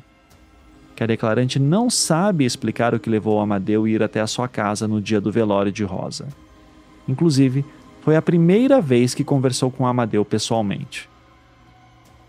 Que 0.95 1.03
a 1.03 1.07
declarante 1.07 1.59
não 1.59 1.89
sabe 1.89 2.45
explicar 2.45 2.95
o 2.95 3.01
que 3.01 3.09
levou 3.09 3.41
Amadeu 3.41 3.85
a 3.85 3.89
ir 3.89 4.03
até 4.03 4.21
a 4.21 4.27
sua 4.27 4.49
casa 4.49 4.87
no 4.87 5.01
dia 5.01 5.21
do 5.21 5.33
velório 5.33 5.73
de 5.73 5.83
Rosa. 5.83 6.29
Inclusive, 7.09 7.65
foi 8.03 8.17
a 8.17 8.23
primeira 8.23 8.81
vez 8.81 9.15
que 9.15 9.25
conversou 9.25 9.71
com 9.71 9.87
Amadeu 9.87 10.25
pessoalmente. 10.25 11.09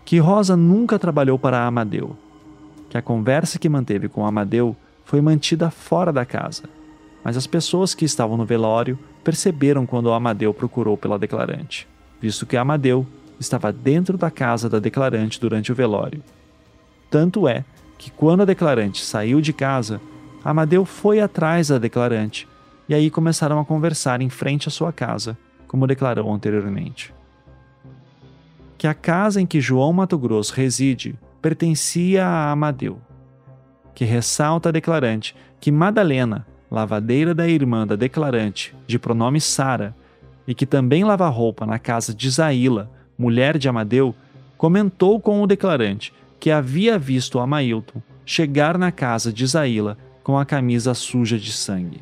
Que 0.04 0.18
Rosa 0.18 0.56
nunca 0.56 0.98
trabalhou 0.98 1.38
para 1.38 1.66
Amadeu. 1.66 2.16
Que 2.88 2.98
a 2.98 3.02
conversa 3.02 3.58
que 3.58 3.68
manteve 3.68 4.08
com 4.08 4.26
Amadeu 4.26 4.76
foi 5.04 5.20
mantida 5.20 5.70
fora 5.70 6.12
da 6.12 6.24
casa, 6.24 6.64
mas 7.24 7.36
as 7.36 7.46
pessoas 7.46 7.94
que 7.94 8.04
estavam 8.04 8.36
no 8.36 8.44
velório 8.44 8.98
perceberam 9.22 9.86
quando 9.86 10.12
Amadeu 10.12 10.52
procurou 10.52 10.96
pela 10.96 11.18
declarante, 11.18 11.88
visto 12.20 12.46
que 12.46 12.56
Amadeu 12.56 13.06
estava 13.38 13.72
dentro 13.72 14.18
da 14.18 14.30
casa 14.30 14.68
da 14.68 14.78
declarante 14.78 15.40
durante 15.40 15.70
o 15.70 15.74
velório. 15.74 16.22
Tanto 17.10 17.46
é 17.46 17.64
que 17.98 18.10
quando 18.10 18.42
a 18.42 18.46
declarante 18.46 19.04
saiu 19.04 19.40
de 19.40 19.52
casa, 19.52 20.00
Amadeu 20.44 20.84
foi 20.84 21.20
atrás 21.20 21.68
da 21.68 21.78
declarante 21.78 22.48
e 22.88 22.94
aí 22.94 23.10
começaram 23.10 23.60
a 23.60 23.64
conversar 23.64 24.20
em 24.20 24.28
frente 24.28 24.68
à 24.68 24.70
sua 24.70 24.92
casa, 24.92 25.38
como 25.68 25.86
declarou 25.86 26.32
anteriormente. 26.32 27.14
que 28.76 28.88
a 28.88 28.94
casa 28.94 29.40
em 29.40 29.46
que 29.46 29.60
João 29.60 29.92
Mato 29.92 30.18
Grosso 30.18 30.52
reside 30.54 31.14
pertencia 31.40 32.26
a 32.26 32.50
Amadeu, 32.50 32.98
que 33.94 34.04
ressalta 34.04 34.70
a 34.70 34.72
declarante 34.72 35.36
que 35.60 35.70
Madalena, 35.70 36.44
lavadeira 36.72 37.34
da 37.34 37.46
irmã 37.46 37.86
da 37.86 37.94
declarante, 37.94 38.74
de 38.86 38.98
pronome 38.98 39.38
Sara, 39.42 39.94
e 40.48 40.54
que 40.54 40.64
também 40.64 41.04
lava 41.04 41.28
roupa 41.28 41.66
na 41.66 41.78
casa 41.78 42.14
de 42.14 42.30
Zaila, 42.30 42.90
mulher 43.16 43.58
de 43.58 43.68
Amadeu, 43.68 44.14
comentou 44.56 45.20
com 45.20 45.42
o 45.42 45.46
declarante 45.46 46.14
que 46.40 46.50
havia 46.50 46.98
visto 46.98 47.38
Amailton 47.38 48.00
chegar 48.24 48.78
na 48.78 48.90
casa 48.90 49.30
de 49.30 49.46
Zaila 49.46 49.98
com 50.24 50.38
a 50.38 50.46
camisa 50.46 50.94
suja 50.94 51.38
de 51.38 51.52
sangue. 51.52 52.00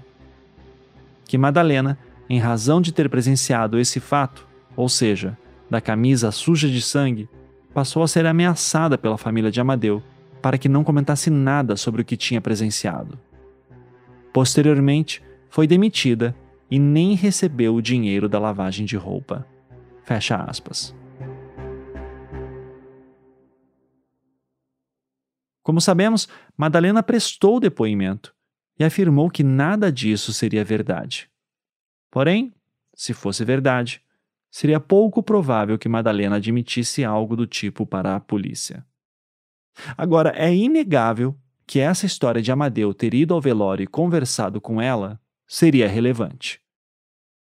Que 1.25 1.37
Madalena, 1.37 1.99
em 2.29 2.39
razão 2.39 2.81
de 2.81 2.93
ter 2.93 3.11
presenciado 3.11 3.77
esse 3.77 3.99
fato, 3.99 4.47
ou 4.77 4.89
seja, 4.89 5.37
da 5.69 5.81
camisa 5.81 6.31
suja 6.31 6.69
de 6.69 6.81
sangue, 6.81 7.29
passou 7.75 8.05
a 8.05 8.09
ser 8.09 8.25
ameaçada 8.25 8.97
pela 8.97 9.19
família 9.19 9.51
de 9.51 9.61
Amadeu 9.61 10.01
para 10.41 10.57
que 10.57 10.69
não 10.69 10.85
comentasse 10.85 11.29
nada 11.29 11.77
sobre 11.77 12.03
o 12.03 12.05
que 12.05 12.17
tinha 12.17 12.41
presenciado. 12.41 13.19
Posteriormente, 14.33 15.23
foi 15.49 15.67
demitida 15.67 16.37
e 16.71 16.79
nem 16.79 17.15
recebeu 17.15 17.75
o 17.75 17.83
dinheiro 17.83 18.29
da 18.29 18.39
lavagem 18.39 18.87
de 18.87 18.97
roupa. 18.97 19.47
Fecha 20.05 20.37
aspas. 20.37 20.95
Como 25.63 25.81
sabemos, 25.81 26.29
Madalena 26.57 27.03
prestou 27.03 27.61
depoimento 27.61 28.35
e 28.79 28.85
afirmou 28.85 29.29
que 29.29 29.43
nada 29.43 29.93
disso 29.93 30.33
seria 30.33 30.65
verdade. 30.65 31.31
Porém, 32.11 32.53
se 32.95 33.13
fosse 33.13 33.45
verdade, 33.45 34.03
seria 34.51 34.81
pouco 34.81 35.23
provável 35.23 35.79
que 35.79 35.89
Madalena 35.89 36.37
admitisse 36.37 37.05
algo 37.05 37.37
do 37.37 37.47
tipo 37.47 37.87
para 37.87 38.17
a 38.17 38.21
polícia. 38.21 38.85
Agora, 39.97 40.31
é 40.37 40.53
inegável 40.53 41.37
que 41.71 41.79
essa 41.79 42.05
história 42.05 42.43
de 42.43 42.51
Amadeu 42.51 42.93
ter 42.93 43.15
ido 43.15 43.33
ao 43.33 43.41
velório 43.41 43.85
e 43.85 43.87
conversado 43.87 44.61
com 44.61 44.83
ela 44.83 45.21
seria 45.47 45.87
relevante. 45.87 46.61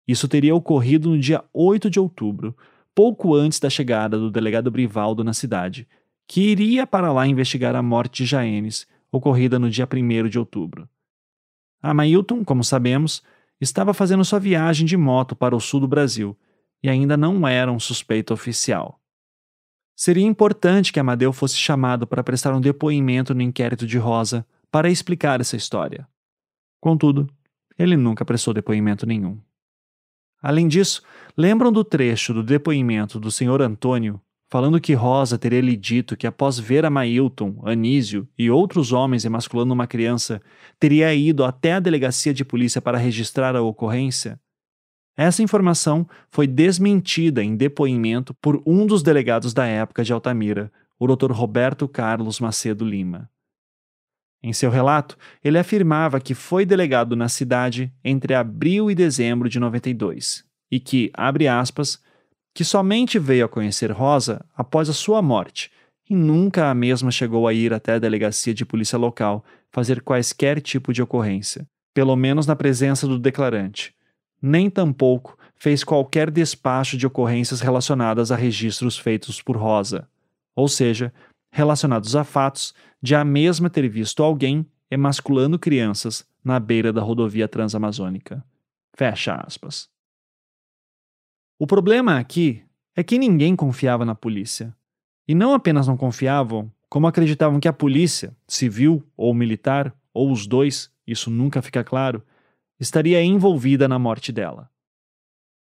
Isso 0.09 0.27
teria 0.27 0.57
ocorrido 0.57 1.11
no 1.11 1.19
dia 1.21 1.45
8 1.55 1.89
de 1.89 2.01
outubro, 2.01 2.57
pouco 2.93 3.37
antes 3.37 3.61
da 3.61 3.71
chegada 3.71 4.19
do 4.19 4.29
delegado 4.29 4.73
Brivaldo 4.73 5.23
na 5.23 5.33
cidade, 5.33 5.87
que 6.27 6.41
iria 6.41 6.85
para 6.85 7.13
lá 7.13 7.29
investigar 7.29 7.77
a 7.77 7.81
morte 7.81 8.25
de 8.25 8.31
Jaenes, 8.31 8.89
ocorrida 9.13 9.57
no 9.57 9.71
dia 9.71 9.87
1 9.87 10.29
de 10.29 10.37
outubro. 10.37 10.89
A 11.81 11.95
Mailton, 11.95 12.45
como 12.45 12.65
sabemos, 12.65 13.23
estava 13.61 13.95
fazendo 13.95 14.25
sua 14.25 14.41
viagem 14.41 14.85
de 14.85 14.97
moto 14.97 15.37
para 15.37 15.55
o 15.55 15.61
sul 15.61 15.79
do 15.79 15.87
Brasil 15.87 16.37
e 16.83 16.91
ainda 16.91 17.17
não 17.17 17.47
era 17.47 17.71
um 17.71 17.79
suspeito 17.79 18.35
oficial. 18.35 19.01
Seria 20.01 20.25
importante 20.25 20.93
que 20.93 21.01
Amadeu 21.01 21.33
fosse 21.33 21.57
chamado 21.57 22.07
para 22.07 22.23
prestar 22.23 22.55
um 22.55 22.61
depoimento 22.61 23.35
no 23.35 23.43
inquérito 23.43 23.85
de 23.85 23.99
Rosa 23.99 24.47
para 24.71 24.89
explicar 24.89 25.41
essa 25.41 25.57
história. 25.57 26.07
Contudo, 26.81 27.29
ele 27.77 27.97
nunca 27.97 28.25
prestou 28.25 28.55
depoimento 28.55 29.05
nenhum. 29.05 29.41
Além 30.41 30.69
disso, 30.69 31.03
lembram 31.37 31.73
do 31.73 31.83
trecho 31.83 32.33
do 32.33 32.45
depoimento 32.45 33.19
do 33.19 33.29
Sr. 33.29 33.61
Antônio 33.61 34.21
falando 34.49 34.81
que 34.81 34.95
Rosa 34.95 35.37
teria 35.37 35.61
lhe 35.61 35.77
dito 35.77 36.17
que 36.17 36.29
após 36.29 36.61
ver 36.61 36.87
a 36.87 36.91
Mailton, 36.91 37.61
Anísio 37.65 38.29
e 38.39 38.49
outros 38.49 38.93
homens 38.93 39.25
emasculando 39.25 39.75
uma 39.75 39.89
criança, 39.89 40.41
teria 40.79 41.13
ido 41.13 41.45
até 41.45 41.73
a 41.73 41.81
delegacia 41.81 42.33
de 42.33 42.45
polícia 42.45 42.81
para 42.81 42.99
registrar 42.99 43.57
a 43.57 43.63
ocorrência? 43.63 44.41
Essa 45.19 45.43
informação 45.43 46.09
foi 46.31 46.47
desmentida 46.47 47.43
em 47.43 47.57
depoimento 47.57 48.33
por 48.35 48.63
um 48.65 48.87
dos 48.87 49.03
delegados 49.03 49.53
da 49.53 49.67
época 49.67 50.05
de 50.05 50.13
Altamira, 50.13 50.71
o 50.97 51.09
Dr. 51.09 51.33
Roberto 51.33 51.89
Carlos 51.89 52.39
Macedo 52.39 52.85
Lima. 52.85 53.29
Em 54.41 54.53
seu 54.53 54.71
relato, 54.71 55.19
ele 55.43 55.59
afirmava 55.59 56.21
que 56.21 56.35
foi 56.35 56.65
delegado 56.65 57.17
na 57.17 57.29
cidade 57.29 57.93
entre 58.05 58.33
abril 58.33 58.89
e 58.93 58.95
dezembro 58.95 59.49
de 59.49 59.59
92 59.59 60.45
e 60.71 60.79
que, 60.79 61.11
abre 61.15 61.49
aspas, 61.49 62.01
que 62.55 62.63
somente 62.63 63.19
veio 63.19 63.47
a 63.47 63.49
conhecer 63.49 63.91
Rosa 63.91 64.47
após 64.57 64.89
a 64.89 64.93
sua 64.93 65.21
morte 65.21 65.69
e 66.09 66.15
nunca 66.15 66.71
a 66.71 66.75
mesma 66.75 67.11
chegou 67.11 67.49
a 67.49 67.53
ir 67.53 67.75
até 67.75 67.95
a 67.95 67.99
delegacia 67.99 68.55
de 68.55 68.65
polícia 68.65 68.97
local 68.97 69.45
fazer 69.73 70.01
quaisquer 70.01 70.61
tipo 70.61 70.93
de 70.93 71.03
ocorrência, 71.03 71.67
pelo 71.93 72.15
menos 72.15 72.47
na 72.47 72.55
presença 72.55 73.05
do 73.09 73.19
declarante, 73.19 73.98
nem 74.41 74.71
tampouco 74.71 75.37
fez 75.57 75.83
qualquer 75.83 76.31
despacho 76.31 76.97
de 76.97 77.07
ocorrências 77.07 77.61
relacionadas 77.61 78.31
a 78.31 78.37
registros 78.37 78.99
feitos 78.99 79.43
por 79.43 79.57
Rosa, 79.57 80.09
ou 80.55 80.69
seja, 80.69 81.13
relacionados 81.51 82.15
a 82.15 82.25
fatos 82.25 82.75
de 83.03 83.15
a 83.15 83.25
mesma 83.25 83.69
ter 83.69 83.89
visto 83.89 84.23
alguém 84.23 84.67
emasculando 84.91 85.59
crianças 85.59 86.27
na 86.45 86.59
beira 86.59 86.93
da 86.93 87.03
rodovia 87.03 87.49
transamazônica. 87.49 88.45
Fecha 88.97 89.35
aspas. 89.35 89.89
O 91.59 91.67
problema 91.67 92.19
aqui 92.19 92.63
é 92.97 93.03
que 93.03 93.19
ninguém 93.19 93.55
confiava 93.55 94.05
na 94.05 94.15
polícia. 94.15 94.75
E 95.27 95.35
não 95.35 95.53
apenas 95.53 95.87
não 95.87 95.97
confiavam, 95.97 96.73
como 96.89 97.07
acreditavam 97.07 97.61
que 97.61 97.69
a 97.69 97.73
polícia, 97.73 98.35
civil 98.47 99.05
ou 99.17 99.35
militar, 99.35 99.95
ou 100.15 100.33
os 100.33 100.47
dois, 100.47 100.91
isso 101.07 101.31
nunca 101.31 101.61
fica 101.61 101.85
claro, 101.85 102.23
estaria 102.79 103.23
envolvida 103.23 103.89
na 103.89 103.99
morte 103.99 104.33
dela. 104.33 104.71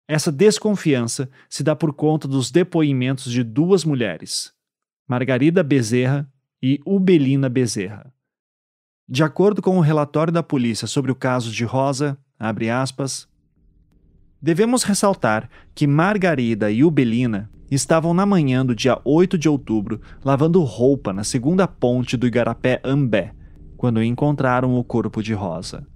Essa 0.08 0.32
desconfiança 0.32 1.30
se 1.50 1.64
dá 1.64 1.76
por 1.76 1.94
conta 1.94 2.28
dos 2.28 2.52
depoimentos 2.52 3.32
de 3.32 3.44
duas 3.44 3.84
mulheres, 3.84 4.54
Margarida 5.08 5.64
Bezerra 5.64 6.32
e 6.62 6.80
Ubelina 6.86 7.50
Bezerra. 7.50 8.14
De 9.08 9.24
acordo 9.24 9.62
com 9.62 9.78
o 9.78 9.82
relatório 9.82 10.34
da 10.34 10.44
polícia 10.44 10.88
sobre 10.88 11.12
o 11.12 11.16
caso 11.16 11.52
de 11.52 11.64
Rosa, 11.64 12.18
aspas, 12.40 13.28
devemos 14.42 14.84
ressaltar 14.84 15.50
que 15.74 15.88
Margarida 15.88 16.70
e 16.72 16.84
Ubelina 16.84 17.50
estavam 17.70 18.14
na 18.14 18.26
manhã 18.26 18.66
do 18.66 18.76
dia 18.76 19.00
8 19.04 19.38
de 19.38 19.50
outubro 19.50 20.02
lavando 20.24 20.62
roupa 20.64 21.12
na 21.12 21.24
segunda 21.24 21.68
ponte 21.68 22.16
do 22.16 22.28
Igarapé 22.28 22.80
Ambé, 22.84 23.34
quando 23.76 24.04
encontraram 24.04 24.76
o 24.76 24.84
corpo 24.84 25.22
de 25.22 25.34
Rosa. 25.34 25.88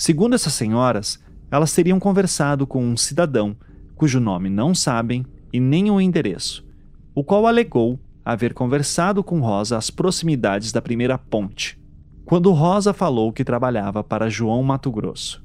Segundo 0.00 0.32
essas 0.32 0.54
senhoras, 0.54 1.22
elas 1.50 1.74
teriam 1.74 2.00
conversado 2.00 2.66
com 2.66 2.82
um 2.82 2.96
cidadão, 2.96 3.54
cujo 3.94 4.18
nome 4.18 4.48
não 4.48 4.74
sabem 4.74 5.26
e 5.52 5.60
nem 5.60 5.90
o 5.90 6.00
endereço, 6.00 6.66
o 7.14 7.22
qual 7.22 7.46
alegou 7.46 8.00
haver 8.24 8.54
conversado 8.54 9.22
com 9.22 9.40
Rosa 9.40 9.76
às 9.76 9.90
proximidades 9.90 10.72
da 10.72 10.80
primeira 10.80 11.18
ponte, 11.18 11.78
quando 12.24 12.50
Rosa 12.50 12.94
falou 12.94 13.30
que 13.30 13.44
trabalhava 13.44 14.02
para 14.02 14.30
João 14.30 14.62
Mato 14.62 14.90
Grosso 14.90 15.44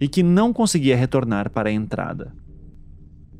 e 0.00 0.06
que 0.06 0.22
não 0.22 0.52
conseguia 0.52 0.96
retornar 0.96 1.50
para 1.50 1.68
a 1.68 1.72
entrada. 1.72 2.32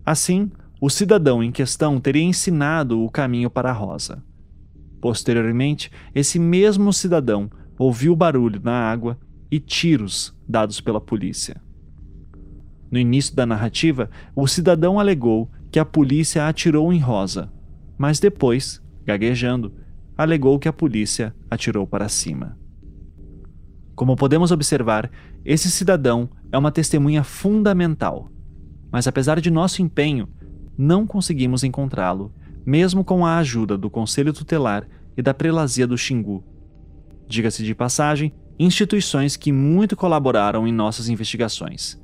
Assim, 0.04 0.50
o 0.80 0.90
cidadão 0.90 1.40
em 1.40 1.52
questão 1.52 2.00
teria 2.00 2.24
ensinado 2.24 3.00
o 3.00 3.08
caminho 3.08 3.48
para 3.48 3.70
Rosa. 3.70 4.24
Posteriormente, 5.00 5.88
esse 6.12 6.36
mesmo 6.36 6.92
cidadão 6.92 7.48
ouviu 7.78 8.16
barulho 8.16 8.60
na 8.60 8.90
água 8.90 9.16
e 9.50 9.58
tiros 9.58 10.34
dados 10.48 10.80
pela 10.80 11.00
polícia. 11.00 11.60
No 12.90 12.98
início 12.98 13.34
da 13.34 13.44
narrativa, 13.44 14.10
o 14.34 14.46
cidadão 14.46 14.98
alegou 14.98 15.50
que 15.70 15.78
a 15.78 15.84
polícia 15.84 16.46
atirou 16.48 16.92
em 16.92 16.98
Rosa, 16.98 17.52
mas 17.96 18.18
depois, 18.18 18.82
gaguejando, 19.04 19.74
alegou 20.16 20.58
que 20.58 20.68
a 20.68 20.72
polícia 20.72 21.34
atirou 21.50 21.86
para 21.86 22.08
cima. 22.08 22.58
Como 23.94 24.16
podemos 24.16 24.50
observar, 24.52 25.10
esse 25.44 25.70
cidadão 25.70 26.30
é 26.50 26.56
uma 26.56 26.72
testemunha 26.72 27.22
fundamental, 27.22 28.30
mas 28.90 29.06
apesar 29.06 29.40
de 29.40 29.50
nosso 29.50 29.82
empenho, 29.82 30.28
não 30.76 31.06
conseguimos 31.06 31.64
encontrá-lo, 31.64 32.32
mesmo 32.64 33.04
com 33.04 33.26
a 33.26 33.38
ajuda 33.38 33.76
do 33.76 33.90
Conselho 33.90 34.32
Tutelar 34.32 34.86
e 35.16 35.22
da 35.22 35.34
Prelazia 35.34 35.86
do 35.86 35.98
Xingu. 35.98 36.44
Diga-se 37.26 37.64
de 37.64 37.74
passagem, 37.74 38.32
instituições 38.58 39.36
que 39.36 39.52
muito 39.52 39.96
colaboraram 39.96 40.66
em 40.66 40.72
nossas 40.72 41.08
investigações. 41.08 41.98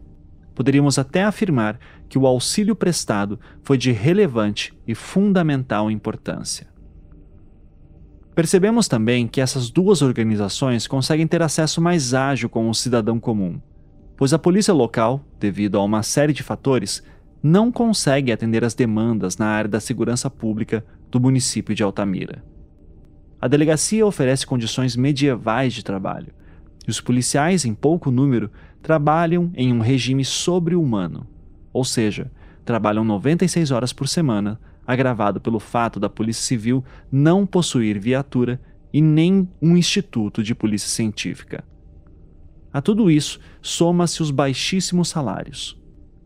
Poderíamos 0.55 0.99
até 0.99 1.25
afirmar 1.25 1.79
que 2.09 2.19
o 2.19 2.27
auxílio 2.27 2.77
prestado 2.77 3.41
foi 3.63 3.77
de 3.77 3.91
relevante 3.91 4.73
e 4.87 4.95
fundamental 4.95 5.91
importância. 5.91 6.69
Percebemos 8.35 8.89
também 8.89 9.27
que 9.27 9.41
essas 9.41 9.71
duas 9.71 10.03
organizações 10.03 10.87
conseguem 10.87 11.27
ter 11.27 11.43
acesso 11.43 11.81
mais 11.81 12.15
ágil 12.15 12.49
com 12.49 12.69
o 12.69 12.75
cidadão 12.75 13.19
comum, 13.19 13.61
pois 14.17 14.33
a 14.33 14.39
polícia 14.39 14.75
local, 14.75 15.25
devido 15.39 15.79
a 15.79 15.83
uma 15.83 16.03
série 16.03 16.33
de 16.33 16.43
fatores, 16.43 17.03
não 17.43 17.71
consegue 17.71 18.33
atender 18.33 18.65
as 18.65 18.75
demandas 18.75 19.37
na 19.37 19.47
área 19.47 19.69
da 19.69 19.79
segurança 19.79 20.31
pública 20.31 20.85
do 21.11 21.21
município 21.21 21.75
de 21.75 21.83
Altamira. 21.83 22.43
A 23.41 23.47
delegacia 23.47 24.07
oferece 24.07 24.47
condições 24.47 24.97
medievais 24.97 25.75
de 25.75 25.85
trabalho, 25.85 26.33
e 26.87 26.91
os 26.91 27.01
policiais, 27.01 27.65
em 27.65 27.75
pouco 27.75 28.11
número, 28.11 28.51
trabalham 28.83 29.51
em 29.55 29.73
um 29.73 29.81
regime 29.81 30.25
sobre-humano, 30.25 31.27
ou 31.73 31.85
seja, 31.85 32.31
trabalham 32.65 33.05
96 33.05 33.71
horas 33.71 33.93
por 33.93 34.09
semana, 34.09 34.61
agravado 34.87 35.41
pelo 35.41 35.59
fato 35.59 35.99
da 35.99 36.09
Polícia 36.09 36.45
Civil 36.45 36.85
não 37.11 37.47
possuir 37.47 37.99
viatura 37.99 38.61
e 38.93 39.01
nem 39.01 39.49
um 39.61 39.77
instituto 39.77 40.43
de 40.43 40.55
polícia 40.55 40.89
científica. 40.89 41.65
A 42.73 42.83
tudo 42.83 43.11
isso 43.11 43.41
soma-se 43.63 44.23
os 44.23 44.31
baixíssimos 44.31 45.09
salários. 45.09 45.81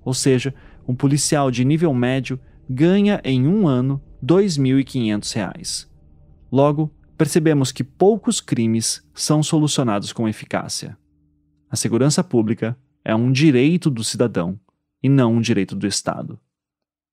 Ou 0.04 0.14
seja, 0.14 0.54
um 0.86 0.94
policial 0.94 1.50
de 1.50 1.64
nível 1.64 1.92
médio 1.94 2.40
ganha 2.68 3.20
em 3.22 3.46
um 3.46 3.68
ano 3.68 4.02
R$ 4.20 4.26
2.500. 4.26 5.86
Logo, 6.50 6.90
percebemos 7.18 7.72
que 7.72 7.82
poucos 7.82 8.40
crimes 8.40 9.04
são 9.12 9.42
solucionados 9.42 10.12
com 10.12 10.28
eficácia. 10.28 10.96
A 11.68 11.74
segurança 11.74 12.22
pública 12.22 12.78
é 13.04 13.12
um 13.12 13.32
direito 13.32 13.90
do 13.90 14.04
cidadão 14.04 14.58
e 15.02 15.08
não 15.08 15.34
um 15.34 15.40
direito 15.40 15.74
do 15.74 15.86
Estado. 15.86 16.38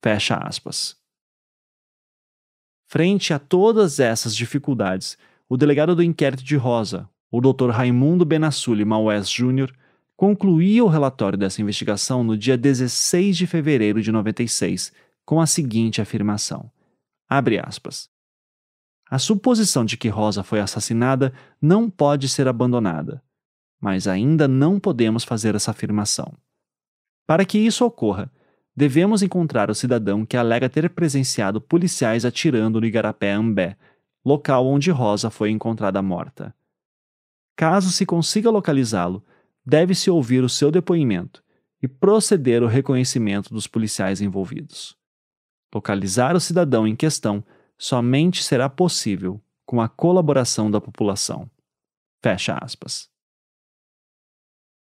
Fecha 0.04 0.36
aspas. 0.38 0.96
Frente 2.88 3.34
a 3.34 3.40
todas 3.40 4.00
essas 4.00 4.36
dificuldades, 4.36 5.18
o 5.50 5.58
delegado 5.58 5.96
do 5.96 6.04
inquérito 6.04 6.44
de 6.44 6.56
Rosa, 6.56 7.10
o 7.32 7.42
Dr. 7.42 7.72
Raimundo 7.72 8.24
Benassuli 8.24 8.86
Maués 8.86 9.28
Jr., 9.28 9.74
concluía 10.16 10.84
o 10.84 10.88
relatório 10.88 11.38
dessa 11.38 11.62
investigação 11.62 12.24
no 12.24 12.38
dia 12.38 12.56
16 12.56 13.36
de 13.36 13.48
fevereiro 13.48 14.02
de 14.02 14.12
96, 14.12 14.94
com 15.26 15.42
a 15.42 15.48
seguinte 15.48 16.00
afirmação: 16.00 16.72
abre 17.28 17.60
aspas. 17.60 18.15
A 19.10 19.20
suposição 19.20 19.86
de 19.86 19.98
que 19.98 20.10
Rosa 20.10 20.44
foi 20.44 20.60
assassinada 20.60 21.34
não 21.62 21.90
pode 21.90 22.28
ser 22.28 22.48
abandonada, 22.48 23.22
mas 23.80 24.08
ainda 24.08 24.48
não 24.48 24.80
podemos 24.80 25.24
fazer 25.24 25.54
essa 25.54 25.72
afirmação. 25.72 26.34
Para 27.28 27.46
que 27.46 27.58
isso 27.58 27.86
ocorra, 27.86 28.32
devemos 28.76 29.22
encontrar 29.22 29.70
o 29.70 29.76
cidadão 29.76 30.26
que 30.26 30.36
alega 30.36 30.70
ter 30.70 30.90
presenciado 30.90 31.62
policiais 31.62 32.26
atirando 32.26 32.82
no 32.82 32.86
Igarapé 32.88 33.32
Ambé, 33.32 33.78
local 34.26 34.66
onde 34.66 34.90
Rosa 34.90 35.30
foi 35.30 35.52
encontrada 35.52 36.02
morta. 36.02 36.54
Caso 37.56 37.92
se 37.92 38.06
consiga 38.06 38.50
localizá-lo, 38.50 39.24
deve-se 39.66 40.10
ouvir 40.10 40.44
o 40.44 40.50
seu 40.50 40.72
depoimento 40.72 41.44
e 41.82 41.88
proceder 41.88 42.64
ao 42.64 42.68
reconhecimento 42.68 43.54
dos 43.54 43.68
policiais 43.68 44.20
envolvidos. 44.20 44.98
Localizar 45.74 46.36
o 46.36 46.40
cidadão 46.40 46.88
em 46.88 46.96
questão 46.96 47.44
somente 47.78 48.44
será 48.44 48.70
possível 48.70 49.42
com 49.66 49.82
a 49.82 49.90
colaboração 49.90 50.70
da 50.70 50.80
população. 50.80 51.50
Fecha 52.24 52.58
aspas. 52.62 53.10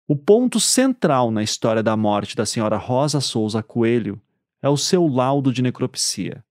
O 0.06 0.16
ponto 0.16 0.58
central 0.58 1.30
na 1.30 1.42
história 1.42 1.82
da 1.82 1.96
morte 1.96 2.34
da 2.34 2.46
senhora 2.46 2.76
Rosa 2.76 3.20
Souza 3.20 3.62
Coelho 3.62 4.20
é 4.62 4.68
o 4.68 4.76
seu 4.76 5.06
laudo 5.06 5.52
de 5.52 5.62
necropsia, 5.62 6.44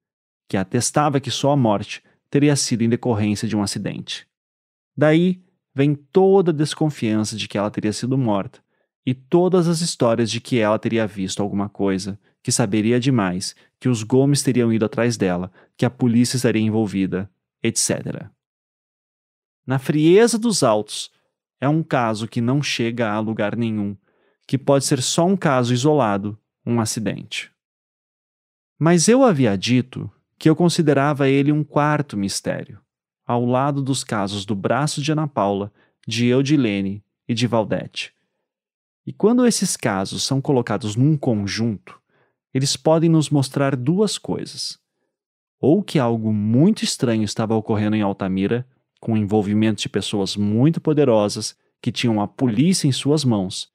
que 0.47 0.55
atestava 0.55 1.19
que 1.19 1.31
sua 1.31 1.55
morte 1.55 2.03
teria 2.29 2.55
sido 2.55 2.83
em 2.83 2.89
decorrência 2.89 3.47
de 3.47 3.55
um 3.55 3.63
acidente. 3.63 4.27
Daí 4.95 5.41
vem 5.73 5.95
toda 5.95 6.51
a 6.51 6.53
desconfiança 6.53 7.35
de 7.35 7.47
que 7.47 7.57
ela 7.57 7.71
teria 7.71 7.93
sido 7.93 8.17
morta 8.17 8.61
e 9.05 9.13
todas 9.13 9.67
as 9.67 9.81
histórias 9.81 10.29
de 10.29 10.41
que 10.41 10.59
ela 10.59 10.77
teria 10.77 11.07
visto 11.07 11.41
alguma 11.41 11.69
coisa, 11.69 12.19
que 12.43 12.51
saberia 12.51 12.99
demais, 12.99 13.55
que 13.79 13.89
os 13.89 14.03
Gomes 14.03 14.41
teriam 14.41 14.71
ido 14.71 14.85
atrás 14.85 15.17
dela, 15.17 15.51
que 15.75 15.85
a 15.85 15.89
polícia 15.89 16.37
estaria 16.37 16.61
envolvida, 16.61 17.29
etc. 17.61 18.27
Na 19.65 19.79
frieza 19.79 20.37
dos 20.37 20.63
autos, 20.63 21.11
é 21.59 21.67
um 21.67 21.83
caso 21.83 22.27
que 22.27 22.41
não 22.41 22.61
chega 22.61 23.11
a 23.11 23.19
lugar 23.19 23.55
nenhum, 23.55 23.95
que 24.47 24.57
pode 24.57 24.85
ser 24.85 25.01
só 25.01 25.25
um 25.25 25.35
caso 25.35 25.73
isolado, 25.73 26.37
um 26.65 26.79
acidente. 26.79 27.51
Mas 28.79 29.07
eu 29.07 29.23
havia 29.23 29.57
dito 29.57 30.09
que 30.37 30.49
eu 30.49 30.55
considerava 30.55 31.27
ele 31.27 31.51
um 31.51 31.63
quarto 31.63 32.15
mistério, 32.15 32.79
ao 33.25 33.43
lado 33.43 33.81
dos 33.81 34.03
casos 34.03 34.45
do 34.45 34.55
braço 34.55 35.01
de 35.01 35.11
Ana 35.11 35.27
Paula, 35.27 35.71
de 36.07 36.27
Eudilene 36.27 37.03
e 37.27 37.33
de 37.33 37.47
Valdete. 37.47 38.13
E 39.05 39.11
quando 39.11 39.45
esses 39.45 39.75
casos 39.75 40.23
são 40.23 40.39
colocados 40.39 40.95
num 40.95 41.17
conjunto, 41.17 41.96
eles 42.57 42.75
podem 42.75 43.07
nos 43.07 43.29
mostrar 43.29 43.75
duas 43.75 44.17
coisas. 44.17 44.79
Ou 45.61 45.83
que 45.83 45.99
algo 45.99 46.33
muito 46.33 46.83
estranho 46.83 47.23
estava 47.23 47.53
ocorrendo 47.53 47.95
em 47.95 48.01
Altamira, 48.01 48.67
com 48.99 49.13
o 49.13 49.17
envolvimento 49.17 49.79
de 49.79 49.87
pessoas 49.87 50.35
muito 50.35 50.81
poderosas 50.81 51.55
que 51.79 51.91
tinham 51.91 52.19
a 52.19 52.27
polícia 52.27 52.87
em 52.87 52.91
suas 52.91 53.23
mãos, 53.23 53.69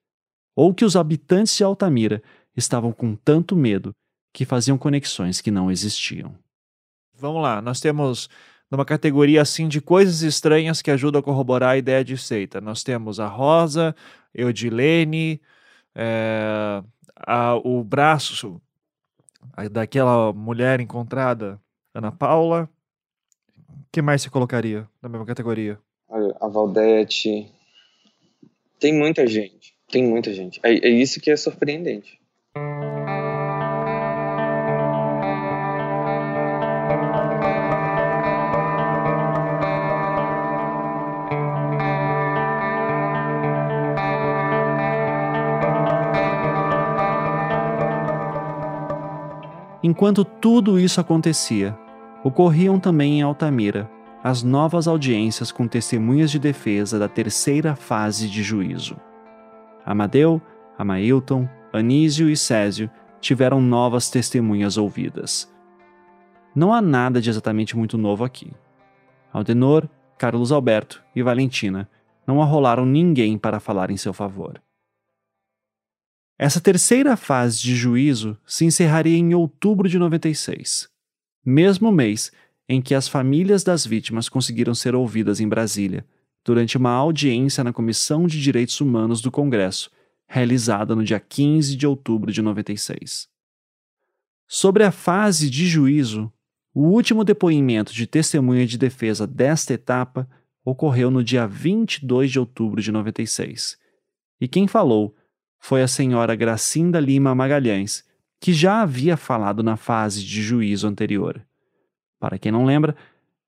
ou 0.56 0.74
que 0.74 0.84
os 0.84 0.96
habitantes 0.96 1.56
de 1.56 1.62
Altamira 1.62 2.20
estavam 2.56 2.90
com 2.90 3.14
tanto 3.14 3.54
medo 3.54 3.94
que 4.32 4.44
faziam 4.44 4.76
conexões 4.76 5.40
que 5.40 5.52
não 5.52 5.70
existiam. 5.70 6.34
Vamos 7.14 7.40
lá, 7.40 7.62
nós 7.62 7.78
temos 7.78 8.28
numa 8.68 8.84
categoria 8.84 9.42
assim 9.42 9.68
de 9.68 9.80
coisas 9.80 10.22
estranhas 10.22 10.82
que 10.82 10.90
ajudam 10.90 11.20
a 11.20 11.22
corroborar 11.22 11.70
a 11.70 11.78
ideia 11.78 12.04
de 12.04 12.18
seita. 12.18 12.60
Nós 12.60 12.82
temos 12.82 13.20
a 13.20 13.28
Rosa, 13.28 13.94
Eudilene, 14.34 15.40
é, 15.94 16.82
a, 17.16 17.54
o 17.56 17.84
braço 17.84 18.60
daquela 19.70 20.32
mulher 20.32 20.80
encontrada, 20.80 21.60
Ana 21.94 22.10
Paula, 22.10 22.68
que 23.90 24.00
mais 24.00 24.22
se 24.22 24.30
colocaria 24.30 24.88
na 25.02 25.08
mesma 25.08 25.26
categoria? 25.26 25.78
Olha, 26.08 26.34
a 26.40 26.48
Valdete. 26.48 27.50
Tem 28.78 28.92
muita 28.92 29.26
gente. 29.26 29.74
Tem 29.90 30.02
muita 30.02 30.32
gente. 30.32 30.60
É, 30.62 30.70
é 30.70 30.88
isso 30.88 31.20
que 31.20 31.30
é 31.30 31.36
surpreendente. 31.36 32.20
Enquanto 49.92 50.24
tudo 50.24 50.80
isso 50.80 51.02
acontecia, 51.02 51.78
Ocorriam 52.24 52.80
também 52.80 53.18
em 53.18 53.22
Altamira 53.22 53.90
as 54.24 54.42
novas 54.42 54.88
audiências 54.88 55.52
com 55.52 55.68
testemunhas 55.68 56.30
de 56.30 56.38
defesa 56.38 56.98
da 56.98 57.08
terceira 57.08 57.76
fase 57.76 58.26
de 58.26 58.42
juízo. 58.42 58.96
Amadeu, 59.84 60.40
Amailton, 60.78 61.46
Anísio 61.74 62.30
e 62.30 62.36
Césio 62.38 62.88
tiveram 63.20 63.60
novas 63.60 64.08
testemunhas 64.08 64.78
ouvidas. 64.78 65.52
Não 66.54 66.72
há 66.72 66.80
nada 66.80 67.20
de 67.20 67.28
exatamente 67.28 67.76
muito 67.76 67.98
novo 67.98 68.24
aqui. 68.24 68.50
Aldenor, 69.30 69.86
Carlos 70.16 70.52
Alberto 70.52 71.02
e 71.14 71.22
Valentina 71.22 71.86
não 72.26 72.40
arrolaram 72.40 72.86
ninguém 72.86 73.36
para 73.36 73.60
falar 73.60 73.90
em 73.90 73.98
seu 73.98 74.14
favor. 74.14 74.58
Essa 76.38 76.60
terceira 76.60 77.16
fase 77.16 77.60
de 77.60 77.74
juízo 77.74 78.36
se 78.46 78.64
encerraria 78.64 79.16
em 79.16 79.34
outubro 79.34 79.88
de 79.88 79.98
96 79.98 80.92
mesmo 81.44 81.90
mês 81.90 82.30
em 82.68 82.80
que 82.80 82.94
as 82.94 83.08
famílias 83.08 83.64
das 83.64 83.84
vítimas 83.84 84.28
conseguiram 84.28 84.74
ser 84.74 84.94
ouvidas 84.94 85.40
em 85.40 85.48
Brasília, 85.48 86.06
durante 86.44 86.76
uma 86.76 86.90
audiência 86.90 87.62
na 87.62 87.72
Comissão 87.72 88.26
de 88.26 88.40
Direitos 88.40 88.80
Humanos 88.80 89.20
do 89.20 89.30
Congresso, 89.30 89.90
realizada 90.26 90.94
no 90.94 91.04
dia 91.04 91.20
15 91.20 91.76
de 91.76 91.86
outubro 91.86 92.32
de 92.32 92.40
96. 92.40 93.28
Sobre 94.48 94.84
a 94.84 94.90
fase 94.90 95.50
de 95.50 95.66
juízo, 95.66 96.32
o 96.74 96.82
último 96.82 97.24
depoimento 97.24 97.92
de 97.92 98.06
testemunha 98.06 98.66
de 98.66 98.78
defesa 98.78 99.26
desta 99.26 99.74
etapa 99.74 100.28
ocorreu 100.64 101.10
no 101.10 101.22
dia 101.22 101.46
22 101.46 102.30
de 102.30 102.38
outubro 102.38 102.80
de 102.80 102.90
96. 102.90 103.76
E 104.40 104.48
quem 104.48 104.66
falou 104.66 105.14
foi 105.64 105.80
a 105.80 105.86
senhora 105.86 106.34
Gracinda 106.34 106.98
Lima 106.98 107.36
Magalhães, 107.36 108.04
que 108.40 108.52
já 108.52 108.82
havia 108.82 109.16
falado 109.16 109.62
na 109.62 109.76
fase 109.76 110.24
de 110.24 110.42
juízo 110.42 110.88
anterior. 110.88 111.40
Para 112.18 112.36
quem 112.36 112.50
não 112.50 112.64
lembra, 112.64 112.96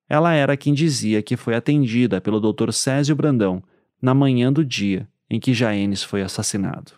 ela 0.09 0.32
era 0.32 0.57
quem 0.57 0.73
dizia 0.73 1.20
que 1.24 1.36
foi 1.36 1.57
atendida 1.57 2.20
pelo 2.20 2.39
Dr. 2.41 2.70
Césio 2.70 3.16
Brandão 3.16 3.61
na 4.01 4.15
manhã 4.15 4.53
do 4.53 4.65
dia 4.65 5.09
em 5.28 5.41
que 5.41 5.53
Jaenes 5.53 6.05
foi 6.05 6.23
assassinado. 6.23 6.93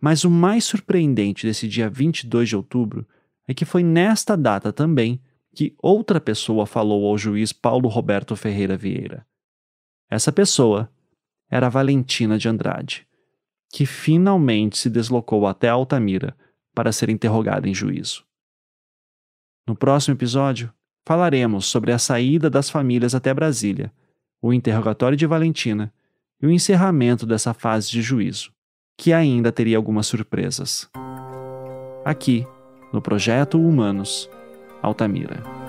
Mas 0.00 0.24
o 0.24 0.30
mais 0.30 0.64
surpreendente 0.64 1.46
desse 1.46 1.68
dia 1.68 1.88
22 1.88 2.48
de 2.48 2.56
outubro 2.56 3.06
é 3.46 3.54
que 3.54 3.64
foi 3.64 3.84
nesta 3.84 4.36
data 4.36 4.72
também 4.72 5.20
que 5.54 5.76
outra 5.78 6.20
pessoa 6.20 6.66
falou 6.66 7.06
ao 7.06 7.16
juiz 7.16 7.52
Paulo 7.52 7.88
Roberto 7.88 8.34
Ferreira 8.34 8.76
Vieira. 8.76 9.24
Essa 10.10 10.32
pessoa 10.32 10.90
era 11.48 11.68
Valentina 11.68 12.36
de 12.36 12.48
Andrade, 12.48 13.05
que 13.76 13.84
finalmente 13.84 14.78
se 14.78 14.88
deslocou 14.88 15.46
até 15.46 15.68
Altamira 15.68 16.34
para 16.74 16.90
ser 16.92 17.10
interrogada 17.10 17.68
em 17.68 17.74
juízo. 17.74 18.24
No 19.68 19.76
próximo 19.76 20.14
episódio, 20.14 20.72
falaremos 21.04 21.66
sobre 21.66 21.92
a 21.92 21.98
saída 21.98 22.48
das 22.48 22.70
famílias 22.70 23.14
até 23.14 23.34
Brasília, 23.34 23.92
o 24.40 24.50
interrogatório 24.50 25.14
de 25.14 25.26
Valentina 25.26 25.92
e 26.40 26.46
o 26.46 26.50
encerramento 26.50 27.26
dessa 27.26 27.52
fase 27.52 27.90
de 27.90 28.00
juízo, 28.00 28.50
que 28.96 29.12
ainda 29.12 29.52
teria 29.52 29.76
algumas 29.76 30.06
surpresas. 30.06 30.90
Aqui, 32.02 32.46
no 32.94 33.02
Projeto 33.02 33.60
Humanos, 33.60 34.30
Altamira. 34.80 35.65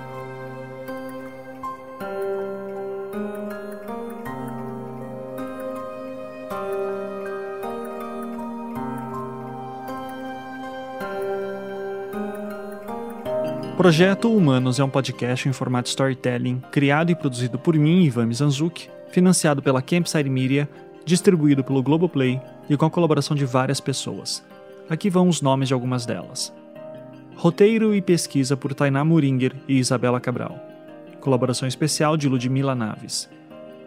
Projeto 13.78 14.36
Humanos 14.36 14.80
é 14.80 14.84
um 14.84 14.90
podcast 14.90 15.48
em 15.48 15.54
formato 15.54 15.88
storytelling, 15.88 16.60
criado 16.72 17.12
e 17.12 17.16
produzido 17.16 17.60
por 17.60 17.76
mim, 17.76 18.06
Ivan 18.06 18.26
Mizanzuki, 18.26 18.90
financiado 19.12 19.62
pela 19.62 19.84
Campside 19.84 20.28
Media, 20.28 20.68
distribuído 21.06 21.64
pelo 21.64 21.84
Globoplay 21.84 22.42
e 22.68 22.76
com 22.76 22.88
a 22.88 22.90
colaboração 22.90 23.38
de 23.38 23.46
várias 23.46 23.80
pessoas. 23.80 24.44
Aqui 24.90 25.12
vão 25.12 25.30
os 25.30 25.44
nomes 25.44 25.68
de 25.68 25.76
algumas 25.76 26.08
delas. 26.08 26.52
Roteiro 27.36 27.94
e 27.94 28.02
pesquisa 28.02 28.58
por 28.58 28.74
Tainá 28.74 29.06
Muringer 29.06 29.56
e 29.68 29.78
Isabela 29.78 30.20
Cabral. 30.20 30.60
Colaboração 31.22 31.68
especial 31.68 32.18
de 32.18 32.28
Ludmila 32.28 32.74
Naves. 32.74 33.30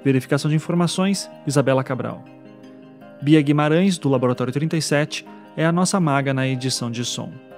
Verificação 0.05 0.49
de 0.49 0.57
informações, 0.57 1.29
Isabela 1.45 1.83
Cabral. 1.83 2.25
Bia 3.21 3.43
Guimarães, 3.43 3.99
do 3.99 4.09
Laboratório 4.09 4.53
37, 4.53 5.27
é 5.57 5.67
a 5.67 5.73
nossa 5.73 5.99
maga 5.99 6.33
na 6.33 6.47
edição 6.47 6.93
de 6.93 7.05
som. 7.05 7.50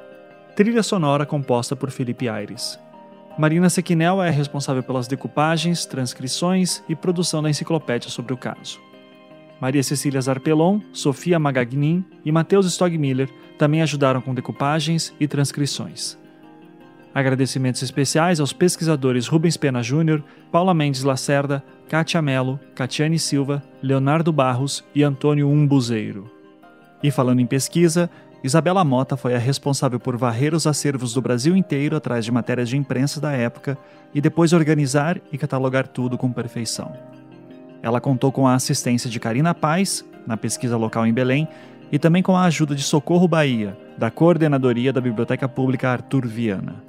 Trilha 0.55 0.83
sonora 0.83 1.25
composta 1.25 1.75
por 1.75 1.91
Felipe 1.91 2.29
Aires. 2.29 2.79
Marina 3.39 3.71
Sequinel 3.71 4.23
é 4.23 4.29
responsável 4.29 4.83
pelas 4.83 5.09
decupagens, 5.09 5.87
transcrições 5.87 6.83
e 6.87 6.95
produção 6.95 7.43
da 7.43 7.49
enciclopédia 7.49 8.11
sobre 8.11 8.35
o 8.35 8.37
caso. 8.37 8.79
Maria 9.59 9.83
Cecília 9.83 10.21
Zarpelon, 10.21 10.81
Sofia 10.93 11.39
Magagnin 11.39 12.05
e 12.23 12.31
Matheus 12.31 12.67
Stogmiller 12.67 13.31
também 13.57 13.81
ajudaram 13.81 14.21
com 14.21 14.35
decupagens 14.35 15.15
e 15.19 15.27
transcrições. 15.27 16.19
Agradecimentos 17.15 17.83
especiais 17.83 18.39
aos 18.39 18.53
pesquisadores 18.53 19.27
Rubens 19.27 19.57
Pena 19.57 19.83
Júnior, 19.83 20.23
Paula 20.51 20.75
Mendes 20.75 21.03
Lacerda, 21.03 21.65
Kátia 21.89 22.21
Mello, 22.21 22.61
Catiane 22.75 23.19
Silva, 23.19 23.63
Leonardo 23.83 24.31
Barros 24.33 24.85
e 24.95 25.03
Antônio 25.03 25.49
Umbuzeiro. 25.49 26.31
E 27.03 27.11
falando 27.11 27.41
em 27.41 27.47
pesquisa, 27.47 28.11
Isabela 28.45 28.83
Mota 28.83 29.17
foi 29.17 29.37
a 29.37 29.39
responsável 29.39 30.01
por 30.01 30.17
varrer 30.17 30.53
os 30.53 30.67
acervos 30.67 31.15
do 31.15 31.23
Brasil 31.23 31.57
inteiro 31.57 31.97
atrás 31.97 32.25
de 32.25 32.33
matérias 32.33 32.69
de 32.69 32.77
imprensa 32.77 33.21
da 33.21 33.31
época 33.31 33.79
e 34.13 34.21
depois 34.21 34.53
organizar 34.53 35.21
e 35.31 35.39
catalogar 35.39 35.87
tudo 35.87 36.19
com 36.19 36.33
perfeição. 36.33 36.93
Ela 37.81 38.01
contou 38.01 38.33
com 38.33 38.47
a 38.47 38.55
assistência 38.55 39.09
de 39.09 39.21
Karina 39.21 39.55
Paz, 39.55 40.05
na 40.27 40.37
pesquisa 40.37 40.77
local 40.77 41.07
em 41.07 41.13
Belém, 41.13 41.47
e 41.93 41.99
também 42.01 42.23
com 42.23 42.37
a 42.37 42.45
ajuda 42.45 42.75
de 42.75 42.83
Socorro 42.83 43.29
Bahia, 43.29 43.77
da 43.97 44.11
Coordenadoria 44.11 44.93
da 44.93 45.01
Biblioteca 45.01 45.49
Pública 45.49 45.91
Arthur 45.91 46.27
Viana. 46.27 46.83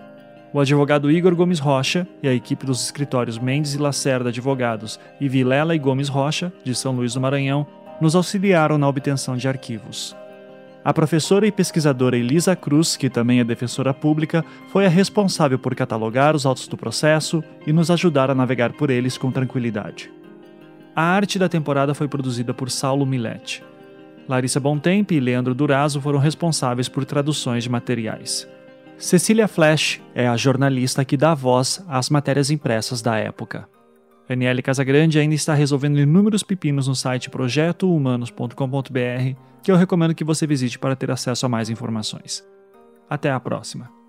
O 0.51 0.59
advogado 0.59 1.11
Igor 1.11 1.35
Gomes 1.35 1.59
Rocha 1.59 2.07
e 2.21 2.27
a 2.27 2.33
equipe 2.33 2.65
dos 2.65 2.83
escritórios 2.83 3.37
Mendes 3.37 3.75
e 3.75 3.77
Lacerda 3.77 4.29
Advogados 4.29 4.99
e 5.19 5.29
Vilela 5.29 5.75
e 5.75 5.79
Gomes 5.79 6.09
Rocha, 6.09 6.51
de 6.63 6.73
São 6.73 6.93
Luís 6.93 7.13
do 7.13 7.21
Maranhão, 7.21 7.67
nos 8.01 8.15
auxiliaram 8.15 8.77
na 8.77 8.87
obtenção 8.87 9.35
de 9.37 9.47
arquivos. 9.47 10.15
A 10.85 10.93
professora 10.93 11.47
e 11.47 11.51
pesquisadora 11.51 12.17
Elisa 12.17 12.55
Cruz, 12.57 12.97
que 12.97 13.09
também 13.09 13.39
é 13.39 13.43
defensora 13.43 13.93
pública, 13.93 14.43
foi 14.67 14.85
a 14.85 14.89
responsável 14.89 15.57
por 15.57 15.73
catalogar 15.73 16.35
os 16.35 16.45
autos 16.45 16.67
do 16.67 16.75
processo 16.75 17.41
e 17.65 17.71
nos 17.71 17.89
ajudar 17.89 18.29
a 18.29 18.35
navegar 18.35 18.73
por 18.73 18.89
eles 18.89 19.17
com 19.17 19.31
tranquilidade. 19.31 20.11
A 20.93 21.01
arte 21.01 21.39
da 21.39 21.47
temporada 21.47 21.93
foi 21.93 22.09
produzida 22.09 22.53
por 22.53 22.69
Saulo 22.69 23.05
Milete. 23.05 23.63
Larissa 24.27 24.59
Bontempo 24.59 25.13
e 25.13 25.19
Leandro 25.19 25.55
Durazo 25.55 26.01
foram 26.01 26.19
responsáveis 26.19 26.89
por 26.89 27.05
traduções 27.05 27.63
de 27.63 27.69
materiais. 27.69 28.47
Cecília 28.97 29.47
Flash 29.47 30.01
é 30.13 30.27
a 30.27 30.37
jornalista 30.37 31.03
que 31.03 31.17
dá 31.17 31.33
voz 31.33 31.83
às 31.87 32.09
matérias 32.09 32.51
impressas 32.51 33.01
da 33.01 33.17
época. 33.17 33.67
Aniele 34.29 34.61
Casagrande 34.61 35.19
ainda 35.19 35.35
está 35.35 35.53
resolvendo 35.53 35.99
inúmeros 35.99 36.43
pepinos 36.43 36.87
no 36.87 36.95
site 36.95 37.29
projetohumanos.com.br, 37.29 39.37
que 39.61 39.71
eu 39.71 39.75
recomendo 39.75 40.15
que 40.15 40.23
você 40.23 40.47
visite 40.47 40.79
para 40.79 40.95
ter 40.95 41.11
acesso 41.11 41.45
a 41.45 41.49
mais 41.49 41.69
informações. 41.69 42.43
Até 43.09 43.31
a 43.31 43.39
próxima! 43.39 44.02